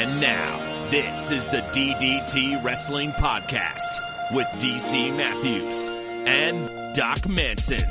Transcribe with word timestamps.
And 0.00 0.18
now, 0.18 0.88
this 0.88 1.30
is 1.30 1.46
the 1.48 1.58
DDT 1.58 2.64
Wrestling 2.64 3.10
Podcast 3.10 4.00
with 4.32 4.46
DC 4.56 5.14
Matthews 5.14 5.90
and 6.26 6.94
Doc 6.94 7.28
Manson. 7.28 7.86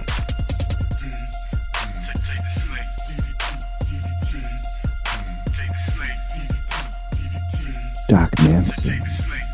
Doc 8.07 8.31
Manson 8.39 8.99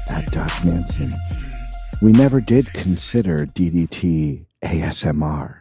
at 0.09 0.25
Doc 0.31 0.63
Manson. 0.63 1.11
We 2.01 2.13
never 2.13 2.39
did 2.39 2.71
consider 2.71 3.45
DDT 3.47 4.45
ASMR. 4.63 5.55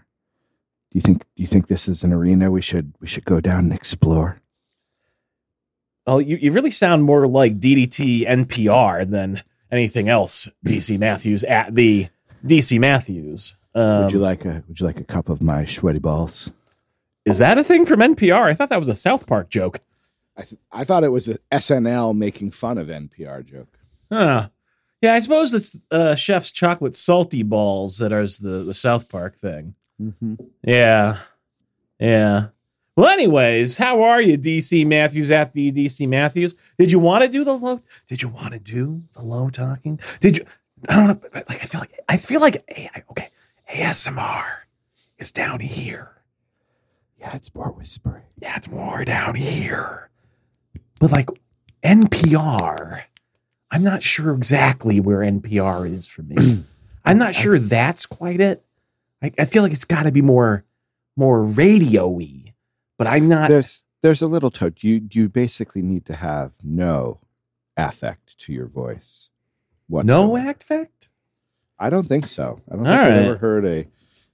Do 0.92 0.92
you 0.92 1.00
think 1.00 1.24
do 1.34 1.42
you 1.42 1.48
think 1.48 1.66
this 1.66 1.88
is 1.88 2.04
an 2.04 2.12
arena 2.12 2.52
we 2.52 2.62
should 2.62 2.94
we 3.00 3.08
should 3.08 3.24
go 3.24 3.40
down 3.40 3.64
and 3.64 3.72
explore? 3.72 4.40
Well, 6.06 6.20
you, 6.20 6.36
you 6.36 6.52
really 6.52 6.70
sound 6.70 7.04
more 7.04 7.26
like 7.26 7.58
DDT 7.58 8.26
NPR 8.26 9.08
than 9.08 9.42
anything 9.72 10.08
else, 10.08 10.48
DC 10.66 10.98
Matthews 11.00 11.44
at 11.44 11.74
the 11.74 12.08
DC 12.44 12.78
Matthews. 12.78 13.56
Um, 13.74 14.02
would 14.02 14.12
you 14.12 14.18
like 14.18 14.44
a 14.44 14.62
would 14.68 14.78
you 14.78 14.86
like 14.86 15.00
a 15.00 15.04
cup 15.04 15.28
of 15.28 15.42
my 15.42 15.64
sweaty 15.64 15.98
balls? 15.98 16.50
is 17.24 17.38
that 17.38 17.58
a 17.58 17.64
thing 17.64 17.86
from 17.86 18.00
NPR? 18.00 18.42
I 18.44 18.54
thought 18.54 18.68
that 18.68 18.78
was 18.78 18.88
a 18.88 18.94
South 18.94 19.26
Park 19.26 19.48
joke. 19.48 19.80
I 20.36 20.42
th- 20.42 20.60
I 20.70 20.84
thought 20.84 21.04
it 21.04 21.12
was 21.12 21.28
a 21.28 21.38
SNL 21.52 22.16
making 22.16 22.50
fun 22.50 22.76
of 22.78 22.88
NPR 22.88 23.44
joke. 23.44 23.78
Huh. 24.12 24.48
Yeah, 25.00 25.14
I 25.14 25.20
suppose 25.20 25.54
it's 25.54 25.76
uh, 25.90 26.14
Chef's 26.14 26.50
chocolate 26.50 26.96
salty 26.96 27.42
balls 27.42 27.98
that 27.98 28.12
are 28.12 28.26
the, 28.26 28.64
the 28.64 28.74
South 28.74 29.08
Park 29.08 29.36
thing. 29.36 29.74
Mm-hmm. 30.00 30.34
Yeah. 30.62 31.18
Yeah. 31.98 32.48
Well, 32.96 33.08
anyways, 33.08 33.76
how 33.78 34.02
are 34.02 34.20
you, 34.22 34.38
DC 34.38 34.86
Matthews 34.86 35.30
at 35.32 35.52
the 35.52 35.72
DC 35.72 36.08
Matthews? 36.08 36.54
Did 36.78 36.92
you 36.92 37.00
want 37.00 37.24
to 37.24 37.28
do 37.28 37.42
the 37.42 37.54
low? 37.54 37.80
Did 38.06 38.22
you 38.22 38.28
want 38.28 38.54
to 38.54 38.60
do 38.60 39.02
the 39.14 39.22
low 39.22 39.48
talking? 39.48 39.98
Did 40.20 40.38
you? 40.38 40.46
I 40.88 40.96
don't 40.96 41.06
know. 41.08 41.20
but, 41.32 41.48
Like 41.48 41.62
I 41.62 41.66
feel 41.66 41.80
like 41.80 41.98
I 42.08 42.16
feel 42.16 42.40
like 42.40 42.56
A- 42.70 43.02
okay, 43.10 43.30
ASMR 43.72 44.44
is 45.18 45.32
down 45.32 45.58
here. 45.60 46.22
Yeah, 47.18 47.34
it's 47.34 47.52
more 47.54 47.72
whispering. 47.72 48.22
Yeah, 48.40 48.56
it's 48.56 48.68
more 48.70 49.04
down 49.04 49.34
here. 49.34 50.10
But 51.00 51.10
like 51.10 51.28
NPR, 51.82 53.02
I'm 53.72 53.82
not 53.82 54.02
sure 54.04 54.32
exactly 54.34 55.00
where 55.00 55.18
NPR 55.18 55.90
is 55.92 56.06
for 56.06 56.22
me. 56.22 56.64
I'm 57.04 57.18
not 57.18 57.34
sure 57.34 57.58
that's 57.58 58.06
quite 58.06 58.40
it. 58.40 58.64
I, 59.20 59.32
I 59.38 59.44
feel 59.46 59.62
like 59.64 59.72
it's 59.72 59.84
got 59.84 60.04
to 60.04 60.12
be 60.12 60.22
more 60.22 60.64
more 61.16 61.42
radio-y, 61.42 62.43
but 62.98 63.06
I'm 63.06 63.28
not. 63.28 63.48
There's 63.48 63.84
there's 64.02 64.22
a 64.22 64.26
little 64.26 64.50
touch. 64.50 64.84
You 64.84 65.06
you 65.10 65.28
basically 65.28 65.82
need 65.82 66.04
to 66.06 66.14
have 66.14 66.52
no 66.62 67.20
affect 67.76 68.38
to 68.40 68.52
your 68.52 68.66
voice. 68.66 69.30
no 69.88 70.26
whatsoever. 70.28 70.48
act 70.48 70.62
fact. 70.62 71.08
I 71.78 71.90
don't 71.90 72.06
think 72.08 72.26
so. 72.26 72.60
I 72.70 72.76
don't 72.76 72.86
All 72.86 72.94
think 72.94 73.06
I've 73.08 73.24
ever 73.24 73.36
heard 73.36 73.64
a 73.66 73.86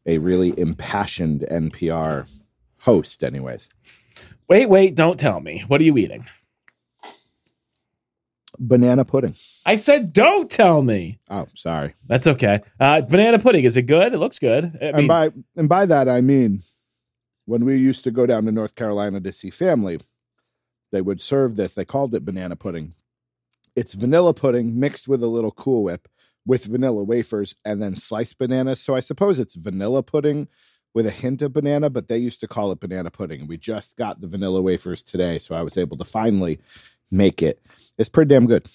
a 0.06 0.18
really 0.18 0.58
impassioned 0.58 1.44
NPR 1.50 2.26
host. 2.80 3.22
Anyways, 3.24 3.68
Wait, 4.48 4.66
wait! 4.68 4.94
Don't 4.94 5.18
tell 5.18 5.40
me. 5.40 5.64
What 5.68 5.80
are 5.80 5.84
you 5.84 5.96
eating? 5.96 6.26
banana 8.58 9.04
pudding. 9.04 9.34
I 9.64 9.76
said, 9.76 10.12
don't 10.12 10.50
tell 10.50 10.82
me. 10.82 11.18
Oh, 11.30 11.46
sorry. 11.54 11.94
That's 12.06 12.26
okay. 12.26 12.60
Uh, 12.78 13.00
banana 13.00 13.38
pudding. 13.38 13.64
Is 13.64 13.76
it 13.76 13.82
good? 13.82 14.12
It 14.12 14.18
looks 14.18 14.38
good. 14.38 14.78
I 14.80 14.84
and 14.86 15.08
by 15.08 15.30
and 15.56 15.68
by 15.68 15.86
that 15.86 16.08
I 16.08 16.20
mean 16.20 16.62
when 17.46 17.64
we 17.64 17.76
used 17.76 18.04
to 18.04 18.10
go 18.10 18.26
down 18.26 18.44
to 18.44 18.52
North 18.52 18.74
Carolina 18.74 19.20
to 19.20 19.32
see 19.32 19.50
family, 19.50 20.00
they 20.92 21.00
would 21.00 21.20
serve 21.20 21.56
this. 21.56 21.74
They 21.74 21.84
called 21.84 22.14
it 22.14 22.24
banana 22.24 22.56
pudding. 22.56 22.94
It's 23.76 23.94
vanilla 23.94 24.34
pudding 24.34 24.78
mixed 24.78 25.08
with 25.08 25.22
a 25.22 25.28
little 25.28 25.52
Cool 25.52 25.84
Whip 25.84 26.08
with 26.46 26.64
vanilla 26.64 27.04
wafers 27.04 27.54
and 27.64 27.82
then 27.82 27.94
sliced 27.94 28.38
bananas. 28.38 28.80
So 28.80 28.94
I 28.94 29.00
suppose 29.00 29.38
it's 29.38 29.54
vanilla 29.54 30.02
pudding 30.02 30.48
with 30.94 31.06
a 31.06 31.10
hint 31.10 31.42
of 31.42 31.52
banana, 31.52 31.88
but 31.90 32.08
they 32.08 32.18
used 32.18 32.40
to 32.40 32.48
call 32.48 32.72
it 32.72 32.80
banana 32.80 33.10
pudding. 33.10 33.40
And 33.40 33.48
we 33.48 33.56
just 33.56 33.96
got 33.96 34.20
the 34.20 34.26
vanilla 34.26 34.60
wafers 34.60 35.02
today, 35.02 35.38
so 35.38 35.54
I 35.54 35.62
was 35.62 35.78
able 35.78 35.96
to 35.98 36.04
finally 36.04 36.60
make 37.10 37.42
it. 37.42 37.64
It's 37.98 38.08
pretty 38.08 38.28
damn 38.28 38.46
good. 38.46 38.66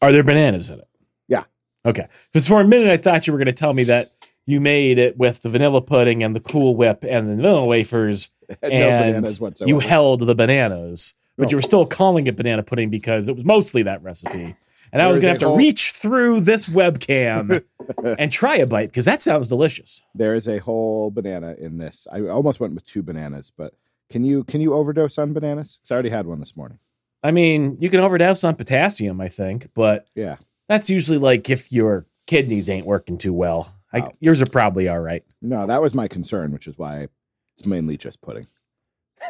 Are 0.00 0.10
there 0.10 0.24
bananas 0.24 0.70
in 0.70 0.80
it? 0.80 0.88
Yeah. 1.28 1.44
Okay. 1.86 2.08
Because 2.32 2.48
for 2.48 2.60
a 2.60 2.66
minute 2.66 2.90
I 2.90 2.96
thought 2.96 3.26
you 3.26 3.32
were 3.32 3.38
going 3.38 3.46
to 3.46 3.52
tell 3.52 3.72
me 3.72 3.84
that 3.84 4.12
you 4.46 4.60
made 4.60 4.98
it 4.98 5.16
with 5.16 5.42
the 5.42 5.48
vanilla 5.48 5.80
pudding 5.82 6.22
and 6.22 6.34
the 6.34 6.40
Cool 6.40 6.74
Whip 6.76 7.04
and 7.08 7.28
the 7.30 7.36
vanilla 7.36 7.64
wafers, 7.64 8.30
no 8.62 8.68
and 8.68 9.24
whatsoever. 9.26 9.68
you 9.68 9.78
held 9.78 10.20
the 10.20 10.34
bananas, 10.34 11.14
but 11.36 11.44
No. 11.44 11.50
you 11.50 11.56
were 11.56 11.62
still 11.62 11.86
calling 11.86 12.26
it 12.26 12.36
banana 12.36 12.62
pudding 12.62 12.90
because 12.90 13.28
it 13.28 13.34
was 13.34 13.44
mostly 13.44 13.82
that 13.84 14.02
recipe. 14.02 14.56
And 14.94 15.00
I 15.00 15.06
was 15.06 15.18
going 15.18 15.28
to 15.28 15.32
have 15.32 15.38
to 15.40 15.46
whole- 15.48 15.56
reach 15.56 15.92
through 15.92 16.40
this 16.40 16.66
webcam 16.68 17.64
and 18.18 18.30
try 18.30 18.56
a 18.56 18.66
bite 18.66 18.90
because 18.90 19.06
that 19.06 19.22
sounds 19.22 19.48
delicious. 19.48 20.02
there 20.14 20.34
is 20.34 20.46
a 20.48 20.58
whole 20.58 21.10
banana 21.10 21.54
in 21.58 21.78
this. 21.78 22.06
I 22.12 22.20
almost 22.22 22.60
went 22.60 22.74
with 22.74 22.84
two 22.84 23.02
bananas, 23.02 23.50
but 23.56 23.72
can 24.10 24.22
you 24.24 24.44
can 24.44 24.60
you 24.60 24.74
overdose 24.74 25.16
on 25.16 25.32
bananas? 25.32 25.78
'Cause 25.82 25.90
I 25.90 25.94
already 25.94 26.10
had 26.10 26.26
one 26.26 26.40
this 26.40 26.54
morning. 26.56 26.78
I 27.22 27.30
mean, 27.30 27.78
you 27.80 27.88
can 27.88 28.00
overdose 28.00 28.44
on 28.44 28.54
potassium, 28.56 29.18
I 29.20 29.28
think, 29.28 29.68
but 29.74 30.06
Yeah, 30.14 30.36
that's 30.68 30.90
usually 30.90 31.16
like 31.18 31.48
if 31.48 31.72
your 31.72 32.04
kidneys 32.26 32.68
ain't 32.68 32.84
working 32.86 33.16
too 33.16 33.32
well. 33.32 33.74
I, 33.92 34.00
Oh. 34.00 34.12
Yours 34.20 34.40
are 34.42 34.46
probably 34.46 34.88
all 34.88 35.00
right. 35.00 35.22
no, 35.42 35.66
that 35.66 35.82
was 35.82 35.94
my 35.94 36.08
concern, 36.08 36.50
which 36.52 36.66
is 36.66 36.78
why 36.78 37.08
it's 37.56 37.66
mainly 37.66 37.96
just 37.96 38.20
pudding. 38.22 38.46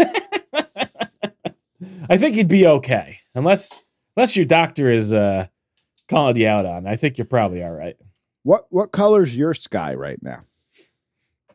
I 2.09 2.17
think 2.17 2.37
you'd 2.37 2.49
be 2.49 2.67
okay, 2.67 3.19
unless 3.35 3.83
unless 4.17 4.37
your 4.37 4.45
doctor 4.45 4.91
is 4.91 5.13
uh, 5.13 5.47
calling 6.09 6.37
you 6.37 6.47
out 6.47 6.65
on. 6.67 6.87
I 6.87 6.97
think 6.97 7.19
you're 7.19 7.25
probably 7.25 7.63
all 7.65 7.73
right. 7.73 7.97
What 8.45 8.67
what 8.71 8.93
color's 8.93 9.37
your 9.37 9.55
sky 9.55 9.95
right 9.95 10.21
now? 10.23 10.45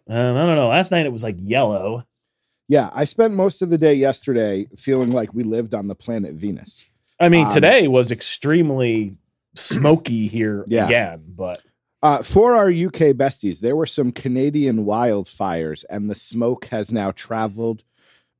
Um, 0.09 0.35
I 0.38 0.45
don't 0.45 0.56
know. 0.56 0.69
Last 0.69 0.91
night 0.91 1.06
it 1.06 1.13
was 1.13 1.24
like 1.24 1.35
yellow. 1.39 2.06
Yeah, 2.69 2.89
I 2.94 3.06
spent 3.06 3.34
most 3.34 3.62
of 3.62 3.69
the 3.69 3.78
day 3.78 3.94
yesterday 3.94 4.68
feeling 4.75 5.12
like 5.12 5.34
we 5.34 5.44
lived 5.44 5.74
on 5.74 5.88
the 5.88 5.95
planet 5.95 6.34
Venus. 6.35 6.91
I 7.19 7.29
mean, 7.29 7.45
Um, 7.45 7.51
today 7.51 7.88
was 7.88 8.12
extremely 8.12 9.18
smoky 9.56 10.28
here 10.28 10.66
Yeah. 10.68 10.85
again, 10.85 11.24
but 11.29 11.62
Uh, 12.03 12.22
for 12.22 12.56
our 12.56 12.68
UK 12.69 13.13
besties, 13.16 13.59
there 13.59 13.75
were 13.75 13.85
some 13.88 14.12
Canadian 14.12 14.85
wildfires, 14.85 15.84
and 15.90 16.09
the 16.09 16.16
smoke 16.16 16.66
has 16.66 16.91
now 16.91 17.12
traveled 17.12 17.84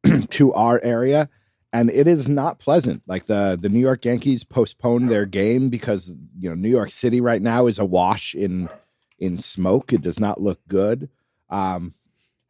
to 0.30 0.54
our 0.54 0.80
area, 0.84 1.28
and 1.74 1.90
it 1.90 2.08
is 2.08 2.28
not 2.28 2.60
pleasant. 2.60 3.02
Like 3.08 3.26
the 3.26 3.58
the 3.60 3.70
New 3.70 3.80
York 3.80 4.06
Yankees 4.06 4.44
postponed 4.44 5.10
their 5.10 5.26
game 5.26 5.70
because 5.70 6.10
you 6.40 6.50
know 6.50 6.56
New 6.56 6.70
York 6.70 6.92
City 6.92 7.20
right 7.20 7.42
now 7.42 7.66
is 7.66 7.80
awash 7.80 8.36
in 8.36 8.70
in 9.18 9.38
smoke. 9.40 9.92
It 9.92 10.02
does 10.04 10.20
not 10.20 10.40
look 10.40 10.60
good. 10.68 11.10
Um, 11.50 11.96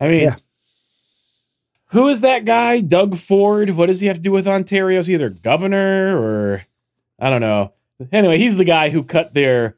I 0.01 0.09
mean, 0.09 0.21
Yeah. 0.23 0.35
who 1.91 2.09
is 2.09 2.19
that 2.21 2.43
guy? 2.43 2.81
Doug 2.81 3.15
Ford. 3.15 3.69
What 3.71 3.85
does 3.85 4.01
he 4.01 4.07
have 4.07 4.17
to 4.17 4.21
do 4.21 4.31
with 4.31 4.47
Ontario? 4.47 4.99
Is 4.99 5.05
he 5.07 5.13
either 5.13 5.29
governor 5.29 6.17
or 6.19 6.63
I 7.17 7.29
don't 7.29 7.41
know. 7.41 7.71
Anyway, 8.11 8.37
he's 8.37 8.57
the 8.57 8.65
guy 8.65 8.89
who 8.89 9.03
cut 9.03 9.33
their 9.33 9.77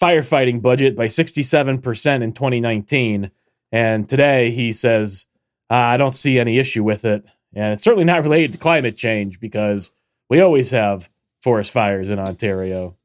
firefighting 0.00 0.60
budget 0.62 0.96
by 0.96 1.06
67% 1.06 2.22
in 2.22 2.32
2019. 2.32 3.30
And 3.72 4.08
today 4.08 4.50
he 4.50 4.72
says, 4.72 5.26
uh, 5.70 5.74
I 5.74 5.96
don't 5.96 6.12
see 6.14 6.38
any 6.38 6.58
issue 6.58 6.84
with 6.84 7.04
it. 7.04 7.24
And 7.54 7.72
it's 7.72 7.82
certainly 7.82 8.04
not 8.04 8.22
related 8.22 8.52
to 8.52 8.58
climate 8.58 8.96
change 8.96 9.40
because 9.40 9.92
we 10.28 10.40
always 10.40 10.70
have 10.70 11.08
forest 11.42 11.70
fires 11.72 12.10
in 12.10 12.18
Ontario. 12.18 12.96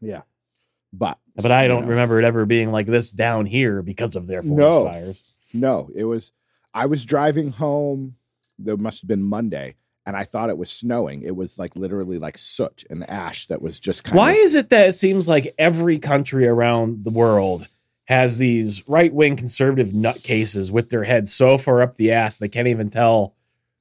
yeah, 0.00 0.22
but 0.92 1.18
But 1.34 1.50
I 1.52 1.66
don't 1.68 1.84
Yeah. 1.84 1.90
remember 1.90 2.18
it 2.18 2.24
ever 2.24 2.44
being 2.46 2.70
like 2.72 2.86
this 2.86 3.10
down 3.10 3.46
here 3.46 3.80
because 3.82 4.14
of 4.16 4.26
their 4.26 4.42
forest 4.42 4.58
No. 4.58 4.84
fires. 4.84 5.24
no, 5.54 5.88
it 5.94 6.04
was. 6.04 6.32
I 6.74 6.86
was 6.86 7.04
driving 7.06 7.50
home. 7.50 8.16
There 8.58 8.76
must 8.76 9.02
have 9.02 9.08
been 9.08 9.22
Monday, 9.22 9.74
and 10.08 10.16
I 10.16 10.24
thought 10.24 10.48
it 10.48 10.56
was 10.56 10.70
snowing. 10.70 11.20
It 11.20 11.36
was 11.36 11.58
like 11.58 11.76
literally 11.76 12.18
like 12.18 12.38
soot 12.38 12.82
and 12.88 13.08
ash 13.10 13.44
that 13.48 13.60
was 13.60 13.78
just 13.78 14.04
kind 14.04 14.16
Why 14.16 14.30
of. 14.30 14.38
is 14.38 14.54
it 14.54 14.70
that 14.70 14.88
it 14.88 14.94
seems 14.94 15.28
like 15.28 15.54
every 15.58 15.98
country 15.98 16.48
around 16.48 17.04
the 17.04 17.10
world 17.10 17.68
has 18.06 18.38
these 18.38 18.88
right 18.88 19.12
wing 19.12 19.36
conservative 19.36 19.88
nutcases 19.88 20.70
with 20.70 20.88
their 20.88 21.04
heads 21.04 21.34
so 21.34 21.58
far 21.58 21.82
up 21.82 21.96
the 21.96 22.12
ass 22.12 22.38
they 22.38 22.48
can't 22.48 22.68
even 22.68 22.88
tell 22.88 23.34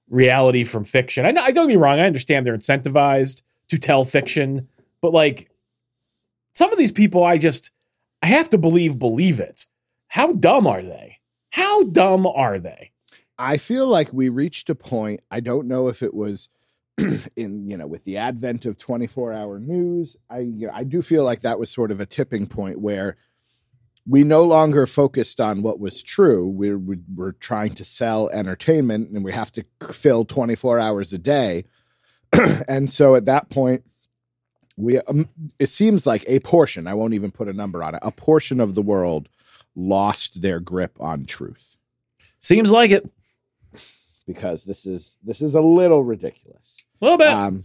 reality 0.10 0.66
from 0.66 0.84
fiction? 0.84 1.26
I, 1.26 1.30
I 1.30 1.52
don't 1.52 1.70
get 1.70 1.76
me 1.76 1.82
wrong. 1.82 1.98
I 1.98 2.08
understand 2.08 2.46
they're 2.46 2.58
incentivized 2.58 3.44
to 3.70 3.78
tell 3.78 4.04
fiction, 4.04 4.68
but 5.00 5.14
like 5.14 5.50
some 6.54 6.74
of 6.74 6.78
these 6.78 6.92
people, 6.92 7.24
I 7.24 7.38
just 7.38 7.72
I 8.22 8.28
have 8.28 8.50
to 8.50 8.58
believe 8.58 9.00
believe 9.00 9.40
it. 9.40 9.66
How 10.08 10.34
dumb 10.34 10.68
are 10.68 10.82
they? 10.82 11.20
How 11.52 11.84
dumb 11.84 12.28
are 12.28 12.60
they? 12.60 12.92
I 13.40 13.58
feel 13.58 13.88
like 13.88 14.12
we 14.14 14.30
reached 14.30 14.70
a 14.70 14.76
point. 14.76 15.22
I 15.32 15.40
don't 15.40 15.68
know 15.68 15.88
if 15.88 16.02
it 16.04 16.14
was 16.14 16.50
in 17.36 17.68
you 17.68 17.78
know 17.78 17.88
with 17.88 18.04
the 18.06 18.18
advent 18.18 18.66
of 18.66 18.78
24 18.78 19.34
hour 19.34 19.60
news. 19.60 20.18
I 20.30 20.40
you 20.40 20.68
know, 20.68 20.74
I 20.74 20.84
do 20.84 21.02
feel 21.02 21.24
like 21.24 21.42
that 21.42 21.60
was 21.60 21.70
sort 21.70 21.92
of 21.92 22.00
a 22.00 22.06
tipping 22.06 22.48
point 22.48 22.82
where 22.82 23.18
we 24.08 24.24
no 24.24 24.44
longer 24.44 24.86
focused 24.88 25.40
on 25.42 25.62
what 25.62 25.80
was 25.80 26.02
true. 26.02 26.48
We're 26.48 26.78
we- 26.80 27.00
we're 27.14 27.34
trying 27.34 27.76
to 27.76 27.86
sell 27.86 28.30
entertainment, 28.30 29.12
and 29.12 29.24
we 29.24 29.34
have 29.34 29.52
to 29.54 29.66
fill 29.92 30.26
24 30.26 30.80
hours 30.80 31.14
a 31.14 31.18
day. 31.18 31.66
and 32.68 32.90
so 32.90 33.16
at 33.16 33.26
that 33.26 33.50
point, 33.50 33.84
we 34.78 35.00
um, 35.02 35.30
it 35.60 35.70
seems 35.70 36.08
like 36.08 36.24
a 36.28 36.40
portion. 36.40 36.88
I 36.88 36.94
won't 36.94 37.14
even 37.14 37.32
put 37.32 37.48
a 37.50 37.54
number 37.54 37.84
on 37.84 37.96
it. 37.96 38.00
A 38.04 38.12
portion 38.12 38.60
of 38.60 38.76
the 38.76 38.82
world 38.82 39.30
lost 39.76 40.42
their 40.42 40.60
grip 40.60 40.98
on 41.00 41.26
truth 41.26 41.78
Seems 42.40 42.72
like 42.72 42.92
it. 42.92 43.08
Because 44.28 44.66
this 44.66 44.86
is 44.86 45.18
this 45.24 45.42
is 45.42 45.56
a 45.56 45.62
little 45.62 46.04
ridiculous. 46.04 46.78
A 47.02 47.06
little 47.06 47.18
bit. 47.18 47.30
Um, 47.30 47.64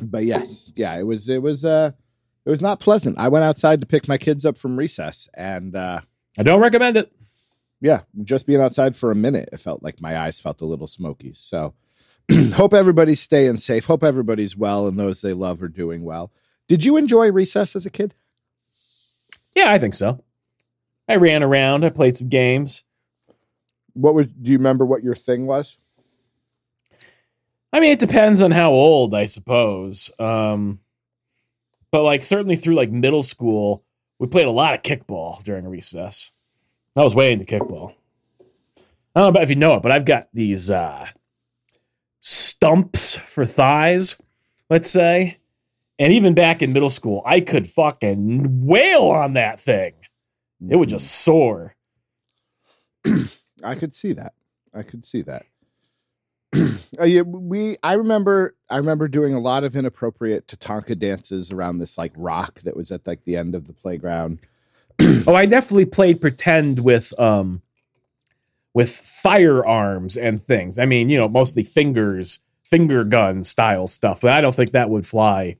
but 0.00 0.24
yes, 0.24 0.72
yeah, 0.76 0.94
it 0.96 1.04
was 1.04 1.28
it 1.28 1.42
was 1.42 1.64
uh 1.64 1.92
it 2.44 2.50
was 2.50 2.60
not 2.60 2.78
pleasant. 2.78 3.18
I 3.18 3.28
went 3.28 3.44
outside 3.44 3.80
to 3.80 3.86
pick 3.86 4.06
my 4.06 4.18
kids 4.18 4.46
up 4.46 4.56
from 4.56 4.76
recess, 4.76 5.28
and 5.36 5.74
uh, 5.74 6.00
I 6.38 6.42
don't 6.44 6.60
recommend 6.60 6.96
it. 6.96 7.10
yeah, 7.80 8.02
just 8.22 8.46
being 8.46 8.60
outside 8.60 8.94
for 8.94 9.10
a 9.10 9.16
minute, 9.16 9.48
it 9.52 9.58
felt 9.58 9.82
like 9.82 10.00
my 10.00 10.16
eyes 10.16 10.38
felt 10.38 10.60
a 10.60 10.66
little 10.66 10.86
smoky. 10.86 11.32
So, 11.32 11.74
hope 12.52 12.72
everybody's 12.72 13.20
staying 13.20 13.56
safe. 13.56 13.86
Hope 13.86 14.04
everybody's 14.04 14.56
well, 14.56 14.86
and 14.86 14.96
those 14.98 15.22
they 15.22 15.32
love 15.32 15.60
are 15.60 15.68
doing 15.68 16.04
well. 16.04 16.30
Did 16.68 16.84
you 16.84 16.96
enjoy 16.96 17.32
recess 17.32 17.74
as 17.74 17.84
a 17.84 17.90
kid? 17.90 18.14
Yeah, 19.56 19.72
I 19.72 19.78
think 19.78 19.94
so. 19.94 20.22
I 21.08 21.16
ran 21.16 21.42
around. 21.42 21.84
I 21.84 21.90
played 21.90 22.16
some 22.16 22.28
games. 22.28 22.84
What 23.96 24.14
was? 24.14 24.26
Do 24.28 24.50
you 24.50 24.58
remember 24.58 24.84
what 24.84 25.02
your 25.02 25.14
thing 25.14 25.46
was? 25.46 25.80
I 27.72 27.80
mean, 27.80 27.92
it 27.92 27.98
depends 27.98 28.42
on 28.42 28.52
how 28.52 28.70
old, 28.70 29.14
I 29.14 29.26
suppose. 29.26 30.10
Um, 30.18 30.80
but 31.90 32.02
like 32.02 32.24
certainly 32.24 32.56
through 32.56 32.74
like 32.74 32.90
middle 32.90 33.22
school, 33.22 33.84
we 34.18 34.26
played 34.26 34.46
a 34.46 34.50
lot 34.50 34.74
of 34.74 34.82
kickball 34.82 35.42
during 35.44 35.66
recess. 35.66 36.32
I 36.94 37.04
was 37.04 37.14
way 37.14 37.32
into 37.32 37.44
kickball. 37.44 37.94
I 39.14 39.20
don't 39.20 39.24
know 39.24 39.28
about 39.28 39.42
if 39.42 39.50
you 39.50 39.56
know 39.56 39.76
it, 39.76 39.82
but 39.82 39.92
I've 39.92 40.04
got 40.04 40.28
these 40.32 40.70
uh, 40.70 41.06
stumps 42.20 43.16
for 43.16 43.44
thighs, 43.44 44.16
let's 44.70 44.90
say. 44.90 45.38
And 45.98 46.12
even 46.12 46.34
back 46.34 46.62
in 46.62 46.72
middle 46.72 46.90
school, 46.90 47.22
I 47.24 47.40
could 47.40 47.66
fucking 47.66 48.66
wail 48.66 49.04
on 49.08 49.34
that 49.34 49.60
thing. 49.60 49.94
It 50.68 50.76
would 50.76 50.90
just 50.90 51.10
soar. 51.10 51.74
I 53.62 53.74
could 53.74 53.94
see 53.94 54.12
that. 54.14 54.34
I 54.74 54.82
could 54.82 55.04
see 55.04 55.22
that. 55.22 55.46
uh, 57.00 57.04
yeah, 57.04 57.22
we. 57.22 57.76
I 57.82 57.94
remember. 57.94 58.54
I 58.70 58.76
remember 58.76 59.08
doing 59.08 59.34
a 59.34 59.40
lot 59.40 59.64
of 59.64 59.74
inappropriate 59.76 60.46
Tatanka 60.46 60.98
dances 60.98 61.50
around 61.52 61.78
this 61.78 61.98
like 61.98 62.12
rock 62.16 62.60
that 62.60 62.76
was 62.76 62.92
at 62.92 63.06
like 63.06 63.24
the 63.24 63.36
end 63.36 63.54
of 63.54 63.66
the 63.66 63.72
playground. 63.72 64.38
Oh, 65.28 65.34
I 65.34 65.44
definitely 65.44 65.84
played 65.86 66.22
pretend 66.22 66.80
with 66.80 67.12
um 67.20 67.60
with 68.72 68.90
firearms 68.90 70.16
and 70.16 70.40
things. 70.40 70.78
I 70.78 70.86
mean, 70.86 71.10
you 71.10 71.18
know, 71.18 71.28
mostly 71.28 71.64
fingers, 71.64 72.40
finger 72.64 73.04
gun 73.04 73.44
style 73.44 73.86
stuff, 73.88 74.20
but 74.22 74.32
I 74.32 74.40
don't 74.40 74.54
think 74.54 74.70
that 74.70 74.88
would 74.88 75.06
fly 75.06 75.56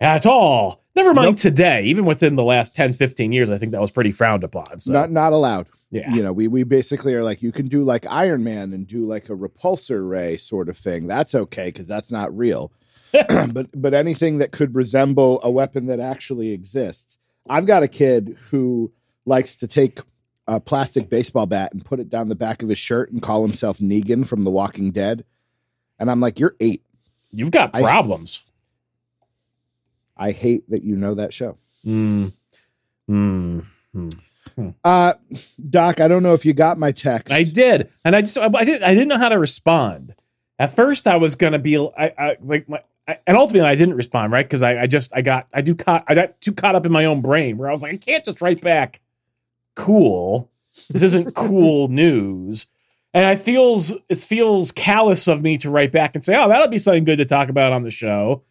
at 0.00 0.24
all. 0.26 0.82
Never 0.96 1.12
mind 1.12 1.26
Nope. 1.28 1.36
today. 1.36 1.84
Even 1.84 2.04
within 2.04 2.36
the 2.36 2.42
last 2.42 2.74
10, 2.74 2.94
15 2.94 3.32
years, 3.32 3.50
I 3.50 3.58
think 3.58 3.72
that 3.72 3.80
was 3.80 3.90
pretty 3.90 4.12
frowned 4.12 4.44
upon. 4.44 4.80
So 4.80 4.92
Not 4.92 5.10
not 5.10 5.32
allowed. 5.34 5.66
Yeah. 5.90 6.14
You 6.14 6.22
know, 6.22 6.32
we 6.32 6.46
we 6.46 6.62
basically 6.62 7.14
are 7.14 7.24
like 7.24 7.42
you 7.42 7.50
can 7.50 7.66
do 7.66 7.82
like 7.82 8.06
Iron 8.06 8.44
Man 8.44 8.72
and 8.72 8.86
do 8.86 9.06
like 9.06 9.28
a 9.28 9.34
repulsor 9.34 10.08
ray 10.08 10.36
sort 10.36 10.68
of 10.68 10.76
thing. 10.76 11.06
That's 11.08 11.34
okay 11.34 11.66
because 11.66 11.88
that's 11.88 12.12
not 12.12 12.36
real. 12.36 12.72
but 13.52 13.66
but 13.74 13.92
anything 13.92 14.38
that 14.38 14.52
could 14.52 14.74
resemble 14.76 15.40
a 15.42 15.50
weapon 15.50 15.86
that 15.86 15.98
actually 15.98 16.52
exists. 16.52 17.18
I've 17.48 17.66
got 17.66 17.82
a 17.82 17.88
kid 17.88 18.36
who 18.50 18.92
likes 19.26 19.56
to 19.56 19.66
take 19.66 19.98
a 20.46 20.60
plastic 20.60 21.10
baseball 21.10 21.46
bat 21.46 21.72
and 21.72 21.84
put 21.84 21.98
it 21.98 22.08
down 22.08 22.28
the 22.28 22.36
back 22.36 22.62
of 22.62 22.68
his 22.68 22.78
shirt 22.78 23.10
and 23.10 23.20
call 23.20 23.42
himself 23.42 23.78
Negan 23.78 24.26
from 24.26 24.44
The 24.44 24.50
Walking 24.50 24.92
Dead. 24.92 25.24
And 25.98 26.10
I'm 26.10 26.20
like, 26.20 26.38
you're 26.38 26.54
eight. 26.60 26.82
You've 27.32 27.50
got 27.50 27.70
I- 27.74 27.82
problems. 27.82 28.44
I 30.16 30.32
hate 30.32 30.68
that 30.68 30.84
you 30.84 30.96
know 30.96 31.14
that 31.14 31.32
show. 31.32 31.56
Mm. 31.84 32.32
Mm. 33.08 33.64
Mm. 33.94 34.18
Uh, 34.84 35.14
Doc, 35.68 36.00
I 36.00 36.08
don't 36.08 36.22
know 36.22 36.34
if 36.34 36.44
you 36.44 36.52
got 36.52 36.78
my 36.78 36.92
text. 36.92 37.32
I 37.32 37.44
did, 37.44 37.90
and 38.04 38.14
I 38.14 38.20
just 38.20 38.38
I 38.38 38.48
didn't 38.64 38.82
I 38.82 38.94
didn't 38.94 39.08
know 39.08 39.18
how 39.18 39.28
to 39.28 39.38
respond. 39.38 40.14
At 40.58 40.74
first, 40.74 41.06
I 41.06 41.16
was 41.16 41.34
gonna 41.34 41.58
be 41.58 41.78
I, 41.78 42.12
I 42.18 42.36
like 42.42 42.68
my. 42.68 42.82
I, 43.08 43.18
and 43.26 43.36
ultimately, 43.36 43.68
I 43.68 43.74
didn't 43.74 43.94
respond, 43.94 44.32
right? 44.32 44.44
Because 44.44 44.62
I, 44.62 44.82
I 44.82 44.86
just 44.86 45.12
I 45.14 45.22
got 45.22 45.48
I 45.54 45.62
do 45.62 45.74
caught 45.74 46.04
I 46.06 46.14
got 46.14 46.40
too 46.40 46.52
caught 46.52 46.74
up 46.74 46.86
in 46.86 46.92
my 46.92 47.06
own 47.06 47.22
brain 47.22 47.56
where 47.56 47.68
I 47.68 47.72
was 47.72 47.82
like, 47.82 47.94
I 47.94 47.96
can't 47.96 48.24
just 48.24 48.40
write 48.40 48.60
back, 48.60 49.00
cool. 49.74 50.50
This 50.90 51.02
isn't 51.02 51.34
cool 51.34 51.88
news, 51.88 52.68
and 53.14 53.26
I 53.26 53.36
feels 53.36 53.92
it 54.08 54.18
feels 54.18 54.70
callous 54.70 55.28
of 55.28 55.42
me 55.42 55.58
to 55.58 55.70
write 55.70 55.92
back 55.92 56.14
and 56.14 56.22
say, 56.22 56.36
oh, 56.36 56.48
that'll 56.48 56.68
be 56.68 56.78
something 56.78 57.04
good 57.04 57.18
to 57.18 57.24
talk 57.24 57.48
about 57.48 57.72
on 57.72 57.82
the 57.82 57.90
show. 57.90 58.42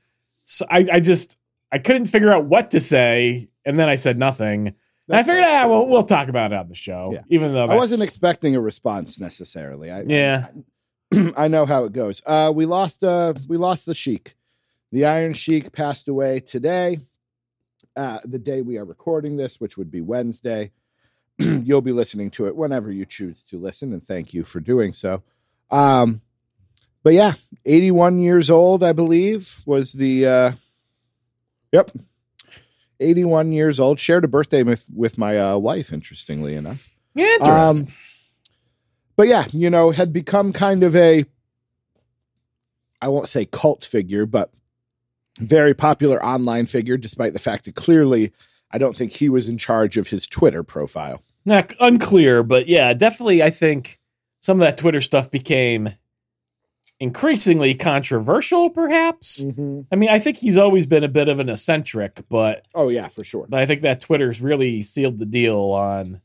So 0.45 0.65
I, 0.69 0.88
I 0.94 1.00
just 1.00 1.39
I 1.71 1.77
couldn't 1.77 2.07
figure 2.07 2.33
out 2.33 2.45
what 2.45 2.71
to 2.71 2.79
say, 2.79 3.50
and 3.65 3.79
then 3.79 3.88
I 3.88 3.95
said 3.95 4.17
nothing. 4.17 4.73
I 5.09 5.23
figured, 5.23 5.44
ah, 5.47 5.67
well, 5.67 5.88
we'll 5.88 6.03
talk 6.03 6.27
about 6.27 6.51
it 6.51 6.56
on 6.57 6.69
the 6.69 6.75
show, 6.75 7.11
Yeah. 7.13 7.21
even 7.29 7.53
though 7.53 7.65
I 7.65 7.75
wasn't 7.75 8.03
expecting 8.03 8.56
a 8.56 8.61
response 8.61 9.19
necessarily. 9.19 9.89
I, 9.91 10.01
Yeah. 10.03 10.47
I 11.38 11.47
know 11.47 11.65
how 11.65 11.85
it 11.85 11.94
goes. 11.94 12.21
Uh, 12.25 12.51
we 12.56 12.65
lost. 12.67 13.03
Uh, 13.03 13.33
we 13.47 13.57
lost 13.57 13.85
the 13.88 13.95
Sheik. 13.95 14.35
The 14.91 15.06
Iron 15.06 15.33
Sheik 15.33 15.71
passed 15.71 16.07
away 16.07 16.39
today, 16.39 16.97
uh, 17.95 18.19
the 18.25 18.39
day 18.39 18.61
we 18.61 18.77
are 18.77 18.85
recording 18.85 19.38
this, 19.38 19.59
which 19.59 19.77
would 19.77 19.89
be 19.91 20.01
Wednesday. 20.01 20.71
You'll 21.39 21.81
be 21.81 21.91
listening 21.91 22.29
to 22.31 22.47
it 22.47 22.55
whenever 22.55 22.91
you 22.91 23.05
choose 23.05 23.44
to 23.45 23.57
listen, 23.59 23.94
and 23.94 24.03
thank 24.03 24.33
you 24.33 24.44
for 24.44 24.59
doing 24.59 24.94
so. 24.94 25.23
Um, 25.71 26.21
but 27.03 27.13
yeah, 27.13 27.33
81 27.65 28.19
years 28.19 28.50
old, 28.50 28.83
I 28.83 28.94
believe, 28.94 29.62
was 29.65 29.94
the. 29.94 30.25
Uh, 30.27 30.51
yep, 31.71 31.91
81 33.00 33.51
years 33.54 33.80
old. 33.80 34.00
Shared 34.00 34.25
a 34.25 34.28
birthday 34.28 34.63
with 34.63 34.88
with 34.94 35.18
my 35.18 35.38
uh, 35.38 35.57
wife. 35.57 35.92
Interestingly 35.94 36.56
enough. 36.56 36.96
Interesting. 37.16 37.48
Um, 37.50 37.88
but 39.16 39.28
yeah, 39.28 39.46
you 39.51 39.69
know, 39.69 39.92
had 39.92 40.13
become 40.13 40.54
kind 40.54 40.81
of 40.81 40.96
a, 40.96 41.25
I 43.01 43.10
won't 43.10 43.28
say 43.28 43.44
cult 43.44 43.84
figure, 43.84 44.25
but 44.25 44.51
very 45.40 45.74
popular 45.74 46.24
online 46.24 46.68
figure, 46.68 46.96
despite 46.96 47.34
the 47.34 47.40
fact 47.40 47.66
that 47.66 47.75
clearly 47.75 48.31
I 48.72 48.78
don't 48.78 48.96
think 48.96 49.12
he 49.12 49.28
was 49.28 49.50
in 49.50 49.57
charge 49.57 49.98
of 49.98 50.07
his 50.07 50.28
Twitter 50.28 50.63
profile. 50.63 51.22
Not 51.44 51.74
unclear, 51.81 52.44
but 52.44 52.68
yeah, 52.68 52.94
definitely. 52.94 53.44
I 53.44 53.50
think 53.50 54.00
some 54.40 54.62
of 54.62 54.66
that 54.66 54.78
Twitter 54.78 55.01
stuff 55.01 55.30
became 55.30 55.90
increasingly 57.00 57.74
controversial. 57.75 58.69
Perhaps. 58.69 59.46
I 59.91 59.96
mean, 59.96 60.10
I 60.10 60.20
think 60.20 60.38
he's 60.38 60.58
always 60.58 60.86
been 60.86 61.03
a 61.03 61.08
bit 61.10 61.27
of 61.27 61.39
an 61.39 61.50
eccentric, 61.50 62.24
but 62.29 62.68
Oh, 62.75 62.89
yeah, 62.89 63.08
for 63.08 63.24
sure. 63.24 63.46
but 63.50 63.60
I 63.62 63.65
think 63.65 63.82
that 63.84 64.01
Twitter's 64.01 64.41
really 64.41 64.82
sealed 64.84 65.20
the 65.20 65.25
deal 65.25 65.58
on 65.60 66.22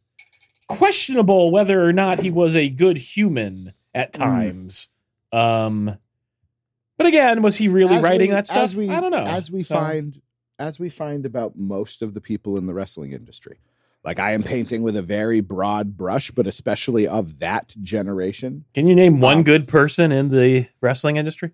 questionable 0.69 1.51
whether 1.51 1.85
or 1.87 1.93
not 1.93 2.21
he 2.21 2.31
was 2.31 2.57
a 2.57 2.69
good 2.69 2.97
human 2.99 3.73
at 3.95 4.13
Mm. 4.13 4.19
times. 4.19 4.89
Um, 5.33 5.99
but 6.97 7.07
again, 7.07 7.43
was 7.43 7.57
he 7.57 7.69
really 7.69 7.97
As 7.97 8.03
writing 8.03 8.29
we- 8.31 8.35
that 8.35 8.47
stuff? 8.47 8.59
As 8.59 8.75
we, 8.77 8.89
I 8.89 9.01
don't 9.01 9.11
know. 9.11 9.19
As 9.25 9.51
we 9.51 9.63
So- 9.63 9.75
find, 9.77 10.21
as 10.59 10.79
we 10.81 10.89
find 10.89 11.27
about 11.27 11.59
most 11.59 12.03
of 12.03 12.15
the 12.15 12.21
people 12.21 12.57
in 12.57 12.67
the 12.67 12.75
wrestling 12.75 13.13
industry. 13.13 13.59
Like 14.05 14.19
I 14.19 14.33
am 14.33 14.43
painting 14.43 14.83
with 14.83 14.97
a 14.97 15.03
very 15.03 15.41
broad 15.41 15.97
brush, 15.97 16.31
but 16.31 16.47
especially 16.47 17.07
of 17.07 17.39
that 17.39 17.75
generation. 17.83 18.65
Can 18.75 18.87
you 18.87 18.95
name 18.95 19.21
one 19.21 19.39
Um, 19.39 19.43
good 19.45 19.67
person 19.67 20.13
in 20.13 20.29
the 20.29 20.69
wrestling 20.81 21.17
industry? 21.17 21.53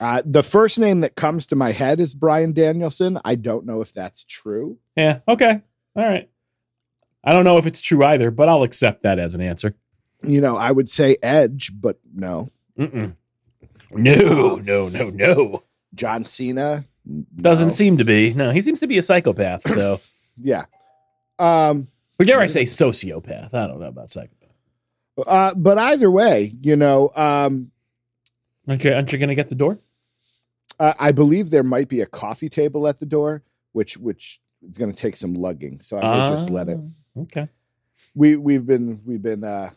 Uh, 0.00 0.22
the 0.24 0.42
first 0.42 0.78
name 0.78 1.00
that 1.00 1.14
comes 1.14 1.46
to 1.46 1.56
my 1.56 1.72
head 1.72 2.00
is 2.00 2.14
Bryan 2.14 2.52
Danielson. 2.52 3.18
I 3.24 3.34
don't 3.34 3.66
know 3.66 3.82
if 3.82 3.92
that's 3.92 4.24
true. 4.24 4.78
Yeah. 4.96 5.20
Okay. 5.28 5.60
All 5.94 6.04
right. 6.04 6.28
I 7.22 7.32
don't 7.32 7.44
know 7.44 7.58
if 7.58 7.66
it's 7.66 7.82
true 7.82 8.02
either, 8.02 8.30
but 8.30 8.48
I'll 8.48 8.62
accept 8.62 9.02
that 9.02 9.18
as 9.18 9.34
an 9.34 9.42
answer. 9.42 9.74
You 10.22 10.40
know, 10.40 10.56
I 10.56 10.70
would 10.70 10.88
say 10.88 11.16
Edge, 11.22 11.72
but 11.78 11.98
no. 12.14 12.48
Mm-mm. 12.78 13.14
No, 13.92 14.56
no, 14.56 14.88
no, 14.88 15.10
no. 15.10 15.62
John 15.94 16.24
Cena 16.24 16.84
Doesn't 17.36 17.68
no. 17.68 17.72
seem 17.74 17.96
to 17.98 18.04
be. 18.04 18.34
No, 18.34 18.50
he 18.50 18.60
seems 18.60 18.80
to 18.80 18.86
be 18.86 18.98
a 18.98 19.02
psychopath. 19.02 19.62
So, 19.72 20.00
Yeah. 20.42 20.64
Um. 21.38 21.88
or 22.18 22.24
dare 22.24 22.40
I 22.40 22.46
say 22.46 22.62
sociopath? 22.64 23.54
I 23.54 23.66
don't 23.66 23.80
know 23.80 23.86
about 23.88 24.10
psychopath. 24.10 24.36
Uh. 25.26 25.54
But 25.54 25.78
either 25.78 26.10
way, 26.10 26.54
you 26.62 26.76
know, 26.76 27.10
um, 27.16 27.70
Okay, 28.68 28.92
aren't 28.92 29.10
you 29.12 29.18
going 29.18 29.28
to 29.30 29.34
get 29.34 29.48
the 29.48 29.54
door? 29.54 29.78
uh, 30.78 30.94
I 30.98 31.12
believe 31.12 31.50
there 31.50 31.62
might 31.64 31.88
be 31.88 32.00
a 32.00 32.06
coffee 32.06 32.48
table 32.48 32.86
at 32.86 32.98
the 33.00 33.06
door, 33.06 33.42
which 33.72 33.96
which 33.96 34.40
is 34.68 34.76
going 34.78 34.92
to 34.92 34.96
take 34.96 35.16
some 35.16 35.34
lugging. 35.34 35.80
So 35.80 35.98
I 35.98 36.02
may 36.24 36.30
just 36.30 36.50
let 36.50 36.68
it. 36.68 36.78
Ah, 36.80 37.20
Okay. 37.22 37.48
We 38.14 38.36
we've 38.36 38.64
been 38.66 39.00
we've 39.04 39.20
been 39.22 39.42
uh 39.44 39.70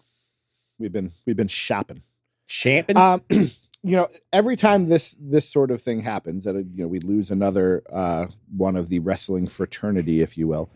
we've 0.80 0.92
been 0.94 1.12
we've 1.25 1.36
been 1.38 1.48
shopping. 1.48 2.02
Shopping. 2.46 2.96
Um, 2.98 3.22
you 3.84 3.98
know, 3.98 4.08
every 4.32 4.56
time 4.56 4.88
this 4.88 5.16
this 5.20 5.48
sort 5.48 5.70
of 5.70 5.82
thing 5.82 6.02
happens, 6.02 6.46
that 6.46 6.56
uh, 6.56 6.60
you 6.60 6.84
know 6.84 6.88
we 6.88 7.00
lose 7.00 7.32
another 7.32 7.84
uh, 7.92 8.28
one 8.56 8.78
of 8.78 8.90
the 8.90 9.00
wrestling 9.00 9.48
fraternity, 9.48 10.22
if 10.22 10.38
you 10.38 10.48
will. 10.48 10.70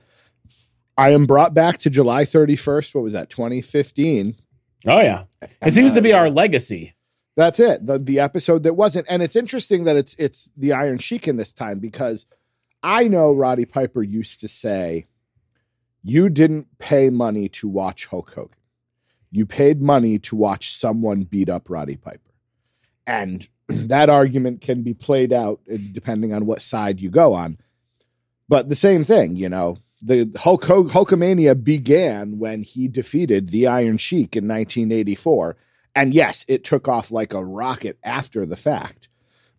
I 0.98 1.12
am 1.12 1.26
brought 1.26 1.54
back 1.54 1.78
to 1.80 1.90
July 1.90 2.26
thirty 2.26 2.58
first. 2.58 2.94
What 2.94 3.04
was 3.04 3.14
that? 3.14 3.30
Twenty 3.30 3.62
fifteen. 3.62 4.36
Oh 4.86 5.00
yeah, 5.00 5.24
it 5.62 5.74
seems 5.74 5.94
to 5.94 6.02
be 6.02 6.14
our 6.14 6.30
legacy. 6.30 6.96
That's 7.38 7.60
it. 7.60 7.86
The 7.86 7.98
the 7.98 8.20
episode 8.20 8.64
that 8.64 8.74
wasn't, 8.74 9.06
and 9.10 9.24
it's 9.24 9.36
interesting 9.36 9.86
that 9.86 9.96
it's 9.96 10.16
it's 10.16 10.50
the 10.58 10.74
Iron 10.74 10.98
Sheik 10.98 11.28
in 11.28 11.38
this 11.38 11.54
time 11.54 11.80
because 11.80 12.26
I 12.84 13.08
know 13.08 13.32
Roddy 13.32 13.66
Piper 13.66 14.04
used 14.04 14.42
to 14.42 14.48
say, 14.48 15.06
"You 16.04 16.30
didn't 16.30 16.78
pay 16.78 17.10
money 17.10 17.48
to 17.50 17.70
watch 17.70 18.08
Hulk 18.08 18.34
Hogan. 18.34 18.58
You 19.32 19.46
paid 19.46 19.82
money 19.82 20.20
to 20.20 20.36
watch 20.36 20.74
someone 20.74 21.24
beat 21.24 21.48
up 21.48 21.70
Roddy 21.70 21.96
Piper," 21.96 22.27
and 23.08 23.48
that 23.68 24.10
argument 24.10 24.62
can 24.62 24.84
be 24.84 24.94
played 24.94 25.34
out 25.34 25.62
uh, 25.72 25.78
depending 25.94 26.34
on 26.34 26.46
what 26.46 26.62
side 26.62 27.02
you 27.02 27.10
go 27.10 27.34
on. 27.34 27.58
But 28.48 28.70
the 28.70 28.76
same 28.76 29.04
thing, 29.04 29.36
you 29.36 29.50
know, 29.50 29.78
the 30.02 30.32
Hulk 30.38 30.64
Hulkamania 30.64 31.64
began 31.64 32.38
when 32.38 32.62
he 32.62 32.88
defeated 32.88 33.50
the 33.50 33.68
Iron 33.68 33.98
Sheik 33.98 34.36
in 34.36 34.48
1984 34.48 35.58
and 35.98 36.14
yes, 36.14 36.46
it 36.48 36.64
took 36.64 36.88
off 36.88 37.10
like 37.10 37.34
a 37.34 37.44
rocket 37.44 37.98
after 38.04 38.46
the 38.46 38.56
fact. 38.56 39.10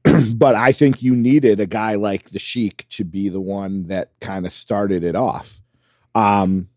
but 0.34 0.54
I 0.54 0.70
think 0.70 1.02
you 1.02 1.16
needed 1.16 1.58
a 1.58 1.66
guy 1.66 1.96
like 1.96 2.30
the 2.30 2.38
Sheik 2.38 2.86
to 2.90 3.02
be 3.02 3.28
the 3.28 3.40
one 3.40 3.88
that 3.88 4.12
kind 4.20 4.46
of 4.46 4.52
started 4.52 5.02
it 5.02 5.16
off. 5.16 5.60
Um, 6.14 6.68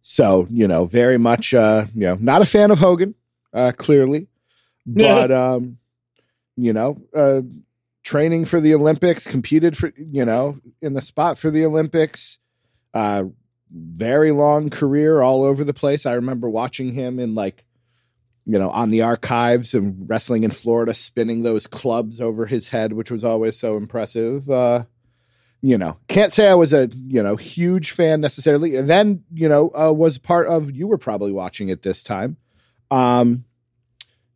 so 0.00 0.46
you 0.50 0.66
know, 0.66 0.86
very 0.86 1.18
much, 1.18 1.52
uh, 1.52 1.84
you 1.94 2.06
know, 2.06 2.16
not 2.18 2.40
a 2.40 2.46
fan 2.46 2.70
of 2.70 2.78
Hogan, 2.78 3.14
uh, 3.52 3.72
clearly, 3.76 4.28
but 4.86 5.30
um, 5.30 5.77
you 6.58 6.72
know, 6.72 7.00
uh, 7.14 7.42
training 8.02 8.44
for 8.44 8.60
the 8.60 8.74
Olympics, 8.74 9.26
competed 9.26 9.76
for, 9.76 9.92
you 9.96 10.24
know, 10.24 10.58
in 10.82 10.94
the 10.94 11.00
spot 11.00 11.38
for 11.38 11.50
the 11.50 11.64
Olympics. 11.64 12.38
Uh, 12.92 13.24
very 13.70 14.32
long 14.32 14.70
career 14.70 15.20
all 15.20 15.44
over 15.44 15.62
the 15.62 15.74
place. 15.74 16.06
I 16.06 16.14
remember 16.14 16.48
watching 16.50 16.92
him 16.92 17.18
in 17.18 17.34
like 17.34 17.64
you 18.48 18.58
know, 18.58 18.70
on 18.70 18.88
the 18.88 19.02
archives 19.02 19.74
and 19.74 20.08
wrestling 20.08 20.42
in 20.42 20.50
Florida, 20.50 20.94
spinning 20.94 21.42
those 21.42 21.66
clubs 21.66 22.18
over 22.18 22.46
his 22.46 22.68
head, 22.68 22.94
which 22.94 23.10
was 23.10 23.22
always 23.22 23.58
so 23.58 23.76
impressive. 23.76 24.48
Uh, 24.48 24.84
you 25.60 25.76
know, 25.76 25.98
can't 26.08 26.32
say 26.32 26.48
I 26.48 26.54
was 26.54 26.72
a 26.72 26.88
you 26.94 27.22
know 27.22 27.36
huge 27.36 27.90
fan 27.90 28.22
necessarily. 28.22 28.76
And 28.76 28.88
then 28.88 29.22
you 29.34 29.50
know 29.50 29.70
uh, 29.78 29.92
was 29.92 30.16
part 30.16 30.46
of. 30.46 30.70
You 30.70 30.86
were 30.86 30.96
probably 30.96 31.30
watching 31.30 31.68
it 31.68 31.82
this 31.82 32.02
time. 32.02 32.38
Um, 32.90 33.44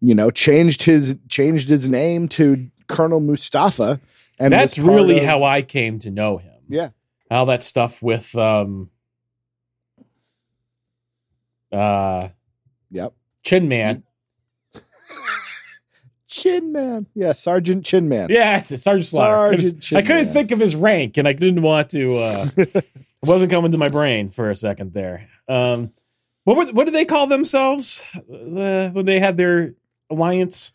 you 0.03 0.17
know, 0.17 0.31
changed 0.31 0.83
his 0.83 1.17
changed 1.29 1.69
his 1.69 1.89
name 1.89 2.29
to 2.29 2.69
Colonel 2.89 3.21
Mustafa, 3.21 4.01
and 4.39 4.53
that's 4.53 4.77
really 4.79 5.21
of, 5.21 5.25
how 5.25 5.45
I 5.45 5.63
came 5.63 6.01
to 6.01 6.11
know 6.11 6.39
him. 6.39 6.53
Yeah, 6.69 6.89
all 7.31 7.47
that 7.47 7.63
stuff 7.63 8.03
with 8.03 8.35
um, 8.35 8.91
uh, 11.71 12.29
yep 12.91 13.15
Chin 13.45 13.69
Man. 13.69 14.03
Chin 16.29 16.73
Man. 16.73 17.07
Yeah, 17.15 17.33
Sergeant 17.33 17.85
Chin 17.85 18.09
Man. 18.09 18.29
Yeah, 18.29 18.59
it's 18.59 18.73
a 18.73 18.79
Sergeant 18.79 19.07
Slaughter. 19.07 19.57
Sergeant 19.57 19.83
Chin 19.83 19.99
I 19.99 20.03
couldn't 20.03 20.25
Man. 20.25 20.33
think 20.35 20.51
of 20.51 20.59
his 20.59 20.75
rank, 20.75 21.17
and 21.17 21.29
I 21.29 21.33
didn't 21.33 21.63
want 21.63 21.91
to. 21.91 22.17
Uh, 22.19 22.49
it 22.57 22.87
wasn't 23.23 23.53
coming 23.53 23.71
to 23.71 23.79
my 23.79 23.89
brain 23.89 24.27
for 24.27 24.51
a 24.51 24.57
second 24.57 24.95
there. 24.95 25.29
Um, 25.49 25.93
what 26.43 26.57
were, 26.57 26.67
what 26.73 26.87
did 26.87 26.95
they 26.95 27.05
call 27.05 27.29
themselves 27.29 28.05
uh, 28.17 28.89
when 28.89 29.07
they 29.07 29.21
had 29.21 29.37
their 29.37 29.75
alliance? 30.13 30.73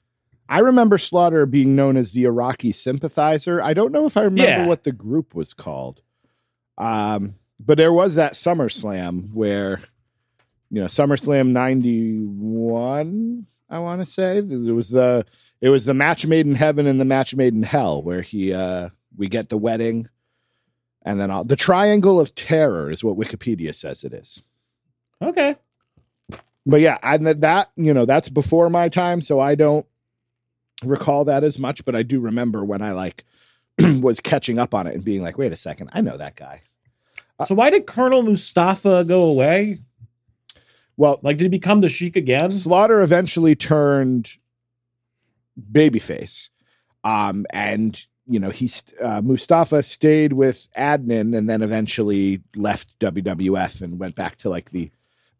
I 0.50 0.60
remember 0.60 0.98
Slaughter 0.98 1.46
being 1.46 1.76
known 1.76 1.98
as 1.98 2.14
the 2.14 2.24
Iraqi 2.26 2.72
sympathizer. 2.72 3.62
I 3.62 3.74
don't 3.74 3.92
know 3.92 4.06
if 4.06 4.18
I 4.18 4.22
remember 4.22 4.64
yeah. 4.64 4.68
what 4.68 4.84
the 4.84 4.92
group 4.92 5.36
was 5.36 5.54
called. 5.54 6.02
Um, 6.78 7.36
but 7.60 7.78
there 7.78 7.94
was 7.94 8.16
that 8.16 8.34
SummerSlam 8.34 9.34
where 9.34 9.82
you 10.70 10.82
know 10.82 10.88
SummerSlam 10.88 11.50
'91. 11.50 13.48
I 13.70 13.80
want 13.80 14.02
to 14.02 14.06
say 14.06 14.38
it 14.38 14.74
was 14.74 14.90
the 14.90 15.26
it 15.60 15.70
was 15.70 15.86
the 15.86 15.94
match 15.94 16.26
made 16.26 16.46
in 16.46 16.56
heaven 16.56 16.88
and 16.88 17.00
the 17.00 17.06
match 17.06 17.36
made 17.36 17.54
in 17.54 17.64
hell 17.64 18.02
where 18.02 18.22
he 18.22 18.54
uh 18.54 18.90
we 19.18 19.28
get 19.28 19.50
the 19.50 19.58
wedding 19.58 20.08
and 21.08 21.22
then 21.22 21.32
all, 21.32 21.46
the 21.46 21.56
triangle 21.56 22.20
of 22.20 22.36
terror 22.36 22.92
is 22.92 23.02
what 23.02 23.18
Wikipedia 23.18 23.74
says 23.74 24.04
it 24.04 24.14
is. 24.14 24.44
Okay. 25.22 25.56
But 26.68 26.82
yeah, 26.82 26.98
and 27.02 27.26
that 27.26 27.72
you 27.78 27.94
know 27.94 28.06
that's 28.06 28.28
before 28.28 28.70
my 28.70 28.90
time, 28.90 29.22
so 29.22 29.40
I 29.40 29.56
don't 29.56 29.86
recall 30.84 31.24
that 31.26 31.46
as 31.46 31.58
much. 31.58 31.86
But 31.86 31.96
I 31.96 32.04
do 32.04 32.20
remember 32.20 32.64
when 32.66 32.82
I 32.82 32.92
like 32.92 33.24
was 34.02 34.20
catching 34.20 34.60
up 34.60 34.74
on 34.74 34.86
it 34.86 34.94
and 34.94 35.04
being 35.04 35.22
like, 35.22 35.38
"Wait 35.38 35.54
a 35.54 35.58
second, 35.58 35.90
I 35.94 36.02
know 36.02 36.18
that 36.18 36.36
guy." 36.36 36.64
So 37.46 37.56
why 37.56 37.70
did 37.70 37.88
Colonel 37.88 38.22
Mustafa 38.22 39.06
go 39.06 39.24
away? 39.24 39.80
Well, 40.98 41.20
like 41.24 41.38
did 41.38 41.46
he 41.46 41.50
become 41.50 41.80
the 41.80 41.90
Sheik 41.90 42.18
again? 42.18 42.52
Slaughter 42.52 43.02
eventually 43.02 43.56
turned 43.56 44.34
babyface, 45.72 46.50
um, 47.06 47.46
and 47.52 48.06
you 48.28 48.42
know 48.42 48.50
he 48.50 48.70
uh, 49.02 49.22
Mustafa 49.22 49.84
stayed 49.84 50.34
with 50.34 50.68
Adnan 50.78 51.38
and 51.38 51.50
then 51.50 51.62
eventually 51.62 52.42
left 52.58 53.00
WWF 53.00 53.82
and 53.82 54.00
went 54.00 54.16
back 54.16 54.36
to 54.38 54.50
like 54.50 54.72
the 54.72 54.92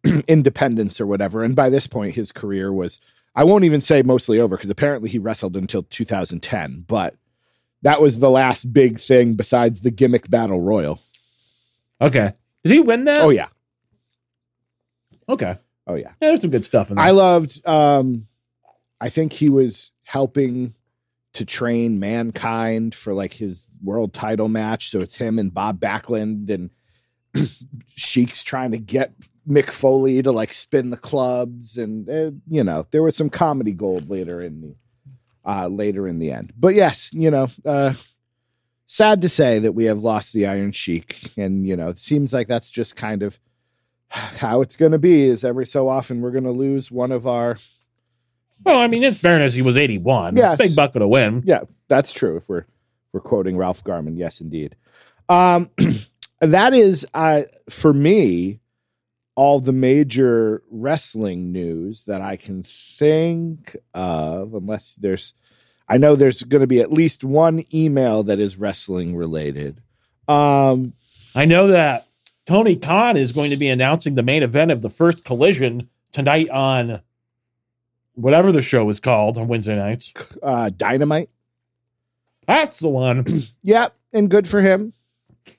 independents 0.28 1.00
or 1.02 1.08
whatever. 1.08 1.44
And 1.44 1.56
by 1.56 1.70
this 1.70 1.88
point, 1.88 2.16
his 2.16 2.32
career 2.32 2.72
was 2.72 3.02
I 3.36 3.44
won't 3.44 3.66
even 3.66 3.82
say 3.82 4.02
mostly 4.02 4.40
over 4.40 4.58
because 4.58 4.70
apparently 4.70 5.10
he 5.10 5.20
wrestled 5.20 5.56
until 5.56 5.84
2010, 5.84 6.86
but 6.88 7.16
that 7.84 8.02
was 8.02 8.20
the 8.20 8.32
last 8.32 8.74
big 8.74 9.00
thing 9.00 9.36
besides 9.36 9.82
the 9.82 9.92
gimmick 9.92 10.30
battle 10.30 10.60
royal. 10.60 11.00
Okay. 12.02 12.32
Did 12.64 12.74
he 12.74 12.80
win 12.80 13.06
that? 13.06 13.22
Oh 13.22 13.30
yeah. 13.30 13.48
Okay. 15.30 15.58
Oh 15.86 15.96
yeah. 15.96 16.10
Yeah, 16.22 16.30
there's 16.30 16.42
some 16.42 16.50
good 16.50 16.66
stuff 16.66 16.90
in 16.90 16.96
there. 16.96 17.06
I 17.06 17.12
loved 17.12 17.66
um 17.68 18.28
I 19.00 19.10
think 19.10 19.34
he 19.34 19.50
was 19.50 19.92
helping 20.06 20.74
to 21.34 21.46
train 21.46 22.00
mankind 22.00 22.96
for 22.96 23.14
like 23.14 23.34
his 23.34 23.70
world 23.84 24.14
title 24.14 24.48
match. 24.48 24.90
So 24.90 25.00
it's 25.00 25.16
him 25.16 25.38
and 25.38 25.54
Bob 25.54 25.80
Backlund 25.80 26.50
and 26.50 26.72
Sheik's 27.96 28.44
trying 28.44 28.72
to 28.72 28.78
get 28.78 29.14
Mick 29.48 29.70
Foley 29.70 30.22
to 30.22 30.32
like 30.32 30.54
spin 30.54 30.90
the 30.90 30.98
clubs 30.98 31.78
and 31.78 32.10
uh, 32.10 32.32
you 32.50 32.64
know, 32.64 32.86
there 32.92 33.04
was 33.04 33.16
some 33.16 33.30
comedy 33.30 33.72
gold 33.72 34.10
later 34.10 34.40
in 34.40 34.62
the 34.62 34.76
uh 35.46 35.68
later 35.68 36.08
in 36.08 36.20
the 36.20 36.32
end. 36.32 36.54
But 36.58 36.76
yes, 36.76 37.12
you 37.14 37.32
know, 37.32 37.48
uh 37.66 37.94
sad 38.86 39.22
to 39.22 39.30
say 39.30 39.60
that 39.60 39.74
we 39.74 39.86
have 39.86 40.00
lost 40.00 40.34
the 40.34 40.48
Iron 40.48 40.72
Sheik 40.72 41.32
and 41.38 41.68
you 41.68 41.76
know, 41.76 41.88
it 41.90 42.00
seems 42.00 42.34
like 42.34 42.48
that's 42.48 42.70
just 42.70 42.96
kind 42.96 43.24
of 43.24 43.40
how 44.10 44.62
it's 44.62 44.76
going 44.76 44.92
to 44.94 44.98
be 44.98 45.24
is 45.24 45.44
every 45.44 45.66
so 45.66 45.90
often 45.90 46.22
we're 46.22 46.32
going 46.32 46.44
to 46.46 46.52
lose 46.52 46.92
one 46.92 47.12
of 47.12 47.28
our. 47.28 47.58
Well, 48.64 48.80
I 48.80 48.88
mean, 48.88 49.04
in 49.04 49.14
fairness, 49.14 49.54
he 49.54 49.62
was 49.62 49.78
81. 49.78 50.38
Yes. 50.38 50.58
Big 50.58 50.76
bucket 50.76 51.02
of 51.02 51.10
win. 51.10 51.44
Yeah, 51.46 51.62
that's 51.88 52.12
true. 52.14 52.38
If 52.38 52.50
we're 52.50 52.66
we're 53.14 53.20
quoting 53.20 53.58
Ralph 53.58 53.84
Garman, 53.84 54.18
yes, 54.18 54.42
indeed. 54.42 54.76
Um, 55.30 55.70
that 56.40 56.74
is, 56.74 57.06
uh, 57.14 57.44
for 57.70 57.94
me, 57.94 58.60
all 59.36 59.60
the 59.60 59.74
major 59.74 60.64
wrestling 60.70 61.52
news 61.52 62.06
that 62.06 62.22
I 62.22 62.38
can 62.38 62.64
think 62.64 63.76
of, 63.94 64.54
unless 64.54 64.96
there's, 64.96 65.34
I 65.88 65.98
know 65.98 66.16
there's 66.16 66.44
going 66.44 66.62
to 66.62 66.68
be 66.68 66.80
at 66.80 66.92
least 66.92 67.24
one 67.24 67.64
email 67.74 68.24
that 68.24 68.40
is 68.40 68.58
wrestling 68.58 69.16
related. 69.16 69.82
Um, 70.28 70.94
I 71.36 71.46
know 71.46 71.68
that 71.68 72.08
Tony 72.46 72.76
Khan 72.76 73.16
is 73.16 73.32
going 73.32 73.52
to 73.52 73.58
be 73.58 73.70
announcing 73.70 74.16
the 74.16 74.24
main 74.24 74.42
event 74.42 74.72
of 74.72 74.82
the 74.82 74.90
first 74.90 75.24
collision 75.24 75.90
tonight 76.12 76.50
on 76.50 77.02
whatever 78.16 78.52
the 78.52 78.62
show 78.62 78.90
is 78.90 79.00
called 79.00 79.38
on 79.38 79.48
Wednesday 79.48 79.76
nights. 79.76 80.14
Uh, 80.42 80.70
Dynamite. 80.76 81.30
That's 82.48 82.80
the 82.80 82.90
one. 82.90 83.26
yep. 83.64 83.94
and 84.14 84.30
good 84.30 84.48
for 84.48 84.62
him. 84.62 84.94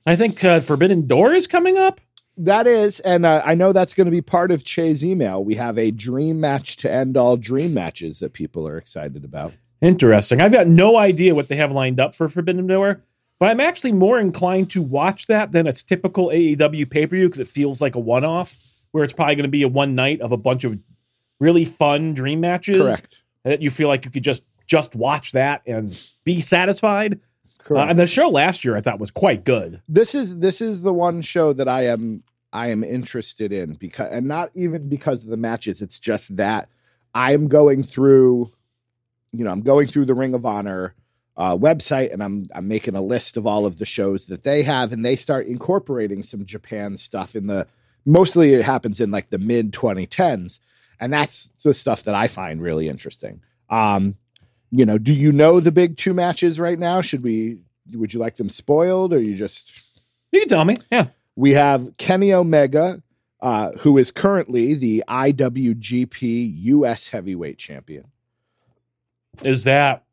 I 0.06 0.16
think 0.16 0.44
uh, 0.44 0.60
Forbidden 0.60 1.06
Door 1.06 1.34
is 1.34 1.46
coming 1.46 1.78
up. 1.78 2.00
That 2.36 2.68
is, 2.68 3.00
and 3.00 3.26
uh, 3.26 3.42
I 3.44 3.56
know 3.56 3.72
that's 3.72 3.94
going 3.94 4.04
to 4.04 4.12
be 4.12 4.22
part 4.22 4.52
of 4.52 4.62
Che's 4.62 5.04
email. 5.04 5.42
We 5.42 5.56
have 5.56 5.76
a 5.76 5.90
dream 5.90 6.40
match 6.40 6.76
to 6.78 6.92
end 6.92 7.16
all 7.16 7.36
dream 7.36 7.74
matches 7.74 8.20
that 8.20 8.32
people 8.32 8.66
are 8.68 8.78
excited 8.78 9.24
about. 9.24 9.54
Interesting. 9.80 10.40
I've 10.40 10.52
got 10.52 10.68
no 10.68 10.96
idea 10.96 11.34
what 11.34 11.48
they 11.48 11.56
have 11.56 11.72
lined 11.72 11.98
up 11.98 12.14
for 12.14 12.28
Forbidden 12.28 12.66
Door. 12.66 13.02
But 13.38 13.50
I'm 13.50 13.60
actually 13.60 13.92
more 13.92 14.18
inclined 14.18 14.70
to 14.70 14.82
watch 14.82 15.26
that 15.26 15.52
than 15.52 15.66
its 15.66 15.82
typical 15.82 16.28
AEW 16.28 16.90
pay 16.90 17.06
per 17.06 17.16
view 17.16 17.28
because 17.28 17.40
it 17.40 17.48
feels 17.48 17.80
like 17.80 17.94
a 17.94 18.00
one 18.00 18.24
off, 18.24 18.56
where 18.90 19.04
it's 19.04 19.12
probably 19.12 19.36
going 19.36 19.44
to 19.44 19.48
be 19.48 19.62
a 19.62 19.68
one 19.68 19.94
night 19.94 20.20
of 20.20 20.32
a 20.32 20.36
bunch 20.36 20.64
of 20.64 20.78
really 21.38 21.64
fun 21.64 22.14
dream 22.14 22.40
matches. 22.40 22.78
Correct. 22.78 23.22
That 23.44 23.62
you 23.62 23.70
feel 23.70 23.88
like 23.88 24.04
you 24.04 24.10
could 24.10 24.24
just 24.24 24.44
just 24.66 24.94
watch 24.94 25.32
that 25.32 25.62
and 25.66 25.98
be 26.24 26.40
satisfied. 26.40 27.20
Uh, 27.76 27.86
and 27.86 27.98
the 27.98 28.06
show 28.06 28.28
last 28.28 28.64
year 28.64 28.76
I 28.76 28.80
thought 28.80 28.98
was 28.98 29.10
quite 29.10 29.44
good. 29.44 29.82
This 29.88 30.14
is 30.14 30.38
this 30.38 30.60
is 30.60 30.82
the 30.82 30.92
one 30.92 31.22
show 31.22 31.52
that 31.52 31.68
I 31.68 31.86
am 31.86 32.22
I 32.52 32.68
am 32.68 32.82
interested 32.82 33.52
in 33.52 33.74
because 33.74 34.08
and 34.10 34.26
not 34.26 34.50
even 34.54 34.88
because 34.88 35.24
of 35.24 35.30
the 35.30 35.36
matches. 35.36 35.82
It's 35.82 35.98
just 35.98 36.36
that 36.36 36.68
I'm 37.14 37.48
going 37.48 37.82
through, 37.82 38.52
you 39.32 39.44
know, 39.44 39.50
I'm 39.50 39.62
going 39.62 39.86
through 39.86 40.06
the 40.06 40.14
Ring 40.14 40.34
of 40.34 40.46
Honor 40.46 40.94
uh, 41.36 41.56
website 41.56 42.12
and 42.12 42.22
I'm 42.22 42.48
I'm 42.54 42.68
making 42.68 42.96
a 42.96 43.02
list 43.02 43.36
of 43.36 43.46
all 43.46 43.66
of 43.66 43.78
the 43.78 43.86
shows 43.86 44.26
that 44.26 44.42
they 44.42 44.62
have 44.62 44.92
and 44.92 45.04
they 45.04 45.16
start 45.16 45.46
incorporating 45.46 46.22
some 46.22 46.44
Japan 46.44 46.96
stuff 46.96 47.36
in 47.36 47.46
the 47.46 47.66
mostly 48.04 48.54
it 48.54 48.64
happens 48.64 49.00
in 49.00 49.10
like 49.10 49.30
the 49.30 49.38
mid 49.38 49.72
2010s 49.72 50.60
and 51.00 51.12
that's 51.12 51.48
the 51.62 51.74
stuff 51.74 52.02
that 52.04 52.14
I 52.14 52.26
find 52.26 52.60
really 52.60 52.88
interesting. 52.88 53.40
Um, 53.70 54.16
you 54.70 54.84
know, 54.84 54.98
do 54.98 55.14
you 55.14 55.32
know 55.32 55.60
the 55.60 55.72
big 55.72 55.96
two 55.96 56.14
matches 56.14 56.60
right 56.60 56.78
now? 56.78 57.00
Should 57.00 57.22
we? 57.22 57.58
Would 57.92 58.12
you 58.12 58.20
like 58.20 58.36
them 58.36 58.48
spoiled, 58.48 59.12
or 59.12 59.20
you 59.20 59.34
just? 59.34 59.82
You 60.32 60.40
can 60.40 60.48
tell 60.48 60.64
me. 60.64 60.76
Yeah. 60.90 61.06
We 61.36 61.52
have 61.52 61.96
Kenny 61.96 62.32
Omega, 62.32 63.02
uh, 63.40 63.72
who 63.78 63.96
is 63.96 64.10
currently 64.10 64.74
the 64.74 65.04
IWGP 65.08 66.52
US 66.56 67.08
Heavyweight 67.08 67.58
Champion. 67.58 68.06
Is 69.42 69.64
that 69.64 70.04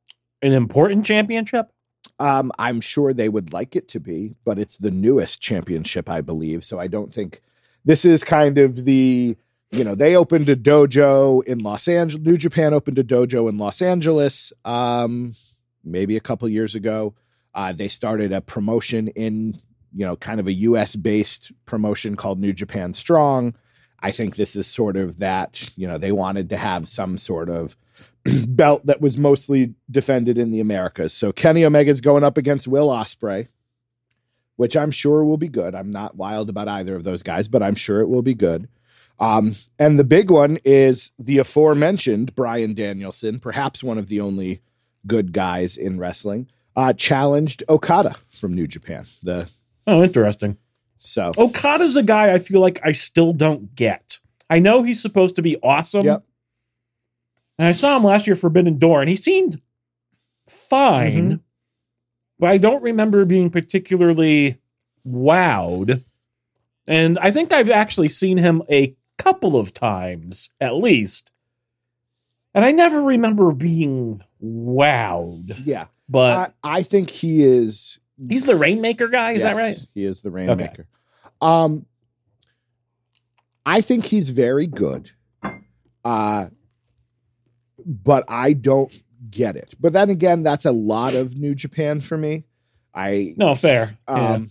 an 0.41 0.53
important 0.53 1.05
championship? 1.05 1.71
Um, 2.19 2.51
I'm 2.57 2.79
sure 2.79 3.13
they 3.13 3.27
would 3.27 3.51
like 3.51 3.75
it 3.75 3.87
to 3.89 3.99
be, 3.99 4.35
but 4.45 4.57
it's 4.59 4.77
the 4.77 4.91
newest 4.91 5.41
championship, 5.41 6.09
I 6.09 6.21
believe. 6.21 6.63
So 6.63 6.79
I 6.79 6.87
don't 6.87 7.13
think 7.13 7.41
this 7.83 8.05
is 8.05 8.23
kind 8.23 8.57
of 8.57 8.85
the, 8.85 9.35
you 9.71 9.83
know, 9.83 9.95
they 9.95 10.15
opened 10.15 10.47
a 10.49 10.55
dojo 10.55 11.43
in 11.43 11.59
Los 11.59 11.87
Angeles. 11.87 12.25
New 12.25 12.37
Japan 12.37 12.73
opened 12.73 12.99
a 12.99 13.03
dojo 13.03 13.49
in 13.49 13.57
Los 13.57 13.81
Angeles, 13.81 14.53
um, 14.63 15.33
maybe 15.83 16.15
a 16.15 16.21
couple 16.21 16.47
years 16.49 16.75
ago. 16.75 17.15
Uh, 17.53 17.73
they 17.73 17.87
started 17.87 18.31
a 18.31 18.41
promotion 18.41 19.07
in, 19.09 19.61
you 19.93 20.05
know, 20.05 20.15
kind 20.15 20.39
of 20.39 20.47
a 20.47 20.53
US 20.53 20.95
based 20.95 21.51
promotion 21.65 22.15
called 22.15 22.39
New 22.39 22.53
Japan 22.53 22.93
Strong. 22.93 23.55
I 23.99 24.11
think 24.11 24.35
this 24.35 24.55
is 24.55 24.67
sort 24.67 24.97
of 24.97 25.19
that, 25.19 25.69
you 25.75 25.87
know, 25.87 25.97
they 25.97 26.11
wanted 26.11 26.49
to 26.49 26.57
have 26.57 26.87
some 26.87 27.17
sort 27.17 27.49
of 27.49 27.75
belt 28.47 28.85
that 28.85 29.01
was 29.01 29.17
mostly 29.17 29.73
defended 29.89 30.37
in 30.37 30.51
the 30.51 30.59
Americas. 30.59 31.13
So 31.13 31.31
Kenny 31.31 31.65
Omega's 31.65 32.01
going 32.01 32.23
up 32.23 32.37
against 32.37 32.67
Will 32.67 32.89
Ospreay, 32.89 33.47
which 34.57 34.75
I'm 34.75 34.91
sure 34.91 35.23
will 35.23 35.37
be 35.37 35.47
good. 35.47 35.75
I'm 35.75 35.91
not 35.91 36.15
wild 36.15 36.49
about 36.49 36.67
either 36.67 36.95
of 36.95 37.03
those 37.03 37.23
guys, 37.23 37.47
but 37.47 37.63
I'm 37.63 37.75
sure 37.75 38.01
it 38.01 38.07
will 38.07 38.21
be 38.21 38.35
good. 38.35 38.67
Um, 39.19 39.55
and 39.79 39.97
the 39.97 40.03
big 40.03 40.29
one 40.29 40.57
is 40.65 41.11
the 41.17 41.37
aforementioned 41.37 42.35
Bryan 42.35 42.73
Danielson, 42.73 43.39
perhaps 43.39 43.83
one 43.83 43.97
of 43.97 44.07
the 44.07 44.19
only 44.19 44.61
good 45.07 45.31
guys 45.31 45.77
in 45.77 45.97
wrestling, 45.99 46.47
uh, 46.75 46.91
challenged 46.93 47.63
Okada 47.69 48.13
from 48.29 48.53
New 48.53 48.67
Japan. 48.67 49.05
The 49.23 49.47
Oh, 49.87 50.03
interesting. 50.03 50.57
so 50.97 51.31
Okada's 51.37 51.95
a 51.95 52.03
guy 52.03 52.33
I 52.33 52.39
feel 52.39 52.59
like 52.59 52.79
I 52.83 52.91
still 52.91 53.31
don't 53.33 53.73
get. 53.75 54.19
I 54.49 54.59
know 54.59 54.83
he's 54.83 55.01
supposed 55.01 55.35
to 55.37 55.41
be 55.41 55.57
awesome. 55.63 56.05
Yep. 56.05 56.23
And 57.57 57.67
I 57.69 57.71
saw 57.71 57.95
him 57.95 58.03
last 58.03 58.27
year, 58.27 58.35
Forbidden 58.35 58.79
Door, 58.79 59.01
and 59.01 59.09
he 59.09 59.15
seemed 59.15 59.61
fine, 60.49 61.31
Mhm. 61.35 61.39
but 62.39 62.49
I 62.49 62.57
don't 62.57 62.83
remember 62.83 63.23
being 63.25 63.49
particularly 63.49 64.57
wowed. 65.07 66.03
And 66.87 67.17
I 67.19 67.31
think 67.31 67.53
I've 67.53 67.69
actually 67.69 68.09
seen 68.09 68.37
him 68.37 68.61
a 68.69 68.95
couple 69.17 69.57
of 69.57 69.73
times 69.73 70.49
at 70.59 70.75
least. 70.75 71.31
And 72.53 72.63
I 72.63 72.71
never 72.71 73.01
remember 73.01 73.51
being 73.51 74.21
wowed. 74.43 75.61
yeah, 75.65 75.87
But 76.07 76.53
I, 76.63 76.77
I 76.77 76.81
think 76.83 77.09
he 77.09 77.43
is 77.43 77.99
he's 78.29 78.45
the 78.45 78.55
Rainmaker 78.55 79.07
guy, 79.09 79.31
is 79.33 79.41
that 79.41 79.55
right? 79.55 79.77
He 79.93 80.05
is 80.05 80.21
the 80.21 80.31
rainmaker. 80.31 80.87
Um, 81.41 81.85
I 83.65 83.81
think 83.81 84.05
he's 84.05 84.29
very 84.29 84.67
good. 84.67 85.11
Uh, 86.03 86.47
but 87.85 88.23
I 88.29 88.53
don't 88.53 88.93
get 89.29 89.55
it. 89.55 89.73
But 89.79 89.93
then 89.93 90.09
again, 90.09 90.43
that's 90.43 90.65
a 90.65 90.71
lot 90.71 91.13
of 91.15 91.35
New 91.35 91.55
Japan 91.55 91.99
for 91.99 92.17
me. 92.17 92.45
I 92.93 93.33
No, 93.37 93.53
fair. 93.55 93.97
um 94.07 94.17
yeah. 94.43 94.47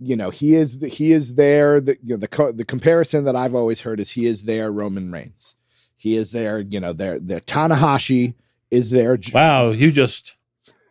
You 0.00 0.16
know, 0.16 0.30
he 0.30 0.54
is 0.54 0.78
the, 0.78 0.88
he 0.88 1.12
is 1.12 1.34
there 1.34 1.80
the 1.80 1.96
you 2.02 2.14
know 2.14 2.16
the 2.16 2.28
co- 2.28 2.52
the 2.52 2.64
comparison 2.64 3.24
that 3.24 3.36
I've 3.36 3.54
always 3.54 3.82
heard 3.82 4.00
is 4.00 4.10
he 4.10 4.26
is 4.26 4.44
there 4.44 4.72
Roman 4.72 5.12
Reigns. 5.12 5.56
He 5.96 6.16
is 6.16 6.32
there, 6.32 6.60
you 6.60 6.80
know, 6.80 6.92
there 6.92 7.18
there 7.18 7.40
Tanahashi 7.40 8.34
is 8.70 8.90
there. 8.90 9.18
Wow, 9.34 9.70
you 9.70 9.92
just 9.92 10.36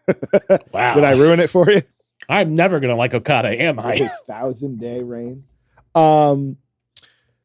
Wow. 0.71 0.95
Did 0.95 1.03
I 1.03 1.11
ruin 1.11 1.39
it 1.39 1.49
for 1.49 1.69
you? 1.69 1.81
I'm 2.27 2.53
never 2.53 2.79
gonna 2.79 2.95
like 2.95 3.13
Okada, 3.13 3.59
am 3.59 3.79
I? 3.79 3.95
his 3.95 4.13
thousand 4.27 4.79
day 4.79 5.01
reign. 5.01 5.43
Um, 5.95 6.57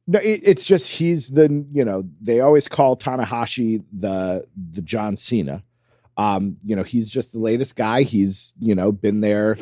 no, 0.07 0.18
it, 0.18 0.40
it's 0.44 0.64
just 0.64 0.90
he's 0.90 1.31
the 1.31 1.64
you 1.72 1.85
know 1.85 2.05
they 2.20 2.40
always 2.40 2.68
call 2.68 2.96
Tanahashi 2.96 3.83
the 3.92 4.46
the 4.72 4.83
John 4.83 5.16
Cena. 5.16 5.62
Um, 6.16 6.59
you 6.64 6.77
know 6.77 6.83
he's 6.83 7.09
just 7.09 7.33
the 7.33 7.38
latest 7.38 7.77
guy. 7.77 8.03
He's 8.03 8.53
you 8.61 8.74
know 8.74 8.92
been 8.92 9.20
there, 9.20 9.57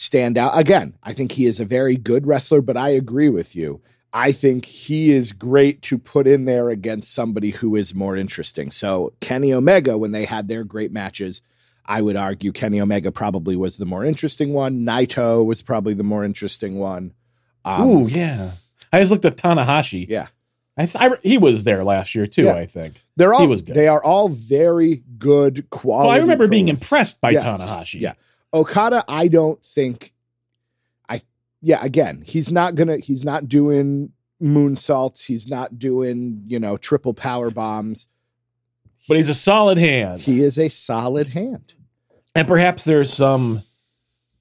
stand 0.00 0.38
out 0.38 0.56
again. 0.56 0.94
I 1.02 1.12
think 1.12 1.32
he 1.32 1.44
is 1.46 1.58
a 1.58 1.64
very 1.64 1.96
good 1.96 2.24
wrestler, 2.24 2.60
but 2.60 2.76
I 2.76 2.90
agree 2.90 3.28
with 3.28 3.56
you. 3.56 3.80
I 4.12 4.30
think 4.30 4.64
he 4.64 5.10
is 5.10 5.32
great 5.32 5.82
to 5.82 5.98
put 5.98 6.26
in 6.28 6.44
there 6.44 6.70
against 6.70 7.12
somebody 7.12 7.50
who 7.50 7.74
is 7.74 7.94
more 7.96 8.16
interesting. 8.16 8.70
So 8.70 9.12
Kenny 9.20 9.52
Omega, 9.52 9.98
when 9.98 10.12
they 10.12 10.24
had 10.24 10.46
their 10.46 10.62
great 10.62 10.92
matches, 10.92 11.42
I 11.84 12.00
would 12.00 12.14
argue 12.16 12.52
Kenny 12.52 12.80
Omega 12.80 13.10
probably 13.10 13.56
was 13.56 13.76
the 13.76 13.86
more 13.86 14.04
interesting 14.04 14.52
one. 14.52 14.80
Naito 14.86 15.44
was 15.44 15.62
probably 15.62 15.94
the 15.94 16.04
more 16.04 16.24
interesting 16.24 16.78
one. 16.78 17.12
Um, 17.64 17.88
Ooh, 17.88 18.06
yeah. 18.06 18.52
I 18.92 19.00
just 19.00 19.10
looked 19.10 19.24
at 19.24 19.36
Tanahashi. 19.36 20.06
yeah, 20.08 20.28
I, 20.76 20.86
th- 20.86 20.96
I 20.96 21.10
he 21.22 21.38
was 21.38 21.64
there 21.64 21.82
last 21.82 22.14
year 22.14 22.26
too. 22.26 22.44
Yeah. 22.44 22.54
I 22.54 22.66
think. 22.66 23.02
they're 23.16 23.34
all 23.34 23.40
He 23.40 23.46
was 23.48 23.62
good. 23.62 23.74
they 23.74 23.88
are 23.88 24.02
all 24.02 24.28
very 24.28 25.02
good 25.18 25.68
quality. 25.70 26.06
Well, 26.08 26.16
I 26.16 26.20
remember 26.20 26.46
being 26.46 26.68
impressed 26.68 27.20
by 27.20 27.30
Yes. 27.32 27.42
Tanahashi. 27.42 28.00
Yeah. 28.00 28.14
Okada, 28.54 29.04
I 29.08 29.28
don't 29.28 29.62
think. 29.62 30.12
I 31.08 31.20
yeah. 31.60 31.80
Again, 31.82 32.22
he's 32.26 32.50
not 32.50 32.74
gonna. 32.74 32.98
He's 32.98 33.24
not 33.24 33.48
doing 33.48 34.12
moonsaults. 34.42 35.24
He's 35.26 35.48
not 35.48 35.78
doing 35.78 36.42
you 36.46 36.58
know 36.58 36.76
triple 36.76 37.14
power 37.14 37.50
bombs. 37.50 38.08
but 39.08 39.16
he's 39.16 39.28
a 39.28 39.34
solid 39.34 39.78
hand, 39.78 40.20
He 40.22 40.42
is 40.42 40.58
a 40.58 40.68
solid 40.68 41.28
hand. 41.28 41.74
and 42.34 42.46
perhaps 42.46 42.84
there's 42.84 43.12
some 43.12 43.62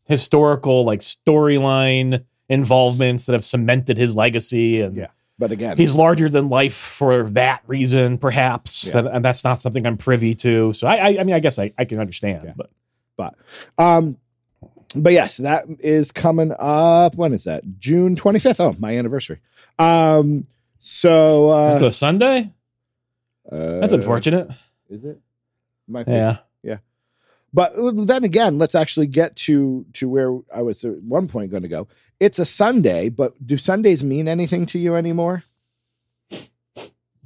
historical 0.05 0.85
like 0.85 1.01
storyline 1.01 2.23
involvements 2.49 3.25
that 3.25 3.33
have 3.33 3.43
cemented 3.43 3.97
his 3.97 4.15
legacy, 4.15 4.81
and 4.81 4.95
Yeah. 4.95 5.07
But 5.39 5.51
again, 5.51 5.77
he's 5.77 5.93
larger 5.93 6.29
than 6.29 6.49
life 6.49 6.73
for 6.73 7.23
that 7.31 7.61
reason, 7.67 8.17
perhaps, 8.17 8.85
Yeah. 8.91 9.07
And 9.11 9.23
that's 9.23 9.43
not 9.43 9.59
something 9.61 9.85
I'm 9.85 9.97
privy 9.97 10.33
to. 10.35 10.73
So 10.73 10.87
I, 10.87 10.95
I, 10.95 11.07
I 11.19 11.23
mean, 11.23 11.35
I 11.35 11.39
guess 11.39 11.59
I, 11.59 11.71
I 11.77 11.85
can 11.85 11.99
understand, 11.99 12.41
Yeah. 12.45 12.53
but 12.55 12.71
but 13.17 13.35
um 13.77 14.17
but 14.95 15.11
yes 15.11 15.37
that 15.37 15.65
is 15.79 16.11
coming 16.11 16.53
up 16.57 17.15
when 17.15 17.33
is 17.33 17.43
that 17.43 17.63
june 17.77 18.15
25th 18.15 18.59
oh 18.61 18.75
my 18.79 18.97
anniversary 18.97 19.39
um 19.79 20.47
so 20.79 21.49
uh 21.49 21.73
it's 21.73 21.81
a 21.81 21.91
Sunday. 21.91 22.51
That's 23.51 23.93
uh, 23.93 23.97
unfortunate. 23.97 24.49
is 24.89 25.03
it 25.03 25.19
might 25.87 26.05
be. 26.05 26.13
Yeah. 26.13 26.37
but 27.53 27.73
then 27.75 28.23
again 28.23 28.57
let's 28.57 28.75
actually 28.75 29.07
get 29.07 29.35
to 29.35 29.85
to 29.93 30.07
where 30.07 30.37
i 30.53 30.61
was 30.61 30.85
at 30.85 31.01
one 31.03 31.27
point 31.27 31.49
going 31.51 31.63
to 31.63 31.69
go 31.69 31.87
it's 32.19 32.39
a 32.39 32.45
sunday 32.45 33.09
but 33.09 33.33
do 33.45 33.57
sundays 33.57 34.03
mean 34.03 34.27
anything 34.27 34.65
to 34.67 34.79
you 34.79 34.95
anymore 34.95 35.43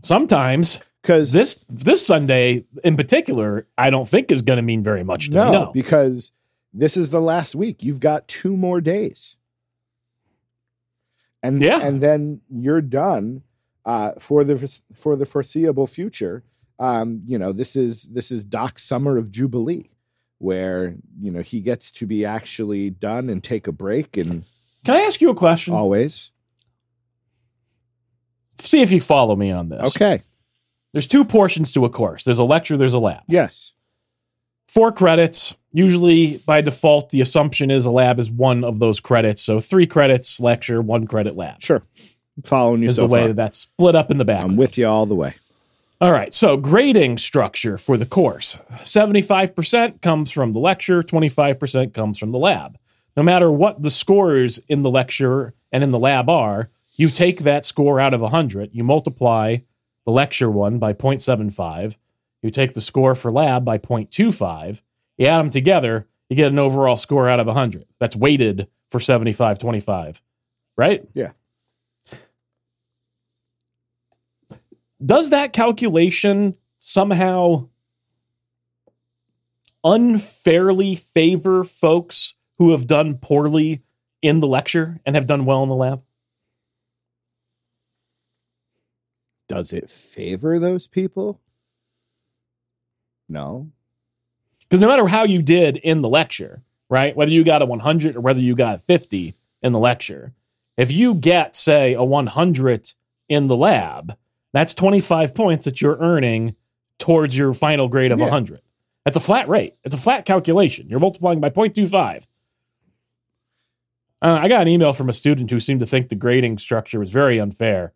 Sometimes 0.03 0.79
because 1.01 1.31
this 1.31 1.63
this 1.69 2.05
Sunday 2.05 2.65
in 2.83 2.95
particular, 2.97 3.67
I 3.77 3.89
don't 3.89 4.07
think 4.07 4.31
is 4.31 4.41
going 4.41 4.57
to 4.57 4.63
mean 4.63 4.83
very 4.83 5.03
much 5.03 5.29
to 5.29 5.35
no, 5.37 5.45
me. 5.45 5.51
No, 5.51 5.71
because 5.71 6.31
this 6.73 6.95
is 6.97 7.09
the 7.09 7.21
last 7.21 7.55
week 7.55 7.83
you've 7.83 7.99
got 7.99 8.27
two 8.27 8.55
more 8.55 8.79
days 8.81 9.35
and 11.43 11.59
Yeah. 11.61 11.81
and 11.81 12.01
then 12.01 12.41
you're 12.49 12.81
done 12.81 13.43
uh, 13.85 14.11
for 14.19 14.43
the 14.43 14.79
for 14.95 15.15
the 15.15 15.25
foreseeable 15.25 15.87
future 15.87 16.43
um, 16.79 17.23
you 17.27 17.37
know 17.37 17.51
this 17.51 17.75
is 17.75 18.03
this 18.03 18.31
is 18.31 18.43
doc's 18.45 18.83
summer 18.83 19.17
of 19.17 19.29
jubilee 19.31 19.89
where 20.37 20.95
you 21.19 21.29
know 21.31 21.41
he 21.41 21.59
gets 21.61 21.91
to 21.91 22.05
be 22.07 22.23
actually 22.25 22.89
done 22.89 23.27
and 23.29 23.43
take 23.43 23.67
a 23.67 23.71
break 23.71 24.15
and 24.17 24.43
Can 24.85 24.95
I 24.95 25.01
ask 25.01 25.19
you 25.21 25.29
a 25.29 25.35
question? 25.35 25.73
always 25.73 26.31
See 28.59 28.81
if 28.81 28.91
you 28.91 29.01
follow 29.01 29.35
me 29.35 29.51
on 29.51 29.69
this. 29.69 29.87
okay 29.87 30.21
There's 30.93 31.07
two 31.07 31.23
portions 31.25 31.71
to 31.73 31.85
a 31.85 31.89
course. 31.89 32.23
There's 32.23 32.39
a 32.39 32.43
lecture. 32.43 32.77
There's 32.77 32.93
a 32.93 32.99
lab. 32.99 33.23
yes 33.27 33.73
Four 34.67 34.93
credits. 34.93 35.53
Usually, 35.73 36.37
by 36.45 36.61
default, 36.61 37.09
the 37.09 37.19
assumption 37.19 37.69
is 37.69 37.85
a 37.85 37.91
lab 37.91 38.19
is 38.19 38.31
one 38.31 38.63
of 38.63 38.79
those 38.79 39.01
credits. 39.01 39.41
So 39.41 39.59
three 39.59 39.85
credits 39.85 40.39
lecture, 40.39 40.81
one 40.81 41.07
credit 41.07 41.35
lab 41.35 41.61
sure 41.61 41.83
following 42.45 42.81
you 42.81 42.87
is 42.89 42.95
so 42.95 43.05
the 43.05 43.13
way 43.13 43.19
far. 43.21 43.27
that 43.29 43.35
that's 43.35 43.57
split 43.57 43.93
up 43.95 44.09
in 44.09 44.17
the 44.17 44.25
back. 44.25 44.43
i'm 44.43 44.55
with 44.55 44.77
you 44.77 44.87
all 44.87 45.05
the 45.05 45.13
way 45.15 45.35
All 45.99 46.11
right. 46.13 46.33
So 46.33 46.57
grading 46.57 47.17
structure 47.19 47.77
for 47.77 47.97
the 47.97 48.05
course 48.05 48.57
75% 48.79 50.01
comes 50.01 50.31
from 50.31 50.53
the 50.53 50.59
lecture, 50.59 51.03
25% 51.03 51.93
comes 51.93 52.17
from 52.17 52.31
the 52.31 52.39
lab. 52.39 52.77
No 53.17 53.23
matter 53.23 53.51
what 53.51 53.83
the 53.83 53.91
scores 53.91 54.59
in 54.69 54.81
the 54.81 54.89
lecture 54.89 55.53
and 55.71 55.83
in 55.83 55.91
the 55.91 55.99
lab 55.99 56.29
are, 56.29 56.69
you 56.93 57.09
take 57.09 57.39
that 57.41 57.65
score 57.65 57.99
out 57.99 58.13
of 58.13 58.21
100, 58.21 58.69
you 58.73 58.83
multiply 58.83 59.57
the 60.05 60.11
lecture 60.11 60.49
one 60.49 60.79
by 60.79 60.93
0.75, 60.93 61.97
you 62.41 62.49
take 62.49 62.73
the 62.73 62.81
score 62.81 63.15
for 63.15 63.31
lab 63.31 63.63
by 63.63 63.77
0.25, 63.77 64.81
you 65.17 65.27
add 65.27 65.39
them 65.39 65.49
together, 65.49 66.07
you 66.29 66.35
get 66.35 66.51
an 66.51 66.59
overall 66.59 66.97
score 66.97 67.29
out 67.29 67.39
of 67.39 67.47
100. 67.47 67.85
That's 67.99 68.15
weighted 68.15 68.67
for 68.89 68.99
75 68.99 69.59
25, 69.59 70.21
right? 70.77 71.07
Yeah. 71.13 71.31
does 75.03 75.31
that 75.31 75.53
calculation 75.53 76.55
somehow 76.79 77.67
unfairly 79.83 80.95
favor 80.95 81.63
folks 81.63 82.35
who 82.57 82.71
have 82.71 82.85
done 82.85 83.15
poorly 83.17 83.81
in 84.21 84.39
the 84.39 84.47
lecture 84.47 84.99
and 85.05 85.15
have 85.15 85.25
done 85.25 85.45
well 85.45 85.63
in 85.63 85.69
the 85.69 85.75
lab? 85.75 86.03
Does 89.51 89.73
it 89.73 89.89
favor 89.89 90.59
those 90.59 90.87
people? 90.87 91.39
No. 93.29 93.69
Because 94.61 94.79
no 94.79 94.87
matter 94.87 95.07
how 95.07 95.23
you 95.23 95.41
did 95.41 95.77
in 95.77 96.01
the 96.01 96.09
lecture, 96.09 96.61
right? 96.89 97.15
Whether 97.15 97.31
you 97.31 97.43
got 97.43 97.61
a 97.61 97.65
100 97.65 98.15
or 98.15 98.21
whether 98.21 98.39
you 98.39 98.55
got 98.55 98.75
a 98.75 98.79
50 98.79 99.35
in 99.61 99.71
the 99.71 99.79
lecture, 99.79 100.33
if 100.77 100.91
you 100.91 101.13
get, 101.15 101.55
say, 101.55 101.93
a 101.93 102.03
100 102.03 102.91
in 103.29 103.47
the 103.47 103.55
lab, 103.57 104.15
that's 104.53 104.73
25 104.73 105.33
points 105.35 105.65
that 105.65 105.81
you're 105.81 105.97
earning 105.99 106.55
towards 106.99 107.37
your 107.37 107.53
final 107.53 107.87
grade 107.87 108.11
of 108.11 108.19
Yeah. 108.19 108.25
100. 108.25 108.61
That's 109.05 109.17
a 109.17 109.21
flat 109.21 109.49
rate. 109.49 109.75
It's 109.83 109.95
a 109.95 109.97
flat 109.97 110.25
calculation. 110.25 110.87
You're 110.89 110.99
multiplying 110.99 111.39
by 111.39 111.49
0.25. 111.49 112.27
Uh, 114.21 114.37
I 114.41 114.47
got 114.47 114.61
an 114.61 114.67
email 114.67 114.93
from 114.93 115.09
a 115.09 115.13
student 115.13 115.49
who 115.49 115.59
seemed 115.59 115.79
to 115.79 115.87
think 115.87 116.09
the 116.09 116.15
grading 116.15 116.59
structure 116.59 116.99
was 116.99 117.11
very 117.11 117.39
unfair. 117.39 117.93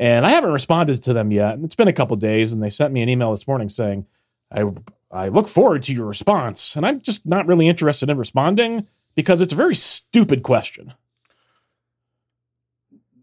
And 0.00 0.26
I 0.26 0.30
haven't 0.30 0.52
responded 0.52 1.02
to 1.04 1.12
them 1.12 1.30
yet. 1.30 1.54
And 1.54 1.64
it's 1.64 1.76
been 1.76 1.88
a 1.88 1.92
couple 1.92 2.16
days, 2.16 2.52
and 2.54 2.62
they 2.62 2.70
sent 2.70 2.92
me 2.92 3.02
an 3.02 3.08
email 3.10 3.30
this 3.32 3.46
morning 3.46 3.68
saying, 3.68 4.06
I, 4.50 4.64
I 5.12 5.28
look 5.28 5.46
forward 5.46 5.84
to 5.84 5.94
your 5.94 6.06
response. 6.06 6.74
And 6.76 6.86
I'm 6.86 7.00
just 7.02 7.26
not 7.26 7.46
really 7.46 7.68
interested 7.68 8.10
in 8.10 8.18
responding 8.18 8.88
because 9.14 9.42
it's 9.42 9.52
a 9.52 9.56
very 9.56 9.76
stupid 9.76 10.42
question. 10.42 10.94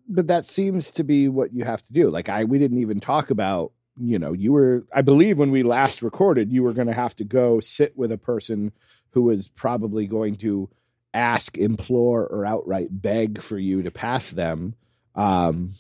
but 0.08 0.28
that 0.28 0.46
seems 0.46 0.92
to 0.92 1.04
be 1.04 1.28
what 1.28 1.54
you 1.54 1.66
have 1.66 1.82
to 1.84 1.94
do. 1.94 2.10
Like 2.10 2.30
I, 2.30 2.44
we 2.46 2.60
didn't 2.60 2.80
even 2.80 3.00
talk 3.00 3.32
about. 3.32 3.72
You 4.00 4.20
know, 4.20 4.32
you 4.34 4.54
were. 4.54 4.86
I 4.94 5.02
believe 5.02 5.40
when 5.40 5.52
we 5.52 5.64
last 5.64 6.04
recorded, 6.04 6.52
you 6.52 6.62
were 6.64 6.74
going 6.74 6.88
to 6.88 6.94
have 6.94 7.16
to 7.16 7.24
go 7.24 7.60
sit 7.60 7.98
with 7.98 8.12
a 8.12 8.18
person 8.18 8.72
who 9.12 9.24
was 9.24 9.48
probably 9.48 10.06
going 10.06 10.36
to 10.38 10.70
ask, 11.16 11.58
implore, 11.58 12.28
or 12.28 12.46
outright 12.46 12.90
beg 12.92 13.42
for 13.42 13.58
you 13.58 13.82
to 13.82 13.90
pass 13.90 14.30
them. 14.30 14.76
Um, 15.16 15.72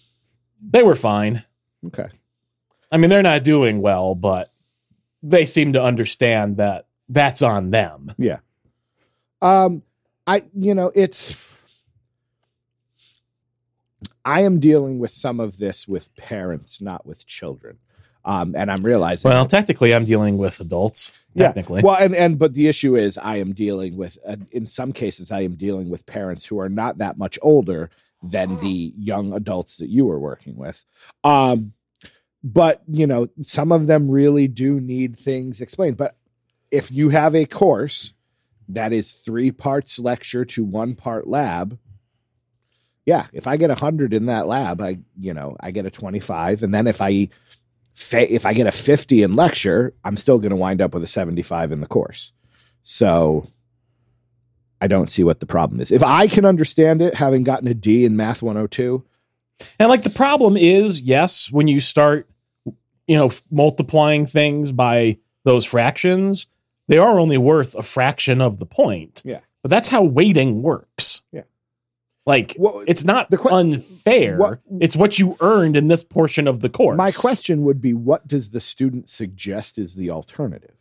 They 0.61 0.83
were 0.83 0.95
fine. 0.95 1.43
okay. 1.87 2.09
I 2.91 2.97
mean, 2.97 3.09
they're 3.09 3.21
not 3.23 3.43
doing 3.43 3.81
well, 3.81 4.15
but 4.15 4.51
they 5.21 5.45
seem 5.45 5.73
to 5.73 5.83
understand 5.83 6.57
that 6.57 6.87
that's 7.09 7.41
on 7.41 7.71
them. 7.71 8.13
Yeah. 8.17 8.39
Um, 9.41 9.83
I, 10.25 10.43
you 10.53 10.73
know, 10.73 10.91
it's. 10.95 11.55
I 14.23 14.41
am 14.41 14.59
dealing 14.59 14.99
with 14.99 15.11
some 15.11 15.39
of 15.39 15.57
this 15.57 15.87
with 15.87 16.13
parents, 16.15 16.81
not 16.81 17.05
with 17.05 17.25
children. 17.25 17.79
Um, 18.25 18.55
and 18.57 18.69
I'm 18.69 18.85
realizing 18.85 19.29
Well, 19.29 19.45
technically, 19.45 19.95
I'm 19.95 20.03
dealing 20.03 20.37
with 20.37 20.59
adults. 20.59 21.13
Yeah. 21.33 21.47
Technically, 21.47 21.81
Well, 21.81 21.95
and 21.95 22.13
and 22.13 22.37
but 22.37 22.53
the 22.55 22.67
issue 22.67 22.97
is, 22.97 23.17
I 23.17 23.37
am 23.37 23.53
dealing 23.53 23.95
with. 23.95 24.17
Uh, 24.27 24.35
in 24.51 24.65
some 24.67 24.91
cases, 24.91 25.31
I 25.31 25.41
am 25.41 25.55
dealing 25.55 25.89
with 25.89 26.05
parents 26.05 26.45
who 26.45 26.59
are 26.59 26.67
not 26.67 26.97
that 26.97 27.17
much 27.17 27.39
older 27.41 27.89
than 28.29 28.57
the 28.59 28.93
young 28.97 29.33
adults 29.33 29.77
that 29.77 29.89
you 29.89 30.05
were 30.05 30.19
working 30.19 30.55
with. 30.55 30.83
Um, 31.23 31.73
but 32.43 32.81
you 32.87 33.07
know, 33.07 33.27
some 33.41 33.71
of 33.71 33.87
them 33.87 34.09
really 34.09 34.47
do 34.47 34.79
need 34.79 35.17
things 35.17 35.61
explained. 35.61 35.97
But 35.97 36.15
if 36.71 36.91
you 36.91 37.09
have 37.09 37.35
a 37.35 37.45
course 37.45 38.13
that 38.69 38.93
is 38.93 39.13
three 39.13 39.51
parts 39.51 39.99
lecture 39.99 40.45
to 40.45 40.63
one 40.63 40.95
part 40.95 41.27
lab, 41.27 41.77
yeah, 43.05 43.27
if 43.31 43.47
I 43.47 43.57
get 43.57 43.71
a 43.71 43.75
hundred 43.75 44.13
in 44.13 44.25
that 44.25 44.47
lab, 44.47 44.81
I 44.81 44.99
you 45.19 45.33
know 45.33 45.55
I 45.59 45.71
get 45.71 45.85
a 45.85 45.91
twenty 45.91 46.19
five, 46.19 46.63
and 46.63 46.73
then 46.73 46.87
if 46.87 47.01
I 47.01 47.29
if 48.11 48.45
I 48.45 48.53
get 48.53 48.67
a 48.67 48.71
50 48.71 49.23
in 49.23 49.35
lecture, 49.35 49.93
I'm 50.03 50.17
still 50.17 50.37
going 50.37 50.51
to 50.51 50.55
wind 50.55 50.81
up 50.81 50.93
with 50.93 51.03
a 51.03 51.07
75 51.07 51.71
in 51.71 51.81
the 51.81 51.87
course. 51.87 52.31
So 52.83 53.47
I 54.81 54.87
don't 54.87 55.07
see 55.09 55.23
what 55.23 55.39
the 55.39 55.45
problem 55.45 55.79
is. 55.81 55.91
If 55.91 56.03
I 56.03 56.27
can 56.27 56.45
understand 56.45 57.01
it, 57.01 57.15
having 57.15 57.43
gotten 57.43 57.67
a 57.67 57.73
D 57.73 58.05
in 58.05 58.15
Math 58.15 58.41
102, 58.41 59.03
and 59.79 59.89
like 59.89 60.03
the 60.03 60.09
problem 60.09 60.55
is, 60.57 61.01
yes, 61.01 61.51
when 61.51 61.67
you 61.67 61.79
start, 61.79 62.29
you 63.07 63.17
know, 63.17 63.31
multiplying 63.49 64.25
things 64.27 64.71
by 64.71 65.17
those 65.43 65.65
fractions, 65.65 66.47
they 66.87 66.97
are 66.97 67.17
only 67.19 67.37
worth 67.37 67.73
a 67.75 67.81
fraction 67.83 68.39
of 68.41 68.59
the 68.59 68.65
point. 68.65 69.21
Yeah. 69.25 69.39
but 69.63 69.69
that's 69.71 69.89
how 69.89 70.03
weighting 70.03 70.61
works. 70.61 71.21
Yeah. 71.31 71.41
like 72.25 72.53
What- 72.57 72.87
it's 72.87 73.03
not 73.03 73.29
the 73.29 73.37
que- 73.37 73.49
unfair. 73.51 74.37
what- 74.37 74.59
it's 74.79 74.95
what 74.95 75.17
you 75.17 75.35
earned 75.39 75.75
in 75.75 75.87
this 75.87 76.03
portion 76.03 76.47
of 76.47 76.59
the 76.59 76.69
course. 76.69 76.97
my 76.97 77.09
question 77.11 77.63
would 77.63 77.81
be 77.81 77.93
what 77.93 78.27
does 78.27 78.51
the 78.51 78.59
student 78.59 79.09
suggest 79.09 79.77
is 79.79 79.95
the 79.95 80.11
alternative? 80.11 80.75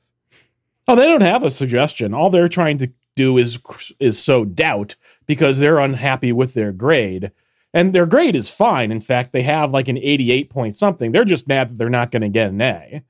Oh, 0.88 0.94
they 0.96 1.06
don't 1.06 1.20
have 1.22 1.42
a 1.44 1.50
suggestion. 1.50 2.12
All 2.14 2.30
they're 2.30 2.46
trying 2.48 2.78
to 2.78 2.88
do 3.16 3.36
is 3.38 3.58
is 3.98 4.22
sow 4.22 4.44
doubt 4.44 4.94
because 5.26 5.58
they're 5.58 5.78
unhappy 5.78 6.32
with 6.32 6.54
their 6.54 6.70
grade. 6.70 7.32
And 7.74 7.92
their 7.92 8.06
grade 8.06 8.36
is 8.36 8.48
fine. 8.48 8.92
In 8.92 9.00
fact, 9.00 9.32
they 9.32 9.42
have 9.42 9.72
like 9.72 9.88
an 9.88 9.98
88 9.98 10.48
point 10.48 10.76
something. 10.76 11.10
They're 11.10 11.24
just 11.24 11.48
mad 11.48 11.70
that 11.70 11.74
they're 11.78 11.90
not 11.90 12.10
going 12.10 12.22
to 12.22 12.28
get 12.28 12.50
an 12.50 12.60
A. 12.60 13.02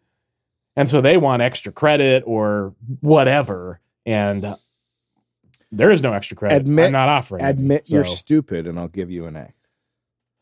And 0.75 0.89
so 0.89 1.01
they 1.01 1.17
want 1.17 1.43
extra 1.43 1.73
credit 1.73 2.25
or 2.27 2.75
whatever. 3.01 3.81
And 4.05 4.57
there 5.71 5.91
is 5.91 6.03
no 6.03 6.13
extra 6.13 6.37
credit. 6.37 6.57
Admit- 6.57 6.87
I'm 6.87 6.93
not 6.93 7.09
offering. 7.09 7.45
Admit 7.45 7.91
you're 7.91 8.05
stupid 8.05 8.67
and 8.67 8.79
I'll 8.79 8.89
give 8.89 9.11
you 9.11 9.27
an 9.27 9.37
A. 9.37 9.53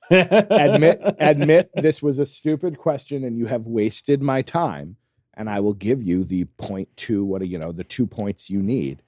Admit 0.10 1.00
admit 1.18 1.70
this 1.74 2.02
was 2.02 2.18
a 2.18 2.26
stupid 2.26 2.76
question 2.76 3.24
and 3.24 3.38
you 3.38 3.46
have 3.46 3.66
wasted 3.66 4.22
my 4.22 4.42
time 4.42 4.96
and 5.32 5.48
I 5.48 5.60
will 5.60 5.72
give 5.72 6.02
you 6.02 6.24
the 6.24 6.44
point 6.44 6.88
two 6.94 7.24
what 7.24 7.46
you 7.48 7.58
know 7.58 7.72
the 7.72 7.84
two 7.84 8.06
points 8.06 8.50
you 8.50 8.62
need 8.62 9.02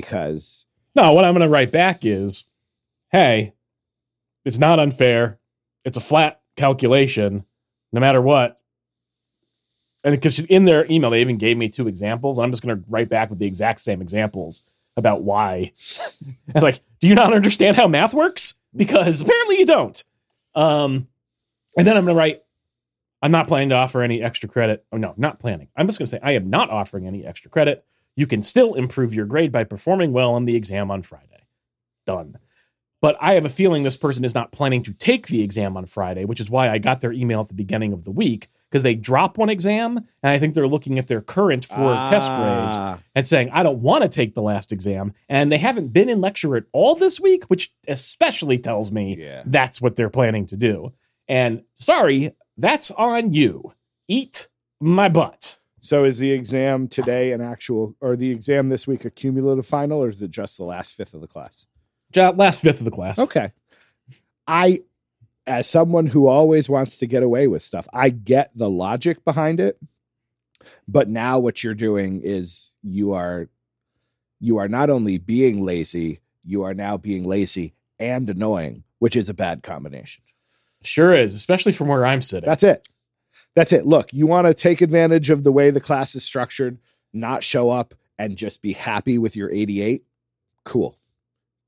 because 0.00 0.66
No, 0.94 1.12
what 1.12 1.24
I'm 1.24 1.34
going 1.34 1.46
to 1.46 1.52
write 1.52 1.72
back 1.72 2.04
is, 2.04 2.44
hey, 3.10 3.52
it's 4.44 4.58
not 4.58 4.78
unfair. 4.78 5.40
It's 5.84 5.96
a 5.96 6.00
flat 6.00 6.40
calculation, 6.56 7.44
no 7.92 8.00
matter 8.00 8.22
what. 8.22 8.60
And 10.04 10.14
because 10.14 10.38
in 10.38 10.66
their 10.66 10.86
email, 10.88 11.10
they 11.10 11.20
even 11.20 11.36
gave 11.36 11.56
me 11.56 11.68
two 11.68 11.88
examples. 11.88 12.38
I'm 12.38 12.52
just 12.52 12.62
going 12.62 12.76
to 12.76 12.84
write 12.88 13.08
back 13.08 13.28
with 13.28 13.40
the 13.40 13.46
exact 13.46 13.80
same 13.80 14.00
examples 14.00 14.62
about 14.96 15.22
why. 15.22 15.72
like, 16.54 16.80
do 17.00 17.08
you 17.08 17.16
not 17.16 17.34
understand 17.34 17.76
how 17.76 17.88
math 17.88 18.14
works? 18.14 18.54
Because 18.76 19.20
apparently 19.20 19.58
you 19.58 19.66
don't. 19.66 20.04
Um, 20.54 21.08
and 21.76 21.86
then 21.86 21.96
I'm 21.96 22.04
going 22.04 22.14
to 22.14 22.18
write, 22.18 22.42
I'm 23.20 23.32
not 23.32 23.48
planning 23.48 23.70
to 23.70 23.74
offer 23.74 24.00
any 24.02 24.22
extra 24.22 24.48
credit. 24.48 24.84
Oh, 24.92 24.96
no, 24.96 25.14
not 25.16 25.40
planning. 25.40 25.68
I'm 25.76 25.88
just 25.88 25.98
going 25.98 26.06
to 26.06 26.10
say, 26.10 26.20
I 26.22 26.32
am 26.32 26.50
not 26.50 26.70
offering 26.70 27.06
any 27.06 27.26
extra 27.26 27.50
credit. 27.50 27.84
You 28.18 28.26
can 28.26 28.42
still 28.42 28.74
improve 28.74 29.14
your 29.14 29.26
grade 29.26 29.52
by 29.52 29.62
performing 29.62 30.12
well 30.12 30.34
on 30.34 30.44
the 30.44 30.56
exam 30.56 30.90
on 30.90 31.02
Friday. 31.02 31.46
Done. 32.04 32.36
But 33.00 33.16
I 33.20 33.34
have 33.34 33.44
a 33.44 33.48
feeling 33.48 33.84
this 33.84 33.96
person 33.96 34.24
is 34.24 34.34
not 34.34 34.50
planning 34.50 34.82
to 34.82 34.92
take 34.92 35.28
the 35.28 35.40
exam 35.40 35.76
on 35.76 35.86
Friday, 35.86 36.24
which 36.24 36.40
is 36.40 36.50
why 36.50 36.68
I 36.68 36.78
got 36.78 37.00
their 37.00 37.12
email 37.12 37.40
at 37.40 37.46
the 37.46 37.54
beginning 37.54 37.92
of 37.92 38.02
the 38.02 38.10
week 38.10 38.48
because 38.68 38.82
they 38.82 38.96
drop 38.96 39.38
one 39.38 39.48
exam 39.48 39.98
and 39.98 40.32
I 40.32 40.38
think 40.40 40.54
they're 40.54 40.66
looking 40.66 40.98
at 40.98 41.06
their 41.06 41.20
current 41.20 41.64
four 41.64 41.94
test 42.10 42.28
grades 42.28 42.74
Ah, 42.76 42.98
and 43.14 43.24
saying, 43.24 43.50
I 43.52 43.62
don't 43.62 43.82
want 43.82 44.02
to 44.02 44.08
take 44.08 44.34
the 44.34 44.42
last 44.42 44.72
exam. 44.72 45.12
And 45.28 45.52
they 45.52 45.58
haven't 45.58 45.92
been 45.92 46.08
in 46.08 46.20
lecture 46.20 46.56
at 46.56 46.64
all 46.72 46.96
this 46.96 47.20
week, 47.20 47.44
which 47.44 47.72
especially 47.86 48.58
tells 48.58 48.90
me 48.90 49.16
Yeah. 49.16 49.44
that's 49.46 49.80
what 49.80 49.94
they're 49.94 50.10
planning 50.10 50.48
to 50.48 50.56
do. 50.56 50.92
And 51.28 51.62
sorry, 51.74 52.34
that's 52.56 52.90
on 52.90 53.32
you. 53.32 53.74
Eat 54.08 54.48
my 54.80 55.08
butt. 55.08 55.58
So 55.88 56.04
is 56.04 56.18
the 56.18 56.32
exam 56.32 56.86
today 56.86 57.32
an 57.32 57.40
actual, 57.40 57.96
or 58.02 58.14
the 58.14 58.30
exam 58.30 58.68
this 58.68 58.86
week 58.86 59.06
a 59.06 59.10
cumulative 59.10 59.66
final, 59.66 60.04
or 60.04 60.10
is 60.10 60.20
it 60.20 60.30
just 60.30 60.58
the 60.58 60.64
last 60.64 60.94
fifth 60.94 61.14
of 61.14 61.22
the 61.22 61.26
class? 61.26 61.64
Last 62.14 62.60
fifth 62.60 62.80
of 62.80 62.84
the 62.84 62.90
class. 62.90 63.18
Okay. 63.18 63.52
I, 64.46 64.82
as 65.46 65.66
someone 65.66 66.04
who 66.04 66.26
always 66.26 66.68
wants 66.68 66.98
to 66.98 67.06
get 67.06 67.22
away 67.22 67.48
with 67.48 67.62
stuff, 67.62 67.88
I 67.90 68.10
get 68.10 68.50
the 68.54 68.68
logic 68.68 69.24
behind 69.24 69.60
it. 69.60 69.78
But 70.86 71.08
now 71.08 71.38
what 71.38 71.64
you're 71.64 71.72
doing 71.72 72.20
is 72.22 72.74
you 72.82 73.14
are, 73.14 73.48
you 74.40 74.58
are 74.58 74.68
not 74.68 74.90
only 74.90 75.16
being 75.16 75.64
lazy, 75.64 76.20
you 76.44 76.64
are 76.64 76.74
now 76.74 76.98
being 76.98 77.24
lazy 77.24 77.72
and 77.98 78.28
annoying, 78.28 78.84
which 78.98 79.16
is 79.16 79.30
a 79.30 79.34
bad 79.34 79.62
combination. 79.62 80.22
Sure 80.82 81.14
is, 81.14 81.34
especially 81.34 81.72
from 81.72 81.88
where 81.88 82.04
I'm 82.04 82.20
sitting. 82.20 82.46
That's 82.46 82.62
it. 82.62 82.86
That's 83.58 83.72
it. 83.72 83.86
Look, 83.88 84.12
you 84.12 84.28
want 84.28 84.46
to 84.46 84.54
take 84.54 84.80
advantage 84.80 85.30
of 85.30 85.42
the 85.42 85.50
way 85.50 85.70
the 85.70 85.80
class 85.80 86.14
is 86.14 86.22
structured, 86.22 86.78
not 87.12 87.42
show 87.42 87.70
up 87.70 87.92
and 88.16 88.36
just 88.36 88.62
be 88.62 88.72
happy 88.72 89.18
with 89.18 89.34
your 89.34 89.50
88. 89.52 90.04
Cool. 90.64 90.96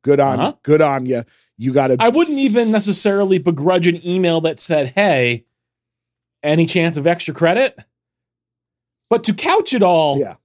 Good 0.05 0.21
on 0.21 0.39
Uh-huh. 0.39 0.53
good 0.63 0.81
on 0.83 1.05
you. 1.07 1.25
You 1.59 1.73
got 1.73 1.89
to 1.89 1.97
I 1.99 2.09
wouldn't 2.09 2.39
even 2.39 2.71
necessarily 2.71 3.39
begrudge 3.39 3.89
an 3.89 4.07
email 4.07 4.41
that 4.43 4.61
said, 4.61 4.93
"Hey, 4.95 5.47
any 6.45 6.65
chance 6.65 6.97
of 6.97 7.09
extra 7.09 7.35
credit?" 7.35 7.77
But 9.09 9.25
to 9.25 9.35
couch 9.35 9.75
it 9.75 9.83
all 9.83 10.17
Yeah. 10.21 10.37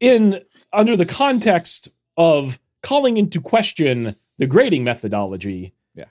in 0.00 0.40
under 0.72 0.96
the 0.96 1.04
context 1.04 1.90
of 2.16 2.58
calling 2.82 3.18
into 3.18 3.42
question 3.42 4.16
the 4.38 4.46
grading 4.46 4.84
methodology, 4.84 5.74
Yeah. 5.94 6.06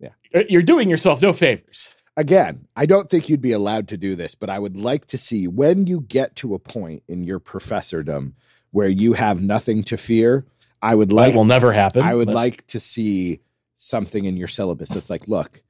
Yeah. 0.00 0.42
you're 0.48 0.62
doing 0.62 0.90
yourself 0.90 1.22
no 1.22 1.32
favors. 1.32 1.94
Again, 2.16 2.66
I 2.76 2.86
don't 2.86 3.08
think 3.08 3.28
you'd 3.28 3.40
be 3.40 3.52
allowed 3.52 3.88
to 3.88 3.96
do 3.96 4.14
this, 4.14 4.34
but 4.34 4.50
I 4.50 4.58
would 4.58 4.76
like 4.76 5.06
to 5.06 5.18
see 5.18 5.48
when 5.48 5.86
you 5.86 6.00
get 6.00 6.36
to 6.36 6.54
a 6.54 6.58
point 6.58 7.02
in 7.08 7.24
your 7.24 7.40
professordom 7.40 8.32
where 8.70 8.88
you 8.88 9.12
have 9.14 9.42
nothing 9.42 9.84
to 9.84 9.96
fear. 9.96 10.46
I 10.80 10.94
would 10.94 11.12
like 11.12 11.32
That 11.32 11.38
will 11.38 11.44
never 11.44 11.72
happen. 11.72 12.02
I 12.02 12.14
would 12.14 12.26
but 12.26 12.34
like 12.34 12.66
to 12.68 12.80
see 12.80 13.40
something 13.76 14.24
in 14.24 14.36
your 14.36 14.48
syllabus 14.48 14.90
that's 14.90 15.10
like, 15.10 15.28
look, 15.28 15.62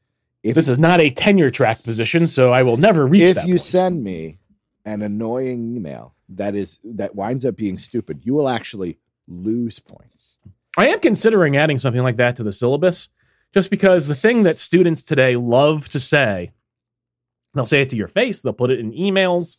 if 0.43 0.55
This 0.55 0.69
is 0.69 0.79
not 0.79 1.01
a 1.01 1.11
tenure 1.11 1.51
track 1.51 1.83
position, 1.83 2.27
so 2.27 2.53
I 2.53 2.63
will 2.63 2.77
never 2.77 3.07
reach 3.07 3.35
that. 3.35 3.43
if 3.43 3.47
you 3.47 3.55
point. 3.55 3.61
send 3.61 4.05
me 4.05 4.39
an 4.85 5.03
annoying 5.03 5.77
email 5.77 6.15
that 6.29 6.55
is 6.55 6.81
that 6.83 7.15
winds 7.15 7.45
up 7.45 7.57
being 7.57 7.79
stupid, 7.79 8.23
you 8.25 8.35
will 8.35 8.49
actually 8.49 8.99
lose 9.29 9.79
points. 9.79 10.39
I 10.77 10.89
am 10.89 10.99
considering 10.99 11.57
adding 11.57 11.79
something 11.79 12.03
like 12.03 12.17
that 12.17 12.37
to 12.37 12.43
the 12.43 12.53
syllabus, 12.53 13.11
just 13.53 13.71
because 13.71 14.07
the 14.07 14.15
thing 14.15 14.43
that 14.45 14.59
students 14.59 15.03
today 15.03 15.37
love 15.37 15.89
to 15.91 16.01
say, 16.01 16.53
they'll 17.55 17.65
say 17.67 17.83
it 17.83 17.91
to 17.91 17.97
your 17.97 18.09
face, 18.09 18.43
they'll 18.43 18.53
put 18.53 18.71
it 18.71 18.81
in 18.81 18.93
emails, 18.93 19.59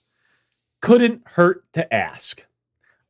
couldn't 0.81 1.21
hurt 1.25 1.63
to 1.73 1.93
ask. 1.93 2.45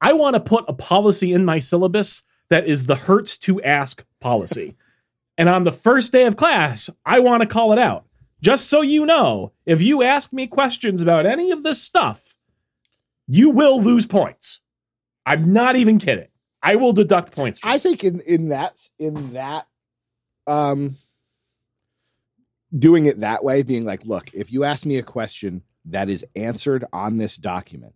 I 0.01 0.13
want 0.13 0.35
to 0.35 0.39
put 0.39 0.65
a 0.67 0.73
policy 0.73 1.31
in 1.31 1.45
my 1.45 1.59
syllabus 1.59 2.23
that 2.49 2.67
is 2.67 2.85
the 2.85 2.95
hurts 2.95 3.37
to 3.39 3.61
ask 3.63 4.05
policy. 4.19 4.75
and 5.37 5.47
on 5.47 5.63
the 5.63 5.71
first 5.71 6.11
day 6.11 6.25
of 6.25 6.35
class, 6.35 6.89
I 7.05 7.19
want 7.19 7.41
to 7.41 7.47
call 7.47 7.71
it 7.71 7.79
out. 7.79 8.05
Just 8.41 8.69
so 8.69 8.81
you 8.81 9.05
know, 9.05 9.53
if 9.65 9.81
you 9.81 10.03
ask 10.03 10.33
me 10.33 10.47
questions 10.47 11.01
about 11.01 11.25
any 11.25 11.51
of 11.51 11.63
this 11.63 11.81
stuff, 11.81 12.35
you 13.25 13.49
will 13.49 13.81
lose 13.81 14.05
points. 14.05 14.59
I'm 15.25 15.53
not 15.53 15.77
even 15.77 15.97
kidding. 15.97 16.27
I 16.61 16.75
will 16.75 16.91
deduct 16.91 17.33
points. 17.33 17.61
I 17.63 17.77
think 17.77 18.03
in 18.03 18.19
in 18.21 18.49
that 18.49 18.89
in 18.99 19.31
that 19.31 19.67
um 20.47 20.97
doing 22.77 23.05
it 23.05 23.19
that 23.19 23.43
way, 23.43 23.63
being 23.63 23.85
like, 23.85 24.05
look, 24.05 24.33
if 24.33 24.51
you 24.51 24.63
ask 24.63 24.85
me 24.85 24.97
a 24.97 25.03
question 25.03 25.61
that 25.85 26.09
is 26.09 26.25
answered 26.35 26.85
on 26.91 27.17
this 27.17 27.37
document, 27.37 27.93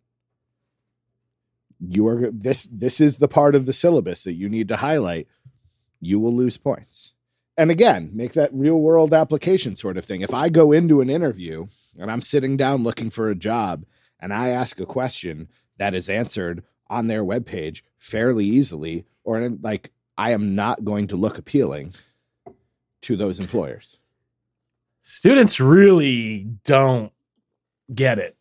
you 1.79 2.07
are 2.07 2.31
this 2.31 2.63
this 2.63 2.99
is 2.99 3.17
the 3.17 3.27
part 3.27 3.55
of 3.55 3.65
the 3.65 3.73
syllabus 3.73 4.23
that 4.23 4.33
you 4.33 4.49
need 4.49 4.67
to 4.67 4.77
highlight. 4.77 5.27
You 5.99 6.19
will 6.19 6.35
lose 6.35 6.57
points. 6.57 7.13
And 7.55 7.71
again, 7.71 8.11
make 8.13 8.33
that 8.33 8.53
real 8.53 8.79
world 8.79 9.13
application 9.13 9.75
sort 9.75 9.97
of 9.97 10.05
thing. 10.05 10.21
If 10.21 10.33
I 10.33 10.49
go 10.49 10.71
into 10.71 11.01
an 11.01 11.09
interview 11.09 11.67
and 11.97 12.11
I'm 12.11 12.21
sitting 12.21 12.55
down 12.55 12.83
looking 12.83 13.09
for 13.09 13.29
a 13.29 13.35
job 13.35 13.85
and 14.19 14.31
I 14.31 14.49
ask 14.49 14.79
a 14.79 14.85
question 14.85 15.47
that 15.77 15.95
is 15.95 16.09
answered 16.09 16.63
on 16.87 17.07
their 17.07 17.23
webpage 17.23 17.81
fairly 17.97 18.45
easily, 18.45 19.05
or 19.23 19.49
like 19.49 19.91
I 20.17 20.31
am 20.31 20.55
not 20.55 20.85
going 20.85 21.07
to 21.07 21.15
look 21.15 21.37
appealing 21.37 21.93
to 23.07 23.15
those 23.17 23.39
employers. 23.39 23.99
students 25.01 25.59
really 25.59 26.45
don't 26.65 27.11
get 27.93 28.19
it 28.19 28.35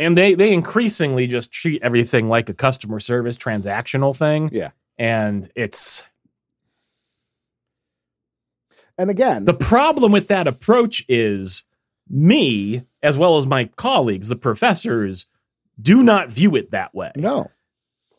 and 0.00 0.16
they 0.18 0.34
they 0.34 0.52
increasingly 0.52 1.26
just 1.26 1.52
treat 1.52 1.80
everything 1.82 2.28
like 2.28 2.48
a 2.48 2.54
customer 2.54 2.98
service 3.00 3.36
transactional 3.36 4.16
thing 4.16 4.48
Yeah. 4.52 4.70
and 4.98 5.48
it's 5.54 6.04
And 9.00 9.10
again, 9.10 9.44
the 9.44 9.54
problem 9.54 10.10
with 10.10 10.26
that 10.28 10.48
approach 10.48 11.04
is 11.08 11.62
me 12.10 12.82
as 13.02 13.16
well 13.16 13.36
as 13.36 13.46
my 13.46 13.66
colleagues 13.76 14.28
the 14.28 14.34
professors 14.36 15.26
do 15.80 16.02
not 16.02 16.28
view 16.30 16.56
it 16.56 16.70
that 16.72 16.92
way 16.94 17.12
no, 17.14 17.50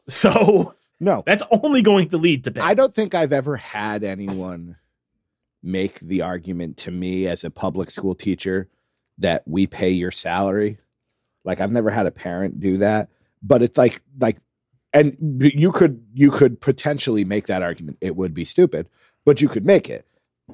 so 0.08 0.76
no. 1.02 1.24
that's 1.28 1.44
only 1.52 1.82
going 1.82 2.08
to 2.10 2.18
lead 2.18 2.44
to 2.46 2.64
I 2.64 2.74
don't 2.76 2.94
think 2.94 3.14
I've 3.16 3.34
ever 3.34 3.58
had 3.58 4.04
anyone 4.06 4.78
make 5.62 6.00
the 6.00 6.22
argument 6.22 6.78
to 6.78 6.91
me 6.91 7.28
as 7.28 7.43
a 7.43 7.50
public 7.50 7.91
school 7.91 8.15
teacher 8.15 8.69
that 9.17 9.43
we 9.45 9.67
pay 9.67 9.89
your 9.89 10.12
salary. 10.12 10.80
Like 11.43 11.60
I've 11.60 11.72
never 11.72 11.89
had 11.89 12.06
a 12.06 12.12
parent 12.12 12.60
do 12.60 12.78
that, 12.78 13.10
but 13.41 13.62
it's 13.62 13.78
like 13.78 14.02
like 14.19 14.38
and 14.93 15.17
you 15.41 15.72
could 15.72 16.04
you 16.13 16.32
could 16.32 16.62
potentially 16.62 17.26
make 17.26 17.48
that 17.48 17.62
argument. 17.62 17.98
It 18.02 18.15
would 18.15 18.34
be 18.34 18.45
stupid, 18.45 18.88
but 19.26 19.41
you 19.41 19.50
could 19.50 19.65
make 19.65 19.89
it. 19.89 20.06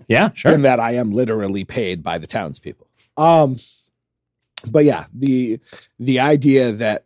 yeah 0.07 0.31
sure 0.33 0.51
in 0.51 0.63
that 0.63 0.79
I 0.79 0.93
am 0.93 1.11
literally 1.11 1.63
paid 1.63 2.03
by 2.03 2.17
the 2.17 2.27
townspeople. 2.27 2.87
Um, 3.17 3.57
but 4.69 4.85
yeah, 4.85 5.05
the 5.13 5.59
the 5.99 6.19
idea 6.19 6.71
that, 6.73 7.05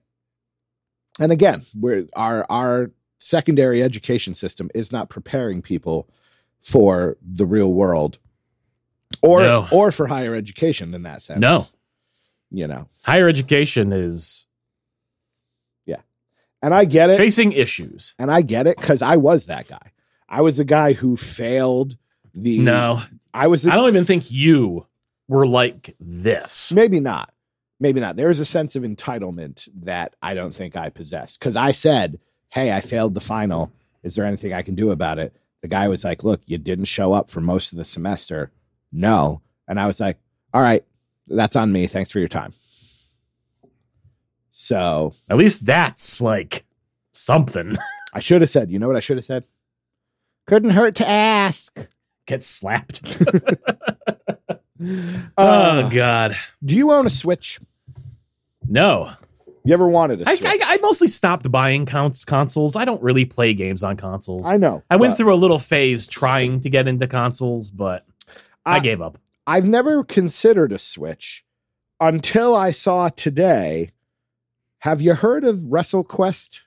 and 1.20 1.32
again, 1.32 1.66
where 1.78 2.06
our 2.16 2.46
our 2.50 2.92
secondary 3.20 3.84
education 3.84 4.34
system 4.34 4.70
is 4.74 4.92
not 4.92 5.10
preparing 5.10 5.62
people 5.62 6.10
for 6.62 7.18
the 7.22 7.46
real 7.46 7.72
world, 7.74 8.18
or 9.22 9.42
No. 9.42 9.68
or 9.72 9.92
for 9.92 10.08
higher 10.08 10.36
education 10.36 10.94
in 10.94 11.04
that 11.04 11.22
sense. 11.24 11.40
no 11.40 11.68
you 12.52 12.66
know, 12.68 12.88
higher 13.06 13.28
education 13.28 13.92
is 13.94 14.48
Yeah. 15.86 16.02
and 16.62 16.74
I 16.74 16.86
get 16.86 17.10
it. 17.12 17.18
facing 17.18 17.52
issues 17.52 18.16
and 18.18 18.32
I 18.32 18.42
get 18.42 18.66
it 18.68 18.78
because 18.78 19.02
I 19.04 19.18
was 19.18 19.46
that 19.46 19.68
guy. 19.68 19.92
I 20.28 20.42
was 20.42 20.58
the 20.58 20.64
guy 20.66 20.94
who 20.94 21.16
failed 21.16 21.98
the. 22.34 22.60
no 22.60 23.02
I 23.34 23.48
was 23.48 23.62
the 23.64 23.72
I 23.72 23.76
don't 23.76 23.90
even 23.90 24.06
think 24.06 24.32
you 24.32 24.88
were 25.28 25.46
like 25.46 25.96
this. 26.00 26.72
Maybe 26.72 27.00
not. 27.00 27.32
Maybe 27.80 28.00
not. 28.00 28.16
There 28.16 28.30
is 28.32 28.40
a 28.40 28.46
sense 28.46 28.76
of 28.76 28.82
entitlement 28.84 29.70
that 29.84 30.16
I 30.22 30.34
don't 30.34 30.54
think 30.56 30.76
I 30.76 30.90
possess. 30.90 31.38
Because 31.38 31.56
I 31.56 31.72
said, 31.72 32.20
Hey, 32.50 32.72
I 32.72 32.82
failed 32.82 33.14
the 33.14 33.22
final. 33.22 33.72
Is 34.02 34.16
there 34.16 34.26
anything 34.26 34.54
I 34.54 34.64
can 34.64 34.74
do 34.74 34.90
about 34.90 35.20
it? 35.20 35.36
The 35.62 35.68
guy 35.68 35.88
was 35.88 36.04
like, 36.04 36.24
Look, 36.24 36.42
you 36.46 36.58
didn't 36.58 36.86
show 36.86 37.14
up 37.14 37.30
for 37.30 37.42
most 37.42 37.72
of 37.72 37.78
the 37.78 37.84
semester. 37.84 38.52
No. 38.92 39.42
And 39.68 39.80
I 39.80 39.88
was 39.88 40.00
like, 40.00 40.18
All 40.54 40.62
right, 40.62 40.84
that's 41.28 41.56
on 41.56 41.72
me. 41.72 41.88
Thanks 41.88 42.12
for 42.12 42.20
your 42.20 42.28
time. 42.28 42.54
So 44.50 45.14
At 45.30 45.38
least 45.38 45.66
that's 45.66 46.22
like 46.22 46.66
something. 47.12 47.78
I 48.14 48.20
should 48.20 48.42
have 48.42 48.50
said, 48.50 48.72
You 48.72 48.80
know 48.80 48.88
what 48.88 48.98
I 48.98 49.02
should 49.02 49.18
have 49.18 49.26
said? 49.26 49.44
Couldn't 50.48 50.72
hurt 50.72 50.96
to 50.96 51.08
ask. 51.10 51.88
Get 52.26 52.44
slapped. 52.44 53.02
Uh, 54.82 55.26
oh 55.38 55.90
God, 55.94 56.38
do 56.64 56.74
you 56.74 56.94
own 56.94 57.06
a 57.06 57.10
Switch? 57.10 57.60
no. 58.66 59.12
You 59.70 59.74
ever 59.74 59.88
wanted 59.88 60.24
a 60.24 60.28
I, 60.28 60.34
Switch? 60.34 60.50
I, 60.50 60.74
I 60.74 60.78
mostly 60.82 61.08
stopped 61.08 61.52
buying 61.52 61.86
cons- 61.86 62.26
consoles. 62.26 62.76
I 62.76 62.86
don't 62.86 63.04
really 63.04 63.26
play 63.26 63.54
games 63.54 63.84
on 63.84 63.98
consoles. 63.98 64.48
I, 64.48 64.58
know. 64.58 64.82
I 64.90 64.96
went 64.96 65.12
but 65.12 65.18
through 65.18 65.32
a 65.32 65.36
little 65.36 65.60
phase 65.60 66.08
trying 66.08 66.62
to 66.62 66.72
get 66.72 66.88
into 66.88 67.06
consoles, 67.06 67.70
but 67.70 68.04
I 68.66 68.78
I- 68.78 68.80
gave 68.80 69.00
up. 69.00 69.20
I've 69.46 69.68
never 69.68 70.04
considered 70.04 70.72
a 70.72 70.80
Switch 70.80 71.46
until 72.00 72.56
I 72.56 72.72
saw 72.72 73.10
today. 73.10 73.92
Have 74.80 75.02
you 75.02 75.14
heard 75.14 75.44
of 75.44 75.58
WrestleQuest? 75.58 76.62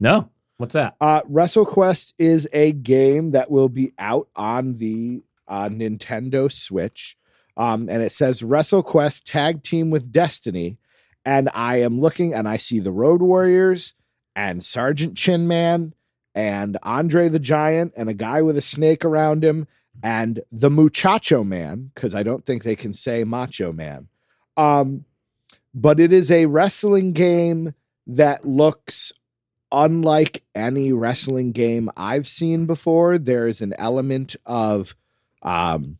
No, 0.00 0.30
what's 0.56 0.74
that? 0.74 0.96
Uh, 1.00 1.20
WrestleQuest 1.22 2.14
is 2.18 2.48
a 2.52 2.72
game 2.72 3.30
that 3.30 3.48
will 3.48 3.68
be 3.68 3.92
out 3.96 4.26
on 4.34 4.78
the 4.78 5.22
uh, 5.46 5.68
Nintendo 5.68 6.50
Switch. 6.50 7.16
Um, 7.56 7.88
and 7.88 8.02
it 8.02 8.10
says 8.10 8.42
WrestleQuest 8.42 9.22
tag 9.24 9.62
team 9.62 9.90
with 9.90 10.10
Destiny. 10.10 10.78
And 11.24 11.48
I 11.54 11.76
am 11.76 12.00
looking 12.00 12.34
and 12.34 12.48
I 12.48 12.56
see 12.56 12.80
the 12.80 12.92
Road 12.92 13.22
Warriors 13.22 13.94
and 14.36 14.64
Sergeant 14.64 15.16
Chin 15.16 15.48
Man 15.48 15.94
and 16.34 16.76
Andre 16.82 17.28
the 17.28 17.38
Giant 17.38 17.92
and 17.96 18.08
a 18.08 18.14
guy 18.14 18.42
with 18.42 18.56
a 18.56 18.62
snake 18.62 19.04
around 19.04 19.44
him 19.44 19.66
and 20.02 20.40
the 20.50 20.70
Muchacho 20.70 21.44
Man, 21.44 21.90
because 21.94 22.14
I 22.14 22.22
don't 22.22 22.44
think 22.44 22.62
they 22.62 22.76
can 22.76 22.92
say 22.92 23.24
Macho 23.24 23.72
Man. 23.72 24.08
Um, 24.56 25.04
but 25.74 25.98
it 25.98 26.12
is 26.12 26.30
a 26.30 26.46
wrestling 26.46 27.12
game 27.12 27.74
that 28.06 28.46
looks 28.46 29.12
unlike 29.72 30.42
any 30.54 30.92
wrestling 30.92 31.52
game 31.52 31.90
I've 31.96 32.28
seen 32.28 32.66
before. 32.66 33.18
There 33.18 33.46
is 33.46 33.60
an 33.60 33.74
element 33.78 34.36
of, 34.46 34.94
um, 35.42 35.98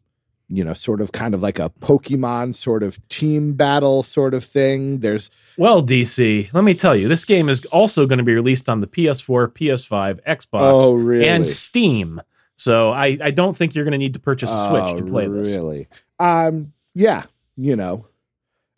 you 0.49 0.63
know, 0.65 0.73
sort 0.75 1.01
of 1.01 1.13
kind 1.13 1.35
of 1.35 1.43
like 1.43 1.59
a 1.59 1.71
Pokemon 1.81 2.55
sort 2.55 2.83
of 2.83 3.07
team 3.09 3.55
battle 3.55 4.03
sort 4.03 4.35
of 4.35 4.45
thing. 4.45 5.01
There's 5.01 5.31
Well, 5.57 5.83
DC, 5.83 6.53
let 6.53 6.65
me 6.65 6.75
tell 6.75 6.95
you, 6.95 7.09
this 7.09 7.25
game 7.25 7.49
is 7.49 7.65
also 7.67 8.07
going 8.07 8.19
to 8.19 8.25
be 8.25 8.35
released 8.35 8.69
on 8.69 8.81
the 8.81 8.87
PS4, 8.87 9.49
PS5, 9.49 10.21
Xbox, 10.25 10.47
oh 10.53 10.95
really 10.95 11.27
and 11.27 11.49
Steam. 11.49 12.21
So 12.57 12.91
I, 12.91 13.19
I 13.21 13.31
don't 13.31 13.57
think 13.57 13.75
you're 13.75 13.85
going 13.85 13.93
to 13.93 13.99
need 13.99 14.15
to 14.15 14.21
purchase 14.21 14.51
a 14.51 14.69
Switch 14.69 14.83
Oh, 14.85 14.97
to 14.99 15.05
play 15.05 15.27
this. 15.27 15.49
Really? 15.49 15.89
Um, 16.21 16.73
yeah, 16.95 17.25
you 17.57 17.75
know, 17.75 18.07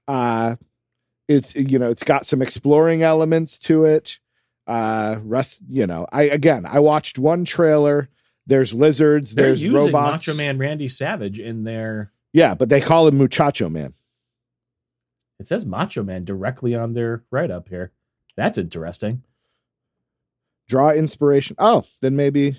uh, 0.09 0.57
it's 1.29 1.55
you 1.55 1.79
know, 1.79 1.91
it's 1.91 2.05
got 2.05 2.25
some 2.25 2.41
exploring 2.41 3.03
elements 3.03 3.59
to 3.61 3.85
it. 3.85 4.19
Uh, 4.67 5.19
rest, 5.23 5.63
you 5.69 5.87
know, 5.87 6.07
I 6.11 6.23
again, 6.23 6.65
I 6.67 6.81
watched 6.81 7.19
one 7.19 7.45
trailer. 7.45 8.09
There's 8.47 8.73
lizards. 8.75 9.35
They're 9.35 9.47
there's 9.47 9.63
using 9.63 9.77
robots. 9.77 10.27
Macho 10.27 10.37
Man 10.37 10.59
Randy 10.59 10.89
Savage 10.89 11.39
in 11.39 11.65
their. 11.65 12.13
Yeah, 12.33 12.55
but 12.55 12.69
they 12.69 12.81
call 12.81 13.09
him 13.09 13.19
Muchacho 13.19 13.69
Man. 13.69 13.95
It 15.39 15.47
says 15.47 15.67
Macho 15.67 16.03
Man 16.03 16.25
directly 16.25 16.75
on 16.75 16.95
their 16.95 17.25
write 17.31 17.51
up 17.51 17.69
here. 17.69 17.93
That's 18.37 18.59
interesting. 18.59 19.23
Draw 20.69 20.91
inspiration. 20.93 21.57
Oh, 21.59 21.85
then 22.01 22.17
maybe. 22.17 22.57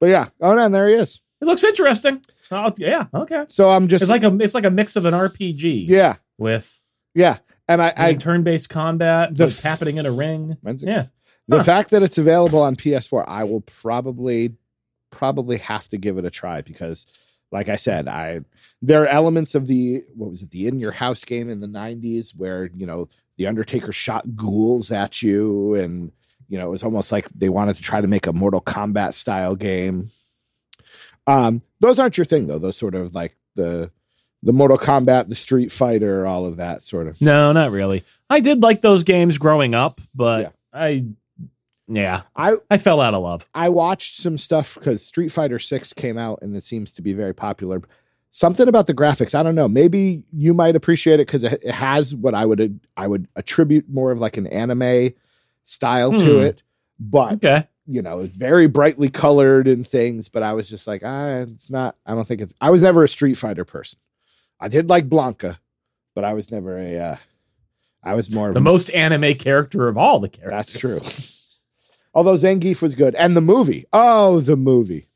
But 0.00 0.06
yeah. 0.06 0.28
Oh 0.40 0.54
no, 0.54 0.64
and 0.66 0.74
there 0.74 0.88
he 0.88 0.94
is. 0.94 1.20
It 1.40 1.44
looks 1.46 1.64
interesting. 1.64 2.22
Oh, 2.50 2.72
yeah, 2.78 3.06
okay. 3.12 3.44
So 3.48 3.68
I'm 3.70 3.88
just 3.88 4.02
It's 4.02 4.10
like 4.10 4.22
a 4.22 4.34
it's 4.40 4.54
like 4.54 4.64
a 4.64 4.70
mix 4.70 4.96
of 4.96 5.04
an 5.04 5.14
RPG 5.14 5.88
yeah, 5.88 6.16
with 6.38 6.80
yeah. 7.14 7.38
And 7.68 7.82
I, 7.82 7.92
I 7.96 8.14
turn-based 8.14 8.68
combat. 8.70 9.34
The 9.36 9.44
What's 9.46 9.60
happening 9.60 9.96
in 9.96 10.06
a 10.06 10.12
ring? 10.12 10.56
Yeah. 10.64 11.06
the 11.48 11.58
Huh. 11.58 11.64
fact 11.64 11.90
that 11.90 12.04
it's 12.04 12.16
available 12.18 12.62
on 12.62 12.76
PS4, 12.76 13.24
I 13.26 13.42
will 13.42 13.62
probably 13.62 14.54
probably 15.16 15.58
have 15.58 15.88
to 15.88 15.96
give 15.96 16.18
it 16.18 16.24
a 16.24 16.30
try 16.30 16.60
because 16.60 17.06
like 17.52 17.68
I 17.68 17.76
said, 17.76 18.08
I 18.08 18.40
there 18.82 19.02
are 19.04 19.06
elements 19.08 19.54
of 19.54 19.66
the 19.66 20.02
what 20.14 20.30
was 20.30 20.42
it, 20.42 20.50
the 20.50 20.66
in 20.66 20.78
your 20.78 20.92
house 20.92 21.24
game 21.24 21.48
in 21.48 21.60
the 21.60 21.66
90s 21.66 22.36
where, 22.36 22.70
you 22.74 22.86
know, 22.86 23.08
the 23.38 23.46
Undertaker 23.46 23.92
shot 23.92 24.34
ghouls 24.36 24.90
at 24.92 25.22
you 25.22 25.74
and 25.74 26.12
you 26.48 26.58
know, 26.58 26.68
it 26.68 26.70
was 26.70 26.84
almost 26.84 27.10
like 27.10 27.28
they 27.30 27.48
wanted 27.48 27.76
to 27.76 27.82
try 27.82 28.00
to 28.00 28.06
make 28.06 28.26
a 28.26 28.32
Mortal 28.32 28.60
Kombat 28.60 29.14
style 29.14 29.56
game. 29.56 30.10
Um, 31.26 31.62
those 31.80 31.98
aren't 31.98 32.16
your 32.16 32.24
thing 32.24 32.46
though. 32.46 32.58
Those 32.58 32.76
sort 32.76 32.94
of 32.94 33.14
like 33.14 33.36
the 33.54 33.90
the 34.42 34.52
Mortal 34.52 34.78
Kombat, 34.78 35.28
the 35.28 35.34
Street 35.34 35.72
Fighter, 35.72 36.26
all 36.26 36.46
of 36.46 36.58
that 36.58 36.82
sort 36.82 37.08
of. 37.08 37.20
No, 37.20 37.52
not 37.52 37.70
really. 37.72 38.04
I 38.30 38.40
did 38.40 38.62
like 38.62 38.80
those 38.80 39.02
games 39.02 39.38
growing 39.38 39.74
up, 39.74 40.00
but 40.14 40.42
Yeah. 40.42 40.50
I 40.72 41.06
yeah, 41.88 42.22
I 42.34 42.56
I 42.70 42.78
fell 42.78 43.00
out 43.00 43.14
of 43.14 43.22
love. 43.22 43.46
I 43.54 43.68
watched 43.68 44.16
some 44.16 44.38
stuff 44.38 44.74
because 44.74 45.04
Street 45.04 45.28
Fighter 45.30 45.58
Six 45.58 45.92
came 45.92 46.18
out 46.18 46.40
and 46.42 46.56
it 46.56 46.62
seems 46.62 46.92
to 46.94 47.02
be 47.02 47.12
very 47.12 47.34
popular. 47.34 47.82
Something 48.30 48.68
about 48.68 48.86
the 48.86 48.92
graphics, 48.94 49.34
I 49.34 49.42
don't 49.42 49.54
know. 49.54 49.68
Maybe 49.68 50.24
you 50.32 50.52
might 50.52 50.76
appreciate 50.76 51.20
it 51.20 51.26
because 51.26 51.44
it 51.44 51.62
it 51.62 51.72
has 51.72 52.14
what 52.14 52.34
I 52.34 52.44
would 52.44 52.80
I 52.96 53.06
would 53.06 53.28
attribute 53.36 53.88
more 53.88 54.10
of 54.10 54.20
like 54.20 54.36
an 54.36 54.46
anime 54.48 55.14
style 55.64 56.12
to 56.12 56.34
Hmm. 56.38 56.40
it. 56.44 56.62
But 56.98 57.32
Okay. 57.34 57.66
you 57.86 58.02
know, 58.02 58.20
it's 58.20 58.36
very 58.36 58.66
brightly 58.66 59.08
colored 59.08 59.68
and 59.68 59.86
things. 59.86 60.28
But 60.28 60.42
I 60.42 60.52
was 60.54 60.68
just 60.68 60.86
like, 60.86 61.02
ah, 61.04 61.38
it's 61.40 61.70
not. 61.70 61.96
I 62.04 62.14
don't 62.14 62.26
think 62.26 62.40
it's. 62.40 62.52
I 62.60 62.70
was 62.70 62.82
never 62.82 63.04
a 63.04 63.08
Street 63.08 63.34
Fighter 63.38 63.64
person. 63.64 63.98
I 64.60 64.68
did 64.68 64.88
like 64.88 65.08
Blanka, 65.08 65.58
but 66.14 66.24
I 66.24 66.34
was 66.34 66.50
never 66.50 66.76
a. 66.78 66.98
Uh, 66.98 67.16
I 68.02 68.14
was 68.14 68.30
more 68.30 68.48
of 68.48 68.54
The 68.54 68.60
most 68.60 68.90
anime 68.90 69.34
character 69.34 69.88
of 69.88 69.96
all 69.96 70.20
the 70.20 70.28
characters. 70.28 70.50
that's 70.50 70.78
true. 70.78 71.00
Although 72.16 72.34
Zangief 72.34 72.80
was 72.80 72.94
good, 72.94 73.14
and 73.14 73.36
the 73.36 73.42
movie. 73.42 73.84
Oh, 73.92 74.40
the 74.40 74.56
movie. 74.56 75.06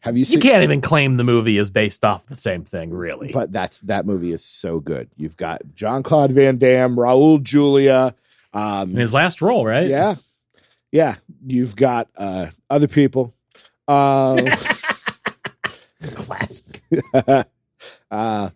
Have 0.00 0.18
you 0.18 0.24
You 0.28 0.40
can't 0.40 0.64
even 0.64 0.80
claim 0.80 1.18
the 1.18 1.24
movie 1.24 1.56
is 1.56 1.70
based 1.70 2.04
off 2.04 2.26
the 2.26 2.36
same 2.36 2.64
thing, 2.64 2.90
really. 2.90 3.30
But 3.32 3.52
that's 3.52 3.80
that 3.82 4.06
movie 4.06 4.32
is 4.32 4.44
so 4.44 4.80
good. 4.80 5.08
You've 5.16 5.36
got 5.36 5.62
Jean-Claude 5.72 6.32
Van 6.32 6.58
Damme, 6.58 6.96
Raul 6.96 7.40
Julia. 7.40 8.16
Um, 8.52 8.90
in 8.90 8.96
his 8.96 9.14
last 9.14 9.40
role, 9.40 9.64
right? 9.64 9.86
yeah, 9.86 10.16
yeah. 10.90 11.14
You've 11.46 11.76
got 11.76 12.08
uh, 12.16 12.48
other 12.68 12.88
people. 12.88 13.32
Um, 13.86 14.38
Classic. 16.02 16.82
uh, 18.10 18.50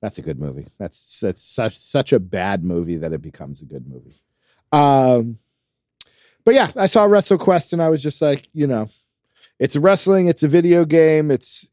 that's 0.00 0.18
a 0.18 0.22
good 0.22 0.38
movie. 0.38 0.68
That's 0.78 1.18
that's 1.18 1.42
such 1.42 1.76
such 1.76 2.12
a 2.12 2.20
bad 2.20 2.62
movie 2.62 2.98
that 2.98 3.12
it 3.12 3.20
becomes 3.20 3.62
a 3.62 3.64
good 3.64 3.88
movie. 3.88 4.14
Um, 4.70 5.38
but 6.44 6.54
yeah, 6.54 6.70
I 6.76 6.86
saw 6.86 7.06
WrestleQuest 7.06 7.72
and 7.72 7.82
I 7.82 7.88
was 7.88 8.02
just 8.02 8.20
like, 8.20 8.48
you 8.52 8.66
know, 8.66 8.88
it's 9.58 9.76
wrestling. 9.76 10.26
It's 10.28 10.42
a 10.42 10.48
video 10.48 10.84
game. 10.84 11.30
It's 11.30 11.70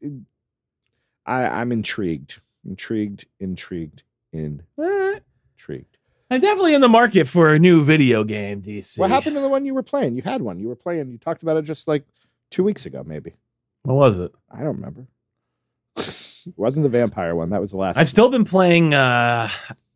I, 1.26 1.44
I'm 1.44 1.72
intrigued, 1.72 2.40
intrigued, 2.66 3.26
intrigued, 3.38 4.02
Alright. 4.34 5.22
intrigued. 5.56 5.98
I'm 6.30 6.40
definitely 6.40 6.74
in 6.74 6.80
the 6.80 6.88
market 6.88 7.26
for 7.26 7.52
a 7.52 7.58
new 7.58 7.84
video 7.84 8.24
game, 8.24 8.62
DC. 8.62 8.98
What 8.98 9.10
happened 9.10 9.36
to 9.36 9.42
the 9.42 9.50
one 9.50 9.66
you 9.66 9.74
were 9.74 9.82
playing? 9.82 10.16
You 10.16 10.22
had 10.22 10.40
one. 10.40 10.58
You 10.58 10.68
were 10.68 10.76
playing. 10.76 11.10
You 11.10 11.18
talked 11.18 11.42
about 11.42 11.58
it 11.58 11.62
just 11.62 11.86
like 11.86 12.06
two 12.50 12.64
weeks 12.64 12.86
ago, 12.86 13.02
maybe. 13.04 13.34
What 13.82 13.94
was 13.96 14.18
it? 14.18 14.32
I 14.50 14.58
don't 14.58 14.76
remember. 14.76 15.06
it 15.96 16.54
wasn't 16.56 16.84
the 16.84 16.88
vampire 16.88 17.34
one. 17.34 17.50
That 17.50 17.60
was 17.60 17.72
the 17.72 17.76
last. 17.76 17.98
I've 17.98 18.08
still 18.08 18.30
been 18.30 18.46
playing 18.46 18.94
uh 18.94 19.50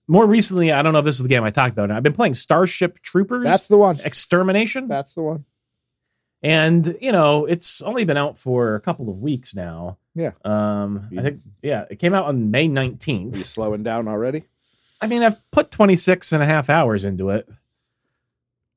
more 0.08 0.26
recently, 0.26 0.70
I 0.72 0.82
don't 0.82 0.92
know 0.92 1.00
if 1.00 1.04
this 1.04 1.16
is 1.16 1.22
the 1.22 1.28
game 1.28 1.42
I 1.44 1.50
talked 1.50 1.72
about. 1.72 1.90
I've 1.90 2.02
been 2.02 2.12
playing 2.12 2.34
Starship 2.34 3.00
Troopers 3.02 3.44
That's 3.44 3.68
the 3.68 3.76
one. 3.78 3.98
Extermination. 4.04 4.86
That's 4.88 5.14
the 5.14 5.22
one. 5.22 5.44
and 6.42 6.96
you 7.00 7.12
know, 7.12 7.46
it's 7.46 7.82
only 7.82 8.04
been 8.04 8.16
out 8.16 8.38
for 8.38 8.74
a 8.76 8.80
couple 8.80 9.08
of 9.10 9.20
weeks 9.20 9.54
now. 9.54 9.98
Yeah. 10.14 10.32
Um 10.44 11.08
I 11.18 11.22
think 11.22 11.40
yeah, 11.62 11.84
it 11.90 11.96
came 11.98 12.14
out 12.14 12.26
on 12.26 12.50
May 12.50 12.60
Are 12.60 12.62
you 12.64 12.70
19th. 12.70 13.36
slowing 13.36 13.82
down 13.82 14.06
already? 14.08 14.44
I 15.00 15.06
mean, 15.08 15.22
I've 15.22 15.38
put 15.50 15.70
26 15.70 16.32
and 16.32 16.42
a 16.42 16.46
half 16.46 16.70
hours 16.70 17.04
into 17.04 17.30
it. 17.30 17.48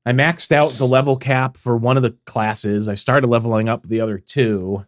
I 0.04 0.12
maxed 0.12 0.50
out 0.52 0.72
the 0.72 0.86
level 0.86 1.16
cap 1.16 1.56
for 1.56 1.76
one 1.76 1.96
of 1.96 2.02
the 2.02 2.16
classes. 2.26 2.88
I 2.88 2.94
started 2.94 3.26
leveling 3.28 3.68
up 3.68 3.86
the 3.86 4.00
other 4.00 4.18
two. 4.18 4.84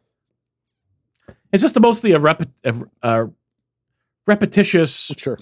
It's 1.52 1.62
just 1.62 1.76
a 1.76 1.80
mostly 1.80 2.12
a, 2.12 2.18
rep- 2.18 2.48
a, 2.64 2.74
a 3.02 3.30
repetitious 4.26 5.12
Sure. 5.16 5.38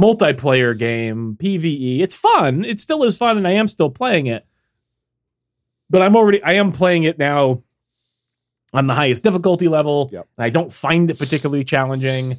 Multiplayer 0.00 0.76
game, 0.76 1.36
PvE. 1.40 2.00
It's 2.00 2.16
fun. 2.16 2.64
It 2.64 2.80
still 2.80 3.02
is 3.04 3.16
fun, 3.16 3.36
and 3.36 3.46
I 3.46 3.52
am 3.52 3.68
still 3.68 3.90
playing 3.90 4.26
it. 4.26 4.46
But 5.88 6.02
I'm 6.02 6.16
already 6.16 6.42
I 6.42 6.54
am 6.54 6.72
playing 6.72 7.04
it 7.04 7.18
now 7.18 7.62
on 8.72 8.86
the 8.86 8.94
highest 8.94 9.24
difficulty 9.24 9.68
level. 9.68 10.08
Yep. 10.12 10.28
And 10.38 10.44
I 10.44 10.50
don't 10.50 10.72
find 10.72 11.10
it 11.10 11.18
particularly 11.18 11.64
challenging. 11.64 12.36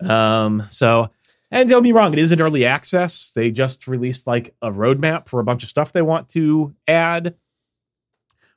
Um, 0.00 0.64
so 0.70 1.10
and 1.50 1.68
don't 1.68 1.82
be 1.82 1.92
wrong, 1.92 2.12
it 2.12 2.18
is 2.18 2.32
in 2.32 2.40
early 2.40 2.64
access. 2.64 3.30
They 3.30 3.50
just 3.50 3.86
released 3.86 4.26
like 4.26 4.56
a 4.60 4.70
roadmap 4.70 5.28
for 5.28 5.38
a 5.38 5.44
bunch 5.44 5.62
of 5.62 5.68
stuff 5.68 5.92
they 5.92 6.02
want 6.02 6.28
to 6.30 6.74
add. 6.88 7.36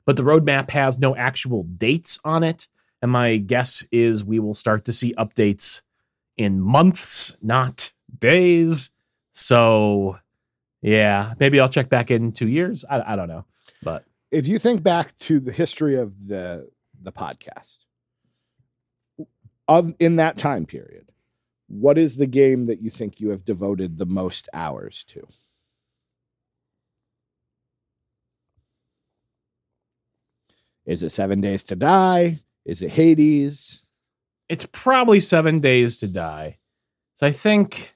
But 0.04 0.16
the 0.16 0.24
roadmap 0.24 0.70
has 0.70 0.98
no 0.98 1.14
actual 1.14 1.62
dates 1.62 2.18
on 2.24 2.42
it. 2.42 2.66
And 3.00 3.12
my 3.12 3.36
guess 3.36 3.86
is 3.92 4.24
we 4.24 4.40
will 4.40 4.54
start 4.54 4.84
to 4.86 4.92
see 4.92 5.14
updates 5.14 5.82
in 6.36 6.60
months, 6.60 7.36
not 7.42 7.92
days. 8.16 8.90
So, 9.32 10.18
yeah, 10.82 11.34
maybe 11.38 11.60
I'll 11.60 11.68
check 11.68 11.88
back 11.88 12.10
in 12.10 12.32
two 12.32 12.48
years. 12.48 12.84
I, 12.88 13.12
I 13.12 13.16
don't 13.16 13.28
know, 13.28 13.44
but 13.82 14.04
If 14.30 14.46
you 14.46 14.58
think 14.58 14.82
back 14.82 15.16
to 15.18 15.40
the 15.40 15.52
history 15.52 15.96
of 15.96 16.26
the 16.28 16.68
the 17.00 17.12
podcast, 17.12 17.78
of 19.68 19.94
in 19.98 20.16
that 20.16 20.36
time 20.36 20.66
period, 20.66 21.12
what 21.68 21.98
is 21.98 22.16
the 22.16 22.26
game 22.26 22.66
that 22.66 22.82
you 22.82 22.90
think 22.90 23.20
you 23.20 23.30
have 23.30 23.44
devoted 23.44 23.98
the 23.98 24.06
most 24.06 24.48
hours 24.52 25.04
to? 25.04 25.26
Is 30.86 31.02
it 31.02 31.10
Seven 31.10 31.40
Days 31.40 31.64
to 31.64 31.76
Die? 31.76 32.40
Is 32.64 32.82
it 32.82 32.90
Hades? 32.90 33.82
it's 34.48 34.66
probably 34.72 35.20
seven 35.20 35.60
days 35.60 35.96
to 35.96 36.08
die. 36.08 36.58
So 37.16 37.26
I 37.26 37.32
think, 37.32 37.94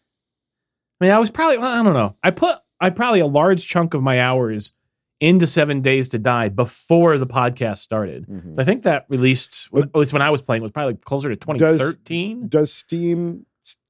I 1.03 1.05
mean, 1.05 1.11
I 1.13 1.19
was 1.19 1.33
probably, 1.33 1.59
well, 1.59 1.69
I 1.69 1.83
don't 1.83 1.95
know. 1.95 2.15
I 2.23 2.31
put, 2.31 2.59
I 2.81 2.91
probably 2.91 3.19
a 3.19 3.27
large 3.27 3.67
chunk 3.67 3.93
of 3.95 4.03
my 4.05 4.21
hours 4.21 4.71
into 5.19 5.49
seven 5.49 5.81
days 5.81 6.07
to 6.11 6.19
die 6.21 6.49
before 6.49 7.19
the 7.19 7.27
podcast 7.27 7.79
started. 7.79 8.25
So 8.55 8.63
I 8.63 8.65
think 8.65 8.85
that 8.85 9.07
released, 9.09 9.69
at 9.77 9.93
least 9.97 10.13
when 10.13 10.23
I 10.23 10.31
was 10.31 10.43
playing, 10.43 10.63
was 10.63 10.71
probably 10.71 10.95
closer 10.95 11.29
to 11.29 11.35
2013. 11.35 12.47
Does 12.49 12.73
Steam 12.73 13.47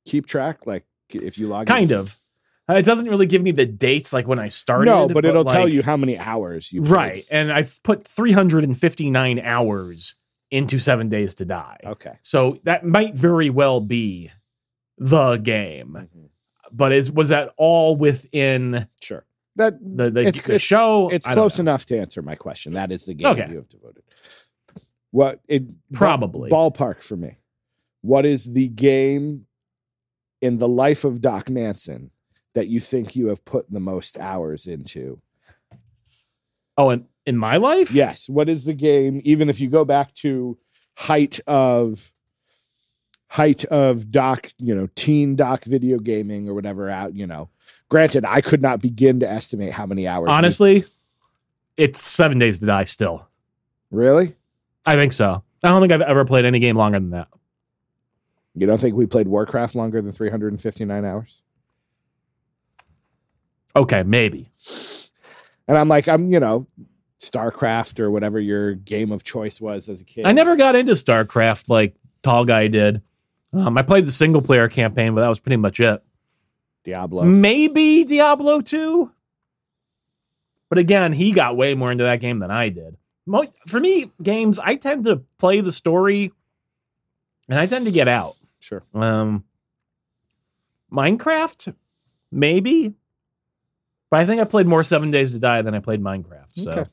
keep 0.07 0.25
track? 0.27 0.67
Like 0.67 0.87
if 1.11 1.37
you 1.37 1.49
log 1.49 1.69
in? 1.69 1.75
kind 1.75 1.93
of. 1.93 2.17
Uh, 2.67 2.75
It 2.77 2.87
doesn't 2.87 3.09
really 3.11 3.27
give 3.27 3.43
me 3.43 3.51
the 3.51 3.67
dates 3.67 4.15
like 4.15 4.27
when 4.27 4.39
I 4.39 4.49
started. 4.49 4.87
No, 4.91 5.07
but 5.07 5.27
it'll 5.27 5.45
tell 5.45 5.69
you 5.69 5.83
how 5.83 5.99
many 5.99 6.17
hours 6.19 6.73
you 6.73 6.81
Right. 6.81 7.27
And 7.31 7.53
I've 7.53 7.79
put 7.83 8.07
359 8.09 9.39
hours 9.39 10.15
into 10.51 10.79
seven 10.79 11.11
days 11.11 11.35
to 11.35 11.45
die. 11.45 11.79
Okay. 11.85 12.13
So 12.23 12.59
that 12.65 12.87
might 12.87 13.15
very 13.17 13.51
well 13.51 13.81
be 13.83 14.31
the 14.97 15.37
game. 15.37 16.09
Mhm. 16.15 16.29
But 16.73 16.93
is 16.93 17.11
was 17.13 17.29
that 17.29 17.53
all 17.57 17.97
within 17.97 18.89
Sure. 19.03 19.25
That 19.57 19.75
the 19.81 20.11
the, 20.11 20.21
It's- 20.21 20.35
the 20.45 20.55
it's- 20.55 20.63
show? 20.63 21.09
it's 21.11 21.27
close 21.27 21.59
know. 21.59 21.63
enough 21.63 21.85
to 21.87 21.99
answer 21.99 22.23
my 22.23 22.35
question. 22.35 22.73
That 22.73 22.91
is 22.91 23.05
the 23.05 23.15
game 23.15 23.27
Okay. 23.29 23.49
you 23.51 23.57
have 23.57 23.69
devoted. 23.69 24.03
What 25.11 25.41
it 25.49 25.65
Probably. 25.93 26.51
ballpark 26.51 27.03
for 27.03 27.17
me. 27.17 27.37
What 28.01 28.25
is 28.25 28.53
the 28.53 28.69
game 28.69 29.47
in 30.41 30.57
the 30.59 30.69
life 30.69 31.05
of 31.05 31.21
Doc 31.21 31.51
Manson 31.51 32.11
that 32.55 32.69
you 32.69 32.81
think 32.81 33.15
you 33.15 33.27
have 33.29 33.45
put 33.45 33.71
the 33.71 33.79
most 33.81 34.19
hours 34.19 34.67
into? 34.67 35.21
Oh, 36.79 36.89
and 36.89 37.05
in 37.27 37.37
my 37.37 37.59
life? 37.59 37.93
Yes. 37.93 38.29
What 38.29 38.49
is 38.49 38.65
the 38.65 38.73
game? 38.75 39.21
Even 39.25 39.51
if 39.51 39.61
you 39.61 39.69
go 39.69 39.85
back 39.85 40.15
to 40.15 40.59
height 40.97 41.39
of 41.47 42.12
height 43.33 43.65
of 43.65 44.11
Doc, 44.11 44.51
you 44.59 44.75
know, 44.75 44.87
teen 44.95 45.37
Doc 45.37 45.65
video 45.65 45.99
gaming 45.99 46.51
or 46.51 46.55
whatever 46.55 46.91
out, 46.91 47.15
you 47.15 47.27
know. 47.27 47.49
Granted, 47.89 48.27
I 48.27 48.43
could 48.43 48.61
not 48.61 48.81
begin 48.83 49.21
to 49.21 49.31
estimate 49.31 49.73
how 49.73 49.87
many 49.87 50.07
hours. 50.07 50.27
we- 50.27 50.33
Honestly, 50.35 50.85
it's 51.79 52.03
seven 52.03 52.39
days 52.39 52.59
to 52.59 52.67
die 52.67 52.85
still. 52.85 53.27
really? 53.91 54.37
I 54.85 54.97
think 54.97 55.13
so. 55.15 55.43
I 55.63 55.69
don't 55.69 55.81
think 55.81 55.93
I've 55.93 56.03
ever 56.03 56.25
played 56.27 56.45
any 56.45 56.59
game 56.59 56.77
longer 56.77 56.99
than 56.99 57.11
that. 57.11 57.29
You 58.55 58.67
don't 58.67 58.81
think 58.81 58.97
we 58.97 59.07
played 59.07 59.29
Warcraft 59.29 59.77
longer 59.77 60.03
than 60.03 60.13
359 60.13 61.05
hours? 61.05 61.41
Okay, 63.75 64.03
maybe. 64.03 64.49
And 65.69 65.79
I'm 65.79 65.89
like, 65.89 66.09
I'm, 66.09 66.31
you 66.31 66.41
know, 66.41 66.67
StarCraft 67.21 67.99
or 68.01 68.11
whatever 68.11 68.39
your 68.41 68.75
game 68.75 69.13
of 69.13 69.23
choice 69.25 69.61
was 69.61 69.89
as 69.89 70.01
a 70.03 70.05
kid. 70.05 70.27
I 70.27 70.33
never 70.33 70.57
got 70.57 70.75
into 70.77 70.93
StarCraft 70.93 71.69
like 71.71 71.95
Tall 72.23 72.45
Guy 72.45 72.69
did. 72.69 73.01
Um, 73.53 73.77
I 73.77 73.83
played 73.83 74.07
the 74.07 74.11
single 74.13 74.43
player 74.43 74.69
campaign, 74.69 75.15
but 75.15 75.21
that 75.21 75.29
was 75.29 75.41
pretty 75.41 75.57
much 75.57 75.79
it. 75.81 76.03
Diablo. 76.85 77.23
Maybe 77.25 78.05
Diablo 78.05 78.61
2. 78.61 79.11
But 80.69 80.79
again, 80.79 81.13
he 81.13 81.33
got 81.33 81.57
way 81.57 81.75
more 81.75 81.93
into 81.93 82.05
that 82.05 82.21
game 82.21 82.39
than 82.39 82.51
I 82.51 82.71
did. 82.71 82.97
For 83.67 83.79
me, 83.79 84.11
games, 84.23 84.59
I 84.59 84.75
tend 84.77 85.05
to 85.05 85.23
play 85.39 85.61
the 85.61 85.71
story 85.71 86.33
and 87.49 87.59
I 87.59 87.67
tend 87.67 87.85
to 87.85 87.93
get 87.93 88.09
out. 88.09 88.37
Sure. 88.59 88.83
Um, 88.95 89.45
Minecraft, 90.91 91.75
maybe. 92.31 92.95
But 94.11 94.21
I 94.21 94.27
think 94.27 94.41
I 94.41 94.45
played 94.45 94.67
more 94.67 94.83
Seven 94.83 95.11
Days 95.11 95.33
to 95.33 95.39
Die 95.39 95.63
than 95.63 95.75
I 95.75 95.79
played 95.79 96.01
Minecraft. 96.01 96.53
So 96.53 96.71
Okay. 96.71 96.91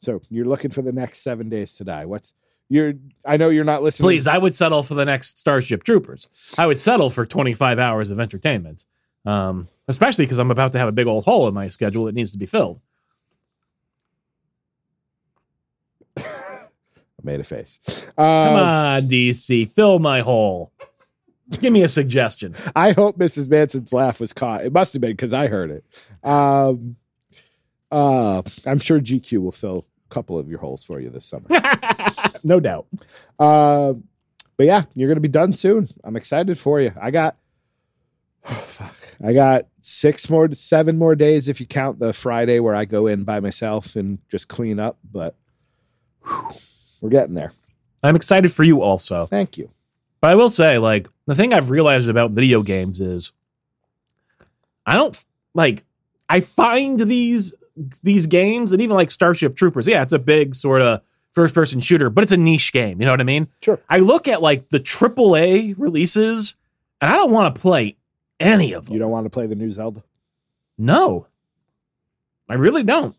So 0.00 0.20
you're 0.28 0.46
looking 0.46 0.72
for 0.72 0.82
the 0.82 0.90
next 0.90 1.20
seven 1.20 1.48
days 1.48 1.74
to 1.74 1.84
die. 1.84 2.06
What's 2.06 2.34
you're? 2.68 2.94
I 3.26 3.36
know 3.36 3.48
you're 3.50 3.64
not 3.64 3.82
listening. 3.82 4.06
please, 4.06 4.26
I 4.26 4.38
would 4.38 4.54
settle 4.54 4.82
for 4.82 4.94
the 4.94 5.04
next 5.04 5.38
Starship 5.38 5.84
Troopers. 5.84 6.28
I 6.58 6.66
would 6.66 6.78
settle 6.78 7.10
for 7.10 7.26
25 7.26 7.78
hours 7.78 8.10
of 8.10 8.18
entertainment. 8.20 8.86
Um, 9.24 9.68
especially 9.88 10.24
because 10.24 10.38
I'm 10.38 10.50
about 10.50 10.72
to 10.72 10.78
have 10.78 10.88
a 10.88 10.92
big 10.92 11.06
old 11.06 11.24
hole 11.24 11.46
in 11.48 11.54
my 11.54 11.68
schedule 11.68 12.06
that 12.06 12.14
needs 12.14 12.32
to 12.32 12.38
be 12.38 12.46
filled. 12.46 12.80
I 16.18 16.24
made 17.22 17.40
a 17.40 17.44
face. 17.44 17.78
Come 18.16 18.24
Um, 18.26 18.54
on, 18.56 19.02
DC, 19.08 19.68
fill 19.70 19.98
my 19.98 20.20
hole. 20.20 20.72
Give 21.60 21.72
me 21.72 21.82
a 21.82 21.88
suggestion. 21.88 22.54
I 22.74 22.92
hope 22.92 23.18
Mrs. 23.18 23.48
Manson's 23.50 23.92
laugh 23.92 24.18
was 24.20 24.32
caught. 24.32 24.64
It 24.64 24.72
must 24.72 24.94
have 24.94 25.02
been 25.02 25.12
because 25.12 25.34
I 25.34 25.48
heard 25.48 25.70
it. 25.70 25.84
Um, 26.24 26.96
uh, 27.90 28.42
I'm 28.64 28.78
sure 28.78 28.98
GQ 29.00 29.38
will 29.38 29.52
fill 29.52 29.84
couple 30.12 30.38
of 30.38 30.48
your 30.48 30.58
holes 30.58 30.84
for 30.84 31.00
you 31.00 31.10
this 31.10 31.24
summer. 31.24 31.46
no 32.44 32.60
doubt. 32.60 32.86
Uh, 33.38 33.94
but 34.56 34.66
yeah, 34.66 34.84
you're 34.94 35.08
gonna 35.08 35.20
be 35.20 35.28
done 35.28 35.52
soon. 35.52 35.88
I'm 36.04 36.16
excited 36.16 36.58
for 36.58 36.80
you. 36.80 36.92
I 37.00 37.10
got, 37.10 37.36
oh, 38.44 38.52
fuck, 38.52 38.94
I 39.24 39.32
got 39.32 39.66
six 39.80 40.28
more, 40.28 40.52
seven 40.54 40.98
more 40.98 41.14
days 41.14 41.48
if 41.48 41.60
you 41.60 41.66
count 41.66 41.98
the 41.98 42.12
Friday 42.12 42.60
where 42.60 42.74
I 42.74 42.84
go 42.84 43.06
in 43.06 43.24
by 43.24 43.40
myself 43.40 43.96
and 43.96 44.18
just 44.28 44.48
clean 44.48 44.78
up. 44.78 44.98
But 45.10 45.34
whew, 46.24 46.52
we're 47.00 47.10
getting 47.10 47.34
there. 47.34 47.52
I'm 48.02 48.16
excited 48.16 48.52
for 48.52 48.64
you 48.64 48.82
also. 48.82 49.26
Thank 49.26 49.58
you. 49.58 49.70
But 50.20 50.30
I 50.30 50.34
will 50.34 50.50
say, 50.50 50.78
like, 50.78 51.08
the 51.26 51.34
thing 51.34 51.52
I've 51.52 51.70
realized 51.70 52.08
about 52.08 52.32
video 52.32 52.62
games 52.62 53.00
is 53.00 53.32
I 54.84 54.94
don't 54.94 55.24
like 55.54 55.84
I 56.28 56.40
find 56.40 56.98
these 56.98 57.54
these 58.02 58.26
games 58.26 58.72
and 58.72 58.80
even 58.80 58.96
like 58.96 59.10
Starship 59.10 59.56
Troopers, 59.56 59.86
yeah, 59.86 60.02
it's 60.02 60.12
a 60.12 60.18
big 60.18 60.54
sort 60.54 60.82
of 60.82 61.02
first 61.32 61.54
person 61.54 61.80
shooter, 61.80 62.10
but 62.10 62.22
it's 62.22 62.32
a 62.32 62.36
niche 62.36 62.72
game. 62.72 63.00
You 63.00 63.06
know 63.06 63.12
what 63.12 63.20
I 63.20 63.24
mean? 63.24 63.48
Sure. 63.62 63.80
I 63.88 63.98
look 63.98 64.28
at 64.28 64.42
like 64.42 64.68
the 64.68 64.80
AAA 64.80 65.74
releases 65.78 66.56
and 67.00 67.10
I 67.10 67.16
don't 67.16 67.30
want 67.30 67.54
to 67.54 67.60
play 67.60 67.96
any 68.38 68.72
of 68.72 68.86
them. 68.86 68.94
You 68.94 69.00
don't 69.00 69.10
want 69.10 69.26
to 69.26 69.30
play 69.30 69.46
the 69.46 69.54
new 69.54 69.70
Zelda? 69.70 70.02
No, 70.78 71.26
I 72.48 72.54
really 72.54 72.82
don't. 72.82 73.16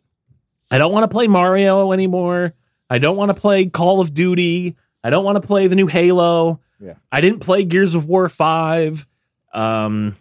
I 0.69 0.77
don't 0.77 0.91
want 0.91 1.03
to 1.03 1.07
play 1.07 1.27
Mario 1.27 1.91
anymore. 1.91 2.53
I 2.89 2.99
don't 2.99 3.17
want 3.17 3.29
to 3.29 3.39
play 3.39 3.65
Call 3.67 3.99
of 3.99 4.13
Duty. 4.13 4.75
I 5.03 5.09
don't 5.09 5.23
want 5.23 5.41
to 5.41 5.47
play 5.47 5.67
the 5.67 5.75
new 5.75 5.87
Halo. 5.87 6.59
Yeah. 6.79 6.95
I 7.11 7.21
didn't 7.21 7.39
play 7.39 7.63
Gears 7.63 7.95
of 7.95 8.07
War 8.07 8.27
5. 8.27 9.07
Um, 9.53 10.15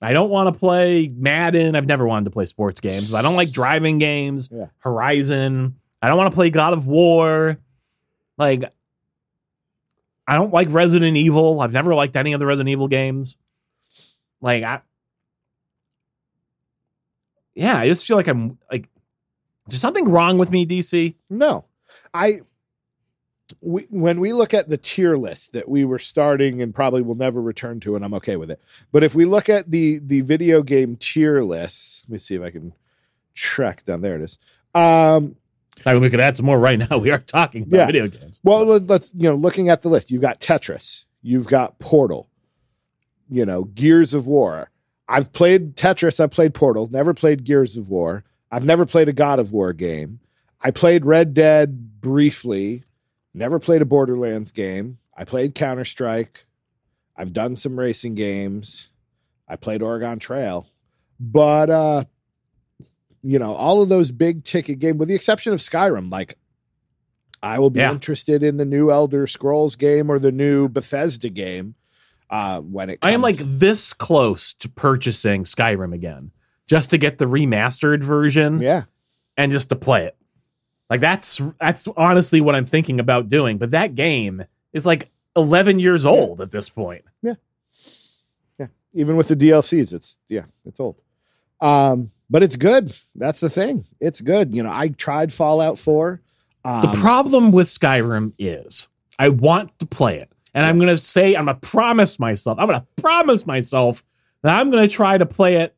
I 0.00 0.12
don't 0.12 0.30
want 0.30 0.52
to 0.52 0.58
play 0.58 1.08
Madden. 1.08 1.74
I've 1.74 1.86
never 1.86 2.06
wanted 2.06 2.26
to 2.26 2.30
play 2.30 2.44
sports 2.44 2.80
games. 2.80 3.14
I 3.14 3.22
don't 3.22 3.36
like 3.36 3.50
driving 3.50 3.98
games. 3.98 4.50
Yeah. 4.52 4.66
Horizon. 4.78 5.76
I 6.02 6.08
don't 6.08 6.18
want 6.18 6.30
to 6.32 6.34
play 6.34 6.50
God 6.50 6.74
of 6.74 6.86
War. 6.86 7.58
Like, 8.36 8.64
I 10.26 10.34
don't 10.34 10.52
like 10.52 10.68
Resident 10.70 11.16
Evil. 11.16 11.60
I've 11.60 11.72
never 11.72 11.94
liked 11.94 12.16
any 12.16 12.34
of 12.34 12.40
the 12.40 12.46
Resident 12.46 12.70
Evil 12.70 12.88
games. 12.88 13.38
Like, 14.42 14.64
I, 14.64 14.82
yeah, 17.54 17.78
I 17.78 17.88
just 17.88 18.06
feel 18.06 18.16
like 18.16 18.28
I'm 18.28 18.58
like, 18.70 18.88
there's 19.66 19.80
something 19.80 20.08
wrong 20.08 20.36
with 20.36 20.50
me, 20.50 20.66
DC. 20.66 21.14
No, 21.30 21.64
I. 22.12 22.40
We, 23.60 23.82
when 23.90 24.18
we 24.18 24.32
look 24.32 24.52
at 24.54 24.68
the 24.68 24.76
tier 24.76 25.16
list 25.16 25.52
that 25.52 25.68
we 25.68 25.84
were 25.84 26.00
starting 26.00 26.60
and 26.60 26.74
probably 26.74 27.02
will 27.02 27.14
never 27.14 27.40
return 27.40 27.78
to, 27.80 27.94
and 27.94 28.04
I'm 28.04 28.14
okay 28.14 28.36
with 28.36 28.50
it. 28.50 28.60
But 28.90 29.04
if 29.04 29.14
we 29.14 29.24
look 29.24 29.48
at 29.48 29.70
the 29.70 30.00
the 30.02 30.22
video 30.22 30.62
game 30.62 30.96
tier 30.96 31.42
list, 31.42 32.06
let 32.08 32.12
me 32.14 32.18
see 32.18 32.34
if 32.34 32.42
I 32.42 32.50
can 32.50 32.72
track 33.34 33.84
down. 33.84 34.00
There 34.00 34.16
it 34.16 34.22
is. 34.22 34.38
Um, 34.74 35.36
I 35.84 35.92
mean, 35.92 36.02
we 36.02 36.10
could 36.10 36.18
add 36.20 36.36
some 36.36 36.46
more 36.46 36.58
right 36.58 36.78
now. 36.78 36.98
We 36.98 37.10
are 37.12 37.18
talking 37.18 37.62
about 37.62 37.76
Yeah. 37.78 37.86
video 37.86 38.08
games. 38.08 38.40
well, 38.42 38.64
let- 38.64 38.86
let's 38.88 39.14
you 39.14 39.28
know, 39.28 39.36
looking 39.36 39.68
at 39.68 39.82
the 39.82 39.88
list, 39.90 40.10
you've 40.10 40.22
got 40.22 40.40
Tetris, 40.40 41.04
you've 41.22 41.46
got 41.46 41.78
Portal, 41.78 42.28
you 43.30 43.46
know, 43.46 43.64
Gears 43.64 44.12
of 44.14 44.26
War. 44.26 44.70
I've 45.08 45.32
played 45.32 45.76
Tetris, 45.76 46.18
I've 46.18 46.32
played 46.32 46.52
Portal, 46.54 46.88
never 46.90 47.14
played 47.14 47.44
Gears 47.44 47.76
of 47.76 47.90
War. 47.90 48.24
I've 48.50 48.64
never 48.64 48.84
played 48.86 49.08
a 49.08 49.12
God 49.12 49.38
of 49.38 49.52
War 49.52 49.72
game. 49.72 50.18
I 50.60 50.70
played 50.72 51.04
Red 51.04 51.32
Dead 51.34 52.00
briefly, 52.00 52.82
never 53.36 53.58
played 53.58 53.82
a 53.82 53.86
Borderlands 53.86 54.50
game. 54.50 54.98
I 55.16 55.24
played 55.24 55.54
Counter 55.54 55.84
Strike. 55.84 56.46
I've 57.16 57.32
done 57.32 57.56
some 57.56 57.78
racing 57.78 58.14
games. 58.14 58.90
I 59.48 59.56
played 59.56 59.82
Oregon 59.82 60.18
Trail. 60.18 60.66
But 61.20 61.70
uh 61.70 62.04
you 63.22 63.38
know, 63.40 63.54
all 63.54 63.82
of 63.82 63.88
those 63.88 64.10
big 64.12 64.44
ticket 64.44 64.78
games, 64.78 64.98
with 64.98 65.08
the 65.08 65.14
exception 65.14 65.52
of 65.52 65.58
Skyrim, 65.58 66.10
like 66.10 66.38
I 67.42 67.58
will 67.58 67.70
be 67.70 67.80
Yeah. 67.80 67.90
interested 67.92 68.42
in 68.42 68.56
the 68.56 68.64
new 68.64 68.90
Elder 68.90 69.26
Scrolls 69.26 69.74
game 69.76 70.10
or 70.10 70.18
the 70.18 70.30
new 70.32 70.68
Bethesda 70.68 71.28
game 71.28 71.74
uh, 72.30 72.60
when 72.60 72.90
it. 72.90 72.98
I 73.02 73.10
am 73.12 73.22
like 73.22 73.38
this 73.38 73.92
close 73.92 74.52
to 74.54 74.68
purchasing 74.68 75.44
Skyrim 75.44 75.92
again, 75.92 76.30
just 76.68 76.90
to 76.90 76.98
get 76.98 77.18
the 77.18 77.24
remastered 77.26 78.02
version 78.02 78.60
yeah, 78.60 78.84
and 79.36 79.50
just 79.52 79.68
to 79.70 79.76
play 79.76 80.04
it. 80.06 80.16
Like 80.88 81.00
that's 81.00 81.40
that's 81.60 81.88
honestly 81.96 82.40
what 82.40 82.54
I'm 82.54 82.64
thinking 82.64 83.00
about 83.00 83.28
doing. 83.28 83.58
But 83.58 83.72
that 83.72 83.94
game 83.94 84.44
is 84.72 84.86
like 84.86 85.10
11 85.34 85.78
years 85.78 86.06
old 86.06 86.40
at 86.40 86.50
this 86.50 86.68
point. 86.68 87.04
yeah. 87.22 87.34
Yeah. 88.58 88.66
Even 88.94 89.16
with 89.16 89.28
the 89.28 89.36
DLCs, 89.36 89.92
it's 89.92 90.18
yeah, 90.28 90.44
it's 90.64 90.80
old. 90.80 90.96
Um, 91.60 92.10
but 92.30 92.42
it's 92.42 92.56
good. 92.56 92.94
That's 93.14 93.40
the 93.40 93.50
thing. 93.50 93.84
It's 94.00 94.20
good. 94.20 94.54
You 94.54 94.62
know, 94.62 94.72
I 94.72 94.88
tried 94.88 95.32
Fallout 95.32 95.78
Four. 95.78 96.20
Um, 96.64 96.82
The 96.82 96.98
problem 96.98 97.52
with 97.52 97.66
Skyrim 97.68 98.34
is 98.38 98.88
I 99.18 99.28
want 99.28 99.78
to 99.78 99.86
play 99.86 100.18
it. 100.18 100.30
And 100.54 100.64
I'm 100.64 100.76
going 100.78 100.88
to 100.88 100.96
say, 100.96 101.34
I'm 101.34 101.44
going 101.44 101.60
to 101.60 101.68
promise 101.68 102.18
myself, 102.18 102.58
I'm 102.58 102.66
going 102.66 102.80
to 102.80 102.86
promise 103.02 103.46
myself 103.46 104.02
that 104.42 104.58
I'm 104.58 104.70
going 104.70 104.88
to 104.88 104.92
try 104.94 105.18
to 105.18 105.26
play 105.26 105.56
it 105.56 105.76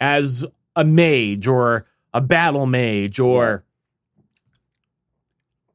as 0.00 0.44
a 0.74 0.84
mage 0.84 1.46
or 1.46 1.86
a 2.12 2.20
battle 2.20 2.66
mage 2.66 3.20
or 3.20 3.62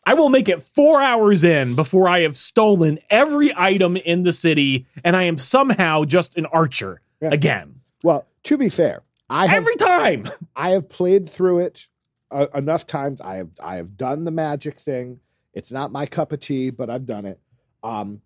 I 0.06 0.14
will 0.16 0.30
make 0.30 0.50
it 0.50 0.62
four 0.62 1.02
hours 1.02 1.44
in 1.44 1.76
before 1.76 2.10
I 2.10 2.22
have 2.22 2.36
stolen 2.36 3.00
every 3.10 3.54
item 3.56 3.98
in 3.98 4.24
the 4.24 4.32
city 4.32 4.88
and 5.04 5.16
I 5.16 5.24
am 5.24 5.38
somehow 5.38 6.04
just 6.06 6.38
an 6.38 6.46
archer 6.48 7.02
Yeah. 7.22 7.30
again. 7.32 7.82
well, 8.04 8.26
to 8.44 8.58
be 8.58 8.70
fair, 8.70 9.04
I 9.30 9.46
have 9.48 9.58
Every 9.58 9.76
time. 9.76 10.26
I 10.56 10.72
have 10.72 10.90
played 10.90 11.30
through 11.30 11.60
it 11.60 11.88
uh, 12.32 12.48
enough 12.56 12.86
times. 12.86 13.22
I 13.22 13.36
have 13.36 13.50
I 13.64 13.76
have 13.76 13.96
done 13.96 14.24
the 14.26 14.32
magic 14.32 14.80
thing. 14.80 15.20
It's 15.54 15.72
not 15.72 15.92
my 15.92 16.06
cup 16.06 16.32
of 16.32 16.40
tea, 16.40 16.70
but 16.72 16.90
I've 16.90 17.06
done 17.06 17.26
it. 17.26 17.40
Um, 17.84 18.22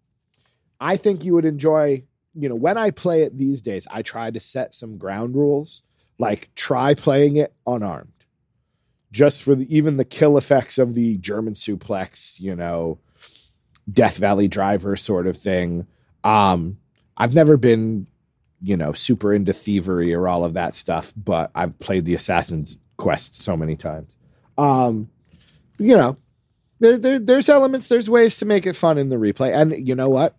I 0.80 0.96
think 0.98 1.26
you 1.26 1.34
would 1.34 1.46
enjoy. 1.46 2.04
You 2.38 2.50
know, 2.50 2.56
when 2.56 2.78
I 2.78 2.92
play 2.92 3.22
it 3.24 3.38
these 3.38 3.62
days, 3.62 3.88
I 3.92 4.02
try 4.02 4.30
to 4.32 4.40
set 4.40 4.74
some 4.76 4.98
ground 4.98 5.36
rules. 5.36 5.84
Like 6.18 6.50
try 6.56 6.94
playing 6.94 7.36
it 7.38 7.54
unarmed, 7.68 8.12
just 9.16 9.44
for 9.44 9.56
the, 9.56 9.76
even 9.76 9.96
the 9.96 10.04
kill 10.04 10.38
effects 10.38 10.78
of 10.78 10.94
the 10.94 11.16
German 11.18 11.54
suplex. 11.54 12.40
You 12.40 12.56
know, 12.56 13.00
Death 13.90 14.18
Valley 14.18 14.50
Driver 14.50 14.96
sort 14.96 15.26
of 15.26 15.38
thing. 15.38 15.88
Um, 16.24 16.78
I've 17.16 17.34
never 17.34 17.56
been 17.56 18.08
you 18.62 18.76
know, 18.76 18.94
super 18.94 19.32
into 19.32 19.54
thievery 19.54 20.14
or 20.14 20.28
all 20.28 20.44
of 20.44 20.56
that 20.56 20.74
stuff, 20.74 21.14
but 21.16 21.52
I've 21.54 21.78
played 21.78 22.06
the 22.06 22.16
Assassin's 22.16 22.80
Quest 22.98 23.36
so 23.36 23.56
many 23.56 23.76
times. 23.76 24.18
Um, 24.58 25.10
you 25.78 25.96
know, 25.96 26.18
there, 26.80 26.98
there 26.98 27.20
there's 27.20 27.48
elements, 27.48 27.88
there's 27.88 28.10
ways 28.10 28.38
to 28.38 28.46
make 28.46 28.66
it 28.66 28.76
fun 28.76 28.98
in 28.98 29.10
the 29.10 29.18
replay. 29.18 29.54
And 29.54 29.88
you 29.88 29.94
know 29.94 30.10
what? 30.10 30.36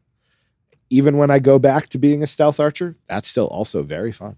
Even 0.90 1.18
when 1.18 1.30
I 1.30 1.38
go 1.38 1.58
back 1.60 1.88
to 1.90 1.98
being 1.98 2.22
a 2.22 2.26
stealth 2.26 2.58
archer, 2.58 2.96
that's 3.08 3.28
still 3.28 3.46
also 3.46 3.84
very 3.84 4.12
fun. 4.12 4.36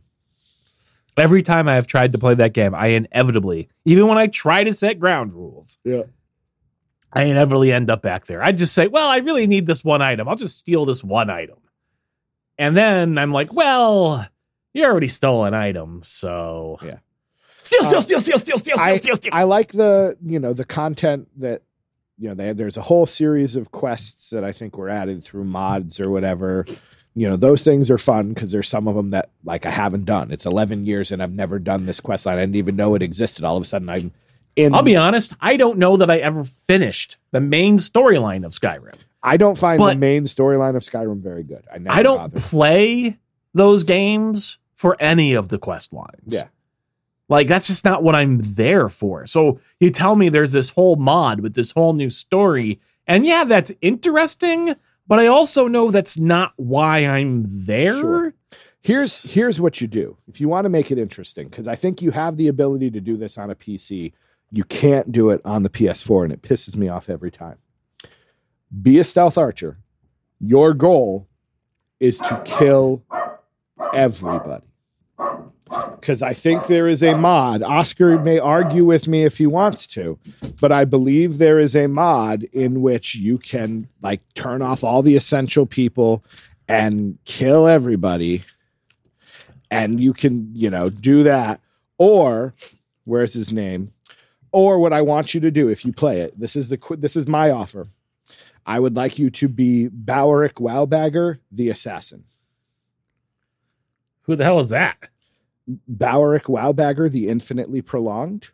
Every 1.19 1.43
time 1.43 1.69
I 1.69 1.75
have 1.75 1.87
tried 1.87 2.13
to 2.13 2.19
play 2.19 2.35
that 2.35 2.53
game, 2.55 2.75
I 2.75 2.89
inevitably, 2.89 3.69
even 3.85 4.07
when 4.09 4.19
I 4.19 4.27
try 4.29 4.65
to 4.65 4.73
set 4.73 4.99
ground 4.99 5.33
rules, 5.33 5.79
Yeah. 5.85 6.03
I 7.13 7.23
inevitably 7.25 7.73
end 7.73 7.89
up 7.89 8.03
back 8.03 8.27
there. 8.27 8.43
I 8.43 8.53
just 8.53 8.75
say, 8.75 8.87
well, 8.87 9.09
I 9.09 9.19
really 9.19 9.47
need 9.47 9.67
this 9.67 9.83
one 9.83 10.03
item. 10.03 10.29
I'll 10.29 10.37
just 10.37 10.59
steal 10.59 10.85
this 10.85 11.03
one 11.03 11.31
item. 11.31 11.57
And 12.59 12.77
then 12.77 13.17
I'm 13.17 13.33
like, 13.33 13.53
well, 13.53 14.27
you 14.75 14.85
already 14.85 15.09
stole 15.09 15.45
an 15.47 15.55
item. 15.55 16.03
So 16.03 16.79
Yeah. 16.83 16.99
Steal, 17.63 17.85
steal, 17.85 17.99
Uh, 17.99 18.03
steal, 18.03 18.21
steal, 18.21 18.39
steal, 18.39 18.59
steal, 18.59 18.77
steal, 18.77 18.77
I, 18.79 18.95
steal, 18.97 19.17
steal. 19.17 19.33
I 19.35 19.43
like 19.45 19.73
the 19.73 20.17
you 20.25 20.39
know 20.39 20.53
the 20.55 20.65
content 20.65 21.29
that 21.41 21.63
you 22.19 22.29
know 22.29 22.35
they, 22.35 22.53
there's 22.53 22.77
a 22.77 22.83
whole 22.83 23.05
series 23.07 23.57
of 23.57 23.71
quests 23.73 24.31
that 24.31 24.43
I 24.45 24.53
think 24.53 24.77
were 24.79 24.89
added 24.89 25.23
through 25.23 25.45
mods 25.45 26.01
or 26.01 26.11
whatever. 26.11 26.65
You 27.19 27.29
know 27.29 27.37
those 27.37 27.65
things 27.65 27.91
are 27.91 27.99
fun 27.99 28.33
because 28.33 28.53
there's 28.53 28.69
some 28.69 28.87
of 28.87 28.95
them 28.95 29.09
that 29.11 29.31
like 29.45 29.67
I 29.67 29.71
haven't 29.71 30.05
done. 30.05 30.31
It's 30.31 30.47
11 30.47 30.87
years 30.87 31.11
and 31.11 31.23
I've 31.23 31.35
never 31.35 31.59
done 31.59 31.87
this 31.87 31.99
quest 31.99 32.27
line. 32.27 32.39
I 32.39 32.43
didn't 32.43 32.57
even 32.57 32.77
know 32.77 32.95
it 32.95 33.03
existed. 33.03 33.45
All 33.45 33.57
of 33.57 33.63
a 33.63 33.67
sudden 33.67 33.89
I'm 33.89 34.13
in. 34.55 34.75
I'll 34.75 34.83
be 34.83 34.97
honest, 34.97 35.35
I 35.41 35.57
don't 35.57 35.79
know 35.79 35.97
that 35.97 36.11
I 36.11 36.19
ever 36.19 36.45
finished 36.45 37.17
the 37.33 37.41
main 37.41 37.79
storyline 37.79 38.45
of 38.45 38.53
Skyrim. 38.53 38.95
I 39.23 39.37
don't 39.37 39.59
find 39.59 39.81
the 39.81 39.95
main 39.97 40.25
storyline 40.25 40.77
of 40.77 40.83
Skyrim 40.83 41.21
very 41.21 41.43
good. 41.43 41.65
I 41.73 41.79
never 41.79 41.97
I 41.97 42.03
don't 42.03 42.19
bothered. 42.19 42.41
play 42.43 43.19
those 43.53 43.83
games 43.83 44.59
for 44.77 44.97
any 45.01 45.35
of 45.35 45.49
the 45.49 45.59
quest 45.59 45.93
lines. 45.93 46.33
Yeah. 46.33 46.47
Like 47.29 47.49
that's 47.49 47.67
just 47.67 47.85
not 47.85 48.03
what 48.03 48.15
I'm 48.15 48.39
there 48.41 48.89
for. 48.89 49.27
So 49.27 49.61
you 49.81 49.91
tell 49.91 50.15
me 50.15 50.29
there's 50.29 50.53
this 50.53 50.71
whole 50.71 50.97
mod 50.97 51.41
with 51.41 51.55
this 51.55 51.73
whole 51.73 51.93
new 51.93 52.11
story, 52.11 52.81
and 53.07 53.27
yeah, 53.27 53.45
that's 53.45 53.73
interesting, 53.81 54.75
but 55.09 55.19
I 55.19 55.27
also 55.27 55.67
know 55.67 55.91
that's 55.91 56.19
not 56.19 56.53
why 56.57 57.07
I'm 57.07 57.45
there. 57.49 57.99
Sure. 57.99 58.35
Here's 58.81 59.33
here's 59.33 59.61
what 59.61 59.81
you 59.81 59.89
do 59.89 60.17
if 60.29 60.41
you 60.41 60.49
want 60.49 60.67
to 60.67 60.69
make 60.69 60.93
it 60.93 60.99
interesting 60.99 61.49
because 61.49 61.67
I 61.67 61.75
think 61.75 62.01
you 62.01 62.13
have 62.13 62.37
the 62.37 62.49
ability 62.49 62.91
to 62.93 63.01
do 63.01 63.17
this 63.17 63.37
on 63.37 63.51
a 63.51 63.55
PC. 63.55 64.13
You 64.51 64.65
can't 64.65 65.11
do 65.11 65.31
it 65.31 65.43
on 65.45 65.63
the 65.63 65.69
PS4, 65.69 66.25
and 66.25 66.33
it 66.33 66.43
pisses 66.43 66.77
me 66.77 66.89
off 66.89 67.11
every 67.11 67.31
time. 67.31 67.59
Be 68.83 68.99
a 68.99 69.05
stealth 69.05 69.37
archer. 69.37 69.79
Your 70.41 70.73
goal 70.73 71.29
is 72.01 72.19
to 72.19 72.41
kill 72.45 73.03
everybody. 73.93 74.68
Because 75.69 76.23
I 76.23 76.33
think 76.33 76.67
there 76.67 76.89
is 76.89 77.03
a 77.03 77.17
mod. 77.17 77.63
Oscar 77.63 78.19
may 78.19 78.39
argue 78.39 78.85
with 78.85 79.07
me 79.07 79.25
if 79.25 79.39
he 79.39 79.47
wants 79.47 79.87
to, 79.89 80.19
but 80.61 80.73
I 80.73 80.85
believe 80.85 81.39
there 81.39 81.59
is 81.59 81.77
a 81.77 81.87
mod 81.89 82.45
in 82.53 82.81
which 82.81 83.15
you 83.15 83.39
can 83.39 83.89
like 84.01 84.23
turn 84.35 84.63
off 84.63 84.83
all 84.83 85.03
the 85.03 85.17
essential 85.17 85.67
people 85.67 86.25
and 86.69 87.19
kill 87.25 87.67
everybody. 87.67 88.43
And 89.71 90.01
you 90.01 90.13
can, 90.13 90.51
you 90.55 90.71
know, 90.71 90.89
do 90.89 91.23
that. 91.25 91.61
Or 91.99 92.55
where's 93.05 93.35
his 93.35 93.53
name? 93.53 93.93
Or 94.51 94.79
what 94.79 94.93
I 94.93 95.03
want 95.03 95.35
you 95.35 95.41
to 95.41 95.51
do 95.51 95.69
if 95.69 95.85
you 95.85 95.93
play 95.93 96.21
it. 96.21 96.39
This 96.39 96.57
is 96.57 96.71
the 96.71 96.79
this 96.97 97.17
is 97.17 97.29
my 97.29 97.51
offer. 97.51 97.89
I 98.65 98.81
would 98.81 98.97
like 98.97 99.19
you 99.19 99.31
to 99.31 99.49
be 99.49 99.89
Bowerick 99.89 100.57
Wowbagger, 100.57 101.39
the 101.51 101.69
assassin. 101.71 102.25
Who 104.23 104.37
the 104.37 104.45
hell 104.45 104.61
is 104.61 104.69
that? 104.69 105.09
Bowerick 105.87 106.45
Wowbagger, 106.45 107.11
the 107.11 107.29
infinitely 107.29 107.83
prolonged. 107.83 108.51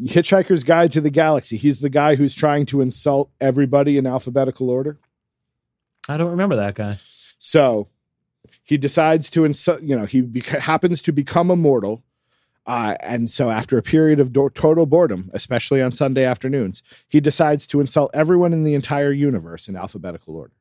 Hitchhiker's 0.00 0.64
Guide 0.64 0.92
to 0.92 1.00
the 1.00 1.10
Galaxy. 1.10 1.56
He's 1.56 1.80
the 1.80 1.90
guy 1.90 2.16
who's 2.16 2.34
trying 2.34 2.66
to 2.66 2.80
insult 2.80 3.30
everybody 3.40 3.96
in 3.96 4.06
alphabetical 4.06 4.70
order. 4.70 4.98
I 6.08 6.16
don't 6.16 6.30
remember 6.30 6.56
that 6.56 6.74
guy. 6.74 6.98
So 7.38 7.88
he 8.62 8.76
decides 8.76 9.30
to 9.30 9.44
insult, 9.44 9.82
you 9.82 9.96
know, 9.96 10.04
he 10.04 10.22
beca- 10.22 10.60
happens 10.60 11.02
to 11.02 11.12
become 11.12 11.50
immortal. 11.50 12.02
Uh, 12.66 12.96
and 13.00 13.28
so 13.28 13.50
after 13.50 13.76
a 13.76 13.82
period 13.82 14.18
of 14.18 14.32
do- 14.32 14.50
total 14.54 14.86
boredom, 14.86 15.30
especially 15.34 15.82
on 15.82 15.92
Sunday 15.92 16.24
afternoons, 16.24 16.82
he 17.08 17.20
decides 17.20 17.66
to 17.68 17.80
insult 17.80 18.10
everyone 18.14 18.52
in 18.52 18.64
the 18.64 18.74
entire 18.74 19.12
universe 19.12 19.68
in 19.68 19.76
alphabetical 19.76 20.34
order. 20.34 20.54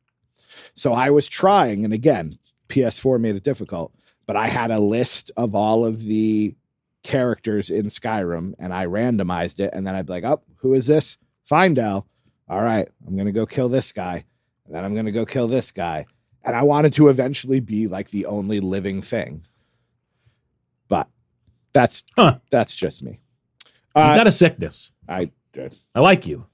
So 0.76 0.94
I 0.94 1.10
was 1.10 1.28
trying, 1.28 1.86
and 1.86 1.94
again, 1.94 2.38
PS4 2.74 3.20
made 3.20 3.36
it 3.36 3.44
difficult, 3.44 3.94
but 4.26 4.36
I 4.36 4.48
had 4.48 4.72
a 4.72 4.80
list 4.80 5.32
of 5.38 5.54
all 5.56 5.86
of 5.86 6.04
the 6.04 6.56
characters 7.04 7.70
in 7.70 7.86
Skyrim 7.88 8.54
and 8.58 8.74
I 8.74 8.86
randomized 8.88 9.60
it. 9.60 9.72
And 9.74 9.86
then 9.86 9.94
I'd 9.96 10.06
be 10.08 10.14
like, 10.14 10.24
oh, 10.24 10.42
who 10.58 10.74
is 10.74 10.88
this? 10.88 11.18
Findel. 11.50 12.06
All 12.50 12.62
right, 12.62 12.88
I'm 13.08 13.16
going 13.16 13.26
to 13.28 13.32
go 13.32 13.46
kill 13.46 13.70
this 13.70 13.92
guy. 13.92 14.26
And 14.66 14.74
then 14.76 14.84
I'm 14.84 14.94
going 14.94 15.06
to 15.06 15.12
go 15.12 15.26
kill 15.26 15.48
this 15.48 15.72
guy. 15.72 16.06
And 16.44 16.56
I 16.56 16.64
wanted 16.64 16.94
to 16.94 17.10
eventually 17.10 17.60
be 17.60 17.88
like 17.88 18.10
the 18.10 18.26
only 18.26 18.60
living 18.60 19.02
thing. 19.02 19.46
But 20.88 21.08
that's 21.74 22.04
Huh. 22.16 22.40
that's 22.50 22.76
just 22.76 23.04
me. 23.04 23.20
You 23.96 24.02
Uh, 24.02 24.16
got 24.16 24.28
a 24.28 24.32
sickness. 24.32 24.92
I 25.08 25.32
did. 25.52 25.76
I 25.96 26.00
like 26.00 26.26
you. 26.28 26.46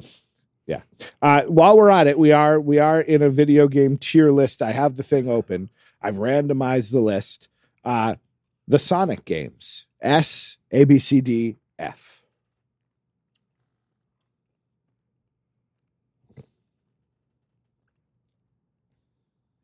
Yeah. 0.68 0.82
Uh, 1.22 1.44
while 1.44 1.76
we're 1.78 1.90
at 1.90 2.06
it, 2.08 2.20
we 2.20 2.32
are 2.32 2.60
we 2.60 2.78
are 2.78 3.02
in 3.02 3.22
a 3.22 3.30
video 3.30 3.68
game 3.68 3.98
tier 3.98 4.32
list. 4.32 4.62
I 4.62 4.72
have 4.72 4.96
the 4.96 5.04
thing 5.04 5.28
open. 5.30 5.70
I've 6.02 6.16
randomized 6.16 6.92
the 6.92 7.00
list. 7.00 7.50
Uh, 7.84 8.16
the 8.68 8.80
Sonic 8.80 9.26
games: 9.26 9.86
S, 10.02 10.58
A, 10.72 10.84
B, 10.86 11.00
C, 11.00 11.22
D, 11.22 11.58
F. 11.78 12.24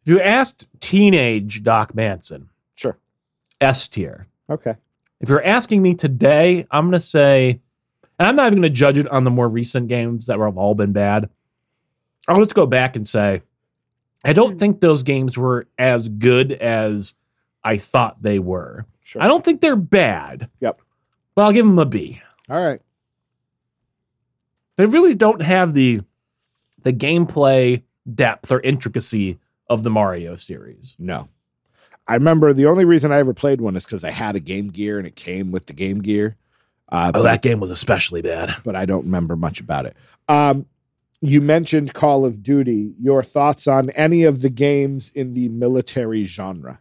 If 0.05 0.11
you 0.11 0.21
asked 0.21 0.67
teenage 0.79 1.63
Doc 1.63 1.95
Manson, 1.95 2.49
Sure. 2.75 2.97
S 3.59 3.87
tier. 3.87 4.27
Okay. 4.49 4.75
If 5.19 5.29
you're 5.29 5.43
asking 5.43 5.81
me 5.81 5.95
today, 5.95 6.67
I'm 6.69 6.85
going 6.85 6.99
to 6.99 6.99
say, 6.99 7.61
and 8.19 8.27
I'm 8.27 8.35
not 8.35 8.47
even 8.47 8.59
going 8.59 8.71
to 8.71 8.77
judge 8.77 8.99
it 8.99 9.07
on 9.07 9.23
the 9.23 9.31
more 9.31 9.49
recent 9.49 9.87
games 9.87 10.27
that 10.27 10.37
have 10.37 10.57
all 10.57 10.75
been 10.75 10.91
bad. 10.91 11.29
I'll 12.27 12.37
just 12.37 12.53
go 12.53 12.67
back 12.67 12.95
and 12.95 13.07
say, 13.07 13.41
I 14.25 14.33
don't 14.33 14.59
think 14.59 14.81
those 14.81 15.03
games 15.03 15.37
were 15.37 15.67
as 15.77 16.09
good 16.09 16.51
as 16.51 17.13
I 17.63 17.77
thought 17.77 18.21
they 18.21 18.39
were. 18.39 18.85
Sure. 19.03 19.21
I 19.21 19.27
don't 19.27 19.45
think 19.45 19.61
they're 19.61 19.75
bad. 19.75 20.49
Yep. 20.61 20.81
But 21.35 21.41
I'll 21.43 21.51
give 21.51 21.65
them 21.65 21.77
a 21.79 21.85
B. 21.85 22.19
All 22.49 22.61
right. 22.61 22.79
They 24.77 24.85
really 24.85 25.15
don't 25.15 25.41
have 25.41 25.73
the 25.73 26.01
the 26.83 26.93
gameplay 26.93 27.83
depth 28.13 28.51
or 28.51 28.59
intricacy 28.61 29.39
of 29.69 29.83
the 29.83 29.89
Mario 29.89 30.35
series. 30.35 30.95
No. 30.99 31.29
I 32.07 32.13
remember 32.13 32.53
the 32.53 32.67
only 32.67 32.85
reason 32.85 33.11
I 33.11 33.17
ever 33.17 33.33
played 33.33 33.59
one 33.61 33.75
is 33.75 33.85
because 33.85 34.03
I 34.03 34.11
had 34.11 34.35
a 34.35 34.39
Game 34.39 34.67
Gear 34.67 34.99
and 34.99 35.07
it 35.07 35.15
came 35.15 35.51
with 35.51 35.65
the 35.65 35.73
Game 35.73 36.01
Gear. 36.01 36.35
Uh, 36.87 37.11
Oh, 37.15 37.23
that 37.23 37.41
game 37.41 37.59
was 37.59 37.71
especially 37.71 38.21
bad. 38.21 38.55
but 38.63 38.75
I 38.75 38.85
don't 38.85 39.05
remember 39.05 39.35
much 39.35 39.59
about 39.59 39.87
it. 39.87 39.97
Um, 40.29 40.67
you 41.25 41.41
mentioned 41.41 41.93
Call 41.93 42.25
of 42.25 42.43
Duty. 42.43 42.93
Your 42.99 43.23
thoughts 43.23 43.67
on 43.67 43.89
any 43.91 44.23
of 44.23 44.41
the 44.41 44.49
games 44.49 45.11
in 45.13 45.33
the 45.33 45.49
military 45.49 46.23
genre? 46.23 46.79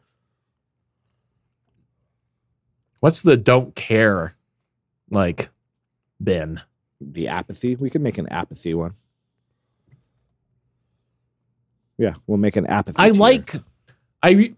What's 3.00 3.20
the 3.20 3.36
don't 3.36 3.74
care 3.74 4.34
like 5.10 5.50
bin? 6.22 6.60
The 7.00 7.28
apathy. 7.28 7.76
We 7.76 7.90
could 7.90 8.00
make 8.00 8.18
an 8.18 8.28
apathy 8.28 8.72
one. 8.72 8.94
Yeah, 11.98 12.14
we'll 12.26 12.38
make 12.38 12.56
an 12.56 12.66
apathy. 12.66 12.96
I 12.98 13.10
tier. 13.10 13.20
like 13.20 13.54
I 14.22 14.30
re- 14.30 14.56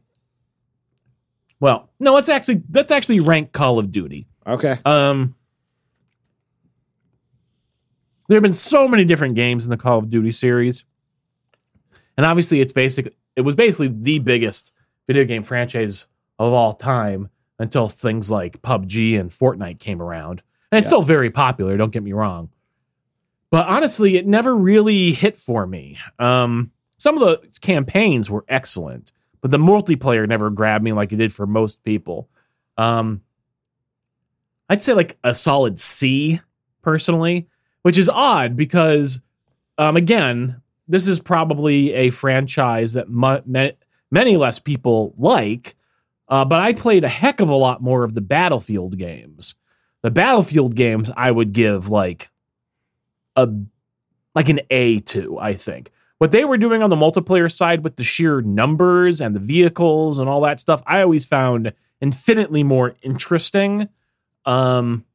well, 1.58 1.90
no, 1.98 2.14
let's 2.14 2.28
actually 2.28 2.62
let's 2.70 2.92
actually 2.92 3.20
rank 3.20 3.52
Call 3.52 3.78
of 3.78 3.90
Duty. 3.90 4.26
Okay. 4.46 4.78
Um 4.84 5.34
there 8.28 8.36
have 8.36 8.42
been 8.42 8.52
so 8.52 8.88
many 8.88 9.04
different 9.04 9.34
games 9.34 9.64
in 9.64 9.70
the 9.70 9.76
Call 9.76 9.98
of 9.98 10.10
Duty 10.10 10.30
series. 10.32 10.84
And 12.16 12.24
obviously 12.26 12.60
it's 12.60 12.72
basic 12.72 13.14
it 13.36 13.42
was 13.42 13.54
basically 13.54 13.88
the 13.88 14.18
biggest 14.18 14.72
video 15.06 15.24
game 15.24 15.42
franchise 15.42 16.06
of 16.38 16.52
all 16.52 16.72
time 16.72 17.28
until 17.58 17.88
things 17.88 18.30
like 18.30 18.62
PUBG 18.62 19.18
and 19.20 19.30
Fortnite 19.30 19.78
came 19.80 20.00
around. 20.00 20.42
And 20.72 20.78
it's 20.78 20.86
Yeah. 20.86 20.90
still 20.90 21.02
very 21.02 21.30
popular, 21.30 21.76
don't 21.76 21.92
get 21.92 22.02
me 22.02 22.12
wrong. 22.12 22.48
But 23.50 23.68
honestly, 23.68 24.16
it 24.16 24.26
never 24.26 24.54
really 24.56 25.12
hit 25.12 25.36
for 25.36 25.66
me. 25.66 25.98
Um 26.18 26.72
some 26.98 27.18
of 27.18 27.20
the 27.20 27.58
campaigns 27.60 28.30
were 28.30 28.44
excellent, 28.48 29.12
but 29.42 29.50
the 29.50 29.58
multiplayer 29.58 30.26
never 30.26 30.48
grabbed 30.50 30.82
me 30.82 30.92
like 30.92 31.12
it 31.12 31.16
did 31.16 31.32
for 31.32 31.46
most 31.46 31.84
people. 31.84 32.28
Um 32.78 33.20
I'd 34.68 34.82
say 34.82 34.94
like 34.94 35.18
a 35.22 35.34
solid 35.34 35.78
C 35.78 36.40
personally, 36.82 37.48
which 37.86 37.98
is 37.98 38.08
odd 38.08 38.56
because, 38.56 39.20
um, 39.78 39.96
again, 39.96 40.60
this 40.88 41.06
is 41.06 41.20
probably 41.20 41.92
a 41.92 42.10
franchise 42.10 42.94
that 42.94 43.08
many 43.08 44.36
less 44.36 44.58
people 44.58 45.14
like. 45.16 45.76
Uh, 46.28 46.44
but 46.44 46.58
I 46.58 46.72
played 46.72 47.04
a 47.04 47.08
heck 47.08 47.38
of 47.38 47.48
a 47.48 47.54
lot 47.54 47.80
more 47.80 48.02
of 48.02 48.14
the 48.14 48.20
Battlefield 48.20 48.98
games. 48.98 49.54
The 50.02 50.10
Battlefield 50.10 50.74
games 50.74 51.12
I 51.16 51.30
would 51.30 51.52
give 51.52 51.88
like 51.88 52.28
a 53.36 53.48
like 54.34 54.48
an 54.48 54.62
A 54.70 54.98
to, 54.98 55.38
I 55.38 55.52
think. 55.52 55.92
What 56.18 56.32
they 56.32 56.44
were 56.44 56.58
doing 56.58 56.82
on 56.82 56.90
the 56.90 56.96
multiplayer 56.96 57.48
side 57.48 57.84
with 57.84 57.94
the 57.94 58.02
sheer 58.02 58.40
numbers 58.40 59.20
and 59.20 59.32
the 59.32 59.38
vehicles 59.38 60.18
and 60.18 60.28
all 60.28 60.40
that 60.40 60.58
stuff, 60.58 60.82
I 60.88 61.02
always 61.02 61.24
found 61.24 61.72
infinitely 62.00 62.64
more 62.64 62.96
interesting. 63.02 63.90
Um, 64.44 65.05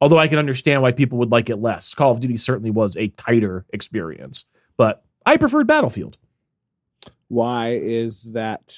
although 0.00 0.18
I 0.18 0.28
can 0.28 0.38
understand 0.38 0.82
why 0.82 0.92
people 0.92 1.18
would 1.18 1.30
like 1.30 1.50
it 1.50 1.56
less. 1.56 1.94
Call 1.94 2.12
of 2.12 2.20
Duty 2.20 2.36
certainly 2.36 2.70
was 2.70 2.96
a 2.96 3.08
tighter 3.08 3.66
experience, 3.72 4.44
but 4.76 5.04
I 5.26 5.36
preferred 5.36 5.66
Battlefield. 5.66 6.16
Why 7.28 7.70
is 7.80 8.24
that? 8.32 8.76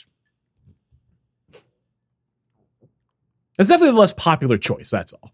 It's 3.58 3.68
definitely 3.68 3.92
the 3.92 3.98
less 4.00 4.12
popular 4.12 4.58
choice. 4.58 4.90
That's 4.90 5.12
all. 5.12 5.32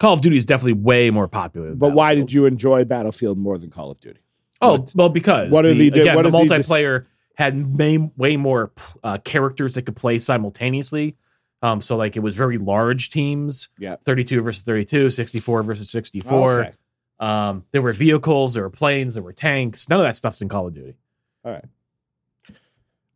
Call 0.00 0.14
of 0.14 0.20
Duty 0.20 0.36
is 0.36 0.44
definitely 0.44 0.72
way 0.74 1.10
more 1.10 1.28
popular. 1.28 1.68
Than 1.70 1.78
But 1.78 1.92
why 1.92 2.14
did 2.14 2.32
you 2.32 2.46
enjoy 2.46 2.84
Battlefield 2.84 3.38
more 3.38 3.58
than 3.58 3.70
Call 3.70 3.90
of 3.90 4.00
Duty? 4.00 4.20
Oh, 4.60 4.72
What- 4.72 4.92
well, 4.94 5.08
because 5.08 5.50
what 5.50 5.62
the, 5.62 5.90
do- 5.90 6.00
again, 6.00 6.16
what 6.16 6.30
the 6.30 6.36
he 6.38 6.48
just- 6.48 6.68
multiplayer 6.70 7.06
had 7.36 7.56
may, 7.76 7.98
way 8.16 8.36
more 8.36 8.72
uh, 9.02 9.18
characters 9.24 9.74
that 9.74 9.82
could 9.82 9.96
play 9.96 10.18
simultaneously. 10.18 11.16
Um, 11.64 11.80
so 11.80 11.96
like 11.96 12.14
it 12.14 12.20
was 12.20 12.36
very 12.36 12.58
large 12.58 13.08
teams. 13.08 13.70
Yeah. 13.78 13.96
32 14.04 14.42
versus 14.42 14.62
32, 14.64 15.08
64 15.08 15.62
versus 15.62 15.88
64. 15.88 16.60
Okay. 16.60 16.72
Um, 17.18 17.64
there 17.72 17.80
were 17.80 17.94
vehicles, 17.94 18.52
there 18.52 18.64
were 18.64 18.70
planes, 18.70 19.14
there 19.14 19.22
were 19.22 19.32
tanks. 19.32 19.88
None 19.88 19.98
of 19.98 20.04
that 20.04 20.14
stuff's 20.14 20.42
in 20.42 20.50
Call 20.50 20.66
of 20.66 20.74
Duty. 20.74 20.98
All 21.42 21.52
right. 21.52 21.64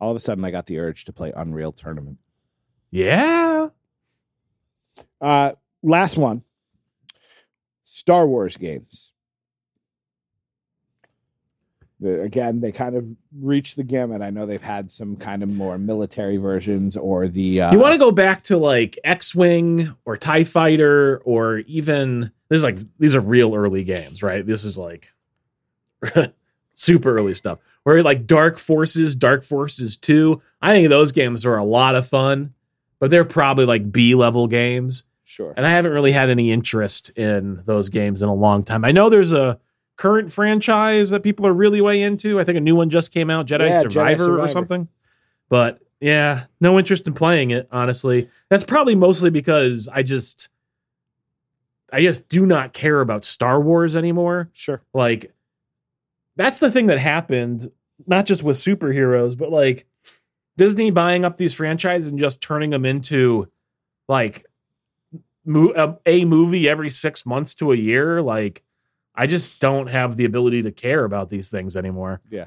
All 0.01 0.11
of 0.11 0.17
a 0.17 0.21
sudden, 0.21 0.47
I 0.47 0.51
got 0.51 0.65
the 0.65 0.79
urge 0.79 1.05
to 1.05 1.13
play 1.13 1.31
Unreal 1.37 1.73
Tournament. 1.73 2.17
Yeah. 2.91 3.69
Uh, 5.21 5.53
last 5.83 6.17
one 6.17 6.43
Star 7.83 8.27
Wars 8.27 8.57
games. 8.57 9.13
Again, 12.05 12.61
they 12.61 12.71
kind 12.71 12.95
of 12.95 13.05
reach 13.41 13.75
the 13.75 13.83
gamut. 13.83 14.23
I 14.23 14.31
know 14.31 14.47
they've 14.47 14.63
had 14.63 14.89
some 14.91 15.17
kind 15.17 15.43
of 15.43 15.49
more 15.53 15.79
military 15.79 16.37
versions 16.37 16.97
or 16.97 17.27
the. 17.27 17.63
Uh, 17.63 17.73
you 17.73 17.79
want 17.81 17.93
to 17.95 17.99
go 17.99 18.13
back 18.13 18.43
to 18.43 18.57
like 18.57 18.97
X-wing 19.03 19.95
or 20.05 20.17
Tie 20.17 20.45
Fighter 20.45 21.19
or 21.25 21.59
even 21.67 22.31
this 22.49 22.59
is 22.59 22.63
like 22.63 22.79
these 22.99 23.17
are 23.17 23.21
real 23.21 23.53
early 23.55 23.83
games, 23.83 24.23
right? 24.23 24.47
This 24.47 24.65
is 24.65 24.79
like 24.79 25.13
super 26.75 27.17
early 27.17 27.35
stuff. 27.35 27.59
Where 27.83 28.03
like 28.03 28.27
Dark 28.27 28.59
Forces, 28.59 29.15
Dark 29.15 29.43
Forces 29.43 29.97
Two. 29.97 30.43
I 30.61 30.73
think 30.73 30.89
those 30.89 31.13
games 31.13 31.47
are 31.47 31.57
a 31.57 31.65
lot 31.65 31.95
of 31.95 32.07
fun, 32.07 32.55
but 33.01 33.11
they're 33.11 33.25
probably 33.25 33.65
like 33.65 33.91
B 33.91 34.15
level 34.15 34.47
games, 34.47 35.05
Sure. 35.25 35.55
and 35.57 35.65
I 35.67 35.71
haven't 35.71 35.93
really 35.93 36.13
had 36.13 36.29
any 36.31 36.51
interest 36.53 37.11
in 37.17 37.63
those 37.65 37.89
games 37.89 38.21
in 38.23 38.29
a 38.29 38.35
long 38.35 38.63
time. 38.63 38.85
I 38.85 38.93
know 38.93 39.09
there's 39.09 39.33
a 39.33 39.59
current 39.99 40.33
franchise 40.33 41.11
that 41.11 41.23
people 41.23 41.47
are 41.47 41.53
really 41.53 41.83
way 41.83 42.01
into. 42.01 42.41
I 42.41 42.45
think 42.45 42.57
a 42.57 42.63
new 42.63 42.77
one 42.77 42.89
just 42.89 43.13
came 43.13 43.29
out, 43.29 43.47
Jedi, 43.47 43.69
Yeah, 43.69 43.83
Jedi 43.83 43.93
Survivor, 43.93 44.41
or 44.41 44.49
something. 44.49 44.89
But 45.51 45.81
yeah, 46.01 46.45
no 46.61 46.79
interest 46.79 47.07
in 47.07 47.15
playing 47.15 47.51
it, 47.51 47.69
honestly. 47.71 48.31
That's 48.49 48.65
probably 48.65 48.95
mostly 48.95 49.31
because 49.31 49.89
I 49.89 50.03
just 50.03 50.49
I 51.93 52.01
just 52.01 52.29
do 52.29 52.47
not 52.47 52.73
care 52.73 53.01
about 53.01 53.25
Star 53.25 53.61
Wars 53.61 53.97
anymore. 53.97 54.49
Sure. 54.53 54.81
Like 54.95 55.35
that's 56.37 56.59
the 56.59 56.71
thing 56.71 56.87
that 56.87 56.99
happened, 56.99 57.71
not 58.07 58.25
just 58.25 58.45
with 58.45 58.57
superheroes, 58.57 59.37
but 59.37 59.51
like 59.51 59.87
Disney 60.57 60.91
buying 60.91 61.25
up 61.25 61.37
these 61.37 61.55
franchises 61.55 62.09
and 62.09 62.19
just 62.19 62.41
turning 62.41 62.71
them 62.71 62.85
into 62.85 63.49
like 64.09 64.47
mo- 65.45 65.99
a, 66.07 66.21
a 66.21 66.25
movie 66.25 66.69
every 66.69 66.91
6 66.91 67.27
months 67.27 67.55
to 67.57 67.73
a 67.73 67.77
year, 67.77 68.23
like 68.23 68.63
I 69.19 69.27
just 69.27 69.59
don't 69.59 69.89
have 69.89 70.17
the 70.17 70.25
ability 70.25 70.63
to 70.63 70.71
care 70.71 71.05
about 71.05 71.29
these 71.29 71.51
things 71.51 71.77
anymore. 71.77 72.21
Yeah. 72.31 72.47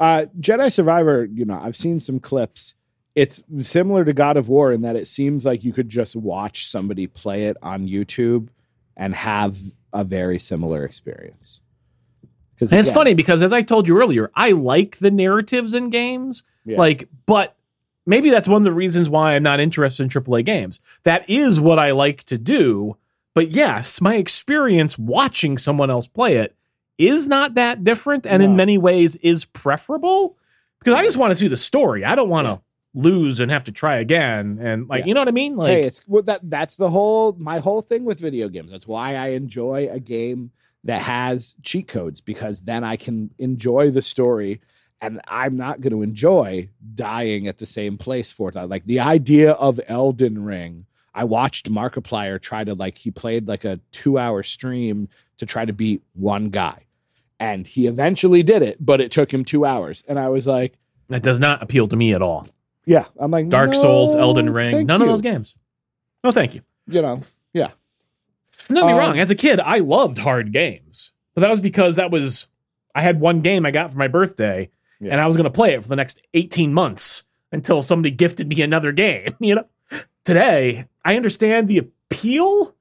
Uh, 0.00 0.26
Jedi 0.40 0.72
Survivor, 0.72 1.24
you 1.24 1.44
know, 1.44 1.58
I've 1.62 1.76
seen 1.76 2.00
some 2.00 2.18
clips. 2.18 2.74
It's 3.14 3.44
similar 3.60 4.04
to 4.04 4.12
God 4.12 4.36
of 4.36 4.48
War 4.48 4.72
in 4.72 4.82
that 4.82 4.96
it 4.96 5.06
seems 5.06 5.46
like 5.46 5.62
you 5.62 5.72
could 5.72 5.88
just 5.88 6.16
watch 6.16 6.66
somebody 6.66 7.06
play 7.06 7.44
it 7.44 7.56
on 7.62 7.86
YouTube 7.86 8.48
and 8.96 9.14
have 9.14 9.56
a 9.92 10.02
very 10.02 10.40
similar 10.40 10.84
experience. 10.84 11.60
Because 12.54 12.72
And 12.72 12.80
it's 12.80 12.90
funny 12.90 13.14
because 13.14 13.40
as 13.40 13.52
I 13.52 13.62
told 13.62 13.86
you 13.86 13.96
earlier, 13.96 14.32
I 14.34 14.50
like 14.50 14.98
the 14.98 15.12
narratives 15.12 15.74
in 15.74 15.90
games. 15.90 16.42
Yeah. 16.64 16.76
Like, 16.76 17.08
but 17.24 17.54
maybe 18.04 18.30
that's 18.30 18.48
one 18.48 18.62
of 18.62 18.64
the 18.64 18.72
reasons 18.72 19.08
why 19.08 19.36
I'm 19.36 19.44
not 19.44 19.60
interested 19.60 20.02
in 20.02 20.08
AAA 20.08 20.44
games. 20.44 20.80
That 21.04 21.28
is 21.30 21.60
what 21.60 21.78
I 21.78 21.92
like 21.92 22.24
to 22.24 22.36
do. 22.36 22.96
But 23.34 23.50
yes, 23.50 24.00
my 24.00 24.14
experience 24.16 24.98
watching 24.98 25.58
someone 25.58 25.90
else 25.90 26.06
play 26.06 26.36
it 26.36 26.54
is 26.98 27.28
not 27.28 27.54
that 27.54 27.82
different 27.82 28.24
and 28.26 28.40
No. 28.40 28.48
in 28.48 28.56
many 28.56 28.78
ways 28.78 29.16
is 29.16 29.44
preferable 29.44 30.36
because 30.78 30.94
I 30.94 31.02
just 31.02 31.16
want 31.16 31.32
to 31.32 31.34
see 31.34 31.48
the 31.48 31.56
story. 31.56 32.04
I 32.04 32.14
don't 32.14 32.28
want 32.28 32.46
to 32.46 32.60
lose 32.94 33.40
and 33.40 33.50
have 33.50 33.64
to 33.64 33.72
try 33.72 33.96
again. 33.96 34.58
And 34.60 34.88
like, 34.88 35.00
Yeah. 35.00 35.06
you 35.08 35.14
know 35.14 35.20
what 35.20 35.28
I 35.28 35.32
mean? 35.32 35.56
Like, 35.56 35.68
hey, 35.68 35.82
it's 35.82 36.02
well, 36.06 36.22
that 36.22 36.48
that's 36.48 36.76
the 36.76 36.90
whole 36.90 37.34
my 37.38 37.58
whole 37.58 37.82
thing 37.82 38.04
with 38.04 38.20
video 38.20 38.48
games. 38.48 38.70
That's 38.70 38.86
why 38.86 39.16
I 39.16 39.28
enjoy 39.30 39.88
a 39.90 39.98
game 39.98 40.52
that 40.84 41.00
has 41.02 41.56
cheat 41.62 41.88
codes 41.88 42.20
because 42.20 42.60
then 42.60 42.84
I 42.84 42.94
can 42.96 43.30
enjoy 43.38 43.90
the 43.90 44.02
story 44.02 44.60
and 45.00 45.20
I'm 45.26 45.56
not 45.56 45.80
going 45.80 45.92
to 45.92 46.02
enjoy 46.02 46.68
dying 46.94 47.48
at 47.48 47.58
the 47.58 47.66
same 47.66 47.98
place 47.98 48.30
for 48.30 48.52
times. 48.52 48.70
Like 48.70 48.84
the 48.86 49.00
idea 49.00 49.52
of 49.52 49.80
Elden 49.88 50.44
Ring, 50.44 50.86
I 51.14 51.24
watched 51.24 51.70
Markiplier 51.70 52.40
try 52.40 52.64
to 52.64 52.74
like 52.74 52.98
he 52.98 53.10
played 53.10 53.46
like 53.48 53.64
a 53.64 53.80
2-hour 53.92 54.42
stream 54.42 55.08
to 55.38 55.46
try 55.46 55.64
to 55.64 55.72
beat 55.72 56.02
one 56.14 56.50
guy. 56.50 56.86
And 57.38 57.66
he 57.66 57.86
eventually 57.86 58.42
did 58.42 58.62
it, 58.62 58.78
but 58.84 59.00
it 59.00 59.10
took 59.10 59.32
him 59.32 59.44
2 59.44 59.64
hours. 59.64 60.02
And 60.08 60.18
I 60.18 60.28
was 60.28 60.46
like, 60.46 60.74
that 61.08 61.22
does 61.22 61.38
not 61.38 61.62
appeal 61.62 61.86
to 61.88 61.96
me 61.96 62.14
at 62.14 62.22
all. 62.22 62.48
yeah, 62.86 63.04
I'm 63.18 63.30
like 63.30 63.48
Dark 63.48 63.74
Souls, 63.74 64.14
"No, 64.14 64.20
Elden 64.20 64.50
Ring, 64.50 64.86
none 64.86 65.00
of 65.02 65.08
those 65.08 65.20
games. 65.20 65.56
No, 66.22 66.30
thank 66.32 66.54
you. 66.54 66.62
You 66.86 67.02
know, 67.02 67.20
yeah. 67.52 67.70
Don't 68.68 68.76
get 68.76 68.86
me 68.86 68.92
Um, 68.92 68.98
wrong. 68.98 69.18
As 69.18 69.30
a 69.30 69.34
kid, 69.34 69.60
I 69.60 69.78
loved 69.78 70.18
hard 70.18 70.52
games, 70.52 71.12
but 71.34 71.42
that 71.42 71.50
was 71.50 71.60
because 71.60 71.96
that 71.96 72.10
was 72.10 72.48
I 72.94 73.02
had 73.02 73.20
one 73.20 73.40
game 73.40 73.66
I 73.66 73.70
got 73.70 73.90
for 73.90 73.98
my 73.98 74.08
birthday, 74.08 74.70
Yeah. 75.00 75.12
and 75.12 75.20
I 75.20 75.26
was 75.26 75.36
going 75.36 75.44
to 75.44 75.50
play 75.50 75.74
it 75.74 75.82
for 75.82 75.88
the 75.88 75.96
next 75.96 76.20
eighteen 76.34 76.72
months 76.72 77.24
until 77.52 77.82
somebody 77.82 78.10
gifted 78.14 78.48
me 78.48 78.62
another 78.62 78.92
game. 78.92 79.34
You 79.40 79.56
know, 79.56 79.64
today 80.24 80.86
I 81.04 81.16
understand 81.16 81.68
the 81.68 81.78
appeal, 81.78 82.74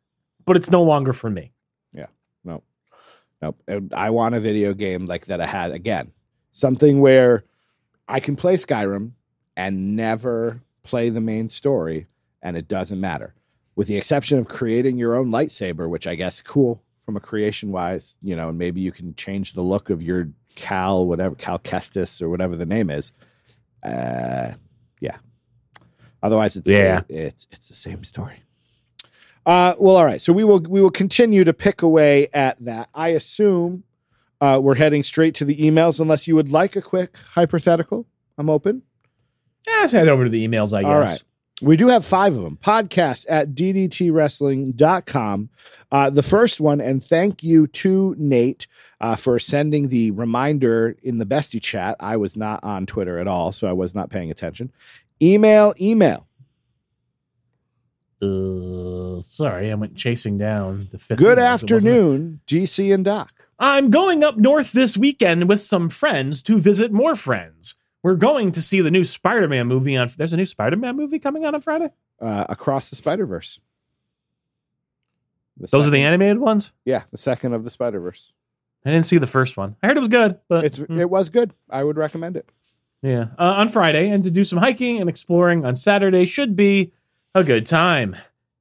but 0.45 0.55
it's 0.55 0.71
no 0.71 0.83
longer 0.83 1.13
for 1.13 1.29
me. 1.29 1.51
Yeah. 1.93 2.07
No. 2.43 2.63
Nope. 3.41 3.61
I 3.93 4.09
want 4.11 4.35
a 4.35 4.39
video 4.39 4.73
game 4.73 5.05
like 5.05 5.25
that 5.25 5.41
I 5.41 5.45
had 5.45 5.71
again. 5.71 6.11
Something 6.51 7.01
where 7.01 7.43
I 8.07 8.19
can 8.19 8.35
play 8.35 8.55
Skyrim 8.55 9.11
and 9.57 9.95
never 9.95 10.61
play 10.83 11.09
the 11.09 11.21
main 11.21 11.49
story 11.49 12.07
and 12.41 12.55
it 12.55 12.67
doesn't 12.67 12.99
matter. 12.99 13.33
With 13.75 13.87
the 13.87 13.97
exception 13.97 14.37
of 14.37 14.47
creating 14.47 14.97
your 14.97 15.15
own 15.15 15.31
lightsaber, 15.31 15.89
which 15.89 16.05
I 16.07 16.15
guess 16.15 16.41
cool 16.41 16.83
from 17.05 17.17
a 17.17 17.19
creation 17.19 17.71
wise, 17.71 18.17
you 18.21 18.35
know, 18.35 18.49
and 18.49 18.57
maybe 18.57 18.81
you 18.81 18.91
can 18.91 19.15
change 19.15 19.53
the 19.53 19.61
look 19.61 19.89
of 19.89 20.03
your 20.03 20.29
Cal, 20.55 21.05
whatever 21.05 21.35
Cal 21.35 21.59
Kestis 21.59 22.21
or 22.21 22.29
whatever 22.29 22.55
the 22.55 22.65
name 22.65 22.89
is. 22.89 23.11
Uh. 23.83 24.53
Otherwise 26.23 26.55
it's 26.55 26.67
Yeah. 26.67 27.01
it's 27.09 27.47
it's 27.51 27.67
the 27.67 27.75
same 27.75 28.03
story. 28.03 28.41
Uh, 29.45 29.75
well, 29.77 29.97
all 29.97 30.05
right. 30.05 30.21
So 30.21 30.31
we 30.33 30.43
will 30.45 30.61
we 30.61 30.81
will 30.81 30.89
continue 30.89 31.43
to 31.43 31.53
pick 31.53 31.81
away 31.83 32.29
at 32.33 32.57
that. 32.63 32.89
I 32.95 33.09
assume 33.09 33.83
uh, 34.41 34.59
we're 34.63 34.75
heading 34.75 35.03
straight 35.03 35.35
to 35.35 35.45
the 35.45 35.55
emails, 35.57 35.99
unless 35.99 36.27
you 36.27 36.35
would 36.35 36.49
like 36.49 36.75
a 36.77 36.81
quick 36.81 37.17
hypothetical. 37.35 38.07
I'm 38.37 38.49
open. 38.49 38.81
Yeah, 39.67 39.81
let's 39.81 39.91
head 39.91 40.07
over 40.07 40.23
to 40.23 40.29
the 40.29 40.47
emails. 40.47 40.73
I 40.75 40.81
guess. 40.81 40.89
All 40.91 40.99
right. 40.99 41.23
We 41.61 41.77
do 41.77 41.87
have 41.89 42.03
five 42.05 42.35
of 42.35 42.43
them. 42.43 42.57
Podcast 42.57 43.25
at 43.29 43.53
ddtwrestling.com. 43.53 45.49
Uh, 45.91 46.09
the 46.09 46.23
first 46.23 46.59
one, 46.59 46.81
and 46.81 47.03
thank 47.03 47.43
you 47.43 47.67
to 47.67 48.15
Nate 48.17 48.67
uh, 48.99 49.15
for 49.15 49.37
sending 49.39 49.87
the 49.89 50.11
reminder 50.11 50.95
in 51.03 51.19
the 51.19 51.25
bestie 51.25 51.61
chat. 51.61 51.95
I 51.99 52.17
was 52.17 52.35
not 52.35 52.63
on 52.63 52.85
Twitter 52.85 53.19
at 53.19 53.27
all, 53.27 53.51
so 53.51 53.67
I 53.69 53.73
was 53.73 53.93
not 53.93 54.09
paying 54.09 54.31
attention. 54.31 54.71
Email, 55.23 55.73
email. 55.79 56.27
Uh, 58.21 59.21
sorry, 59.29 59.71
I 59.71 59.75
went 59.75 59.95
chasing 59.95 60.37
down 60.37 60.87
the 60.91 60.97
fifth. 60.97 61.19
Good 61.19 61.37
email. 61.37 61.47
It 61.47 61.51
wasn't 61.51 61.71
it. 61.71 61.75
afternoon, 61.75 62.39
DC 62.47 62.93
and 62.93 63.05
Doc. 63.05 63.31
I'm 63.59 63.89
going 63.89 64.23
up 64.23 64.37
north 64.37 64.71
this 64.71 64.97
weekend 64.97 65.47
with 65.47 65.59
some 65.61 65.89
friends 65.89 66.41
to 66.43 66.57
visit 66.59 66.91
more 66.91 67.15
friends. 67.15 67.75
We're 68.01 68.15
going 68.15 68.51
to 68.53 68.61
see 68.61 68.81
the 68.81 68.91
new 68.91 69.03
Spider-Man 69.05 69.67
movie 69.67 69.95
on. 69.95 70.09
There's 70.17 70.33
a 70.33 70.37
new 70.37 70.45
Spider-Man 70.45 70.95
movie 70.97 71.19
coming 71.19 71.45
out 71.45 71.53
on 71.53 71.61
Friday. 71.61 71.89
uh, 72.21 72.45
across 72.49 72.89
the 72.89 72.95
Spider 72.97 73.25
Verse. 73.25 73.59
Those 75.57 75.87
are 75.87 75.91
the 75.91 76.01
animated 76.01 76.39
ones. 76.39 76.73
yeah, 76.83 77.03
the 77.11 77.17
second 77.17 77.53
of 77.53 77.63
the 77.63 77.69
Spider 77.69 77.99
Verse. 77.99 78.33
I 78.85 78.91
didn't 78.91 79.05
see 79.05 79.17
the 79.19 79.27
first 79.27 79.55
one. 79.55 79.77
I 79.81 79.87
heard 79.87 79.95
it 79.97 80.01
was 80.01 80.09
good, 80.09 80.39
but 80.49 80.65
It's 80.65 80.79
mm, 80.79 80.99
it 80.99 81.09
was 81.09 81.29
good. 81.29 81.53
I 81.69 81.83
would 81.83 81.95
recommend 81.95 82.35
it. 82.35 82.49
Yeah, 83.03 83.27
uh, 83.37 83.53
on 83.57 83.67
Friday, 83.69 84.09
and 84.09 84.23
to 84.23 84.31
do 84.31 84.43
some 84.43 84.57
hiking 84.59 84.99
and 84.99 85.09
exploring 85.09 85.63
on 85.65 85.75
Saturday 85.75 86.25
should 86.25 86.55
be 86.55 86.91
a 87.35 87.43
good 87.43 87.67
time. 87.67 88.15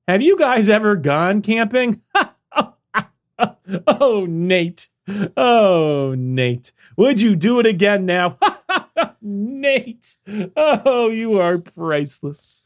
Have 0.09 0.21
you 0.21 0.37
guys 0.37 0.69
ever 0.69 0.97
gone 0.97 1.41
camping? 1.43 2.03
oh, 3.87 4.27
Nate. 4.29 4.89
Oh, 5.37 6.15
Nate. 6.17 6.73
Would 6.97 7.21
you 7.21 7.35
do 7.37 7.59
it 7.61 7.67
again 7.67 8.05
now? 8.07 8.39
Nate. 9.23 10.17
Oh, 10.57 11.09
you 11.09 11.39
are 11.41 11.59
priceless. 11.59 12.63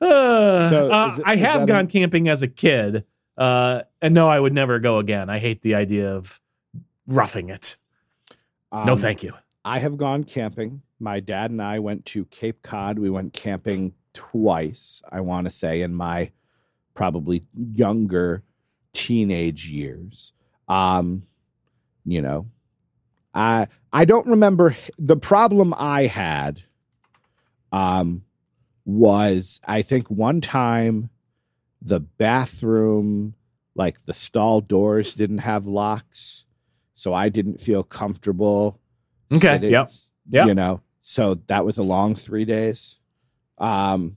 Uh, 0.00 0.68
So, 0.70 0.90
uh, 0.90 1.10
it- 1.16 1.22
I 1.24 1.36
have 1.36 1.66
gone 1.66 1.84
a- 1.84 1.88
camping 1.88 2.28
as 2.28 2.42
a 2.42 2.48
kid. 2.48 3.04
Uh, 3.36 3.82
and 4.02 4.14
no, 4.14 4.28
I 4.28 4.38
would 4.38 4.52
never 4.52 4.78
go 4.78 4.98
again. 4.98 5.30
I 5.30 5.38
hate 5.38 5.62
the 5.62 5.74
idea 5.74 6.14
of 6.14 6.40
roughing 7.06 7.48
it. 7.48 7.76
no, 8.72 8.92
Um, 8.92 8.98
thank 8.98 9.22
you. 9.22 9.32
I 9.64 9.78
have 9.78 9.96
gone 9.96 10.24
camping. 10.24 10.82
My 11.00 11.20
dad 11.20 11.50
and 11.50 11.62
I 11.62 11.78
went 11.78 12.04
to 12.06 12.26
Cape 12.26 12.62
Cod. 12.62 12.98
We 12.98 13.10
went 13.10 13.32
camping 13.32 13.94
twice, 14.12 15.02
I 15.10 15.20
want 15.20 15.46
to 15.46 15.50
say, 15.50 15.80
in 15.80 15.94
my 15.94 16.30
probably 16.94 17.44
younger 17.74 18.42
teenage 18.92 19.68
years. 19.68 20.32
Um, 20.68 21.22
you 22.04 22.20
know, 22.20 22.46
I 23.34 23.68
I 23.92 24.04
don't 24.04 24.26
remember 24.26 24.76
the 24.98 25.16
problem 25.16 25.74
I 25.76 26.06
had 26.06 26.62
um 27.72 28.22
was 28.84 29.60
I 29.66 29.82
think 29.82 30.10
one 30.10 30.40
time 30.40 31.10
the 31.80 32.00
bathroom 32.00 33.34
like 33.74 34.04
the 34.04 34.12
stall 34.12 34.60
doors 34.60 35.14
didn't 35.14 35.38
have 35.38 35.66
locks 35.66 36.46
so 36.94 37.14
I 37.14 37.28
didn't 37.28 37.60
feel 37.60 37.82
comfortable 37.82 38.80
Okay, 39.32 39.68
yep, 39.68 39.88
yep. 40.28 40.48
you 40.48 40.54
know 40.54 40.80
so 41.00 41.34
that 41.46 41.64
was 41.64 41.78
a 41.78 41.82
long 41.82 42.14
3 42.14 42.44
days. 42.44 42.98
Um 43.58 44.16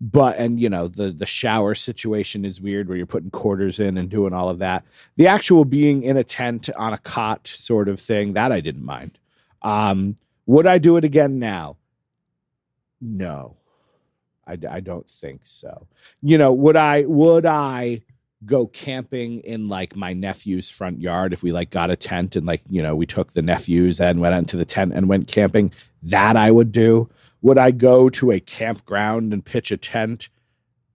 but 0.00 0.36
and 0.38 0.60
you 0.60 0.68
know 0.68 0.86
the 0.86 1.10
the 1.10 1.26
shower 1.26 1.74
situation 1.74 2.44
is 2.44 2.60
weird 2.60 2.88
where 2.88 2.96
you're 2.96 3.06
putting 3.06 3.30
quarters 3.30 3.80
in 3.80 3.98
and 3.98 4.08
doing 4.08 4.32
all 4.32 4.48
of 4.48 4.60
that. 4.60 4.84
The 5.16 5.26
actual 5.26 5.64
being 5.64 6.02
in 6.02 6.16
a 6.16 6.24
tent 6.24 6.70
on 6.76 6.92
a 6.92 6.98
cot 6.98 7.46
sort 7.48 7.88
of 7.88 7.98
thing 8.00 8.34
that 8.34 8.52
i 8.52 8.60
didn't 8.60 8.84
mind. 8.84 9.18
Um 9.62 10.16
would 10.46 10.66
i 10.66 10.78
do 10.78 10.96
it 10.96 11.04
again 11.04 11.38
now? 11.38 11.76
No. 13.00 13.56
I, 14.46 14.56
I 14.70 14.80
don't 14.80 15.08
think 15.08 15.40
so. 15.44 15.88
You 16.22 16.38
know 16.38 16.52
would 16.52 16.76
i 16.76 17.02
would 17.04 17.44
i 17.44 18.02
go 18.46 18.66
camping 18.68 19.40
in 19.40 19.68
like 19.68 19.96
my 19.96 20.12
nephew's 20.12 20.70
front 20.70 21.00
yard 21.00 21.32
if 21.32 21.42
we 21.42 21.50
like 21.50 21.70
got 21.70 21.90
a 21.90 21.96
tent 21.96 22.36
and 22.36 22.46
like 22.46 22.62
you 22.68 22.80
know 22.80 22.94
we 22.94 23.04
took 23.04 23.32
the 23.32 23.42
nephews 23.42 24.00
and 24.00 24.20
went 24.20 24.34
into 24.34 24.56
the 24.56 24.64
tent 24.64 24.92
and 24.94 25.08
went 25.08 25.26
camping 25.26 25.72
that 26.02 26.36
i 26.36 26.50
would 26.50 26.70
do 26.70 27.10
would 27.40 27.58
I 27.58 27.70
go 27.70 28.08
to 28.10 28.32
a 28.32 28.40
campground 28.40 29.32
and 29.32 29.44
pitch 29.44 29.70
a 29.70 29.76
tent? 29.76 30.28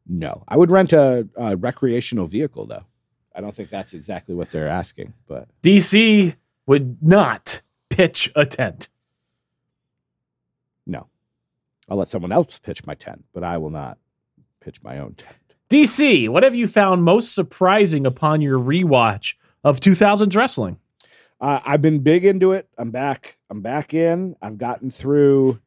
No. 0.08 0.44
I 0.48 0.58
would 0.58 0.72
rent 0.72 0.94
a, 0.94 1.28
a 1.36 1.56
recreational 1.56 2.28
vehicle, 2.28 2.66
though. 2.66 2.86
I 3.36 3.42
don't 3.42 3.56
think 3.56 3.70
that's 3.70 3.94
exactly 3.94 4.36
what 4.36 4.52
they're 4.52 4.68
asking, 4.68 5.14
but 5.28 5.48
DC 5.64 6.36
would 6.68 7.02
not 7.02 7.62
pitch 7.90 8.32
a 8.36 8.46
tent. 8.46 8.90
no. 10.86 11.08
I'll 11.90 11.98
let 11.98 12.08
someone 12.08 12.32
else 12.32 12.60
pitch 12.60 12.86
my 12.86 12.96
tent, 12.96 13.26
but 13.34 13.44
I 13.44 13.58
will 13.58 13.70
not 13.70 13.98
pitch 14.62 14.82
my 14.84 15.00
own 15.00 15.16
tent. 15.16 15.36
DC, 15.74 16.30
what 16.30 16.44
have 16.44 16.54
you 16.54 16.68
found 16.68 17.04
most 17.04 17.34
surprising 17.34 18.06
upon 18.06 18.42
your 18.42 18.60
rewatch 18.60 19.34
of 19.64 19.80
2000s 19.80 20.36
wrestling? 20.36 20.78
Uh, 21.42 21.62
I've 21.66 21.82
been 21.82 22.00
big 22.00 22.26
into 22.26 22.52
it. 22.52 22.70
I'm 22.78 22.92
back. 22.92 23.38
I'm 23.50 23.62
back 23.62 23.96
in. 23.96 24.36
I've 24.40 24.60
gotten 24.60 24.92
through. 24.92 25.60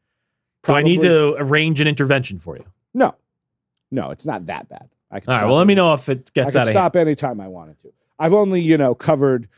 Do 0.63 0.75
I 0.75 0.83
need 0.83 1.01
to 1.01 1.35
arrange 1.37 1.81
an 1.81 1.89
intervention 1.89 2.39
for 2.39 2.57
you? 2.57 2.65
No, 2.95 3.17
no, 3.91 4.13
it's 4.13 4.25
not 4.25 4.47
that 4.47 4.69
bad. 4.69 4.89
I 5.11 5.19
can 5.19 5.33
All 5.33 5.39
right. 5.41 5.47
Well, 5.49 5.57
let 5.57 5.67
me 5.67 5.75
know 5.75 5.93
if 5.93 6.09
it 6.09 6.31
I 6.31 6.31
gets 6.35 6.35
can 6.35 6.43
out 6.45 6.49
of 6.51 6.55
hand. 6.55 6.69
stop 6.69 6.95
anytime 6.95 7.41
I 7.41 7.49
wanted 7.49 7.81
to. 7.81 7.93
I've 8.17 8.33
only, 8.33 8.61
you 8.61 8.79
know, 8.79 8.95
covered, 8.95 9.49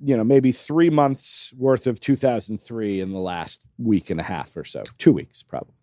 you 0.00 0.16
know, 0.16 0.24
maybe 0.24 0.52
three 0.52 0.88
months 0.88 1.52
worth 1.58 1.86
of 1.86 2.00
2003 2.00 3.00
in 3.00 3.12
the 3.12 3.18
last 3.18 3.60
week 3.76 4.08
and 4.08 4.18
a 4.20 4.24
half 4.24 4.56
or 4.56 4.64
so, 4.64 4.84
two 4.96 5.12
weeks 5.12 5.42
probably. 5.42 5.74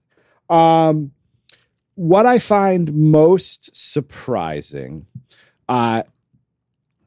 Um, 0.50 1.12
what 2.00 2.26
I 2.26 2.40
find 2.40 2.94
most 2.94 3.76
surprising, 3.76 5.06
uh, 5.68 6.04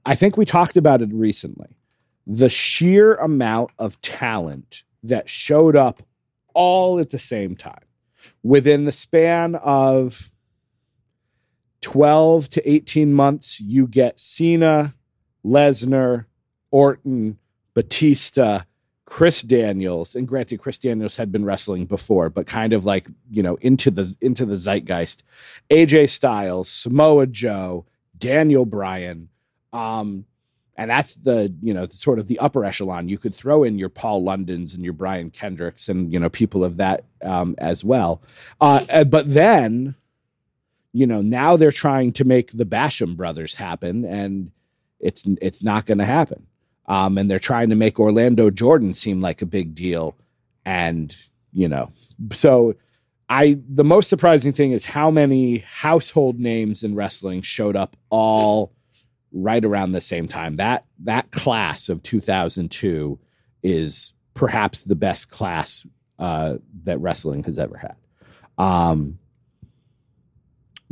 I 0.05 0.14
think 0.14 0.36
we 0.36 0.45
talked 0.45 0.76
about 0.76 1.01
it 1.01 1.09
recently. 1.14 1.78
The 2.26 2.51
sheer 2.51 3.14
amount 3.14 3.70
of 3.78 3.99
talent 4.03 4.82
that 5.03 5.30
showed 5.30 5.76
up 5.76 6.03
all 6.53 6.99
at 6.99 7.09
the 7.09 7.18
same 7.18 7.57
time 7.57 7.86
within 8.43 8.84
the 8.84 8.93
span 8.93 9.55
of 9.55 10.30
12 11.80 12.51
to 12.51 12.70
18 12.70 13.14
months, 13.14 13.62
you 13.62 13.86
get 13.86 14.20
Cena, 14.20 14.93
Lesnar, 15.43 16.26
Orton, 16.70 17.38
Batista, 17.72 18.64
Chris 19.12 19.42
Daniels, 19.42 20.14
and 20.14 20.26
granted, 20.26 20.58
Chris 20.58 20.78
Daniels 20.78 21.18
had 21.18 21.30
been 21.30 21.44
wrestling 21.44 21.84
before, 21.84 22.30
but 22.30 22.46
kind 22.46 22.72
of 22.72 22.86
like 22.86 23.06
you 23.30 23.42
know 23.42 23.56
into 23.56 23.90
the 23.90 24.16
into 24.22 24.46
the 24.46 24.56
zeitgeist. 24.56 25.22
AJ 25.68 26.08
Styles, 26.08 26.70
Samoa 26.70 27.26
Joe, 27.26 27.84
Daniel 28.16 28.64
Bryan, 28.64 29.28
um, 29.74 30.24
and 30.78 30.90
that's 30.90 31.16
the 31.16 31.54
you 31.60 31.74
know 31.74 31.86
sort 31.88 32.20
of 32.20 32.26
the 32.26 32.38
upper 32.38 32.64
echelon. 32.64 33.10
You 33.10 33.18
could 33.18 33.34
throw 33.34 33.64
in 33.64 33.78
your 33.78 33.90
Paul 33.90 34.24
Londons 34.24 34.72
and 34.72 34.82
your 34.82 34.94
Brian 34.94 35.28
Kendricks 35.28 35.90
and 35.90 36.10
you 36.10 36.18
know 36.18 36.30
people 36.30 36.64
of 36.64 36.78
that 36.78 37.04
um, 37.22 37.54
as 37.58 37.84
well. 37.84 38.22
Uh, 38.62 38.82
uh, 38.90 39.04
but 39.04 39.34
then 39.34 39.94
you 40.94 41.06
know 41.06 41.20
now 41.20 41.58
they're 41.58 41.70
trying 41.70 42.12
to 42.12 42.24
make 42.24 42.52
the 42.52 42.64
Basham 42.64 43.14
brothers 43.14 43.56
happen, 43.56 44.06
and 44.06 44.52
it's 45.00 45.26
it's 45.42 45.62
not 45.62 45.84
going 45.84 45.98
to 45.98 46.06
happen. 46.06 46.46
Um, 46.86 47.16
and 47.16 47.30
they're 47.30 47.38
trying 47.38 47.70
to 47.70 47.76
make 47.76 48.00
Orlando 48.00 48.50
Jordan 48.50 48.92
seem 48.94 49.20
like 49.20 49.40
a 49.40 49.46
big 49.46 49.74
deal, 49.74 50.16
and 50.64 51.14
you 51.52 51.68
know, 51.68 51.92
so 52.32 52.74
I 53.28 53.58
the 53.68 53.84
most 53.84 54.08
surprising 54.08 54.52
thing 54.52 54.72
is 54.72 54.84
how 54.84 55.10
many 55.10 55.58
household 55.58 56.38
names 56.38 56.82
in 56.82 56.94
wrestling 56.94 57.42
showed 57.42 57.76
up 57.76 57.96
all 58.10 58.72
right 59.32 59.64
around 59.64 59.92
the 59.92 60.00
same 60.00 60.28
time. 60.28 60.56
That 60.56 60.84
that 61.04 61.30
class 61.30 61.88
of 61.88 62.02
2002 62.02 63.18
is 63.62 64.14
perhaps 64.34 64.84
the 64.84 64.94
best 64.94 65.30
class 65.30 65.86
uh, 66.18 66.56
that 66.84 67.00
wrestling 67.00 67.44
has 67.44 67.58
ever 67.58 67.76
had. 67.76 67.96
Um, 68.58 69.18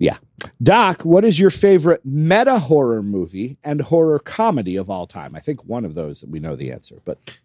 yeah. 0.01 0.17
Doc, 0.63 1.03
what 1.03 1.25
is 1.25 1.39
your 1.39 1.51
favorite 1.51 2.01
meta 2.05 2.59
horror 2.59 3.03
movie 3.03 3.59
and 3.63 3.81
horror 3.81 4.19
comedy 4.19 4.75
of 4.77 4.91
all 4.91 5.07
time? 5.07 5.37
I 5.37 5.41
think 5.41 5.65
one 5.65 5.85
of 5.85 5.95
those 5.95 6.25
we 6.25 6.41
know 6.41 6.57
the 6.57 6.73
answer, 6.73 7.01
but 7.05 7.39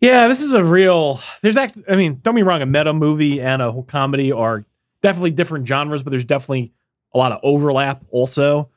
Yeah, 0.00 0.28
this 0.28 0.42
is 0.42 0.52
a 0.52 0.62
real. 0.64 1.20
There's 1.40 1.56
actually, 1.56 1.84
I 1.88 1.96
mean, 1.96 2.18
don't 2.20 2.34
be 2.34 2.42
wrong, 2.42 2.60
a 2.60 2.66
meta 2.66 2.92
movie 2.92 3.40
and 3.40 3.62
a 3.62 3.82
comedy 3.84 4.32
are 4.32 4.66
definitely 5.02 5.30
different 5.30 5.66
genres, 5.66 6.02
but 6.02 6.10
there's 6.10 6.24
definitely 6.24 6.72
a 7.14 7.18
lot 7.18 7.32
of 7.32 7.38
overlap 7.42 8.04
also. 8.10 8.70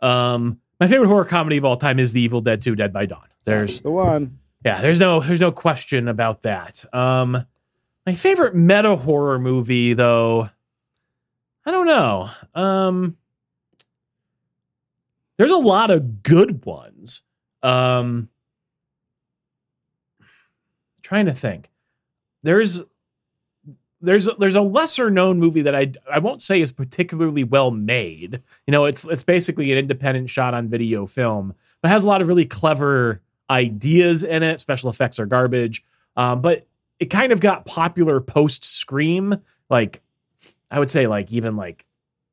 Um, 0.00 0.60
my 0.80 0.86
favorite 0.88 1.08
horror 1.08 1.24
comedy 1.24 1.56
of 1.56 1.64
all 1.64 1.76
time 1.76 1.98
is 1.98 2.12
The 2.12 2.20
Evil 2.20 2.40
Dead 2.40 2.60
2 2.62 2.74
Dead 2.76 2.92
by 2.92 3.06
Dawn. 3.06 3.26
There's 3.44 3.80
the 3.80 3.90
one. 3.90 4.38
yeah, 4.64 4.80
there's 4.80 5.00
no 5.00 5.20
there's 5.20 5.40
no 5.40 5.52
question 5.52 6.06
about 6.08 6.42
that. 6.42 6.84
Um, 6.92 7.46
my 8.06 8.14
favorite 8.14 8.54
meta 8.54 8.94
horror 8.96 9.38
movie 9.38 9.94
though, 9.94 10.50
I 11.68 11.70
don't 11.70 11.86
know. 11.86 12.30
Um, 12.54 13.18
there's 15.36 15.50
a 15.50 15.58
lot 15.58 15.90
of 15.90 16.22
good 16.22 16.64
ones. 16.64 17.24
Um, 17.62 18.30
trying 21.02 21.26
to 21.26 21.34
think. 21.34 21.68
There's 22.42 22.82
there's 24.00 24.30
there's 24.38 24.56
a 24.56 24.62
lesser 24.62 25.10
known 25.10 25.38
movie 25.38 25.60
that 25.60 25.74
I 25.74 25.92
I 26.10 26.20
won't 26.20 26.40
say 26.40 26.62
is 26.62 26.72
particularly 26.72 27.44
well 27.44 27.70
made. 27.70 28.40
You 28.66 28.72
know, 28.72 28.86
it's 28.86 29.04
it's 29.04 29.22
basically 29.22 29.70
an 29.70 29.76
independent 29.76 30.30
shot 30.30 30.54
on 30.54 30.68
video 30.68 31.04
film, 31.04 31.54
but 31.82 31.90
has 31.90 32.02
a 32.02 32.08
lot 32.08 32.22
of 32.22 32.28
really 32.28 32.46
clever 32.46 33.20
ideas 33.50 34.24
in 34.24 34.42
it. 34.42 34.60
Special 34.60 34.88
effects 34.88 35.18
are 35.18 35.26
garbage, 35.26 35.84
um, 36.16 36.40
but 36.40 36.66
it 36.98 37.10
kind 37.10 37.30
of 37.30 37.40
got 37.40 37.66
popular 37.66 38.22
post 38.22 38.64
Scream. 38.64 39.34
Like 39.68 40.00
I 40.70 40.78
would 40.78 40.90
say, 40.90 41.06
like 41.06 41.32
even 41.32 41.56
like 41.56 41.84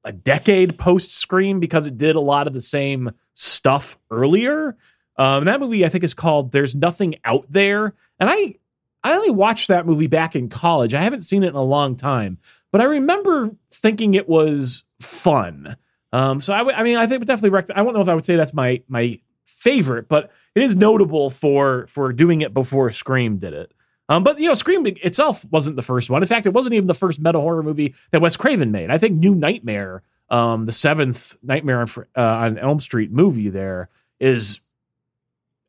a 0.04 0.12
decade 0.12 0.78
post 0.78 1.16
Scream 1.16 1.60
because 1.60 1.88
it 1.88 1.98
did 1.98 2.16
a 2.16 2.22
lot 2.22 2.48
of 2.48 2.54
the 2.54 2.62
same 2.62 3.12
stuff 3.34 3.98
earlier. 4.12 4.78
Um, 5.18 5.46
that 5.46 5.60
movie 5.60 5.86
I 5.86 5.90
think 5.90 6.04
is 6.04 6.14
called 6.14 6.52
"There's 6.52 6.76
Nothing 6.76 7.16
Out 7.24 7.46
There," 7.50 7.94
and 8.20 8.30
I 8.30 8.56
I 9.04 9.14
only 9.14 9.32
watched 9.32 9.68
that 9.68 9.86
movie 9.86 10.08
back 10.08 10.36
in 10.36 10.50
college. 10.50 10.94
I 10.94 11.04
haven't 11.04 11.24
seen 11.24 11.44
it 11.44 11.50
in 11.50 11.56
a 11.56 11.64
long 11.64 11.96
time, 11.96 12.38
but 12.72 12.82
I 12.82 12.86
remember 12.86 13.52
thinking 13.72 14.14
it 14.14 14.28
was 14.28 14.84
fun. 15.00 15.78
Um, 16.12 16.42
so 16.42 16.54
I 16.54 16.80
I 16.80 16.84
mean, 16.84 16.98
I 16.98 17.08
think 17.08 17.20
would 17.20 17.28
definitely. 17.28 17.52
Rec- 17.52 17.70
I 17.76 17.84
don't 17.84 17.94
know 17.94 18.02
if 18.02 18.10
I 18.10 18.16
would 18.16 18.26
say 18.26 18.36
that's 18.36 18.54
my 18.54 18.82
my 18.88 19.20
favorite, 19.46 20.08
but 20.08 20.32
it 20.56 20.64
is 20.64 20.76
notable 20.76 21.30
for 21.30 21.88
for 21.88 22.12
doing 22.14 22.42
it 22.42 22.54
before 22.54 22.90
Scream 22.90 23.38
did 23.38 23.54
it. 23.54 23.72
Um, 24.08 24.24
but 24.24 24.40
you 24.40 24.48
know, 24.48 24.54
Scream 24.54 24.86
itself 24.86 25.44
wasn't 25.52 25.76
the 25.76 25.82
first 25.82 26.10
one. 26.10 26.22
In 26.22 26.28
fact, 26.28 26.46
it 26.46 26.54
wasn't 26.54 26.76
even 26.76 26.88
the 26.88 26.94
first 26.94 27.20
meta 27.20 27.40
horror 27.40 27.64
movie 27.64 27.96
that 28.12 28.22
Wes 28.22 28.38
Craven 28.38 28.72
made. 28.72 28.92
I 28.92 28.98
think 28.98 29.18
New 29.18 29.34
Nightmare, 29.34 30.04
um, 30.30 30.66
the 30.66 30.72
seventh 30.72 31.36
Nightmare 31.42 31.82
on, 31.82 31.88
uh, 32.16 32.22
on 32.22 32.58
Elm 32.60 32.80
Street 32.80 33.12
movie, 33.12 33.50
there 33.50 33.90
is 34.20 34.62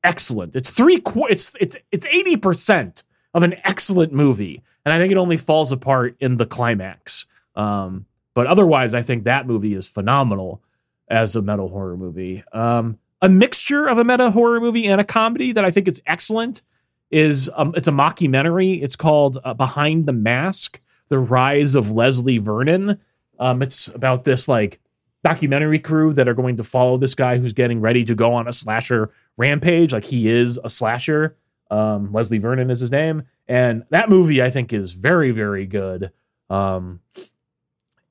excellent. 0.05 0.55
It's 0.55 0.71
three 0.71 1.01
qu- 1.01 1.27
It's 1.29 1.55
it's 1.61 1.77
it's 1.91 2.07
eighty 2.07 2.37
percent 2.37 3.05
of 3.35 3.43
an 3.43 3.55
excellent 3.65 4.13
movie, 4.13 4.63
and 4.85 4.93
I 4.93 4.99
think 4.99 5.13
it 5.13 5.19
only 5.19 5.37
falls 5.37 5.73
apart 5.73 6.17
in 6.21 6.37
the 6.37 6.47
climax. 6.47 7.27
Um, 7.55 8.07
but 8.35 8.47
otherwise, 8.47 8.93
I 8.95 9.03
think 9.03 9.25
that 9.25 9.47
movie 9.47 9.75
is 9.75 9.89
phenomenal 9.89 10.63
as 11.09 11.37
a 11.37 11.43
meta 11.43 11.67
horror 11.67 11.97
movie. 11.97 12.45
Um, 12.53 12.99
a 13.23 13.29
mixture 13.31 13.87
of 13.87 13.97
a 13.97 14.05
meta 14.05 14.31
horror 14.31 14.61
movie 14.61 14.87
and 14.87 15.01
a 15.01 15.05
comedy 15.05 15.53
that 15.53 15.65
I 15.65 15.71
think 15.71 15.89
is 15.89 16.03
excellent 16.07 16.63
is 17.11 17.51
um, 17.55 17.73
it's 17.77 17.89
a 17.89 17.93
mockumentary. 17.93 18.83
It's 18.83 18.97
called 18.97 19.39
uh, 19.45 19.55
Behind 19.55 20.07
the 20.07 20.13
Mask, 20.13 20.81
the 21.09 21.19
rise 21.19 21.75
of 21.75 21.91
Leslie 21.91 22.39
Vernon. 22.39 22.99
Um, 23.39 23.63
it's 23.63 23.89
about 23.89 24.25
this 24.25 24.49
like 24.49 24.81
documentary 25.25 25.79
crew 25.79 26.13
that 26.15 26.29
are 26.29 26.35
going 26.35 26.57
to 26.57 26.65
follow 26.65 26.99
this 26.99 27.15
guy 27.15 27.39
who's 27.39 27.53
getting 27.53 27.81
ready 27.81 28.05
to 28.05 28.15
go 28.15 28.33
on 28.35 28.49
a 28.49 28.53
slasher 28.53 29.11
rampage. 29.37 29.93
Like 29.93 30.05
he 30.05 30.29
is 30.29 30.59
a 30.63 30.71
slasher. 30.71 31.37
Um, 31.71 32.13
Leslie 32.13 32.39
Vernon 32.39 32.71
is 32.71 32.81
his 32.81 32.91
name, 32.91 33.25
and 33.49 33.85
that 33.91 34.09
movie 34.09 34.43
I 34.43 34.51
think 34.51 34.73
is 34.73 34.93
very 34.93 35.31
very 35.31 35.67
good. 35.67 36.13
Um, 36.49 37.01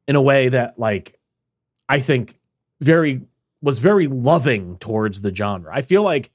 in 0.08 0.16
a 0.16 0.22
way 0.22 0.50
that 0.50 0.78
like 0.78 1.20
I 1.90 2.00
think 2.00 2.38
very 2.82 3.22
was 3.62 3.80
very 3.80 4.08
loving 4.08 4.78
towards 4.78 5.22
the 5.22 5.34
genre. 5.34 5.72
I 5.74 5.82
feel 5.82 6.04
like 6.04 6.32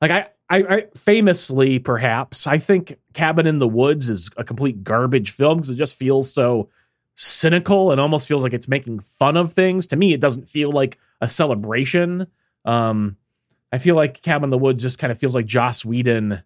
like 0.00 0.10
I 0.10 0.28
I, 0.52 0.58
I 0.58 0.86
famously 0.94 1.78
perhaps 1.78 2.46
I 2.46 2.58
think 2.58 2.98
Cabin 3.14 3.46
in 3.46 3.58
the 3.58 3.66
Woods 3.66 4.10
is 4.10 4.28
a 4.36 4.44
complete 4.44 4.84
garbage 4.84 5.30
film 5.30 5.58
because 5.58 5.70
it 5.70 5.76
just 5.76 5.96
feels 5.96 6.30
so 6.30 6.68
cynical 7.14 7.90
and 7.90 7.98
almost 7.98 8.28
feels 8.28 8.42
like 8.42 8.52
it's 8.52 8.68
making 8.68 9.00
fun 9.00 9.38
of 9.38 9.54
things. 9.54 9.86
To 9.88 9.96
me, 9.96 10.12
it 10.12 10.20
doesn't 10.20 10.50
feel 10.50 10.70
like 10.70 10.98
a 11.22 11.28
celebration. 11.28 12.26
Um, 12.66 13.16
I 13.72 13.78
feel 13.78 13.94
like 13.94 14.20
Cabin 14.20 14.44
in 14.44 14.50
the 14.50 14.58
Woods 14.58 14.82
just 14.82 14.98
kind 14.98 15.10
of 15.10 15.18
feels 15.18 15.34
like 15.34 15.46
Joss 15.46 15.86
Whedon 15.86 16.42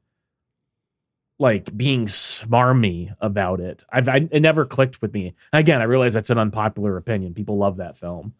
like 1.40 1.76
being 1.76 2.06
smarmy 2.06 3.14
about 3.20 3.58
it. 3.58 3.82
I've 3.92 4.08
I, 4.08 4.28
it 4.30 4.40
never 4.40 4.64
clicked 4.64 5.02
with 5.02 5.12
me. 5.12 5.34
Again, 5.52 5.80
I 5.80 5.84
realize 5.84 6.14
that's 6.14 6.30
an 6.30 6.38
unpopular 6.38 6.96
opinion. 6.96 7.34
People 7.34 7.58
love 7.58 7.78
that 7.78 7.96
film. 7.96 8.34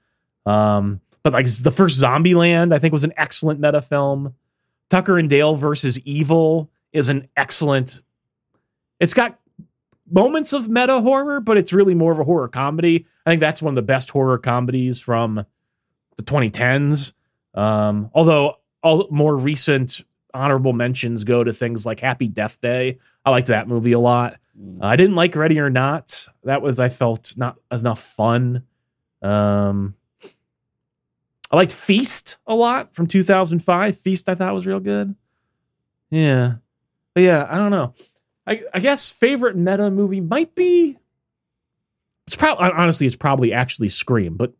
Um, 0.46 1.00
but 1.24 1.32
like 1.32 1.46
the 1.46 1.72
first 1.72 2.00
Zombieland, 2.00 2.72
I 2.72 2.78
think 2.78 2.92
was 2.92 3.02
an 3.02 3.14
excellent 3.16 3.58
meta 3.58 3.82
film. 3.82 4.34
Tucker 4.90 5.18
and 5.18 5.28
Dale 5.28 5.54
versus 5.54 5.98
Evil 6.00 6.70
is 6.92 7.08
an 7.08 7.28
excellent. 7.36 8.02
It's 9.00 9.14
got 9.14 9.38
moments 10.10 10.52
of 10.52 10.68
meta 10.68 11.00
horror, 11.00 11.40
but 11.40 11.58
it's 11.58 11.72
really 11.72 11.94
more 11.94 12.12
of 12.12 12.18
a 12.18 12.24
horror 12.24 12.48
comedy. 12.48 13.06
I 13.24 13.30
think 13.30 13.40
that's 13.40 13.60
one 13.60 13.72
of 13.72 13.76
the 13.76 13.82
best 13.82 14.10
horror 14.10 14.38
comedies 14.38 15.00
from 15.00 15.44
the 16.16 16.22
2010s. 16.22 17.12
Um, 17.54 18.10
although 18.14 18.56
all 18.82 19.08
more 19.10 19.36
recent 19.36 20.02
honorable 20.36 20.72
mentions 20.72 21.24
go 21.24 21.42
to 21.42 21.52
things 21.52 21.86
like 21.86 22.00
Happy 22.00 22.28
Death 22.28 22.60
Day. 22.60 22.98
I 23.24 23.30
liked 23.30 23.48
that 23.48 23.68
movie 23.68 23.92
a 23.92 23.98
lot. 23.98 24.34
Uh, 24.80 24.86
I 24.86 24.96
didn't 24.96 25.16
like 25.16 25.34
Ready 25.34 25.58
or 25.58 25.70
Not. 25.70 26.28
That 26.44 26.62
was 26.62 26.78
I 26.78 26.88
felt 26.88 27.34
not 27.36 27.56
enough 27.72 28.00
fun. 28.00 28.62
Um, 29.22 29.94
I 31.50 31.56
liked 31.56 31.72
Feast 31.72 32.38
a 32.46 32.54
lot 32.54 32.94
from 32.94 33.06
2005. 33.06 33.98
Feast 33.98 34.28
I 34.28 34.34
thought 34.34 34.54
was 34.54 34.66
real 34.66 34.80
good. 34.80 35.14
Yeah, 36.10 36.54
but 37.14 37.22
yeah, 37.22 37.46
I 37.48 37.58
don't 37.58 37.70
know. 37.70 37.94
I, 38.46 38.62
I 38.72 38.80
guess 38.80 39.10
favorite 39.10 39.56
meta 39.56 39.90
movie 39.90 40.20
might 40.20 40.54
be. 40.54 40.98
It's 42.26 42.36
probably 42.36 42.70
honestly, 42.70 43.06
it's 43.06 43.16
probably 43.16 43.52
actually 43.52 43.88
Scream, 43.88 44.36
but 44.36 44.52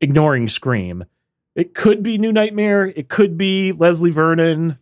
ignoring 0.00 0.48
Scream, 0.48 1.04
it 1.54 1.74
could 1.74 2.02
be 2.02 2.18
New 2.18 2.32
Nightmare. 2.32 2.86
It 2.86 3.08
could 3.08 3.36
be 3.36 3.72
Leslie 3.72 4.10
Vernon. 4.10 4.78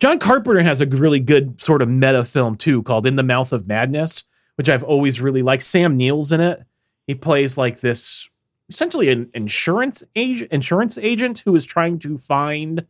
John 0.00 0.18
Carpenter 0.18 0.62
has 0.62 0.80
a 0.80 0.86
really 0.86 1.20
good 1.20 1.60
sort 1.60 1.82
of 1.82 1.88
meta 1.88 2.24
film 2.24 2.56
too, 2.56 2.82
called 2.82 3.06
In 3.06 3.16
the 3.16 3.22
Mouth 3.22 3.52
of 3.52 3.66
Madness, 3.66 4.24
which 4.56 4.68
I've 4.68 4.84
always 4.84 5.20
really 5.20 5.42
liked. 5.42 5.62
Sam 5.62 5.96
Neill's 5.96 6.32
in 6.32 6.40
it. 6.40 6.62
He 7.06 7.14
plays 7.14 7.58
like 7.58 7.80
this 7.80 8.28
essentially 8.68 9.08
an 9.10 9.30
insurance 9.34 10.04
agent, 10.14 10.52
insurance 10.52 10.98
agent 10.98 11.40
who 11.44 11.54
is 11.54 11.66
trying 11.66 11.98
to 12.00 12.18
find 12.18 12.86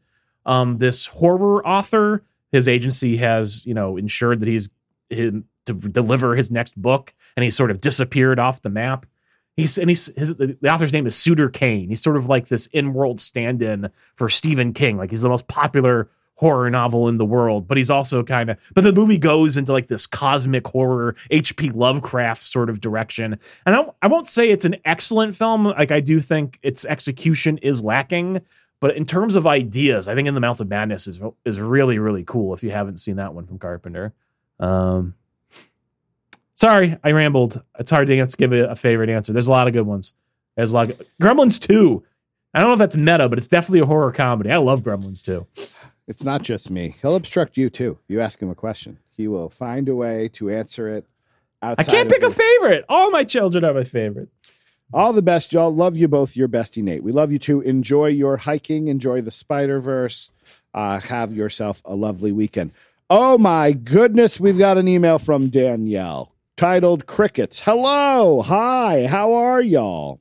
um, 0.47 0.79
this 0.79 1.07
horror 1.07 1.67
author. 1.67 2.25
His 2.51 2.67
agency 2.67 3.19
has, 3.19 3.67
you 3.67 3.75
know, 3.75 3.97
ensured 3.97 4.41
that 4.41 4.49
he's 4.49 4.71
him 5.11 5.45
to 5.67 5.75
deliver 5.75 6.35
his 6.35 6.51
next 6.51 6.81
book, 6.81 7.15
and 7.37 7.45
he 7.45 7.51
sort 7.51 7.71
of 7.71 7.81
disappeared 7.81 8.39
off 8.39 8.63
the 8.63 8.71
map. 8.71 9.07
He's 9.57 9.77
and 9.77 9.91
he's 9.91 10.07
his, 10.17 10.35
the 10.37 10.57
author's 10.71 10.93
name 10.93 11.07
is 11.07 11.17
Sutter 11.17 11.49
Cane. 11.49 11.89
He's 11.89 12.01
sort 12.01 12.17
of 12.17 12.27
like 12.27 12.49
this 12.49 12.67
in-world 12.69 13.21
stand-in 13.21 13.91
for 14.15 14.29
Stephen 14.29 14.73
King. 14.73 14.97
Like 14.97 15.11
he's 15.11 15.21
the 15.21 15.29
most 15.29 15.49
popular 15.49 16.09
horror 16.39 16.71
novel 16.71 17.09
in 17.09 17.19
the 17.19 17.25
world, 17.25 17.67
but 17.67 17.77
he's 17.77 17.91
also 17.91 18.23
kind 18.23 18.49
of 18.49 18.57
but 18.73 18.85
the 18.85 18.93
movie 18.93 19.19
goes 19.19 19.57
into 19.57 19.73
like 19.73 19.89
this 19.89 20.07
cosmic 20.07 20.65
horror 20.69 21.17
HP 21.33 21.75
Lovecraft 21.75 22.41
sort 22.41 22.71
of 22.71 22.81
direction. 22.81 23.41
And 23.67 23.75
I, 23.75 23.85
I 24.03 24.07
won't 24.07 24.29
say 24.29 24.49
it's 24.49 24.65
an 24.65 24.77
excellent 24.85 25.35
film. 25.35 25.65
Like 25.65 25.91
I 25.91 25.99
do 25.99 26.21
think 26.21 26.61
its 26.63 26.85
execution 26.85 27.59
is 27.59 27.83
lacking, 27.83 28.41
but 28.79 28.97
in 28.97 29.05
terms 29.05 29.35
of 29.35 29.49
ideas, 29.49 30.07
I 30.07 30.15
think 30.15 30.29
In 30.29 30.35
the 30.35 30.41
Mouth 30.41 30.61
of 30.61 30.69
Madness 30.69 31.09
is 31.09 31.21
is 31.45 31.61
really 31.61 31.99
really 31.99 32.23
cool 32.23 32.55
if 32.55 32.63
you 32.63 32.71
haven't 32.71 32.99
seen 32.99 33.17
that 33.17 33.35
one 33.35 33.47
from 33.47 33.59
Carpenter. 33.59 34.15
Um 34.61 35.15
Sorry, 36.55 36.97
I 37.05 37.13
rambled. 37.13 37.63
It's 37.79 37.91
hard 37.91 38.09
to 38.09 38.27
give 38.37 38.53
a, 38.53 38.75
favorite 38.75 39.11
answer. 39.11 39.33
There's 39.33 39.47
a 39.47 39.53
lot 39.53 39.69
of 39.69 39.73
good 39.73 39.87
ones. 39.87 40.15
There's 40.57 40.73
a 40.73 40.75
lot 40.75 40.91
of 40.91 41.01
Gremlins 41.23 41.61
2. 41.61 42.03
I 42.53 42.59
don't 42.59 42.69
know 42.69 42.73
if 42.73 42.81
that's 42.81 42.97
meta, 42.97 43.29
but 43.29 43.39
it's 43.39 43.47
definitely 43.47 43.79
a 43.79 43.87
horror 43.87 44.11
comedy. 44.11 44.51
I 44.51 44.57
love 44.57 44.83
Gremlins 44.83 45.23
2. 45.23 45.47
It's 46.09 46.25
not 46.25 46.43
just 46.43 46.71
me. 46.71 46.97
He'll 47.03 47.15
obstruct 47.15 47.57
you 47.57 47.71
too. 47.71 47.99
You 48.09 48.21
ask 48.21 48.41
him 48.43 48.51
a 48.51 48.55
question, 48.57 48.99
he 49.17 49.29
will 49.29 49.49
find 49.51 49.89
a 49.89 49.95
way 49.95 50.27
to 50.33 50.51
answer 50.51 50.89
it. 50.89 51.07
I 51.63 51.75
can't 51.77 52.09
pick 52.09 52.23
your- 52.23 52.31
a 52.31 52.33
favorite. 52.33 52.85
All 52.89 53.11
my 53.13 53.23
children 53.25 53.63
are 53.65 53.75
my 53.75 53.85
favorite. 53.85 54.29
All 54.93 55.13
the 55.13 55.23
best, 55.23 55.53
y'all. 55.53 55.75
Love 55.75 55.97
you 55.99 56.09
both. 56.09 56.35
Your 56.37 56.49
bestie 56.49 56.83
Nate. 56.83 57.03
We 57.03 57.13
love 57.13 57.31
you 57.31 57.39
too. 57.39 57.61
Enjoy 57.61 58.07
your 58.07 58.39
hiking. 58.39 58.89
Enjoy 58.89 59.21
the 59.21 59.31
Spider 59.31 59.81
Verse. 59.81 60.31
Uh, 60.73 60.99
have 60.99 61.33
yourself 61.35 61.83
a 61.85 61.95
lovely 61.95 62.33
weekend. 62.33 62.71
Oh 63.11 63.37
my 63.39 63.73
goodness, 63.73 64.41
we've 64.41 64.59
got 64.59 64.79
an 64.79 64.89
email 64.89 65.19
from 65.19 65.49
Danielle 65.49 66.33
titled 66.57 67.05
"Crickets." 67.07 67.61
Hello, 67.61 68.41
hi, 68.43 69.07
how 69.07 69.33
are 69.35 69.61
y'all? 69.61 70.21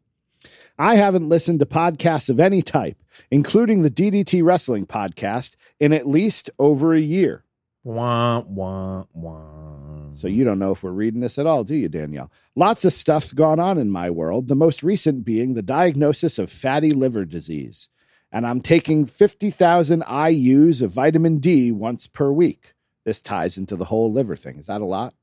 I 0.79 0.95
haven't 0.95 1.29
listened 1.29 1.59
to 1.59 1.65
podcasts 1.65 2.29
of 2.29 2.39
any 2.39 2.61
type, 2.61 2.97
including 3.31 3.81
the 3.81 3.91
DDT 3.91 4.43
Wrestling 4.43 4.85
podcast, 4.85 5.55
in 5.79 5.93
at 5.93 6.07
least 6.07 6.49
over 6.59 6.93
a 6.93 6.99
year. 6.99 7.43
Wah, 7.83 8.39
wah, 8.41 9.05
wah. 9.13 10.13
So 10.13 10.27
you 10.27 10.43
don't 10.43 10.59
know 10.59 10.71
if 10.71 10.83
we're 10.83 10.91
reading 10.91 11.21
this 11.21 11.37
at 11.37 11.45
all, 11.45 11.63
do 11.63 11.75
you, 11.75 11.87
Danielle? 11.87 12.31
Lots 12.55 12.83
of 12.85 12.91
stuff's 12.93 13.33
gone 13.33 13.59
on 13.59 13.77
in 13.77 13.89
my 13.89 14.09
world, 14.09 14.47
the 14.47 14.55
most 14.55 14.83
recent 14.83 15.23
being 15.23 15.53
the 15.53 15.61
diagnosis 15.61 16.37
of 16.39 16.51
fatty 16.51 16.91
liver 16.91 17.23
disease. 17.23 17.89
And 18.31 18.45
I'm 18.45 18.59
taking 18.59 19.05
50,000 19.05 20.01
IUs 20.03 20.81
of 20.81 20.91
vitamin 20.91 21.37
D 21.37 21.71
once 21.71 22.07
per 22.07 22.29
week. 22.31 22.73
This 23.05 23.21
ties 23.21 23.57
into 23.57 23.75
the 23.77 23.85
whole 23.85 24.11
liver 24.11 24.35
thing. 24.35 24.57
Is 24.59 24.67
that 24.67 24.81
a 24.81 24.85
lot? 24.85 25.13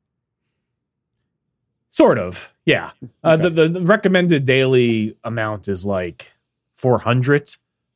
Sort 1.90 2.18
of. 2.18 2.53
Yeah. 2.64 2.90
Uh, 3.22 3.32
Okay. 3.38 3.42
the, 3.42 3.51
the, 3.51 3.68
the 3.68 3.80
recommended 3.82 4.45
daily 4.45 5.16
amount 5.22 5.68
is 5.68 5.84
like 5.84 6.32
400 6.74 7.55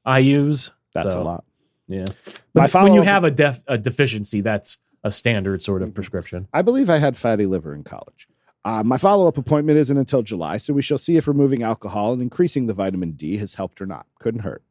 IUs. 0.09 0.73
That's 0.95 1.13
So, 1.13 1.21
a 1.21 1.23
lot. 1.23 1.45
Yeah. 1.87 2.07
But 2.55 2.73
when 2.75 2.95
you 2.95 3.03
have 3.03 3.25
a, 3.25 3.31
def, 3.31 3.63
a 3.67 3.79
deficiency, 3.79 4.41
that's 4.41 4.79
a 5.05 5.11
standard 5.11 5.63
sort 5.63 5.81
Mm-hmm. 5.83 5.89
of 5.91 5.95
prescription. 5.95 6.49
I 6.53 6.63
believe 6.63 6.91
I 6.91 6.97
had 6.99 7.17
fatty 7.17 7.47
liver 7.47 7.75
in 7.75 7.85
college. 7.85 8.27
Uh, 8.65 8.83
my 8.83 8.97
follow 8.99 9.29
up 9.29 9.39
appointment 9.39 9.79
isn't 9.79 9.97
until 9.97 10.23
July, 10.23 10.57
so 10.57 10.75
we 10.75 10.83
shall 10.83 10.99
see 10.99 11.17
if 11.17 11.29
removing 11.29 11.63
alcohol 11.63 12.13
and 12.13 12.21
increasing 12.21 12.67
the 12.67 12.75
vitamin 12.75 13.13
D 13.13 13.37
has 13.39 13.55
helped 13.55 13.81
or 13.81 13.87
not. 13.87 14.07
Couldn't 14.19 14.41
hurt. 14.41 14.63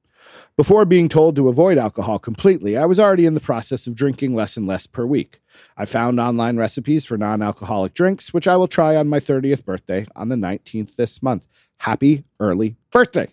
Before 0.57 0.83
being 0.83 1.07
told 1.07 1.35
to 1.37 1.47
avoid 1.47 1.77
alcohol 1.77 2.19
completely, 2.19 2.75
I 2.77 2.85
was 2.85 2.99
already 2.99 3.25
in 3.25 3.33
the 3.33 3.39
process 3.39 3.87
of 3.87 3.95
drinking 3.95 4.35
less 4.35 4.57
and 4.57 4.67
less 4.67 4.85
per 4.85 5.05
week. 5.05 5.39
I 5.77 5.85
found 5.85 6.19
online 6.19 6.57
recipes 6.57 7.05
for 7.05 7.17
non 7.17 7.41
alcoholic 7.41 7.93
drinks, 7.93 8.33
which 8.33 8.47
I 8.47 8.57
will 8.57 8.67
try 8.67 8.97
on 8.97 9.07
my 9.07 9.19
30th 9.19 9.63
birthday 9.63 10.05
on 10.15 10.27
the 10.29 10.35
19th 10.35 10.97
this 10.97 11.23
month. 11.23 11.47
Happy 11.77 12.25
early 12.41 12.75
birthday. 12.91 13.29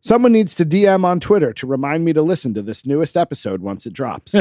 Someone 0.00 0.32
needs 0.32 0.54
to 0.56 0.64
DM 0.64 1.04
on 1.04 1.20
Twitter 1.20 1.52
to 1.52 1.66
remind 1.66 2.04
me 2.04 2.12
to 2.12 2.22
listen 2.22 2.54
to 2.54 2.62
this 2.62 2.84
newest 2.84 3.16
episode 3.16 3.60
once 3.60 3.86
it 3.86 3.92
drops 3.92 4.34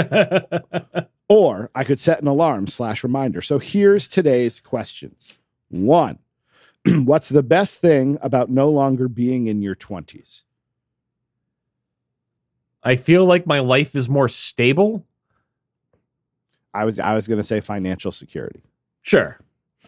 or 1.30 1.72
I 1.74 1.86
could 1.86 2.00
set 2.00 2.22
an 2.22 2.28
alarm 2.28 2.68
slash 2.68 3.04
reminder. 3.04 3.42
So 3.42 3.58
here's 3.58 4.08
today's 4.08 4.60
questions. 4.60 5.40
One, 5.70 6.20
what's 6.86 7.30
the 7.30 7.44
best 7.44 7.80
thing 7.80 8.18
about 8.22 8.50
no 8.50 8.70
longer 8.70 9.08
being 9.08 9.48
in 9.48 9.62
your 9.62 9.76
20s? 9.76 10.44
I 12.84 12.98
feel 12.98 13.26
like 13.26 13.48
my 13.48 13.60
life 13.60 13.96
is 13.96 14.10
more 14.10 14.28
stable. 14.28 15.06
I 16.74 16.86
was 16.86 17.00
I 17.00 17.14
was 17.14 17.28
going 17.28 17.40
to 17.40 17.46
say 17.46 17.62
financial 17.62 18.12
security. 18.12 18.64
Sure. 19.02 19.38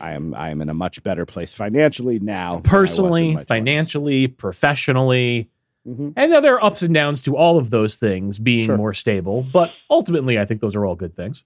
I 0.02 0.14
am 0.14 0.34
I 0.34 0.50
am 0.50 0.62
in 0.62 0.70
a 0.70 0.74
much 0.74 1.04
better 1.04 1.26
place 1.26 1.54
financially 1.54 2.20
now. 2.20 2.60
than 2.60 2.74
I 2.74 2.80
was 2.82 2.90
in 2.98 3.04
Personally, 3.04 3.34
my 3.36 3.42
20s. 3.42 3.46
financially, 3.48 4.28
professionally. 4.28 5.50
Mhm. 5.88 6.14
And 6.16 6.32
there 6.32 6.56
are 6.56 6.64
ups 6.64 6.82
and 6.82 6.94
downs 6.94 7.22
to 7.24 7.36
all 7.36 7.58
of 7.58 7.70
those 7.70 7.98
things 7.98 8.40
being 8.40 8.66
Sure. 8.68 8.78
more 8.78 8.94
stable. 8.94 9.46
But 9.54 9.78
ultimately, 9.90 10.40
I 10.40 10.46
think 10.46 10.62
those 10.62 10.76
are 10.76 10.86
all 10.86 10.96
good 10.96 11.16
things. 11.16 11.44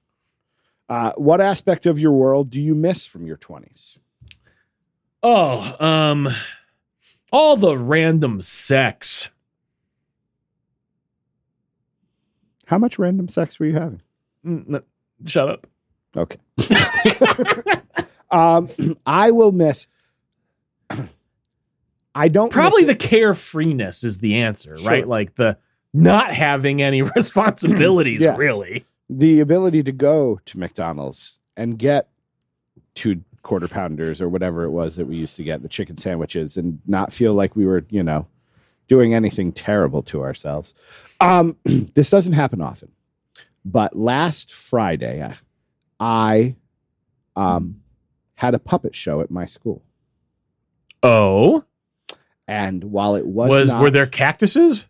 Uh, 0.90 1.12
what 1.18 1.42
aspect 1.42 1.86
of 1.86 2.00
your 2.00 2.12
world 2.14 2.50
do 2.50 2.62
you 2.62 2.74
miss 2.76 3.06
from 3.06 3.26
your 3.28 3.36
20s? 3.38 3.98
Oh, 5.24 5.76
um, 5.86 6.30
all 7.32 7.58
the 7.58 7.76
random 7.78 8.40
sex. 8.40 9.30
How 12.68 12.78
much 12.78 12.98
random 13.00 13.28
sex 13.28 13.60
were 13.60 13.66
you 13.66 13.74
having? 13.74 14.02
Mm, 14.46 14.76
n- 14.76 14.84
Shut 15.26 15.50
up. 15.50 15.68
Okay. 16.16 16.38
um, 18.32 18.70
I 19.06 19.32
will 19.32 19.52
miss. 19.52 19.88
I 22.16 22.30
don't 22.30 22.52
Probably 22.52 22.84
the 22.84 22.96
carefreeness 22.96 24.04
is 24.04 24.18
the 24.20 24.36
answer, 24.38 24.76
Sure. 24.78 24.90
right? 24.90 25.08
Like 25.08 25.36
the 25.36 25.58
not 25.94 26.34
having 26.34 26.82
any 26.82 27.02
responsibilities, 27.16 28.22
Yes. 28.22 28.38
really. 28.38 28.86
the 29.10 29.40
ability 29.40 29.84
to 29.84 29.92
go 29.92 30.40
to 30.46 30.58
McDonald's 30.60 31.40
and 31.56 31.78
get 31.78 32.10
two 32.96 33.22
quarter 33.44 33.68
pounders 33.68 34.22
or 34.22 34.28
whatever 34.28 34.64
it 34.64 34.72
was 34.72 34.96
that 34.96 35.06
we 35.06 35.16
used 35.16 35.38
to 35.38 35.44
get 35.44 35.62
the 35.62 35.70
chicken 35.70 35.96
sandwiches 35.96 36.58
and 36.58 36.80
not 36.88 37.14
feel 37.14 37.34
like 37.34 37.56
we 37.56 37.66
were, 37.66 37.86
you 37.90 38.04
know, 38.04 38.28
doing 38.88 39.14
anything 39.14 39.52
terrible 39.52 40.02
to 40.02 40.22
ourselves. 40.24 40.74
Um, 41.22 41.56
this 41.66 42.10
doesn't 42.10 42.34
happen 42.34 42.62
often, 42.62 42.92
but 43.64 43.96
last 43.96 44.52
Friday, 44.54 45.22
I, 45.24 45.36
I 46.00 46.56
um, 47.36 47.82
had 48.38 48.54
a 48.56 48.60
puppet 48.60 48.96
show 48.96 49.22
at 49.22 49.30
my 49.30 49.46
school, 49.46 49.84
Oh, 51.04 51.64
and 52.48 52.86
while 52.86 53.16
it 53.16 53.26
was, 53.28 53.50
was 53.50 53.70
not, 53.70 53.82
were 53.82 53.92
there 53.92 54.08
cactuses? 54.08 54.90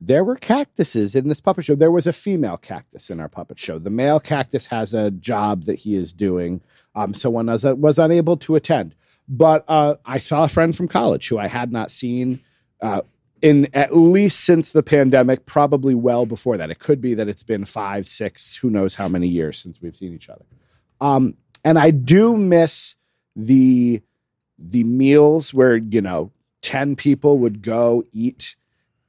there 0.00 0.22
were 0.22 0.36
cactuses 0.36 1.14
in 1.16 1.26
this 1.28 1.40
puppet 1.40 1.64
show. 1.64 1.74
There 1.74 1.90
was 1.90 2.06
a 2.06 2.12
female 2.12 2.56
cactus 2.56 3.10
in 3.10 3.18
our 3.18 3.28
puppet 3.28 3.58
show. 3.58 3.78
The 3.80 3.90
male 3.90 4.20
cactus 4.20 4.66
has 4.66 4.94
a 4.94 5.10
job 5.10 5.64
that 5.64 5.80
he 5.80 5.96
is 5.96 6.12
doing. 6.12 6.60
Um, 6.94 7.14
so 7.14 7.30
one 7.30 7.46
was, 7.46 7.64
was 7.64 7.98
unable 7.98 8.36
to 8.38 8.54
attend. 8.54 8.94
But 9.28 9.64
uh, 9.66 9.96
I 10.04 10.18
saw 10.18 10.44
a 10.44 10.48
friend 10.48 10.76
from 10.76 10.86
college 10.86 11.26
who 11.28 11.36
I 11.38 11.48
had 11.48 11.72
not 11.72 11.90
seen 11.90 12.38
uh, 12.80 13.02
in 13.42 13.68
at 13.74 13.96
least 13.96 14.44
since 14.44 14.70
the 14.70 14.84
pandemic, 14.84 15.46
probably 15.46 15.94
well 15.96 16.26
before 16.26 16.56
that. 16.56 16.70
It 16.70 16.78
could 16.78 17.00
be 17.00 17.14
that 17.14 17.26
it's 17.28 17.42
been 17.42 17.64
five, 17.64 18.06
six, 18.06 18.54
who 18.56 18.70
knows 18.70 18.94
how 18.94 19.08
many 19.08 19.26
years 19.26 19.58
since 19.58 19.82
we've 19.82 19.96
seen 19.96 20.14
each 20.14 20.28
other. 20.30 20.44
Um, 21.00 21.34
and 21.64 21.78
I 21.78 21.90
do 21.90 22.36
miss 22.36 22.96
the 23.36 24.02
the 24.58 24.84
meals 24.84 25.54
where 25.54 25.76
you 25.76 26.00
know 26.00 26.32
ten 26.62 26.96
people 26.96 27.38
would 27.38 27.62
go 27.62 28.04
eat 28.12 28.56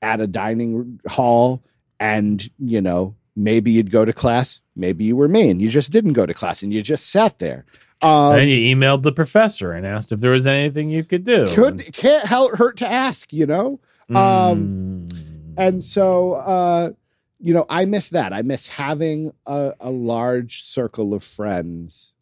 at 0.02 0.22
a 0.22 0.28
dining 0.28 1.00
hall 1.08 1.64
and 2.00 2.50
you 2.60 2.82
know 2.82 3.16
maybe 3.36 3.72
you'd 3.72 3.92
go 3.92 4.06
to 4.06 4.14
class 4.14 4.62
maybe 4.76 5.04
you 5.06 5.16
were 5.16 5.28
mean 5.28 5.60
you 5.60 5.70
just 5.70 5.92
didn't 5.92 6.14
go 6.14 6.26
to 6.26 6.34
class 6.34 6.62
and 6.64 6.74
you 6.74 6.82
just 6.82 7.10
sat 7.10 7.40
there 7.40 7.66
um, 8.02 8.36
and 8.36 8.50
you 8.50 8.76
emailed 8.76 9.02
the 9.04 9.12
professor 9.12 9.72
and 9.74 9.86
asked 9.86 10.12
if 10.14 10.20
there 10.22 10.32
was 10.32 10.48
anything 10.48 10.90
you 10.90 11.04
could 11.04 11.24
do. 11.26 11.48
could 11.54 11.84
can't 11.94 12.26
help 12.26 12.56
hurt 12.58 12.78
to 12.78 12.88
ask 12.88 13.34
you 13.34 13.46
know 13.46 13.80
um, 14.16 15.08
Mm. 15.10 15.54
and 15.58 15.84
so 15.84 16.34
uh 16.34 16.92
you 17.40 17.54
know 17.54 17.66
i 17.70 17.86
miss 17.86 18.10
that 18.10 18.32
i 18.34 18.42
miss 18.42 18.68
having 18.68 19.34
a, 19.46 19.74
a 19.80 19.90
large 19.90 20.64
circle 20.64 21.14
of 21.14 21.24
friends 21.24 22.14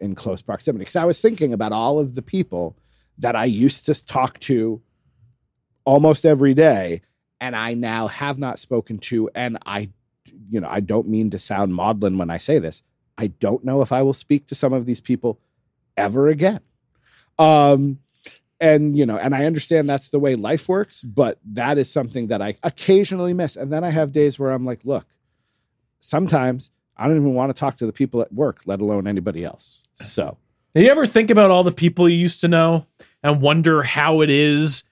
in 0.00 0.14
close 0.14 0.42
proximity. 0.42 0.82
Because 0.82 0.96
i 0.96 1.04
was 1.04 1.20
thinking 1.20 1.52
about 1.52 1.72
all 1.72 1.98
of 1.98 2.14
the 2.14 2.22
people 2.22 2.76
that 3.18 3.36
i 3.36 3.44
used 3.44 3.86
to 3.86 4.04
talk 4.04 4.38
to 4.40 4.80
almost 5.84 6.24
every 6.26 6.54
day 6.54 7.00
and 7.40 7.54
i 7.54 7.74
now 7.74 8.06
have 8.08 8.38
not 8.38 8.58
spoken 8.58 8.98
to 8.98 9.30
and 9.34 9.58
i 9.66 9.88
you 10.50 10.60
know 10.60 10.68
i 10.68 10.80
don't 10.80 11.08
mean 11.08 11.30
to 11.30 11.38
sound 11.38 11.74
maudlin 11.74 12.18
when 12.18 12.30
i 12.30 12.38
say 12.38 12.58
this. 12.58 12.82
I 13.16 13.28
don't 13.28 13.64
know 13.64 13.80
if 13.80 13.92
i 13.92 14.02
will 14.02 14.14
speak 14.14 14.46
to 14.46 14.56
some 14.56 14.72
of 14.72 14.86
these 14.86 15.00
people 15.00 15.38
ever 15.96 16.28
again. 16.28 16.60
Um 17.38 18.00
and 18.60 18.96
you 18.96 19.04
know 19.04 19.16
and 19.16 19.34
i 19.34 19.44
understand 19.44 19.88
that's 19.88 20.10
the 20.10 20.18
way 20.18 20.34
life 20.34 20.68
works 20.68 21.02
but 21.02 21.38
that 21.44 21.76
is 21.76 21.92
something 21.92 22.28
that 22.28 22.40
i 22.40 22.56
occasionally 22.62 23.34
miss. 23.34 23.56
And 23.56 23.72
then 23.72 23.84
i 23.84 23.90
have 23.90 24.12
days 24.12 24.38
where 24.38 24.52
i'm 24.52 24.64
like 24.64 24.80
look 24.84 25.06
sometimes 26.00 26.70
i 26.96 27.06
don't 27.06 27.16
even 27.16 27.34
want 27.34 27.54
to 27.54 27.58
talk 27.58 27.76
to 27.78 27.86
the 27.86 27.92
people 27.92 28.20
at 28.22 28.32
work 28.32 28.60
let 28.64 28.80
alone 28.80 29.06
anybody 29.06 29.44
else 29.44 29.83
so 29.94 30.36
Do 30.74 30.82
you 30.82 30.90
ever 30.90 31.06
think 31.06 31.30
about 31.30 31.50
all 31.50 31.64
the 31.64 31.72
people 31.72 32.08
you 32.08 32.16
used 32.16 32.40
to 32.42 32.48
know 32.48 32.86
and 33.22 33.40
wonder 33.40 33.82
how 33.82 34.20
it 34.20 34.30
is 34.30 34.84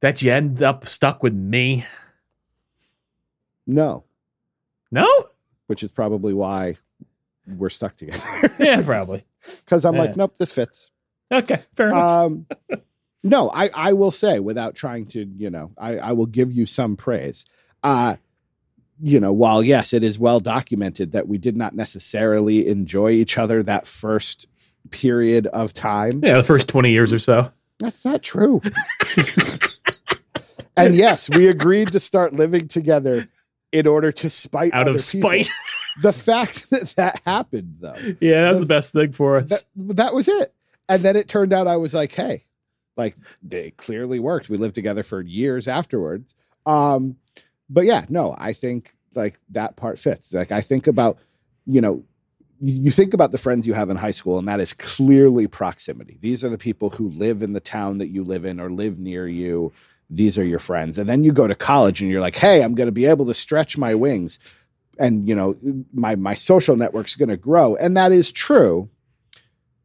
that 0.00 0.22
you 0.22 0.32
end 0.32 0.62
up 0.62 0.86
stuck 0.86 1.22
with 1.22 1.34
me? 1.34 1.84
no 3.66 4.04
No? 4.90 5.06
which 5.66 5.82
is 5.82 5.90
probably 5.90 6.34
why 6.34 6.76
we're 7.46 7.68
stuck 7.70 7.96
together 7.96 8.20
Yeah, 8.60 8.82
probably. 8.82 9.24
because 9.64 9.84
i'm 9.84 9.94
Yeah. 9.94 10.00
like 10.02 10.16
nope 10.16 10.36
this 10.36 10.52
fits 10.52 10.90
Okay, 11.32 11.60
fair 11.76 11.90
enough. 11.90 12.08
um 12.08 12.46
no 13.22 13.50
i 13.50 13.70
i 13.74 13.92
will 13.92 14.10
say 14.10 14.40
without 14.40 14.74
trying 14.74 15.06
to 15.06 15.24
you 15.36 15.50
know 15.50 15.70
i 15.78 15.96
i 15.98 16.12
will 16.12 16.26
give 16.26 16.50
you 16.52 16.66
some 16.66 16.96
praise 16.96 17.44
uh 17.84 18.16
you 19.02 19.18
know 19.20 19.32
while 19.32 19.62
yes 19.62 19.92
it 19.92 20.02
is 20.02 20.18
well 20.18 20.40
documented 20.40 21.12
that 21.12 21.26
we 21.28 21.38
did 21.38 21.56
not 21.56 21.74
necessarily 21.74 22.66
enjoy 22.68 23.10
each 23.10 23.38
other 23.38 23.62
that 23.62 23.86
first 23.86 24.46
period 24.90 25.46
of 25.48 25.72
time 25.72 26.20
yeah, 26.24 26.36
the 26.36 26.42
first 26.42 26.68
20 26.68 26.90
years 26.90 27.12
or 27.12 27.18
so. 27.18 27.50
that's 27.78 28.04
not 28.04 28.22
true 28.22 28.60
and 30.76 30.94
yes 30.94 31.28
we 31.30 31.48
agreed 31.48 31.92
to 31.92 32.00
start 32.00 32.32
living 32.34 32.68
together 32.68 33.28
in 33.72 33.86
order 33.86 34.10
to 34.10 34.28
spite 34.28 34.72
Out 34.74 34.88
of 34.88 34.94
people. 34.96 35.30
spite. 35.30 35.48
the 36.02 36.12
fact 36.12 36.68
that 36.70 36.88
that 36.96 37.20
happened 37.24 37.76
though 37.80 37.94
yeah, 38.20 38.42
that's 38.44 38.60
the 38.60 38.66
best 38.66 38.92
thing 38.92 39.12
for 39.12 39.36
us. 39.38 39.48
that, 39.76 39.96
that 39.96 40.14
was 40.14 40.28
it. 40.28 40.52
And 40.88 41.02
then 41.02 41.14
it 41.14 41.28
turned 41.28 41.52
out 41.52 41.68
I 41.68 41.76
was 41.76 41.94
like, 41.94 42.10
hey, 42.10 42.46
like 42.96 43.14
it 43.48 43.76
clearly 43.76 44.18
worked. 44.18 44.48
We 44.48 44.56
lived 44.56 44.74
together 44.74 45.04
for 45.04 45.20
years 45.20 45.68
afterwards. 45.68 46.34
Um, 46.66 47.16
but 47.70 47.84
yeah, 47.86 48.04
no, 48.08 48.34
I 48.36 48.52
think 48.52 48.94
like 49.14 49.38
that 49.50 49.76
part 49.76 49.98
fits. 49.98 50.32
Like 50.34 50.52
I 50.52 50.60
think 50.60 50.86
about, 50.86 51.18
you 51.66 51.80
know, 51.80 52.04
you 52.60 52.90
think 52.90 53.14
about 53.14 53.30
the 53.32 53.38
friends 53.38 53.66
you 53.66 53.72
have 53.72 53.88
in 53.88 53.96
high 53.96 54.10
school, 54.10 54.38
and 54.38 54.46
that 54.46 54.60
is 54.60 54.74
clearly 54.74 55.46
proximity. 55.46 56.18
These 56.20 56.44
are 56.44 56.50
the 56.50 56.58
people 56.58 56.90
who 56.90 57.08
live 57.08 57.42
in 57.42 57.54
the 57.54 57.60
town 57.60 57.96
that 57.98 58.08
you 58.08 58.22
live 58.22 58.44
in 58.44 58.60
or 58.60 58.70
live 58.70 58.98
near 58.98 59.26
you. 59.26 59.72
These 60.10 60.36
are 60.38 60.44
your 60.44 60.58
friends. 60.58 60.98
And 60.98 61.08
then 61.08 61.24
you 61.24 61.32
go 61.32 61.46
to 61.46 61.54
college 61.54 62.02
and 62.02 62.10
you're 62.10 62.20
like, 62.20 62.36
hey, 62.36 62.62
I'm 62.62 62.74
going 62.74 62.88
to 62.88 62.92
be 62.92 63.06
able 63.06 63.24
to 63.26 63.34
stretch 63.34 63.78
my 63.78 63.94
wings 63.94 64.38
and 65.00 65.26
you 65.26 65.34
know 65.34 65.56
my 65.92 66.14
my 66.14 66.34
social 66.34 66.76
network's 66.76 67.16
going 67.16 67.30
to 67.30 67.36
grow 67.36 67.74
and 67.76 67.96
that 67.96 68.12
is 68.12 68.30
true 68.30 68.88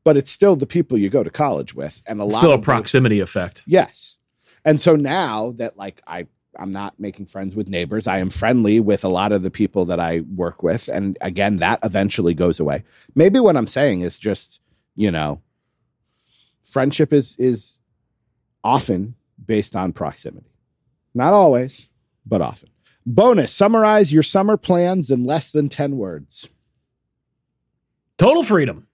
but 0.04 0.18
it's 0.18 0.30
still 0.30 0.56
the 0.56 0.68
people 0.68 0.98
you 0.98 1.10
go 1.10 1.24
to 1.24 1.30
college 1.32 1.74
with 1.74 2.04
and 2.06 2.20
a 2.20 2.26
lot 2.26 2.38
Still 2.40 2.52
a 2.54 2.60
proximity 2.60 3.20
effect. 3.22 3.64
yes 3.66 4.18
and 4.66 4.80
so 4.80 4.96
now 4.96 5.52
that 5.54 5.78
like 5.78 6.02
i 6.06 6.28
i'm 6.60 6.72
not 6.72 7.00
making 7.00 7.26
friends 7.26 7.56
with 7.56 7.68
neighbors. 7.68 8.08
I 8.08 8.20
am 8.20 8.30
friendly 8.30 8.80
with 8.80 9.04
a 9.04 9.10
lot 9.10 9.32
of 9.32 9.44
the 9.44 9.52
people 9.52 9.86
that 9.86 10.00
i 10.00 10.22
work 10.36 10.64
with. 10.64 10.88
And 10.88 11.18
again 11.22 11.58
that 11.58 11.80
eventually 11.84 12.34
goes 12.34 12.60
away. 12.60 12.84
Maybe 13.14 13.40
what 13.40 13.58
i'm 13.58 13.68
saying 13.68 14.02
is 14.02 14.20
just 14.20 14.62
you 14.96 15.12
know 15.12 15.42
friendship 16.64 17.14
is 17.14 17.36
is 17.38 17.82
often 18.64 19.16
based 19.46 19.76
on 19.76 19.94
proximity. 19.94 20.50
Not 21.14 21.34
always 21.34 21.90
but 22.26 22.42
often. 22.42 22.70
Bonus 23.06 23.54
summarize 23.54 24.12
your 24.12 24.24
summer 24.24 24.58
plans 24.58 25.12
in 25.12 25.24
less 25.24 25.52
than 25.52 25.70
10 25.70 25.96
words. 25.98 26.50
Total 28.18 28.42
freedom. 28.44 28.88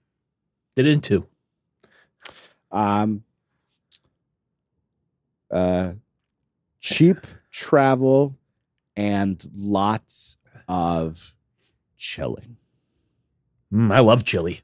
Did 0.76 0.86
it 0.86 0.92
in 0.92 1.00
two. 1.00 1.26
um 2.70 3.24
uh 5.50 5.92
cheap 6.80 7.18
travel 7.52 8.36
and 8.96 9.48
lots 9.54 10.36
of 10.66 11.34
chilling. 11.96 12.56
Mm, 13.72 13.94
I 13.94 14.00
love 14.00 14.24
chili. 14.24 14.62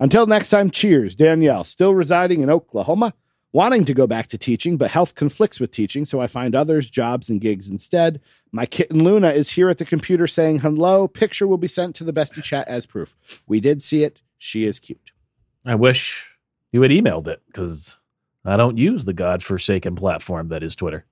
until 0.00 0.26
next 0.26 0.48
time 0.48 0.70
cheers. 0.70 1.14
Danielle 1.14 1.64
still 1.64 1.94
residing 1.94 2.40
in 2.40 2.48
oklahoma 2.50 3.12
wanting 3.52 3.84
to 3.86 3.94
go 3.94 4.06
back 4.06 4.26
to 4.26 4.36
teaching 4.36 4.76
but 4.76 4.90
health 4.90 5.14
conflicts 5.14 5.58
with 5.58 5.70
teaching 5.70 6.04
so 6.04 6.20
i 6.20 6.26
find 6.26 6.54
others 6.54 6.90
jobs 6.90 7.30
and 7.30 7.40
gigs 7.40 7.68
instead. 7.68 8.20
My 8.52 8.66
kitten 8.66 9.04
luna 9.04 9.30
is 9.30 9.50
here 9.50 9.68
at 9.68 9.78
the 9.78 9.84
computer 9.84 10.26
saying 10.26 10.60
hello. 10.60 11.08
Picture 11.08 11.46
will 11.46 11.58
be 11.58 11.68
sent 11.68 11.94
to 11.96 12.04
the 12.04 12.12
bestie 12.12 12.42
chat 12.42 12.66
as 12.68 12.86
proof. 12.86 13.16
We 13.46 13.60
did 13.60 13.82
see 13.82 14.02
it. 14.02 14.22
She 14.38 14.64
is 14.64 14.78
cute. 14.80 15.12
I 15.64 15.74
wish 15.74 16.30
you 16.72 16.82
had 16.82 16.90
emailed 16.90 17.26
it 17.26 17.42
because 17.46 17.98
I 18.44 18.56
don't 18.56 18.78
use 18.78 19.04
the 19.04 19.12
godforsaken 19.12 19.94
platform 19.96 20.48
that 20.48 20.62
is 20.62 20.76
Twitter. 20.76 21.04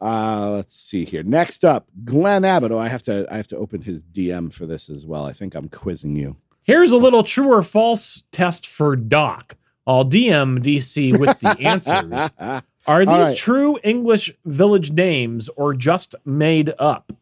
Uh, 0.00 0.50
let's 0.50 0.74
see 0.74 1.04
here. 1.04 1.22
Next 1.22 1.64
up, 1.64 1.88
Glenn 2.04 2.44
Abbott. 2.44 2.72
Oh, 2.72 2.78
I 2.78 2.88
have 2.88 3.02
to 3.04 3.26
I 3.30 3.36
have 3.36 3.46
to 3.48 3.56
open 3.56 3.82
his 3.82 4.02
DM 4.02 4.52
for 4.52 4.66
this 4.66 4.90
as 4.90 5.06
well. 5.06 5.24
I 5.24 5.32
think 5.32 5.54
I'm 5.54 5.68
quizzing 5.68 6.16
you. 6.16 6.36
Here's 6.62 6.92
a 6.92 6.96
little 6.96 7.22
true 7.22 7.52
or 7.52 7.62
false 7.62 8.24
test 8.32 8.66
for 8.66 8.96
Doc. 8.96 9.56
I'll 9.86 10.04
DM 10.04 10.60
DC 10.60 11.18
with 11.18 11.38
the 11.40 11.56
answers. 11.60 12.30
Are 12.86 13.04
these 13.04 13.08
right. 13.28 13.36
true 13.36 13.78
English 13.84 14.32
village 14.44 14.92
names 14.92 15.48
or 15.50 15.74
just 15.74 16.14
made 16.24 16.72
up? 16.78 17.12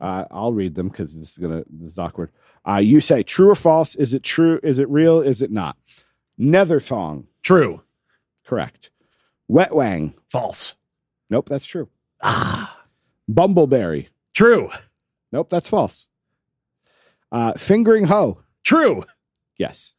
uh, 0.00 0.24
I'll 0.30 0.52
read 0.52 0.74
them 0.74 0.88
because 0.88 1.16
this 1.16 1.32
is 1.32 1.38
gonna 1.38 1.64
this 1.70 1.92
is 1.92 1.98
awkward. 1.98 2.30
Uh, 2.66 2.76
you 2.76 3.00
say 3.00 3.22
true 3.22 3.50
or 3.50 3.54
false? 3.54 3.94
Is 3.94 4.14
it 4.14 4.22
true? 4.22 4.60
Is 4.62 4.78
it 4.78 4.88
real? 4.88 5.20
Is 5.20 5.42
it 5.42 5.50
not? 5.50 5.76
Netherthong, 6.38 7.24
True. 7.42 7.82
correct. 8.44 8.90
Wetwang, 9.50 10.14
False. 10.30 10.76
nope, 11.30 11.48
that's 11.48 11.66
true. 11.66 11.88
Ah. 12.22 12.80
Bumbleberry, 13.30 14.08
True. 14.34 14.70
nope, 15.32 15.48
that's 15.50 15.68
false. 15.68 16.06
Uh, 17.32 17.52
Fingering 17.54 18.04
Ho. 18.04 18.40
True. 18.62 19.04
Yes. 19.58 19.94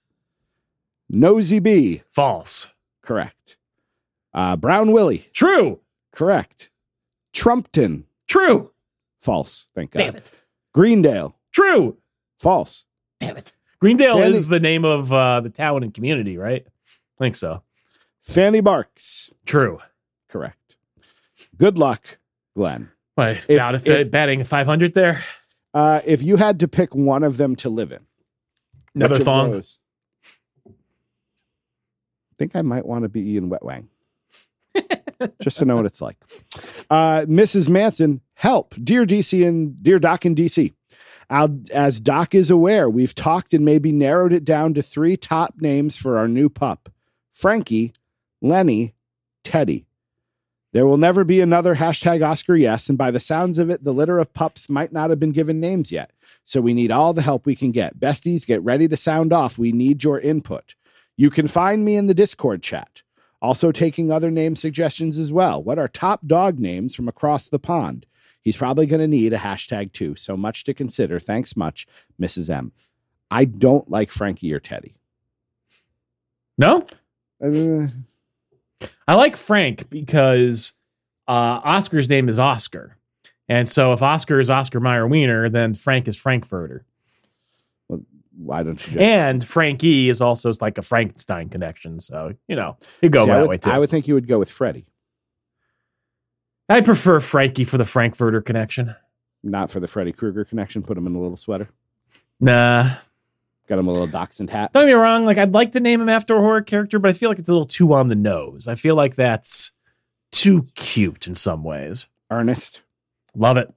Nosy 1.09 1.59
B. 1.59 2.01
False. 2.09 2.71
Correct. 3.01 3.57
Uh, 4.33 4.55
Brown 4.55 4.91
Willie. 4.91 5.27
True. 5.33 5.79
Correct. 6.11 6.69
Trumpton. 7.33 8.05
True. 8.27 8.71
False. 9.19 9.67
Thank 9.75 9.91
God. 9.91 9.97
Damn 9.99 10.15
it. 10.15 10.31
Greendale. 10.73 11.35
True. 11.51 11.97
False. 12.39 12.85
Damn 13.19 13.37
it. 13.37 13.53
Greendale 13.79 14.19
is 14.19 14.47
the 14.47 14.59
name 14.59 14.85
of 14.85 15.11
uh, 15.11 15.41
the 15.41 15.49
town 15.49 15.83
and 15.83 15.93
community, 15.93 16.37
right? 16.37 16.65
I 16.65 17.17
think 17.17 17.35
so. 17.35 17.61
Fanny 18.25 18.59
Barks. 18.59 19.31
True. 19.45 19.79
Correct. 20.29 20.75
Good 21.57 21.77
luck, 21.77 22.17
Glenn. 22.57 22.89
What, 23.13 23.29
If- 23.29 23.49
about 23.49 23.75
if, 23.75 23.85
if- 23.87 24.11
batting 24.11 24.43
500 24.43 24.93
there? 24.93 25.23
Uh, 25.73 26.01
if 26.05 26.23
you 26.23 26.37
had 26.37 26.59
to 26.61 26.67
pick 26.67 26.95
one 26.95 27.23
of 27.23 27.37
them 27.37 27.55
to 27.57 27.69
live 27.69 27.91
in, 27.91 27.99
Another 28.95 29.15
which 29.15 29.21
of 29.21 29.25
thong? 29.25 29.51
those- 29.51 29.79
I 30.67 30.71
think 32.39 32.55
I 32.55 32.61
might 32.63 32.85
want 32.85 33.03
to 33.03 33.09
be 33.09 33.31
Ian 33.33 33.49
Wetwang. 33.49 33.85
Just 35.41 35.57
to 35.59 35.65
know 35.65 35.77
what 35.77 35.85
it's 35.85 36.01
like. 36.01 36.17
Uh, 36.89 37.21
Mrs. 37.27 37.69
Manson, 37.69 38.21
help. 38.33 38.75
Dear 38.83 39.05
DC 39.05 39.47
and 39.47 39.81
dear 39.81 39.99
Doc 39.99 40.25
and 40.25 40.35
DC. 40.35 40.73
I'll- 41.29 41.61
As 41.73 41.99
Doc 42.01 42.35
is 42.35 42.49
aware, 42.49 42.89
we've 42.89 43.15
talked 43.15 43.53
and 43.53 43.63
maybe 43.63 43.91
narrowed 43.93 44.33
it 44.33 44.43
down 44.43 44.73
to 44.73 44.81
three 44.81 45.15
top 45.15 45.55
names 45.61 45.95
for 45.95 46.17
our 46.17 46.27
new 46.27 46.49
pup 46.49 46.89
Frankie, 47.33 47.93
Lenny, 48.45 48.93
Teddy. 49.43 49.87
There 50.71 50.85
will 50.85 50.97
never 50.97 51.23
be 51.23 51.41
another 51.41 51.75
hashtag 51.75 52.25
Oscar 52.25 52.55
yes, 52.55 52.89
and 52.89 52.97
by 52.97 53.09
the 53.09 53.19
sounds 53.19 53.57
of 53.57 53.69
it, 53.69 53.83
the 53.83 53.93
litter 53.93 54.19
of 54.19 54.33
pups 54.33 54.69
might 54.69 54.91
not 54.91 55.09
have 55.09 55.19
been 55.19 55.31
given 55.31 55.59
names 55.59 55.91
yet. 55.91 56.11
So 56.43 56.61
we 56.61 56.73
need 56.73 56.91
all 56.91 57.13
the 57.13 57.21
help 57.21 57.45
we 57.45 57.55
can 57.55 57.71
get. 57.71 57.99
Besties, 57.99 58.45
get 58.45 58.61
ready 58.61 58.87
to 58.87 58.97
sound 58.97 59.33
off. 59.33 59.57
We 59.57 59.71
need 59.71 60.03
your 60.03 60.19
input. 60.19 60.75
You 61.17 61.29
can 61.29 61.47
find 61.47 61.83
me 61.83 61.95
in 61.95 62.07
the 62.07 62.13
Discord 62.13 62.61
chat. 62.61 63.01
Also 63.41 63.71
taking 63.71 64.11
other 64.11 64.29
name 64.29 64.55
suggestions 64.55 65.17
as 65.17 65.31
well. 65.31 65.63
What 65.63 65.79
are 65.79 65.87
top 65.87 66.27
dog 66.27 66.59
names 66.59 66.93
from 66.93 67.07
across 67.07 67.47
the 67.47 67.59
pond? 67.59 68.05
He's 68.41 68.57
probably 68.57 68.85
going 68.85 69.01
to 69.01 69.07
need 69.07 69.33
a 69.33 69.37
hashtag 69.37 69.91
too. 69.91 70.15
So 70.15 70.37
much 70.37 70.65
to 70.65 70.73
consider. 70.73 71.19
Thanks 71.19 71.55
much, 71.55 71.87
Mrs. 72.21 72.49
M. 72.49 72.73
I 73.31 73.45
don't 73.45 73.89
like 73.89 74.11
Frankie 74.11 74.53
or 74.53 74.59
Teddy. 74.59 74.95
No? 76.57 76.85
Uh, 77.43 77.87
I 79.07 79.15
like 79.15 79.37
Frank 79.37 79.89
because 79.89 80.73
uh, 81.27 81.61
Oscar's 81.63 82.09
name 82.09 82.29
is 82.29 82.39
Oscar. 82.39 82.97
And 83.47 83.69
so 83.69 83.93
if 83.93 84.01
Oscar 84.01 84.39
is 84.39 84.49
Oscar 84.49 84.79
Meyer 84.79 85.07
Wiener, 85.07 85.49
then 85.49 85.73
Frank 85.73 86.07
is 86.07 86.17
Frankfurter. 86.17 86.85
why 88.37 88.63
don't 88.63 88.85
you 88.87 88.93
just 88.93 88.97
And 88.97 89.45
Frankie 89.45 90.09
is 90.09 90.21
also 90.21 90.51
like 90.59 90.77
a 90.77 90.81
Frankenstein 90.81 91.49
connection. 91.49 91.99
So, 91.99 92.33
you 92.47 92.55
know, 92.55 92.77
you 93.01 93.09
go 93.09 93.21
See, 93.21 93.27
that 93.27 93.41
would, 93.41 93.49
way 93.49 93.57
too. 93.57 93.69
I 93.69 93.79
would 93.79 93.89
think 93.89 94.07
you 94.07 94.15
would 94.15 94.27
go 94.27 94.39
with 94.39 94.49
Freddie, 94.49 94.87
I 96.67 96.81
prefer 96.81 97.19
Frankie 97.19 97.63
for 97.63 97.77
the 97.77 97.85
Frankfurter 97.85 98.41
connection. 98.41 98.95
not 99.43 99.69
for 99.69 99.79
the 99.79 99.87
Freddy 99.87 100.11
Krueger 100.11 100.43
connection. 100.43 100.81
Put 100.81 100.97
him 100.97 101.05
in 101.05 101.15
a 101.15 101.21
little 101.21 101.37
sweater. 101.37 101.69
Nah. 102.39 102.95
Got 103.67 103.79
him 103.79 103.87
a 103.87 103.91
little 103.91 104.07
dachshund 104.07 104.49
hat. 104.51 104.73
Don't 104.73 104.83
get 104.83 104.87
me 104.87 104.93
wrong. 104.93 105.25
Like, 105.25 105.37
I'd 105.37 105.53
like 105.53 105.71
to 105.71 105.79
name 105.79 106.01
him 106.01 106.09
after 106.09 106.35
a 106.35 106.41
horror 106.41 106.61
character, 106.61 106.99
but 106.99 107.09
I 107.09 107.13
feel 107.13 107.29
like 107.29 107.39
it's 107.39 107.49
a 107.49 107.51
little 107.51 107.65
too 107.65 107.93
on 107.93 108.09
the 108.09 108.15
nose. 108.15 108.67
I 108.67 108.75
feel 108.75 108.95
like 108.95 109.15
that's 109.15 109.71
too 110.31 110.67
cute 110.75 111.27
in 111.27 111.33
some 111.33 111.63
ways. 111.63 112.07
Ernest. 112.29 112.83
Love 113.35 113.57
it. 113.57 113.73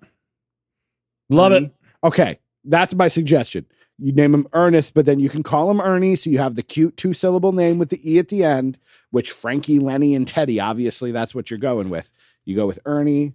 Love 1.30 1.52
it. 1.52 1.72
Okay, 2.04 2.38
that's 2.64 2.94
my 2.94 3.08
suggestion. 3.08 3.66
You 3.98 4.12
name 4.12 4.32
him 4.32 4.46
Ernest, 4.52 4.94
but 4.94 5.06
then 5.06 5.18
you 5.18 5.28
can 5.28 5.42
call 5.42 5.70
him 5.70 5.80
Ernie, 5.80 6.14
so 6.14 6.30
you 6.30 6.38
have 6.38 6.54
the 6.54 6.62
cute 6.62 6.96
two 6.96 7.12
syllable 7.12 7.52
name 7.52 7.78
with 7.78 7.88
the 7.88 8.00
E 8.08 8.18
at 8.18 8.28
the 8.28 8.44
end, 8.44 8.78
which 9.10 9.32
Frankie, 9.32 9.80
Lenny, 9.80 10.14
and 10.14 10.26
Teddy, 10.26 10.60
obviously, 10.60 11.10
that's 11.10 11.34
what 11.34 11.50
you're 11.50 11.58
going 11.58 11.90
with. 11.90 12.12
You 12.44 12.54
go 12.54 12.66
with 12.66 12.78
Ernie, 12.84 13.32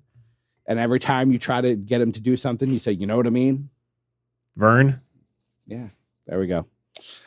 and 0.65 0.79
every 0.79 0.99
time 0.99 1.31
you 1.31 1.39
try 1.39 1.59
to 1.59 1.75
get 1.75 1.99
him 1.99 2.13
to 2.13 2.21
do 2.21 2.37
something, 2.37 2.69
you 2.69 2.79
say, 2.79 2.93
you 2.93 3.05
know 3.05 3.17
what 3.17 3.27
I 3.27 3.31
mean? 3.31 3.69
Vern. 4.55 5.01
Yeah, 5.67 5.89
there 6.27 6.39
we 6.39 6.47
go. 6.47 6.65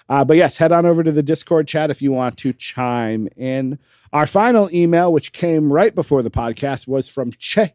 Uh, 0.09 0.24
but 0.24 0.36
yes, 0.36 0.57
head 0.57 0.72
on 0.72 0.86
over 0.86 1.03
to 1.03 1.12
the 1.12 1.22
Discord 1.22 1.66
chat 1.66 1.90
if 1.90 2.01
you 2.01 2.12
want 2.12 2.36
to 2.38 2.53
chime 2.53 3.28
in. 3.36 3.78
Our 4.12 4.26
final 4.26 4.70
email, 4.72 5.12
which 5.12 5.32
came 5.32 5.72
right 5.72 5.94
before 5.94 6.22
the 6.22 6.30
podcast, 6.30 6.86
was 6.86 7.09
from 7.09 7.32
Che 7.32 7.74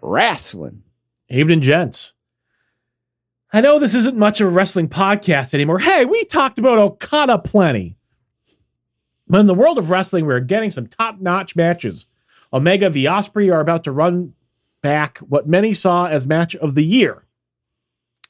Wrestling. 0.00 0.82
Evening, 1.28 1.60
gents. 1.60 2.14
I 3.52 3.60
know 3.60 3.78
this 3.78 3.94
isn't 3.94 4.16
much 4.16 4.40
of 4.40 4.48
a 4.48 4.50
wrestling 4.50 4.88
podcast 4.88 5.54
anymore. 5.54 5.78
Hey, 5.78 6.04
we 6.04 6.24
talked 6.24 6.58
about 6.58 6.78
Okada 6.78 7.38
plenty. 7.38 7.96
But 9.28 9.40
in 9.40 9.46
the 9.46 9.54
world 9.54 9.78
of 9.78 9.90
wrestling, 9.90 10.26
we're 10.26 10.40
getting 10.40 10.70
some 10.70 10.86
top 10.86 11.20
notch 11.20 11.56
matches. 11.56 12.06
Omega 12.52 12.90
v 12.90 13.04
Ospreay 13.04 13.52
are 13.52 13.60
about 13.60 13.84
to 13.84 13.92
run 13.92 14.34
back 14.82 15.18
what 15.18 15.48
many 15.48 15.72
saw 15.72 16.06
as 16.06 16.26
match 16.26 16.54
of 16.56 16.74
the 16.74 16.84
year. 16.84 17.24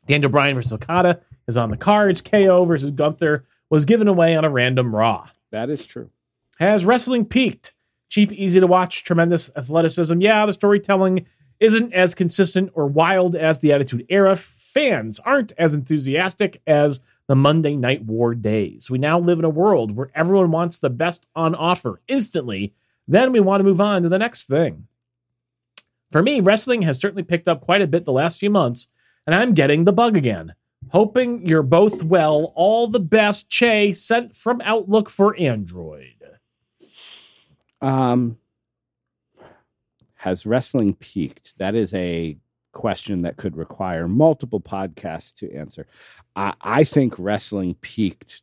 Daniel 0.07 0.31
Bryan 0.31 0.55
versus 0.55 0.73
Okada 0.73 1.21
is 1.53 1.57
on 1.57 1.71
the 1.71 1.77
cards. 1.77 2.21
KO 2.21 2.65
versus 2.65 2.91
Gunther 2.91 3.45
was 3.71 3.85
given 3.85 4.09
away 4.09 4.35
on 4.35 4.45
a 4.45 4.51
random 4.51 4.95
Raw. 4.95 5.29
That 5.51 5.71
is 5.71 5.87
true. 5.87 6.11
Has 6.59 6.85
wrestling 6.85 7.27
peaked? 7.27 7.75
Cheap, 8.09 8.33
easy 8.33 8.61
to 8.61 8.67
watch, 8.67 9.05
tremendous 9.05 9.51
athleticism. 9.57 10.21
Yeah, 10.21 10.45
the 10.47 10.53
storytelling 10.53 11.27
isn't 11.61 11.93
as 11.93 12.15
consistent 12.15 12.71
or 12.75 12.87
wild 12.87 13.37
as 13.37 13.61
the 13.61 13.73
Attitude 13.73 14.07
Era. 14.09 14.35
Fans 14.35 15.21
aren't 15.21 15.53
as 15.59 15.75
enthusiastic 15.75 16.61
as 16.67 17.01
the 17.29 17.37
Monday 17.37 17.77
Night 17.77 18.05
War 18.05 18.35
days. 18.35 18.91
We 18.91 18.99
now 18.99 19.19
live 19.19 19.39
in 19.39 19.45
a 19.45 19.51
world 19.51 19.95
where 19.95 20.11
everyone 20.15 20.51
wants 20.51 20.79
the 20.79 20.91
best 20.91 21.27
on 21.35 21.55
offer 21.55 22.01
instantly. 22.09 22.75
Then 23.07 23.33
we 23.33 23.41
want 23.41 23.61
to 23.61 23.65
move 23.65 23.81
on 23.81 24.03
to 24.03 24.09
the 24.09 24.19
next 24.19 24.47
thing. 24.47 24.87
For 26.11 26.23
me, 26.23 26.41
wrestling 26.41 26.83
has 26.83 26.99
certainly 26.99 27.23
picked 27.23 27.49
up 27.49 27.63
quite 27.63 27.81
a 27.81 27.87
bit 27.87 28.05
the 28.05 28.13
last 28.13 28.39
few 28.39 28.51
months, 28.51 28.89
and 29.27 29.35
I'm 29.35 29.55
getting 29.55 29.85
the 29.85 29.93
bug 29.93 30.17
again. 30.17 30.55
Hoping 30.93 31.47
you're 31.47 31.63
both 31.63 32.05
well. 32.05 32.53
All 32.55 32.87
the 32.87 33.01
best, 33.01 33.49
Che, 33.49 33.93
sent 33.93 34.37
from 34.37 34.61
Outlook 34.63 35.09
for 35.09 35.35
Android. 35.41 36.17
Um, 37.81 38.37
has 40.17 40.45
wrestling 40.45 40.95
peaked? 40.95 41.57
That 41.59 41.75
is 41.75 41.95
a 41.95 42.37
question 42.73 43.23
that 43.23 43.39
could 43.39 43.57
require 43.57 44.07
multiple 44.07 44.61
podcasts 44.61 45.35
to 45.37 45.51
answer. 45.55 45.87
I, 46.37 46.53
I 46.61 46.85
think 46.85 47.15
wrestling 47.19 47.75
peaked 47.81 48.43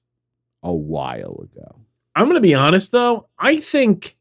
a 0.64 0.74
while 0.74 1.44
ago. 1.44 1.76
I'm 2.16 2.26
going 2.26 2.36
to 2.36 2.42
be 2.42 2.56
honest, 2.56 2.92
though. 2.92 3.28
I 3.38 3.58
think 3.58 4.18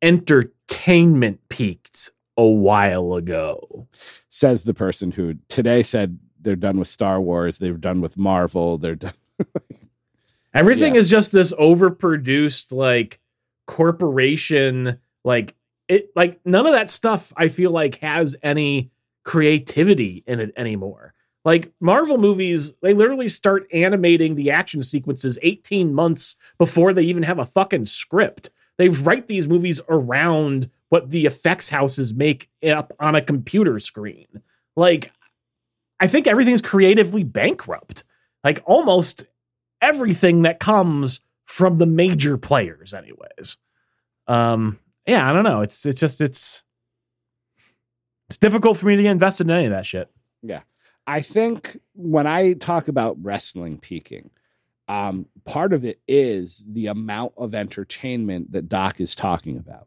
entertainment 0.00 1.40
peaked 1.50 2.10
a 2.38 2.46
while 2.46 3.14
ago. 3.14 3.86
Says 4.30 4.64
the 4.64 4.72
person 4.72 5.10
who 5.10 5.34
today 5.48 5.82
said 5.82 6.18
they're 6.46 6.54
done 6.56 6.78
with 6.78 6.86
Star 6.88 7.20
Wars, 7.20 7.58
they're 7.58 7.72
done 7.74 8.00
with 8.00 8.16
Marvel, 8.16 8.78
they're 8.78 8.94
done. 8.94 9.12
Everything 10.54 10.94
Yeah. 10.94 11.00
is 11.00 11.10
just 11.10 11.32
this 11.32 11.52
overproduced, 11.52 12.72
like 12.72 13.20
corporation, 13.66 14.98
like 15.24 15.54
it, 15.88 16.10
like 16.16 16.40
none 16.46 16.66
of 16.66 16.72
that 16.72 16.90
stuff. 16.90 17.32
I 17.36 17.48
feel 17.48 17.70
like 17.72 17.96
has 17.96 18.36
any 18.42 18.90
creativity 19.24 20.22
in 20.26 20.40
it 20.40 20.52
anymore. 20.56 21.12
Like 21.44 21.72
Marvel 21.80 22.18
movies, 22.18 22.74
they 22.80 22.94
literally 22.94 23.28
start 23.28 23.66
animating 23.72 24.34
the 24.34 24.50
action 24.50 24.82
sequences 24.82 25.38
18 25.42 25.92
months 25.94 26.36
before 26.58 26.92
they 26.92 27.02
even 27.02 27.22
have 27.24 27.38
a 27.38 27.44
fucking 27.44 27.86
script. 27.86 28.50
They 28.78 28.88
write 28.88 29.26
these 29.26 29.48
movies 29.48 29.80
around 29.88 30.70
what 30.88 31.10
the 31.10 31.26
effects 31.26 31.70
houses 31.70 32.14
make 32.14 32.48
up 32.66 32.92
on 33.00 33.14
a 33.14 33.22
computer 33.22 33.78
screen. 33.78 34.26
Like, 34.76 35.12
I 35.98 36.06
think 36.06 36.26
everything's 36.26 36.60
creatively 36.60 37.22
bankrupt. 37.24 38.04
Like, 38.44 38.62
almost 38.64 39.24
everything 39.80 40.42
that 40.42 40.60
comes 40.60 41.20
from 41.44 41.78
the 41.78 41.86
major 41.86 42.36
players, 42.36 42.94
anyways. 42.94 43.56
Um, 44.26 44.78
yeah, 45.06 45.28
I 45.28 45.32
don't 45.32 45.44
know. 45.44 45.60
It's 45.60 45.86
it's 45.86 46.00
just 46.00 46.20
it's 46.20 46.64
it's 48.28 48.38
difficult 48.38 48.76
for 48.76 48.86
me 48.86 48.96
to 48.96 49.02
get 49.02 49.12
invested 49.12 49.46
in 49.46 49.52
any 49.52 49.66
of 49.66 49.70
that 49.72 49.86
shit. 49.86 50.10
Yeah. 50.42 50.62
I 51.06 51.20
think 51.20 51.78
when 51.94 52.26
I 52.26 52.54
talk 52.54 52.88
about 52.88 53.22
wrestling 53.22 53.78
peaking, 53.78 54.30
um, 54.88 55.26
part 55.44 55.72
of 55.72 55.84
it 55.84 56.00
is 56.08 56.64
the 56.66 56.88
amount 56.88 57.34
of 57.36 57.54
entertainment 57.54 58.52
that 58.52 58.68
Doc 58.68 59.00
is 59.00 59.14
talking 59.14 59.56
about. 59.56 59.86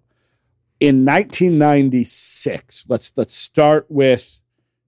In 0.80 1.04
1996, 1.04 2.86
let's 2.88 3.12
let's 3.18 3.34
start 3.34 3.86
with, 3.90 4.39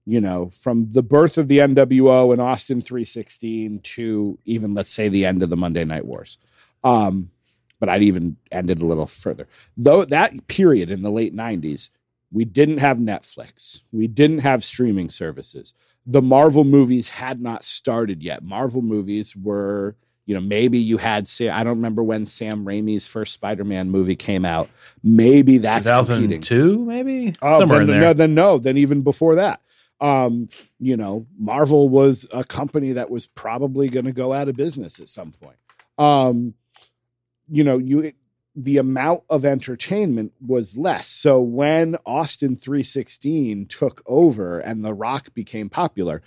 you 0.06 0.20
know, 0.20 0.50
from 0.60 0.90
the 0.90 1.02
birth 1.02 1.38
of 1.38 1.48
the 1.48 1.58
NWO 1.58 2.32
and 2.32 2.40
Austin 2.40 2.80
316 2.80 3.80
to 3.80 4.38
even 4.44 4.74
let's 4.74 4.90
say 4.90 5.08
the 5.08 5.24
end 5.24 5.42
of 5.42 5.50
the 5.50 5.56
Monday 5.56 5.84
Night 5.84 6.04
Wars. 6.04 6.38
Um, 6.84 7.30
but 7.78 7.88
I'd 7.88 8.02
even 8.02 8.36
end 8.50 8.70
it 8.70 8.80
a 8.82 8.86
little 8.86 9.06
further. 9.06 9.48
Though 9.76 10.04
that 10.04 10.46
period 10.46 10.90
in 10.90 11.02
the 11.02 11.10
late 11.10 11.34
90s, 11.34 11.90
we 12.30 12.44
didn't 12.44 12.78
have 12.78 12.96
Netflix. 12.96 13.82
We 13.92 14.06
didn't 14.06 14.38
have 14.38 14.64
streaming 14.64 15.10
services 15.10 15.74
the 16.06 16.22
Marvel 16.22 16.64
movies 16.64 17.08
had 17.08 17.40
not 17.40 17.62
started 17.64 18.22
yet. 18.22 18.42
Marvel 18.42 18.82
movies 18.82 19.36
were, 19.36 19.94
you 20.26 20.34
know, 20.34 20.40
maybe 20.40 20.78
you 20.78 20.98
had 20.98 21.26
say 21.26 21.48
I 21.48 21.62
don't 21.64 21.76
remember 21.76 22.02
when 22.02 22.26
Sam 22.26 22.64
Raimi's 22.64 23.06
first 23.06 23.34
Spider-Man 23.34 23.90
movie 23.90 24.16
came 24.16 24.44
out. 24.44 24.68
Maybe 25.02 25.58
that's 25.58 25.86
competing. 25.86 26.40
2002, 26.40 26.84
maybe 26.84 27.34
Oh, 27.40 27.60
somewhere 27.60 27.80
then, 27.80 27.88
in 27.88 28.00
there. 28.00 28.00
No, 28.00 28.12
then 28.12 28.34
no, 28.34 28.58
then 28.58 28.76
even 28.76 29.02
before 29.02 29.36
that. 29.36 29.60
Um, 30.02 30.48
you 30.80 30.96
know, 30.96 31.26
Marvel 31.38 31.88
was 31.88 32.26
a 32.34 32.42
company 32.42 32.92
that 32.92 33.08
was 33.08 33.26
probably 33.26 33.88
going 33.88 34.04
to 34.04 34.12
go 34.12 34.32
out 34.32 34.48
of 34.48 34.56
business 34.56 34.98
at 34.98 35.08
some 35.08 35.32
point. 35.32 35.56
Um, 35.96 36.54
you 37.48 37.62
know, 37.62 37.78
you 37.78 38.12
the 38.54 38.76
amount 38.76 39.22
of 39.30 39.44
entertainment 39.44 40.32
was 40.44 40.76
less. 40.76 41.06
So 41.06 41.40
when 41.40 41.96
Austin 42.04 42.56
316 42.56 43.66
took 43.66 44.02
over 44.06 44.58
and 44.58 44.84
The 44.84 44.92
Rock 44.92 45.32
became 45.32 45.70
popular, 45.70 46.20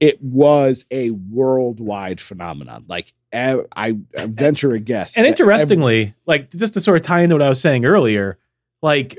it 0.00 0.20
was 0.22 0.84
a 0.90 1.10
worldwide 1.10 2.20
phenomenon. 2.20 2.86
Like 2.88 3.12
eh, 3.32 3.58
I 3.76 3.98
I 4.16 4.26
venture 4.26 4.72
a 4.72 4.80
guess. 4.80 5.16
and 5.16 5.26
interestingly, 5.26 6.14
like 6.26 6.50
just 6.50 6.74
to 6.74 6.80
sort 6.80 6.96
of 6.96 7.02
tie 7.02 7.22
into 7.22 7.36
what 7.36 7.42
I 7.42 7.48
was 7.48 7.60
saying 7.60 7.84
earlier, 7.84 8.38
like 8.82 9.18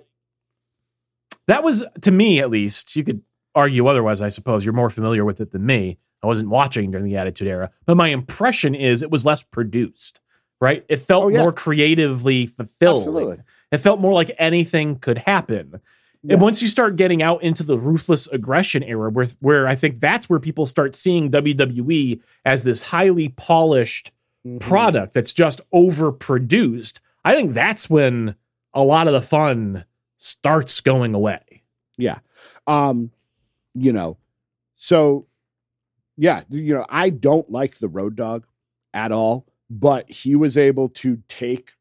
that 1.48 1.64
was 1.64 1.86
to 2.02 2.12
me 2.12 2.40
at 2.40 2.50
least. 2.50 2.96
You 2.96 3.04
could 3.04 3.22
argue 3.56 3.88
otherwise, 3.88 4.22
I 4.22 4.30
suppose. 4.30 4.64
You're 4.66 4.74
more 4.74 4.90
familiar 4.90 5.26
with 5.26 5.40
it 5.42 5.52
than 5.52 5.66
me. 5.66 5.98
I 6.22 6.28
wasn't 6.28 6.50
watching 6.50 6.92
during 6.92 7.06
the 7.06 7.18
Attitude 7.18 7.48
Era, 7.48 7.72
but 7.86 7.98
my 7.98 8.08
impression 8.10 8.76
is 8.76 9.02
it 9.02 9.12
was 9.12 9.26
less 9.26 9.44
produced. 9.44 10.22
Right? 10.62 10.86
It 10.88 10.98
felt 10.98 11.26
Oh, 11.26 11.28
yeah. 11.28 11.42
more 11.42 11.52
creatively 11.52 12.46
fulfilled. 12.48 13.00
Absolutely. 13.02 13.38
It 13.72 13.80
felt 13.80 14.00
more 14.00 14.14
like 14.14 14.32
anything 14.40 14.96
could 14.96 15.18
happen. 15.20 15.82
Yeah. 16.24 16.34
And 16.34 16.42
once 16.42 16.62
you 16.62 16.70
start 16.70 16.96
getting 16.96 17.22
out 17.22 17.44
into 17.44 17.62
the 17.62 17.78
ruthless 17.78 18.26
aggression 18.28 18.82
era, 18.82 19.10
where 19.12 19.26
where 19.42 19.68
I 19.68 19.76
think 19.76 20.00
that's 20.00 20.30
where 20.30 20.40
people 20.40 20.66
start 20.66 20.96
seeing 20.96 21.30
WWE 21.30 22.22
as 22.46 22.64
this 22.64 22.84
highly 22.84 23.30
polished 23.30 24.12
Mhm. 24.48 24.62
product 24.62 25.14
that's 25.14 25.34
just 25.34 25.60
overproduced, 25.72 27.00
I 27.24 27.36
think 27.36 27.54
that's 27.54 27.90
when 27.90 28.36
a 28.74 28.84
lot 28.84 29.08
of 29.08 29.14
the 29.14 29.22
fun 29.22 29.86
starts 30.18 30.80
going 30.82 31.14
away. 31.14 31.64
Yeah. 31.98 32.20
Um, 32.68 33.12
you 33.76 33.94
know, 33.94 34.18
so 34.74 35.28
yeah, 36.18 36.44
you 36.50 36.74
know, 36.74 36.86
I 36.90 37.10
don't 37.10 37.52
like 37.52 37.78
the 37.78 37.90
road 37.90 38.16
dog 38.16 38.48
at 38.94 39.12
all, 39.12 39.46
but 39.70 40.10
he 40.10 40.36
was 40.36 40.58
able 40.58 40.90
to 40.90 41.22
take 41.28 41.72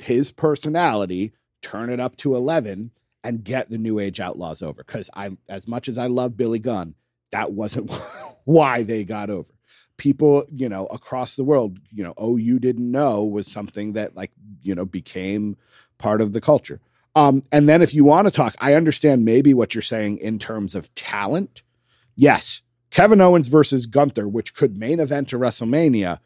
his 0.00 0.30
personality, 0.30 1.32
turn 1.60 1.90
it 1.90 2.00
up 2.00 2.16
to 2.16 2.34
11 2.34 2.90
and 3.22 3.44
get 3.44 3.68
the 3.68 3.78
new 3.78 3.98
age 3.98 4.18
outlaws 4.18 4.62
over 4.62 4.82
cuz 4.82 5.10
I 5.14 5.36
as 5.48 5.68
much 5.68 5.88
as 5.88 5.98
I 5.98 6.06
love 6.06 6.36
Billy 6.36 6.58
Gunn, 6.58 6.94
that 7.30 7.52
wasn't 7.52 7.90
why 8.44 8.82
they 8.82 9.04
got 9.04 9.30
over. 9.30 9.52
People, 9.96 10.44
you 10.50 10.68
know, 10.68 10.86
across 10.86 11.36
the 11.36 11.44
world, 11.44 11.78
you 11.90 12.02
know, 12.02 12.14
oh 12.16 12.36
you 12.36 12.58
didn't 12.58 12.90
know 12.90 13.22
was 13.24 13.46
something 13.46 13.92
that 13.92 14.16
like, 14.16 14.32
you 14.62 14.74
know, 14.74 14.84
became 14.84 15.56
part 15.98 16.20
of 16.20 16.32
the 16.32 16.40
culture. 16.40 16.80
Um, 17.14 17.42
and 17.52 17.68
then 17.68 17.82
if 17.82 17.92
you 17.92 18.04
want 18.04 18.26
to 18.26 18.30
talk, 18.30 18.54
I 18.58 18.74
understand 18.74 19.24
maybe 19.24 19.52
what 19.52 19.74
you're 19.74 19.82
saying 19.82 20.18
in 20.18 20.38
terms 20.38 20.74
of 20.74 20.94
talent. 20.94 21.62
Yes, 22.16 22.62
Kevin 22.90 23.20
Owens 23.20 23.48
versus 23.48 23.86
Gunther, 23.86 24.28
which 24.28 24.54
could 24.54 24.78
main 24.78 25.00
event 25.00 25.32
a 25.32 25.38
WrestleMania, 25.38 26.18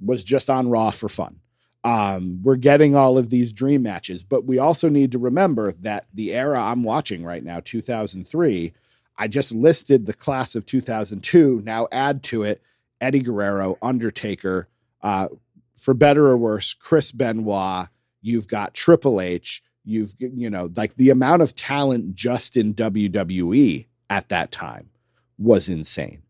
was 0.00 0.24
just 0.24 0.50
on 0.50 0.68
Raw 0.68 0.90
for 0.90 1.08
fun. 1.08 1.40
Um, 1.84 2.40
we're 2.42 2.56
getting 2.56 2.96
all 2.96 3.16
of 3.16 3.30
these 3.30 3.52
dream 3.52 3.82
matches, 3.82 4.24
but 4.24 4.44
we 4.44 4.58
also 4.58 4.88
need 4.88 5.12
to 5.12 5.18
remember 5.18 5.72
that 5.80 6.06
the 6.12 6.34
era 6.34 6.60
I'm 6.60 6.82
watching 6.82 7.22
right 7.22 7.44
now, 7.44 7.60
2003, 7.60 8.72
I 9.16 9.28
just 9.28 9.52
listed 9.52 10.04
the 10.04 10.12
class 10.12 10.54
of 10.54 10.66
2002. 10.66 11.62
Now 11.64 11.86
add 11.92 12.22
to 12.24 12.42
it 12.42 12.60
Eddie 13.00 13.22
Guerrero, 13.22 13.78
Undertaker, 13.80 14.68
uh, 15.02 15.28
for 15.76 15.94
better 15.94 16.26
or 16.26 16.36
worse, 16.36 16.74
Chris 16.74 17.12
Benoit. 17.12 17.88
You've 18.20 18.48
got 18.48 18.74
Triple 18.74 19.20
H. 19.20 19.62
You've 19.88 20.14
you 20.18 20.50
know 20.50 20.70
like 20.76 20.96
the 20.96 21.10
amount 21.10 21.42
of 21.42 21.54
talent 21.54 22.14
just 22.14 22.56
in 22.56 22.74
WWE 22.74 23.86
at 24.10 24.28
that 24.30 24.50
time 24.50 24.90
was 25.38 25.68
insane. 25.68 26.22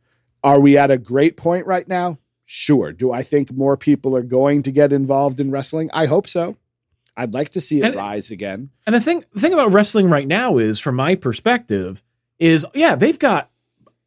Are 0.44 0.60
we 0.60 0.76
at 0.78 0.90
a 0.90 0.98
great 0.98 1.36
point 1.36 1.66
right 1.66 1.88
now? 1.88 2.18
Sure. 2.44 2.92
Do 2.92 3.10
I 3.12 3.22
think 3.22 3.50
more 3.52 3.76
people 3.76 4.14
are 4.14 4.22
going 4.22 4.62
to 4.64 4.70
get 4.70 4.92
involved 4.92 5.40
in 5.40 5.50
wrestling? 5.50 5.90
I 5.92 6.06
hope 6.06 6.28
so. 6.28 6.56
I'd 7.16 7.34
like 7.34 7.50
to 7.52 7.60
see 7.62 7.80
it 7.80 7.86
And- 7.86 7.94
rise 7.96 8.30
again. 8.30 8.70
And 8.86 8.94
the 8.94 9.00
thing 9.00 9.24
the 9.32 9.40
thing 9.40 9.54
about 9.54 9.72
wrestling 9.72 10.10
right 10.10 10.28
now 10.28 10.58
is, 10.58 10.78
from 10.78 10.96
my 10.96 11.14
perspective, 11.14 12.02
is 12.38 12.66
yeah, 12.74 12.94
they've 12.94 13.18
got 13.18 13.50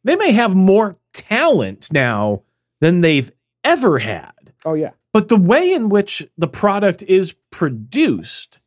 they 0.04 0.14
may 0.16 0.30
have 0.32 0.54
more 0.54 0.96
talent 1.12 1.92
now 1.92 2.42
than 2.80 3.00
they've 3.00 3.30
ever 3.64 3.98
had. 3.98 4.32
Oh 4.64 4.74
yeah. 4.74 4.90
But 5.12 5.26
the 5.26 5.36
way 5.36 5.72
in 5.74 5.88
which 5.88 6.24
the 6.38 6.46
product 6.46 7.02
is 7.02 7.34
produced 7.50 8.59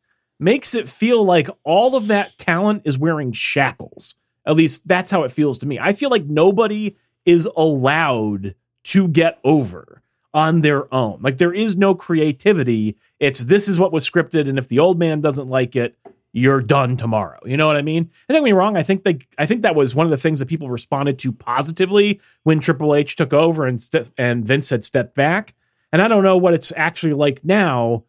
makes 0.44 0.76
it 0.76 0.90
feel 0.90 1.24
like 1.24 1.50
all 1.64 1.96
of 1.96 2.08
that 2.08 2.38
talent 2.38 2.84
is 2.86 2.98
wearing 2.98 3.32
shackles. 3.32 4.16
At 4.46 4.56
least 4.56 4.88
that's 4.88 5.12
how 5.12 5.24
it 5.24 5.32
feels 5.32 5.58
to 5.60 5.68
me. 5.68 5.80
I 5.80 5.94
feel 5.94 6.10
like 6.10 6.26
nobody 6.26 6.98
is 7.26 7.48
allowed 7.56 8.56
to 8.86 9.08
get 9.08 9.40
over 9.44 10.02
on 10.34 10.62
their 10.62 10.94
own. 10.94 11.20
Like 11.22 11.38
there 11.38 11.54
is 11.54 11.78
no 11.78 11.96
creativity. 11.96 12.98
It's 13.20 13.40
this 13.40 13.68
is 13.68 13.80
what 13.80 13.94
was 13.94 14.10
scripted, 14.10 14.50
and 14.50 14.58
if 14.58 14.68
the 14.68 14.80
old 14.80 15.00
man 15.00 15.22
doesn't 15.22 15.48
like 15.48 15.76
it, 15.76 15.98
you're 16.34 16.62
done 16.62 16.98
tomorrow. 16.98 17.40
You 17.46 17.56
know 17.56 17.68
what 17.68 17.78
I 17.78 17.84
mean? 17.84 18.10
Don't 18.28 18.38
get 18.38 18.44
me 18.44 18.52
wrong. 18.54 18.76
I 18.76 18.84
think 18.84 19.04
they, 19.04 19.20
I 19.38 19.46
think 19.46 19.62
that 19.62 19.76
was 19.76 19.94
one 19.94 20.08
of 20.08 20.12
the 20.12 20.18
things 20.18 20.40
that 20.40 20.50
people 20.50 20.70
responded 20.70 21.20
to 21.20 21.32
positively 21.32 22.20
when 22.42 22.60
Triple 22.60 22.96
H 22.96 23.16
took 23.16 23.32
over 23.34 23.68
and 23.68 23.80
ste- 23.80 24.12
and 24.18 24.46
Vince 24.46 24.70
had 24.70 24.84
stepped 24.84 25.14
back. 25.14 25.54
And 25.92 26.02
I 26.02 26.08
don't 26.08 26.24
know 26.24 26.38
what 26.38 26.56
it's 26.56 26.74
actually 26.76 27.14
like 27.14 27.46
now, 27.46 28.04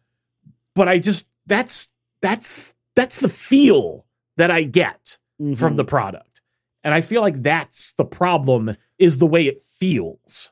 but 0.73 0.87
I 0.87 0.97
just 0.97 1.29
that's 1.45 1.89
that's 2.21 2.73
that's 2.95 3.19
the 3.19 3.29
feel 3.29 4.05
that 4.37 4.51
I 4.51 4.63
get 4.63 5.17
from 5.55 5.75
the 5.75 5.85
product. 5.85 6.41
And 6.83 6.93
I 6.93 7.01
feel 7.01 7.21
like 7.21 7.41
that's 7.41 7.93
the 7.93 8.05
problem 8.05 8.77
is 8.97 9.17
the 9.17 9.25
way 9.25 9.47
it 9.47 9.61
feels. 9.61 10.51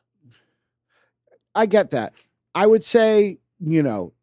I 1.56 1.66
get 1.68 1.92
that. 1.92 2.14
I 2.56 2.66
would 2.66 2.84
say, 2.84 3.40
you 3.60 3.84
know, 3.84 4.14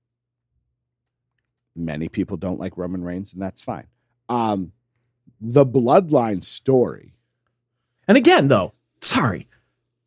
many 1.76 2.08
people 2.08 2.36
don't 2.36 2.60
like 2.60 2.76
Roman 2.76 3.02
Reigns, 3.02 3.32
and 3.32 3.40
that's 3.40 3.62
fine. 3.62 3.86
Um, 4.28 4.72
the 5.40 5.64
bloodline 5.64 6.44
story. 6.44 7.14
And 8.06 8.16
again, 8.16 8.48
though, 8.48 8.74
sorry, 9.00 9.48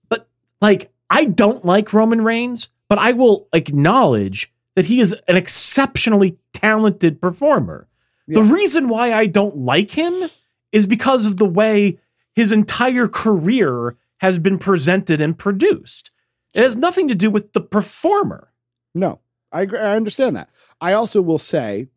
but 0.10 0.28
like 0.62 0.92
I 1.10 1.26
don't 1.26 1.66
like 1.66 1.94
Roman 1.94 2.22
Reigns, 2.22 2.70
but 2.90 2.98
I 2.98 3.14
will 3.14 3.48
acknowledge 3.54 4.53
that 4.76 4.86
he 4.86 5.00
is 5.00 5.14
an 5.28 5.36
exceptionally 5.38 6.38
talented 6.54 7.22
performer. 7.22 7.88
The 8.28 8.42
reason 8.42 8.88
why 8.88 9.14
I 9.14 9.26
don't 9.28 9.58
like 9.58 9.92
him 9.92 10.30
is 10.72 10.88
because 10.88 11.26
of 11.26 11.38
the 11.38 11.46
way 11.48 12.00
his 12.34 12.52
entire 12.52 13.08
career 13.08 13.96
has 14.18 14.40
been 14.40 14.58
presented 14.58 15.20
and 15.22 15.38
produced. 15.38 16.10
It 16.54 16.62
has 16.64 16.76
nothing 16.76 17.08
to 17.10 17.16
do 17.16 17.30
with 17.30 17.52
the 17.54 17.62
performer. 17.62 18.52
No, 18.96 19.20
I 19.52 19.62
I 19.64 19.96
understand 19.96 20.36
that. 20.38 20.50
I 20.80 20.94
also 20.94 21.22
will 21.22 21.38
say 21.40 21.90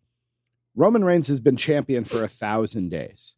Roman 0.74 1.05
Reigns 1.05 1.28
has 1.28 1.40
been 1.40 1.57
champion 1.57 2.05
for 2.05 2.24
a 2.24 2.28
thousand 2.28 2.90
days. 2.90 3.36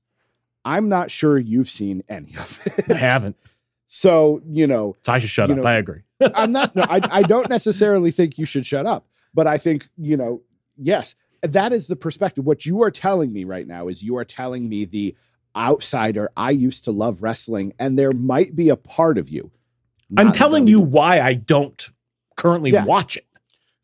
I'm 0.64 0.88
not 0.88 1.10
sure 1.10 1.38
you've 1.38 1.68
seen 1.70 2.02
any 2.08 2.34
of 2.36 2.60
it. 2.64 2.90
I 2.90 2.94
haven't. 2.98 3.36
So, 3.86 4.42
you 4.46 4.66
know, 4.66 4.96
So 5.02 5.12
I 5.12 5.18
should 5.18 5.30
shut 5.30 5.50
up. 5.50 5.56
know- 5.56 5.62
I 5.64 5.74
agree. 5.74 6.00
I'm 6.20 6.52
not, 6.52 6.74
no, 6.74 6.82
I, 6.82 7.00
I 7.10 7.22
don't 7.22 7.48
necessarily 7.58 8.10
think 8.10 8.38
you 8.38 8.44
should 8.44 8.66
shut 8.66 8.84
up, 8.86 9.06
but 9.38 9.46
I 9.46 9.56
think, 9.56 9.88
you 9.96 10.16
know, 10.16 10.42
yes, 10.76 11.14
that 11.42 11.70
is 11.72 11.86
the 11.86 11.94
perspective. 11.94 12.44
What 12.44 12.66
you 12.66 12.82
are 12.82 12.90
telling 12.90 13.32
me 13.32 13.44
right 13.44 13.68
now 13.68 13.86
is 13.86 14.02
you 14.02 14.16
are 14.16 14.24
telling 14.24 14.68
me 14.68 14.84
the 14.84 15.14
outsider, 15.54 16.28
I 16.36 16.50
used 16.50 16.86
to 16.86 16.90
love 16.90 17.22
wrestling, 17.22 17.72
and 17.78 17.96
there 17.96 18.10
might 18.10 18.56
be 18.56 18.68
a 18.70 18.74
part 18.76 19.16
of 19.16 19.28
you. 19.28 19.52
I'm 20.16 20.32
telling 20.32 20.66
you 20.66 20.80
why 20.80 21.20
I 21.20 21.34
don't 21.34 21.88
currently 22.36 22.72
Yeah. 22.72 22.84
watch 22.84 23.16
it. 23.16 23.26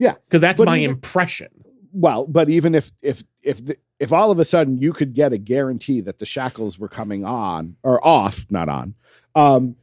Yeah. 0.01 0.15
Because 0.25 0.41
that's 0.41 0.59
But 0.61 0.67
my 0.67 0.79
even- 0.79 0.97
impression. 0.97 1.51
well, 1.93 2.27
but 2.27 2.49
even 2.51 2.75
if 2.75 2.91
if 3.01 3.23
if 3.43 3.65
the, 3.65 3.77
if 4.01 4.13
all 4.13 4.33
of 4.33 4.41
a 4.41 4.45
sudden 4.45 4.79
you 4.79 4.93
could 4.93 5.13
get 5.15 5.33
a 5.33 5.39
guarantee 5.39 6.01
that 6.01 6.19
the 6.19 6.27
shackles 6.27 6.81
were 6.81 6.89
coming 6.89 7.25
on 7.25 7.77
or 7.85 8.05
off, 8.05 8.47
not 8.51 8.69
on, 8.69 8.95
um, 9.37 9.77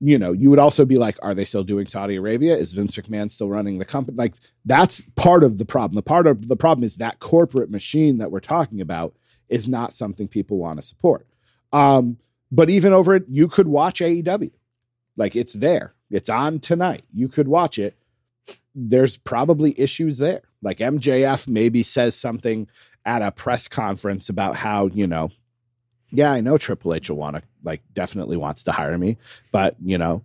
you 0.00 0.18
know, 0.18 0.32
you 0.32 0.50
would 0.50 0.58
also 0.58 0.84
be 0.84 0.98
like, 0.98 1.18
are 1.22 1.34
they 1.34 1.44
still 1.44 1.64
doing 1.64 1.86
Saudi 1.86 2.16
Arabia? 2.16 2.56
Is 2.56 2.72
Vince 2.72 2.94
McMahon 2.96 3.30
still 3.30 3.48
running 3.48 3.78
the 3.78 3.84
company? 3.84 4.16
Like 4.16 4.34
that's 4.64 5.02
part 5.14 5.42
of 5.42 5.58
the 5.58 5.64
problem. 5.64 5.96
The 5.96 6.02
part 6.02 6.26
of 6.26 6.48
the 6.48 6.56
problem 6.56 6.84
is 6.84 6.96
that 6.96 7.20
corporate 7.20 7.70
machine 7.70 8.18
that 8.18 8.30
we're 8.30 8.40
talking 8.40 8.80
about 8.80 9.14
is 9.48 9.68
not 9.68 9.92
something 9.92 10.28
people 10.28 10.58
want 10.58 10.78
to 10.78 10.86
support. 10.86 11.26
Um, 11.72 12.18
but 12.52 12.70
even 12.70 12.92
over 12.92 13.14
it, 13.14 13.24
you 13.28 13.48
could 13.48 13.68
watch 13.68 14.00
AEW. 14.00 14.50
Like 15.16 15.34
it's 15.34 15.54
there. 15.54 15.94
It's 16.10 16.28
on 16.28 16.60
tonight. 16.60 17.04
You 17.12 17.28
could 17.28 17.48
watch 17.48 17.78
it. 17.78 17.94
There's 18.74 19.16
probably 19.16 19.78
issues 19.80 20.18
there. 20.18 20.42
Like 20.62 20.78
MJF 20.78 21.48
maybe 21.48 21.82
says 21.82 22.14
something 22.14 22.68
at 23.04 23.22
a 23.22 23.32
press 23.32 23.66
conference 23.66 24.28
about 24.28 24.56
how, 24.56 24.88
you 24.88 25.06
know, 25.06 25.30
yeah, 26.10 26.32
I 26.32 26.40
know 26.40 26.58
Triple 26.58 26.94
H 26.94 27.10
will 27.10 27.16
want 27.16 27.36
to 27.36 27.42
like 27.62 27.82
definitely 27.92 28.36
wants 28.36 28.64
to 28.64 28.72
hire 28.72 28.96
me, 28.96 29.16
but 29.52 29.76
you 29.82 29.98
know, 29.98 30.22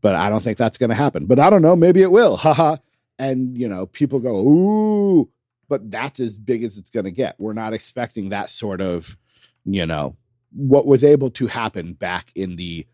but 0.00 0.14
I 0.14 0.28
don't 0.28 0.42
think 0.42 0.58
that's 0.58 0.78
going 0.78 0.90
to 0.90 0.96
happen. 0.96 1.26
But 1.26 1.38
I 1.38 1.50
don't 1.50 1.62
know, 1.62 1.76
maybe 1.76 2.02
it 2.02 2.10
will. 2.10 2.36
Haha. 2.38 2.76
and 3.18 3.56
you 3.56 3.68
know, 3.68 3.86
people 3.86 4.20
go, 4.20 4.36
"Ooh," 4.38 5.30
but 5.68 5.90
that's 5.90 6.20
as 6.20 6.36
big 6.36 6.62
as 6.62 6.78
it's 6.78 6.90
going 6.90 7.04
to 7.04 7.10
get. 7.10 7.36
We're 7.38 7.52
not 7.52 7.74
expecting 7.74 8.28
that 8.28 8.50
sort 8.50 8.80
of, 8.80 9.16
you 9.64 9.86
know, 9.86 10.16
what 10.52 10.86
was 10.86 11.04
able 11.04 11.30
to 11.30 11.48
happen 11.48 11.94
back 11.94 12.30
in 12.34 12.56
the 12.56 12.86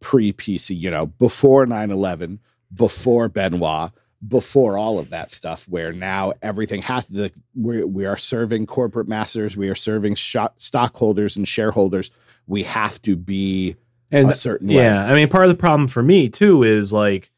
pre 0.00 0.32
PC, 0.32 0.78
you 0.78 0.90
know, 0.90 1.06
before 1.06 1.66
9/11, 1.66 2.38
before 2.74 3.28
Benoit, 3.28 3.92
before 4.26 4.78
all 4.78 4.98
of 4.98 5.10
that 5.10 5.30
stuff 5.30 5.68
where 5.68 5.92
now 5.92 6.32
everything 6.42 6.82
has 6.82 7.06
to 7.08 7.30
we 7.54 7.84
we 7.84 8.06
are 8.06 8.16
serving 8.16 8.66
corporate 8.66 9.08
masters 9.08 9.56
we 9.56 9.68
are 9.68 9.74
serving 9.74 10.14
shot, 10.14 10.60
stockholders 10.60 11.36
and 11.36 11.46
shareholders. 11.46 12.10
We 12.46 12.62
have 12.62 13.02
to 13.02 13.16
be 13.16 13.76
and 14.10 14.30
a 14.30 14.34
certain 14.34 14.68
way. 14.68 14.76
yeah 14.76 15.04
i 15.04 15.14
mean 15.14 15.28
part 15.28 15.44
of 15.44 15.50
the 15.50 15.56
problem 15.56 15.88
for 15.88 16.02
me 16.02 16.28
too 16.28 16.62
is 16.62 16.92
like 16.92 17.30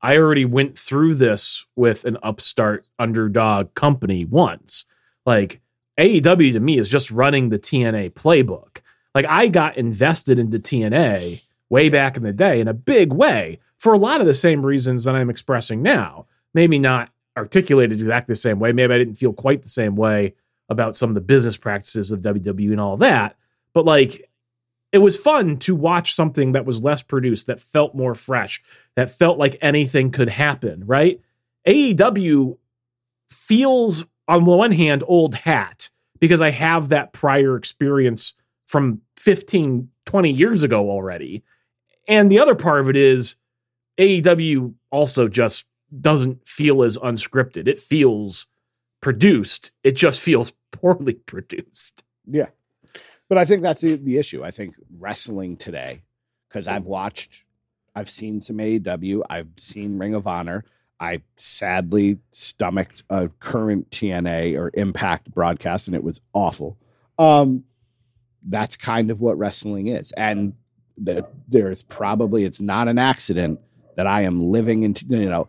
i 0.00 0.16
already 0.16 0.44
went 0.44 0.78
through 0.78 1.14
this 1.14 1.66
with 1.74 2.04
an 2.04 2.18
upstart 2.22 2.86
underdog 2.98 3.74
company 3.74 4.24
once. 4.24 4.84
Like 5.26 5.60
aew 5.98 6.52
to 6.52 6.60
me 6.60 6.78
is 6.78 6.88
just 6.88 7.10
running 7.10 7.48
the 7.48 7.58
tna 7.58 8.12
playbook. 8.12 8.80
Like 9.14 9.26
i 9.26 9.48
got 9.48 9.76
invested 9.76 10.38
into 10.38 10.58
tna 10.58 11.42
way 11.68 11.88
back 11.88 12.16
in 12.16 12.22
the 12.22 12.32
day 12.32 12.60
in 12.60 12.68
a 12.68 12.74
big 12.74 13.12
way 13.12 13.58
for 13.82 13.92
a 13.92 13.98
lot 13.98 14.20
of 14.20 14.26
the 14.26 14.34
same 14.34 14.64
reasons 14.64 15.04
that 15.04 15.14
i'm 15.14 15.30
expressing 15.30 15.82
now 15.82 16.26
maybe 16.54 16.78
not 16.78 17.10
articulated 17.36 18.00
exactly 18.00 18.32
the 18.32 18.36
same 18.36 18.58
way 18.58 18.72
maybe 18.72 18.94
i 18.94 18.98
didn't 18.98 19.14
feel 19.14 19.32
quite 19.32 19.62
the 19.62 19.68
same 19.68 19.96
way 19.96 20.34
about 20.68 20.96
some 20.96 21.10
of 21.10 21.14
the 21.14 21.20
business 21.20 21.56
practices 21.56 22.10
of 22.10 22.20
wwe 22.20 22.70
and 22.70 22.80
all 22.80 22.96
that 22.96 23.36
but 23.74 23.84
like 23.84 24.28
it 24.92 24.98
was 24.98 25.16
fun 25.16 25.56
to 25.56 25.74
watch 25.74 26.14
something 26.14 26.52
that 26.52 26.66
was 26.66 26.82
less 26.82 27.02
produced, 27.02 27.46
that 27.46 27.60
felt 27.60 27.94
more 27.94 28.14
fresh, 28.14 28.62
that 28.94 29.08
felt 29.10 29.38
like 29.38 29.56
anything 29.62 30.10
could 30.10 30.28
happen, 30.28 30.84
right? 30.86 31.18
AEW 31.66 32.58
feels, 33.30 34.06
on 34.28 34.44
one 34.44 34.72
hand, 34.72 35.02
old 35.06 35.34
hat 35.34 35.88
because 36.20 36.42
I 36.42 36.50
have 36.50 36.90
that 36.90 37.12
prior 37.12 37.56
experience 37.56 38.34
from 38.66 39.00
15, 39.16 39.88
20 40.04 40.30
years 40.30 40.62
ago 40.62 40.90
already. 40.90 41.42
And 42.06 42.30
the 42.30 42.38
other 42.38 42.54
part 42.54 42.80
of 42.80 42.88
it 42.88 42.96
is 42.96 43.36
AEW 43.98 44.74
also 44.90 45.28
just 45.28 45.66
doesn't 46.00 46.48
feel 46.48 46.82
as 46.82 46.96
unscripted. 46.98 47.68
It 47.68 47.78
feels 47.78 48.46
produced, 49.00 49.72
it 49.82 49.92
just 49.92 50.20
feels 50.20 50.52
poorly 50.70 51.14
produced. 51.26 52.04
Yeah. 52.26 52.46
But 53.28 53.38
I 53.38 53.44
think 53.44 53.62
that's 53.62 53.80
the, 53.80 53.96
the 53.96 54.18
issue. 54.18 54.44
I 54.44 54.50
think 54.50 54.74
wrestling 54.98 55.56
today, 55.56 56.02
because 56.48 56.68
I've 56.68 56.84
watched, 56.84 57.44
I've 57.94 58.10
seen 58.10 58.40
some 58.40 58.58
AEW, 58.58 59.22
I've 59.28 59.48
seen 59.56 59.98
Ring 59.98 60.14
of 60.14 60.26
Honor. 60.26 60.64
I 61.00 61.22
sadly 61.36 62.18
stomached 62.30 63.02
a 63.10 63.28
current 63.40 63.90
TNA 63.90 64.56
or 64.56 64.70
Impact 64.74 65.32
broadcast, 65.32 65.88
and 65.88 65.96
it 65.96 66.04
was 66.04 66.20
awful. 66.32 66.76
Um, 67.18 67.64
that's 68.44 68.76
kind 68.76 69.10
of 69.10 69.20
what 69.20 69.38
wrestling 69.38 69.88
is, 69.88 70.12
and 70.12 70.52
the, 70.96 71.26
there's 71.48 71.82
probably 71.82 72.44
it's 72.44 72.60
not 72.60 72.86
an 72.86 72.98
accident 72.98 73.60
that 73.96 74.06
I 74.06 74.22
am 74.22 74.50
living 74.50 74.82
into. 74.82 75.04
You 75.06 75.28
know, 75.28 75.48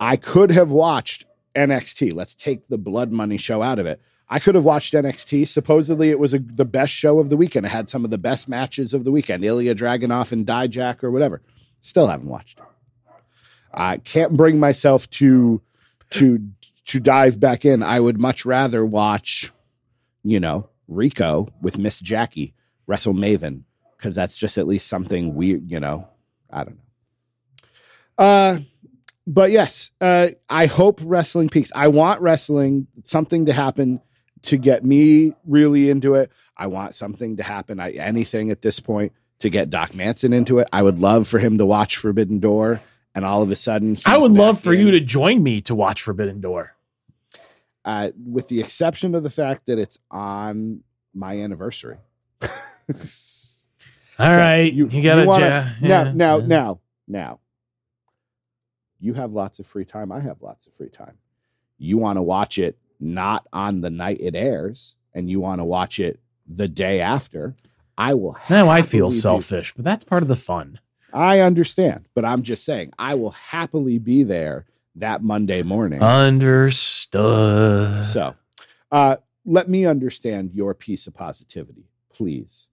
I 0.00 0.16
could 0.16 0.50
have 0.50 0.70
watched 0.70 1.26
NXT. 1.54 2.14
Let's 2.14 2.34
take 2.34 2.68
the 2.68 2.78
blood 2.78 3.12
money 3.12 3.36
show 3.36 3.62
out 3.62 3.78
of 3.78 3.86
it. 3.86 4.00
I 4.28 4.38
could 4.38 4.54
have 4.54 4.64
watched 4.64 4.94
NXT. 4.94 5.46
Supposedly, 5.46 6.08
it 6.08 6.18
was 6.18 6.32
a, 6.32 6.38
the 6.38 6.64
best 6.64 6.94
show 6.94 7.18
of 7.18 7.28
the 7.28 7.36
weekend. 7.36 7.66
It 7.66 7.68
had 7.68 7.90
some 7.90 8.04
of 8.04 8.10
the 8.10 8.18
best 8.18 8.48
matches 8.48 8.94
of 8.94 9.04
the 9.04 9.12
weekend. 9.12 9.44
Ilja 9.44 9.74
Dragunov 9.74 10.32
and 10.32 10.46
Dijak 10.46 11.04
or 11.04 11.10
whatever. 11.10 11.42
Still 11.82 12.06
haven't 12.06 12.28
watched. 12.28 12.58
I 13.74 13.98
can't 13.98 14.36
bring 14.36 14.58
myself 14.58 15.08
to 15.10 15.60
to 16.10 16.48
to 16.86 17.00
dive 17.00 17.40
back 17.40 17.64
in. 17.64 17.82
I 17.82 18.00
would 18.00 18.18
much 18.18 18.44
rather 18.44 18.84
watch, 18.84 19.52
you 20.22 20.40
know, 20.40 20.68
Rico 20.88 21.48
with 21.60 21.78
Miss 21.78 22.00
Jackie 22.00 22.54
Wrestle 22.86 23.14
Maven 23.14 23.64
because 23.96 24.14
that's 24.14 24.36
just 24.36 24.58
at 24.58 24.66
least 24.66 24.86
something 24.86 25.34
weird. 25.34 25.70
You 25.70 25.80
know, 25.80 26.08
I 26.50 26.64
don't 26.64 26.76
know. 26.76 26.82
Uh, 28.18 28.58
but 29.26 29.50
yes, 29.50 29.90
uh, 30.00 30.28
I 30.48 30.66
hope 30.66 31.00
wrestling 31.02 31.48
peaks. 31.48 31.72
I 31.74 31.88
want 31.88 32.20
wrestling 32.20 32.86
something 33.04 33.46
to 33.46 33.52
happen 33.52 34.00
to 34.42 34.56
get 34.56 34.84
me 34.84 35.34
really 35.46 35.90
into 35.90 36.14
it. 36.14 36.30
I 36.56 36.66
want 36.66 36.94
something 36.94 37.36
to 37.36 37.42
happen, 37.42 37.80
I, 37.80 37.92
anything 37.92 38.50
at 38.50 38.62
this 38.62 38.80
point 38.80 39.12
to 39.40 39.50
get 39.50 39.70
Doc 39.70 39.94
Manson 39.94 40.32
into 40.32 40.58
it. 40.58 40.68
I 40.72 40.82
would 40.82 40.98
love 40.98 41.26
for 41.26 41.38
him 41.38 41.58
to 41.58 41.66
watch 41.66 41.96
Forbidden 41.96 42.38
Door, 42.38 42.80
and 43.14 43.24
all 43.24 43.42
of 43.42 43.50
a 43.50 43.56
sudden, 43.56 43.96
I 44.06 44.18
would 44.18 44.32
love 44.32 44.60
for 44.60 44.72
in. 44.72 44.80
you 44.80 44.90
to 44.92 45.00
join 45.00 45.42
me 45.42 45.60
to 45.62 45.74
watch 45.74 46.02
Forbidden 46.02 46.40
Door. 46.40 46.74
Uh, 47.84 48.10
with 48.24 48.48
the 48.48 48.60
exception 48.60 49.14
of 49.14 49.24
the 49.24 49.30
fact 49.30 49.66
that 49.66 49.78
it's 49.78 49.98
on 50.10 50.82
my 51.12 51.40
anniversary. 51.40 51.96
all 52.42 52.48
so 52.94 53.06
right, 54.18 54.72
you, 54.72 54.86
you 54.86 55.00
you 55.00 55.02
now, 55.02 55.38
yeah, 55.38 56.12
now, 56.14 56.38
yeah. 56.38 56.46
now, 56.46 56.80
now. 57.08 57.40
You 59.02 59.14
have 59.14 59.32
lots 59.32 59.58
of 59.58 59.66
free 59.66 59.84
time. 59.84 60.12
I 60.12 60.20
have 60.20 60.42
lots 60.42 60.68
of 60.68 60.74
free 60.74 60.88
time. 60.88 61.18
You 61.76 61.98
want 61.98 62.18
to 62.18 62.22
watch 62.22 62.56
it 62.56 62.78
not 63.00 63.48
on 63.52 63.80
the 63.80 63.90
night 63.90 64.18
it 64.20 64.36
airs 64.36 64.94
and 65.12 65.28
you 65.28 65.40
want 65.40 65.60
to 65.60 65.64
watch 65.64 65.98
it 65.98 66.20
the 66.46 66.68
day 66.68 67.00
after, 67.00 67.56
I 67.98 68.14
will. 68.14 68.36
Now 68.48 68.68
I 68.68 68.82
feel 68.82 69.10
selfish, 69.10 69.74
but 69.74 69.84
that's 69.84 70.04
part 70.04 70.22
of 70.22 70.28
the 70.28 70.36
fun. 70.36 70.78
I 71.12 71.40
understand, 71.40 72.06
but 72.14 72.24
I'm 72.24 72.42
just 72.42 72.64
saying 72.64 72.92
I 72.96 73.14
will 73.16 73.32
happily 73.32 73.98
be 73.98 74.22
there 74.22 74.66
that 74.94 75.20
Monday 75.20 75.62
morning. 75.62 76.00
Understood. 76.00 77.98
So, 78.04 78.36
uh, 78.92 79.16
let 79.44 79.68
me 79.68 79.84
understand 79.84 80.52
your 80.54 80.74
piece 80.74 81.08
of 81.08 81.14
positivity, 81.14 81.88
please, 82.14 82.68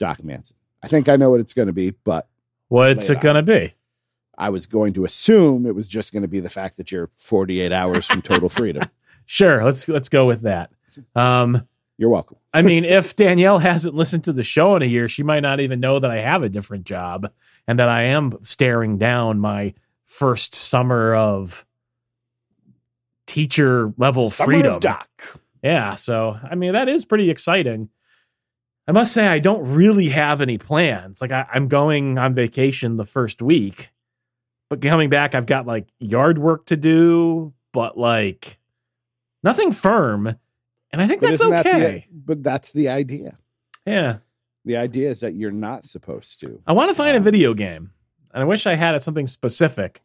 Doc 0.00 0.24
Manson. 0.24 0.56
I 0.82 0.88
think 0.88 1.08
I 1.08 1.14
know 1.14 1.30
what 1.30 1.38
it's 1.38 1.54
going 1.54 1.68
to 1.68 1.72
be, 1.72 1.90
but 1.90 2.28
what's 2.68 3.08
it, 3.08 3.18
it 3.18 3.20
going 3.20 3.36
to 3.36 3.42
be? 3.42 3.72
I 4.38 4.50
was 4.50 4.66
going 4.66 4.92
to 4.94 5.04
assume 5.04 5.66
it 5.66 5.74
was 5.74 5.88
just 5.88 6.12
going 6.12 6.22
to 6.22 6.28
be 6.28 6.40
the 6.40 6.48
fact 6.48 6.76
that 6.76 6.90
you're 6.92 7.10
48 7.16 7.72
hours 7.72 8.06
from 8.06 8.22
total 8.22 8.48
freedom. 8.48 8.82
Sure, 9.26 9.64
let's 9.64 9.88
let's 9.88 10.10
go 10.10 10.26
with 10.26 10.42
that. 10.42 10.70
Um, 11.16 11.66
You're 11.96 12.10
welcome. 12.10 12.36
I 12.52 12.60
mean, 12.60 12.84
if 12.84 13.16
Danielle 13.16 13.58
hasn't 13.58 13.94
listened 13.94 14.24
to 14.24 14.34
the 14.34 14.42
show 14.42 14.76
in 14.76 14.82
a 14.82 14.84
year, 14.84 15.08
she 15.08 15.22
might 15.22 15.40
not 15.40 15.60
even 15.60 15.80
know 15.80 15.98
that 15.98 16.10
I 16.10 16.20
have 16.20 16.42
a 16.42 16.50
different 16.50 16.84
job 16.84 17.32
and 17.66 17.78
that 17.78 17.88
I 17.88 18.02
am 18.02 18.36
staring 18.42 18.98
down 18.98 19.40
my 19.40 19.72
first 20.04 20.54
summer 20.54 21.14
of 21.14 21.64
teacher 23.26 23.94
level 23.96 24.30
summer 24.30 24.52
freedom. 24.52 24.78
doc. 24.80 25.40
Yeah, 25.62 25.94
so 25.94 26.38
I 26.42 26.54
mean 26.54 26.74
that 26.74 26.88
is 26.88 27.04
pretty 27.06 27.30
exciting. 27.30 27.88
I 28.86 28.92
must 28.92 29.14
say 29.14 29.26
I 29.26 29.38
don't 29.38 29.74
really 29.74 30.10
have 30.10 30.42
any 30.42 30.58
plans. 30.58 31.22
Like 31.22 31.32
I, 31.32 31.46
I'm 31.52 31.68
going 31.68 32.18
on 32.18 32.34
vacation 32.34 32.98
the 32.98 33.04
first 33.04 33.40
week, 33.40 33.90
but 34.74 34.88
coming 34.88 35.08
back, 35.08 35.36
I've 35.36 35.46
got 35.46 35.66
like 35.66 35.86
yard 36.00 36.38
work 36.38 36.66
to 36.66 36.76
do, 36.76 37.52
but 37.72 37.96
like 37.96 38.58
nothing 39.44 39.70
firm. 39.70 40.36
And 40.90 41.00
I 41.00 41.06
think 41.06 41.20
but 41.20 41.30
that's 41.30 41.42
okay. 41.42 41.62
That 41.62 41.62
the, 41.62 42.02
but 42.12 42.42
that's 42.42 42.72
the 42.72 42.88
idea. 42.88 43.38
Yeah. 43.86 44.18
The 44.64 44.76
idea 44.76 45.10
is 45.10 45.20
that 45.20 45.34
you're 45.34 45.52
not 45.52 45.84
supposed 45.84 46.40
to. 46.40 46.60
I 46.66 46.72
want 46.72 46.90
to 46.90 46.94
find 46.94 47.16
a 47.16 47.20
uh, 47.20 47.22
video 47.22 47.54
game. 47.54 47.92
And 48.32 48.42
I 48.42 48.46
wish 48.46 48.66
I 48.66 48.74
had 48.74 49.00
something 49.00 49.28
specific 49.28 50.02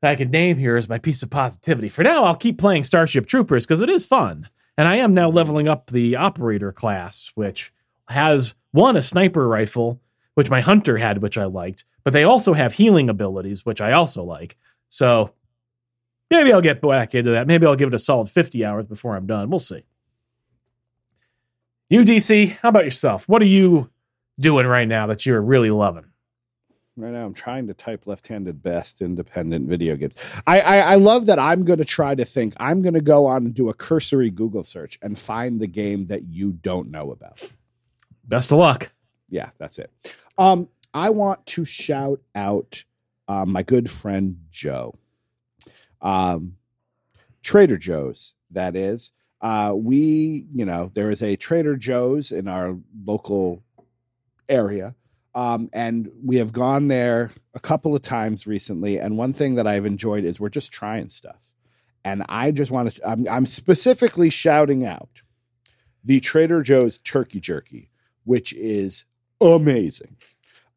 that 0.00 0.12
I 0.12 0.16
could 0.16 0.30
name 0.30 0.56
here 0.56 0.76
as 0.76 0.88
my 0.88 0.98
piece 0.98 1.22
of 1.22 1.28
positivity. 1.28 1.90
For 1.90 2.02
now, 2.02 2.24
I'll 2.24 2.34
keep 2.34 2.56
playing 2.56 2.84
Starship 2.84 3.26
Troopers 3.26 3.66
because 3.66 3.82
it 3.82 3.90
is 3.90 4.06
fun. 4.06 4.48
And 4.78 4.88
I 4.88 4.96
am 4.96 5.12
now 5.12 5.28
leveling 5.28 5.68
up 5.68 5.88
the 5.88 6.16
operator 6.16 6.72
class, 6.72 7.30
which 7.34 7.74
has 8.08 8.54
one, 8.70 8.96
a 8.96 9.02
sniper 9.02 9.46
rifle, 9.46 10.00
which 10.34 10.48
my 10.48 10.62
hunter 10.62 10.96
had, 10.96 11.20
which 11.20 11.36
I 11.36 11.44
liked, 11.44 11.84
but 12.04 12.12
they 12.12 12.24
also 12.24 12.54
have 12.54 12.74
healing 12.74 13.08
abilities, 13.08 13.64
which 13.64 13.80
I 13.80 13.92
also 13.92 14.22
like. 14.24 14.56
So 14.88 15.32
Maybe 16.32 16.50
I'll 16.50 16.62
get 16.62 16.80
back 16.80 17.14
into 17.14 17.32
that. 17.32 17.46
Maybe 17.46 17.66
I'll 17.66 17.76
give 17.76 17.88
it 17.88 17.94
a 17.94 17.98
solid 17.98 18.30
50 18.30 18.64
hours 18.64 18.86
before 18.86 19.16
I'm 19.16 19.26
done. 19.26 19.50
We'll 19.50 19.58
see. 19.58 19.84
UDC, 21.92 22.56
how 22.62 22.70
about 22.70 22.84
yourself? 22.84 23.28
What 23.28 23.42
are 23.42 23.46
you 23.46 23.90
doing 24.40 24.66
right 24.66 24.88
now 24.88 25.06
that 25.08 25.26
you're 25.26 25.42
really 25.42 25.68
loving? 25.68 26.06
Right 26.96 27.12
now, 27.12 27.26
I'm 27.26 27.34
trying 27.34 27.66
to 27.66 27.74
type 27.74 28.06
left-handed 28.06 28.62
best 28.62 29.02
independent 29.02 29.68
video 29.68 29.94
games. 29.96 30.14
I 30.46 30.60
I, 30.60 30.76
I 30.78 30.94
love 30.94 31.26
that. 31.26 31.38
I'm 31.38 31.64
going 31.64 31.78
to 31.78 31.84
try 31.84 32.14
to 32.14 32.24
think. 32.24 32.54
I'm 32.56 32.80
going 32.80 32.94
to 32.94 33.02
go 33.02 33.26
on 33.26 33.44
and 33.44 33.54
do 33.54 33.68
a 33.68 33.74
cursory 33.74 34.30
Google 34.30 34.62
search 34.62 34.98
and 35.02 35.18
find 35.18 35.60
the 35.60 35.66
game 35.66 36.06
that 36.06 36.24
you 36.24 36.52
don't 36.52 36.90
know 36.90 37.10
about. 37.10 37.52
Best 38.24 38.52
of 38.52 38.58
luck. 38.58 38.90
Yeah, 39.28 39.50
that's 39.58 39.78
it. 39.78 39.90
Um, 40.38 40.68
I 40.94 41.10
want 41.10 41.46
to 41.46 41.64
shout 41.64 42.20
out 42.34 42.84
uh, 43.28 43.44
my 43.46 43.62
good 43.62 43.90
friend 43.90 44.38
Joe 44.50 44.94
um, 46.00 46.56
Trader 47.42 47.78
Joe's, 47.78 48.34
that 48.50 48.76
is. 48.76 49.12
uh, 49.42 49.72
we, 49.74 50.46
you 50.54 50.64
know, 50.64 50.90
there 50.94 51.10
is 51.10 51.22
a 51.22 51.36
Trader 51.36 51.76
Joe's 51.76 52.30
in 52.30 52.46
our 52.46 52.76
local 53.04 53.62
area. 54.48 54.94
Um, 55.34 55.68
and 55.72 56.10
we 56.24 56.36
have 56.36 56.52
gone 56.52 56.88
there 56.88 57.32
a 57.54 57.60
couple 57.60 57.96
of 57.96 58.02
times 58.02 58.46
recently. 58.46 58.98
And 58.98 59.18
one 59.18 59.32
thing 59.32 59.56
that 59.56 59.66
I've 59.66 59.86
enjoyed 59.86 60.24
is 60.24 60.38
we're 60.38 60.48
just 60.48 60.72
trying 60.72 61.08
stuff. 61.08 61.52
And 62.04 62.24
I 62.28 62.52
just 62.52 62.70
want 62.70 62.92
to, 62.94 63.08
I'm, 63.08 63.26
I'm 63.28 63.46
specifically 63.46 64.30
shouting 64.30 64.86
out 64.86 65.22
the 66.04 66.20
Trader 66.20 66.62
Joe's 66.62 66.98
turkey 66.98 67.40
jerky, 67.40 67.90
which 68.24 68.52
is 68.52 69.06
amazing. 69.40 70.16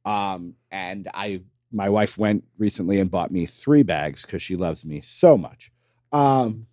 Um, 0.05 0.53
and 0.71 1.09
I, 1.13 1.41
my 1.71 1.89
wife 1.89 2.17
went 2.17 2.43
recently 2.57 2.99
and 2.99 3.11
bought 3.11 3.31
me 3.31 3.45
three 3.45 3.83
bags 3.83 4.25
because 4.25 4.41
she 4.41 4.55
loves 4.55 4.85
me 4.85 5.01
so 5.01 5.37
much. 5.37 5.71
Um, 6.11 6.67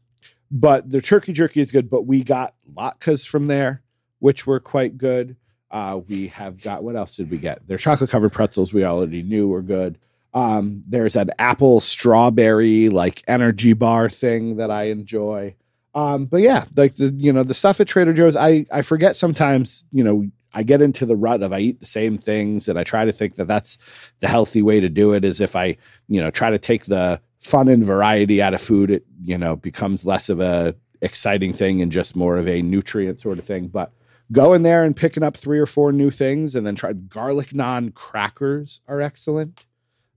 but 0.50 0.90
the 0.90 1.00
turkey 1.00 1.32
jerky 1.32 1.60
is 1.60 1.72
good. 1.72 1.88
But 1.88 2.02
we 2.02 2.22
got 2.22 2.54
latkes 2.72 3.26
from 3.26 3.46
there, 3.46 3.82
which 4.18 4.46
were 4.46 4.60
quite 4.60 4.98
good. 4.98 5.36
Uh, 5.70 6.00
we 6.06 6.28
have 6.28 6.62
got 6.62 6.84
what 6.84 6.94
else 6.94 7.16
did 7.16 7.30
we 7.30 7.38
get? 7.38 7.66
Their 7.66 7.78
chocolate 7.78 8.10
covered 8.10 8.32
pretzels 8.32 8.72
we 8.72 8.84
already 8.84 9.22
knew 9.22 9.48
were 9.48 9.62
good. 9.62 9.98
Um, 10.34 10.84
there's 10.86 11.16
an 11.16 11.30
apple 11.38 11.80
strawberry 11.80 12.88
like 12.90 13.22
energy 13.26 13.72
bar 13.72 14.08
thing 14.10 14.56
that 14.56 14.70
I 14.70 14.84
enjoy. 14.84 15.54
Um, 15.94 16.26
but 16.26 16.40
yeah, 16.40 16.64
like 16.76 16.96
the 16.96 17.08
you 17.16 17.32
know 17.32 17.42
the 17.42 17.54
stuff 17.54 17.80
at 17.80 17.88
Trader 17.88 18.12
Joe's, 18.12 18.36
I 18.36 18.66
I 18.70 18.82
forget 18.82 19.16
sometimes. 19.16 19.84
You 19.92 20.04
know, 20.04 20.26
I 20.54 20.62
get 20.62 20.82
into 20.82 21.06
the 21.06 21.16
rut 21.16 21.42
of 21.42 21.52
I 21.52 21.60
eat 21.60 21.80
the 21.80 21.86
same 21.86 22.18
things, 22.18 22.68
and 22.68 22.78
I 22.78 22.84
try 22.84 23.04
to 23.04 23.12
think 23.12 23.36
that 23.36 23.48
that's 23.48 23.78
the 24.20 24.28
healthy 24.28 24.62
way 24.62 24.80
to 24.80 24.88
do 24.88 25.14
it. 25.14 25.24
Is 25.24 25.40
if 25.40 25.56
I 25.56 25.76
you 26.08 26.20
know 26.20 26.30
try 26.30 26.50
to 26.50 26.58
take 26.58 26.86
the 26.86 27.20
fun 27.38 27.68
and 27.68 27.84
variety 27.84 28.40
out 28.42 28.54
of 28.54 28.60
food, 28.60 28.90
it 28.90 29.04
you 29.22 29.38
know 29.38 29.56
becomes 29.56 30.06
less 30.06 30.28
of 30.28 30.40
a 30.40 30.74
exciting 31.00 31.52
thing 31.52 31.82
and 31.82 31.90
just 31.90 32.14
more 32.14 32.36
of 32.36 32.46
a 32.46 32.62
nutrient 32.62 33.20
sort 33.20 33.38
of 33.38 33.44
thing. 33.44 33.68
But 33.68 33.92
going 34.30 34.62
there 34.62 34.84
and 34.84 34.96
picking 34.96 35.22
up 35.22 35.36
three 35.36 35.58
or 35.58 35.66
four 35.66 35.92
new 35.92 36.10
things 36.10 36.54
and 36.54 36.66
then 36.66 36.74
try 36.74 36.92
garlic 36.92 37.48
naan 37.48 37.92
crackers 37.92 38.80
are 38.88 39.00
excellent. 39.00 39.66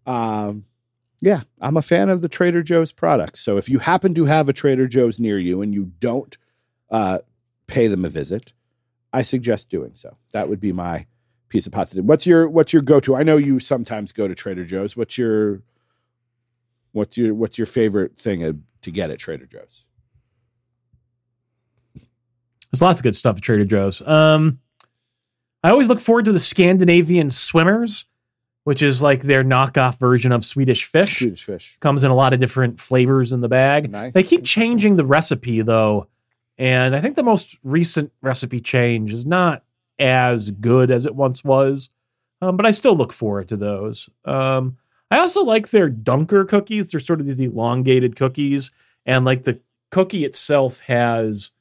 Um, 0.05 0.65
yeah, 1.21 1.41
I'm 1.59 1.77
a 1.77 1.81
fan 1.81 2.09
of 2.09 2.21
the 2.21 2.29
Trader 2.29 2.61
Joe's 2.61 2.91
products. 2.91 3.39
So 3.39 3.57
if 3.57 3.67
you 3.67 3.79
happen 3.79 4.13
to 4.13 4.25
have 4.25 4.47
a 4.47 4.53
Trader 4.53 4.87
Joe's 4.87 5.19
near 5.19 5.39
you 5.39 5.61
and 5.61 5.73
you 5.73 5.91
don't 5.99 6.37
uh, 6.91 7.19
pay 7.67 7.87
them 7.87 8.05
a 8.05 8.09
visit, 8.09 8.53
I 9.15 9.21
suggest 9.21 9.69
doing 9.69 9.91
so. 9.93 10.17
That 10.31 10.49
would 10.49 10.59
be 10.59 10.73
my 10.73 11.05
piece 11.47 11.65
of 11.65 11.71
positive. 11.71 12.03
What's 12.03 12.25
your 12.25 12.49
what's 12.49 12.73
your 12.73 12.81
go 12.81 12.99
to? 12.99 13.15
I 13.15 13.23
know 13.23 13.37
you 13.37 13.59
sometimes 13.59 14.11
go 14.11 14.27
to 14.27 14.35
Trader 14.35 14.65
Joe's. 14.65 14.97
What's 14.97 15.17
your 15.17 15.61
what's 16.91 17.17
your 17.17 17.33
what's 17.33 17.57
your 17.57 17.65
favorite 17.65 18.17
thing 18.17 18.63
to 18.81 18.91
get 18.91 19.11
at 19.11 19.19
Trader 19.19 19.45
Joe's? 19.45 19.87
There's 22.71 22.81
lots 22.81 22.99
of 22.99 23.03
good 23.03 23.15
stuff 23.15 23.37
at 23.37 23.41
Trader 23.41 23.63
Joe's. 23.63 24.05
Um, 24.05 24.59
I 25.63 25.69
always 25.69 25.87
look 25.87 26.01
forward 26.01 26.25
to 26.25 26.33
the 26.33 26.39
Scandinavian 26.39 27.29
swimmers, 27.29 28.05
which 28.65 28.83
is 28.83 29.01
like 29.01 29.21
their 29.21 29.45
knockoff 29.45 29.97
version 29.97 30.33
of 30.33 30.43
Swedish 30.43 30.83
fish. 30.83 31.19
Swedish 31.19 31.45
fish. 31.45 31.77
Comes 31.79 32.03
in 32.03 32.11
a 32.11 32.15
lot 32.15 32.33
of 32.33 32.39
different 32.41 32.81
flavors 32.81 33.31
in 33.31 33.39
the 33.39 33.47
bag. 33.47 33.89
Nice. 33.89 34.11
They 34.11 34.23
keep 34.23 34.43
changing 34.43 34.97
the 34.97 35.05
recipe 35.05 35.61
though, 35.61 36.07
and 36.57 36.95
I 36.95 37.01
think 37.01 37.15
the 37.15 37.23
most 37.23 37.57
recent 37.63 38.11
recipe 38.21 38.61
change 38.61 39.11
is 39.13 39.25
not 39.25 39.63
as 39.99 40.51
good 40.51 40.91
as 40.91 41.05
it 41.05 41.15
once 41.15 41.43
was. 41.43 41.89
Um, 42.41 42.57
but 42.57 42.65
I 42.65 42.71
still 42.71 42.95
look 42.95 43.13
forward 43.13 43.47
to 43.49 43.57
those. 43.57 44.09
Um, 44.25 44.77
I 45.09 45.19
also 45.19 45.43
like 45.43 45.69
their 45.69 45.89
Dunker 45.89 46.45
cookies. 46.45 46.91
They're 46.91 46.99
sort 46.99 47.21
of 47.21 47.25
these 47.27 47.39
elongated 47.39 48.15
cookies, 48.15 48.71
and 49.05 49.23
like 49.25 49.43
the 49.43 49.61
cookie 49.91 50.25
itself 50.25 50.81
has, 50.81 51.51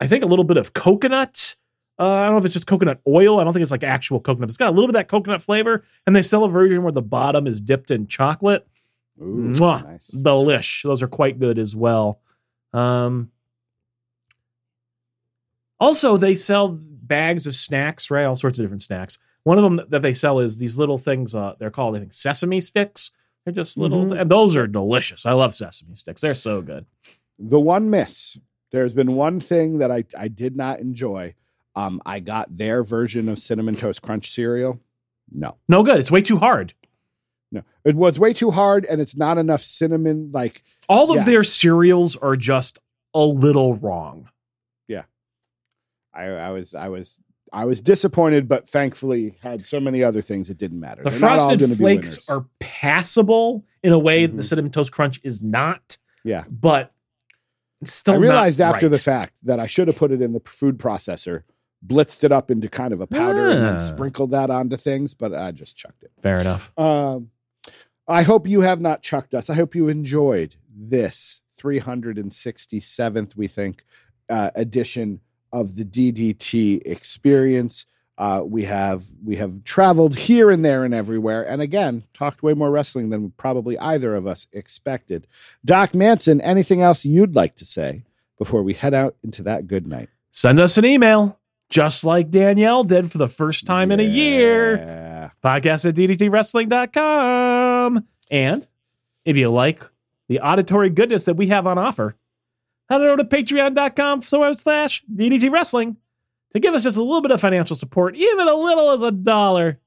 I 0.00 0.06
think, 0.06 0.24
a 0.24 0.26
little 0.26 0.44
bit 0.44 0.56
of 0.56 0.74
coconut. 0.74 1.56
Uh, 1.98 2.06
I 2.06 2.24
don't 2.24 2.32
know 2.34 2.38
if 2.38 2.44
it's 2.44 2.54
just 2.54 2.66
coconut 2.66 3.00
oil. 3.08 3.40
I 3.40 3.44
don't 3.44 3.52
think 3.52 3.62
it's 3.62 3.72
like 3.72 3.82
actual 3.82 4.20
coconut. 4.20 4.50
It's 4.50 4.58
got 4.58 4.68
a 4.68 4.72
little 4.72 4.86
bit 4.86 4.96
of 4.96 5.00
that 5.00 5.08
coconut 5.08 5.42
flavor, 5.42 5.84
and 6.06 6.14
they 6.14 6.22
sell 6.22 6.44
a 6.44 6.48
version 6.48 6.82
where 6.82 6.92
the 6.92 7.02
bottom 7.02 7.46
is 7.46 7.60
dipped 7.60 7.90
in 7.90 8.06
chocolate. 8.06 8.66
Ooh, 9.20 9.52
Mwah. 9.54 9.84
nice. 9.84 10.10
Delish. 10.10 10.82
Those 10.84 11.02
are 11.02 11.08
quite 11.08 11.40
good 11.40 11.58
as 11.58 11.74
well. 11.74 12.20
Um, 12.72 13.30
also, 15.80 16.16
they 16.16 16.34
sell 16.34 16.68
bags 16.68 17.46
of 17.46 17.54
snacks, 17.54 18.10
right? 18.10 18.24
All 18.24 18.36
sorts 18.36 18.58
of 18.58 18.64
different 18.64 18.82
snacks. 18.82 19.18
One 19.44 19.58
of 19.58 19.64
them 19.64 19.80
that 19.88 20.02
they 20.02 20.14
sell 20.14 20.40
is 20.40 20.56
these 20.58 20.76
little 20.76 20.98
things. 20.98 21.34
Uh, 21.34 21.54
they're 21.58 21.70
called, 21.70 21.96
I 21.96 22.00
think, 22.00 22.12
sesame 22.12 22.60
sticks. 22.60 23.12
They're 23.44 23.54
just 23.54 23.78
little, 23.78 24.04
Mhm. 24.04 24.20
and 24.20 24.30
those 24.30 24.56
are 24.56 24.66
delicious. 24.66 25.24
I 25.24 25.32
love 25.32 25.54
sesame 25.54 25.94
sticks. 25.94 26.20
They're 26.20 26.34
so 26.34 26.60
good. 26.60 26.84
The 27.38 27.60
one 27.60 27.88
miss. 27.88 28.36
There's 28.72 28.92
been 28.92 29.12
one 29.14 29.40
thing 29.40 29.78
that 29.78 29.90
I, 29.90 30.04
I 30.18 30.28
did 30.28 30.54
not 30.56 30.80
enjoy. 30.80 31.34
Um, 31.74 32.02
I 32.04 32.20
got 32.20 32.54
their 32.54 32.82
version 32.84 33.28
of 33.28 33.38
cinnamon 33.38 33.74
toast 33.74 34.02
crunch 34.02 34.30
cereal. 34.30 34.80
No, 35.32 35.56
No 35.68 35.82
good. 35.82 35.98
It's 35.98 36.10
way 36.10 36.20
too 36.20 36.38
hard. 36.38 36.74
no, 37.52 37.62
it 37.84 37.94
was 37.94 38.18
way 38.18 38.34
too 38.34 38.50
hard, 38.50 38.84
and 38.84 39.00
it's 39.00 39.16
not 39.16 39.38
enough 39.38 39.62
cinnamon. 39.62 40.30
Like 40.32 40.62
All 40.88 41.10
of 41.10 41.18
Yeah. 41.18 41.24
their 41.24 41.42
cereals 41.44 42.16
are 42.16 42.36
just 42.36 42.78
a 43.14 43.24
little 43.24 43.74
wrong. 43.74 44.28
I, 46.18 46.24
I 46.48 46.50
was, 46.50 46.74
I 46.74 46.88
was, 46.88 47.20
I 47.52 47.64
was 47.64 47.80
disappointed, 47.80 48.48
but 48.48 48.68
thankfully 48.68 49.36
had 49.42 49.64
so 49.64 49.80
many 49.80 50.02
other 50.02 50.20
things 50.20 50.50
it 50.50 50.58
didn't 50.58 50.80
matter. 50.80 51.02
The 51.02 51.10
They're 51.10 51.18
frosted 51.18 51.76
flakes 51.76 52.28
are 52.28 52.44
passable 52.60 53.64
in 53.82 53.92
a 53.92 53.98
way 53.98 54.26
that 54.26 54.36
the 54.36 54.42
cinnamon 54.42 54.70
toast 54.72 54.92
crunch 54.92 55.20
is 55.22 55.40
not, 55.40 55.96
Yeah, 56.24 56.44
but 56.50 56.92
it's 57.80 57.92
still 57.92 58.14
I 58.14 58.18
realized 58.18 58.60
after 58.60 58.86
right. 58.86 58.92
the 58.92 59.00
fact 59.00 59.34
that 59.44 59.60
I 59.60 59.66
should 59.66 59.88
have 59.88 59.96
put 59.96 60.10
it 60.12 60.20
in 60.20 60.32
the 60.32 60.40
food 60.44 60.78
processor, 60.78 61.44
blitzed 61.86 62.24
it 62.24 62.32
up 62.32 62.50
into 62.50 62.68
kind 62.68 62.92
of 62.92 63.00
a 63.00 63.06
powder, 63.06 63.48
and 63.50 63.60
Ah. 63.60 63.62
then 63.62 63.78
sprinkled 63.80 64.32
that 64.32 64.50
onto 64.50 64.76
things. 64.76 65.14
But 65.14 65.32
I 65.34 65.52
just 65.52 65.76
chucked 65.76 66.02
it. 66.02 66.10
Fair 66.20 66.40
enough. 66.40 66.76
Um, 66.78 67.30
I 68.08 68.22
hope 68.22 68.48
you 68.48 68.62
have 68.62 68.80
not 68.80 69.02
chucked 69.02 69.32
us. 69.34 69.48
I 69.48 69.54
hope 69.54 69.74
you 69.74 69.88
enjoyed 69.88 70.56
this 70.74 71.40
367th, 72.32 73.36
we 73.36 73.46
think, 73.48 73.84
uh, 74.28 74.50
edition 74.54 75.20
of 75.52 75.76
the 75.76 75.84
DDT 75.84 76.82
experience. 76.84 77.86
Uh, 78.16 78.42
we 78.44 78.64
have 78.64 79.04
we 79.24 79.36
have 79.36 79.62
traveled 79.62 80.16
here 80.16 80.50
and 80.50 80.64
there 80.64 80.84
and 80.84 80.92
everywhere, 80.92 81.48
and 81.48 81.62
again 81.62 82.02
talked 82.12 82.42
way 82.42 82.52
more 82.52 82.70
wrestling 82.70 83.10
than 83.10 83.30
probably 83.36 83.78
either 83.78 84.16
of 84.16 84.26
us 84.26 84.48
expected. 84.52 85.26
Doc 85.64 85.94
Manson, 85.94 86.40
anything 86.40 86.82
else 86.82 87.04
you'd 87.04 87.36
like 87.36 87.54
to 87.56 87.64
say 87.64 88.02
before 88.36 88.64
we 88.64 88.74
head 88.74 88.92
out 88.92 89.14
into 89.22 89.44
that 89.44 89.68
good 89.68 89.86
night? 89.86 90.08
Send 90.32 90.58
us 90.58 90.76
an 90.76 90.84
email, 90.84 91.38
just 91.70 92.04
like 92.04 92.30
Danielle 92.30 92.82
did 92.82 93.12
for 93.12 93.18
the 93.18 93.28
first 93.28 93.66
time 93.66 93.92
in 93.92 94.00
a 94.00 94.04
year. 94.04 95.30
Podcast 95.44 95.88
at 95.88 95.94
DDTWrestling.com. 95.94 98.04
And 98.30 98.66
if 99.24 99.36
you 99.36 99.50
like 99.50 99.82
the 100.28 100.40
auditory 100.40 100.90
goodness 100.90 101.24
that 101.24 101.34
we 101.34 101.48
have 101.48 101.66
on 101.66 101.78
offer, 101.78 102.16
head 102.88 103.00
over 103.00 103.16
to 103.18 103.24
patreon.com 103.24 104.22
forward 104.22 104.58
slash 104.58 105.04
DDT 105.12 105.50
Wrestling 105.50 105.96
to 106.52 106.60
give 106.60 106.74
us 106.74 106.82
just 106.82 106.96
a 106.96 107.02
little 107.02 107.20
bit 107.22 107.30
of 107.30 107.40
financial 107.40 107.76
support, 107.76 108.16
even 108.16 108.48
a 108.48 108.54
little 108.54 108.90
as 108.90 109.02
a 109.02 109.12
dollar. 109.12 109.78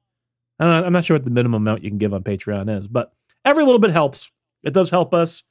I 0.60 0.65
don't 0.65 0.82
know, 0.82 0.86
I'm 0.86 0.94
not 0.94 1.06
sure 1.06 1.15
what 1.15 1.26
the 1.26 1.32
minimum 1.32 1.64
amount 1.64 1.84
you 1.84 1.90
can 1.90 1.98
give 1.98 2.14
on 2.14 2.23
Patreon 2.23 2.78
is, 2.78 2.88
but 2.88 3.14
every 3.44 3.64
little 3.64 3.80
bit 3.80 3.91
helps. 3.91 4.32
It 4.64 4.73
does 4.73 4.91
help 4.91 5.14
us 5.14 5.44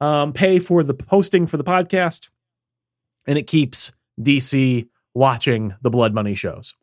um, 0.00 0.32
pay 0.32 0.58
for 0.58 0.82
the 0.82 0.94
posting 0.94 1.46
for 1.46 1.56
the 1.56 1.64
podcast, 1.64 2.30
and 3.26 3.38
it 3.38 3.46
keeps 3.46 3.92
DC 4.20 4.88
watching 5.14 5.74
the 5.80 5.90
Blood 5.90 6.12
Money 6.12 6.34
shows. 6.34 6.74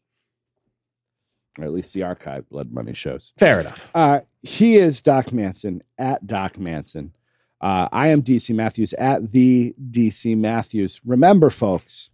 Or 1.59 1.65
at 1.65 1.71
least 1.71 1.93
the 1.93 2.03
archive 2.03 2.49
Blood 2.49 2.71
Money 2.71 2.93
shows. 2.93 3.33
Fair 3.37 3.61
enough. 3.61 3.89
Uh, 3.95 4.21
he 4.41 4.75
is 4.77 5.01
Doc 5.01 5.31
Manson 5.31 5.83
at 5.97 6.25
Doc 6.27 6.57
Manson. 6.57 7.13
Uh, 7.61 7.87
I 7.91 8.07
am 8.07 8.21
DC 8.21 8.53
Matthews 8.53 8.93
at 8.93 9.31
the 9.31 9.73
DC 9.91 10.37
Matthews. 10.37 11.01
Remember, 11.05 11.49
folks, 11.49 12.09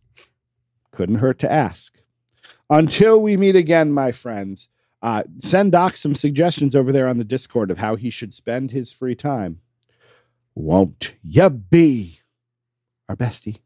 couldn't 0.91 1.15
hurt 1.15 1.39
to 1.39 1.51
ask. 1.51 1.97
Until 2.69 3.21
we 3.21 3.35
meet 3.35 3.55
again, 3.55 3.91
my 3.91 4.11
friends, 4.11 4.69
uh, 5.01 5.23
send 5.39 5.71
Doc 5.71 5.97
some 5.97 6.15
suggestions 6.15 6.75
over 6.75 6.91
there 6.91 7.07
on 7.07 7.17
the 7.17 7.23
Discord 7.23 7.71
of 7.71 7.79
how 7.79 7.95
he 7.95 8.09
should 8.09 8.33
spend 8.33 8.71
his 8.71 8.93
free 8.93 9.15
time. 9.15 9.59
Won't 10.53 11.15
ya 11.23 11.49
be 11.49 12.19
our 13.09 13.15
bestie? 13.15 13.59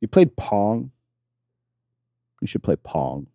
You 0.00 0.08
played 0.08 0.36
Pong. 0.36 0.90
You 2.40 2.48
should 2.48 2.62
play 2.62 2.76
Pong. 2.76 3.28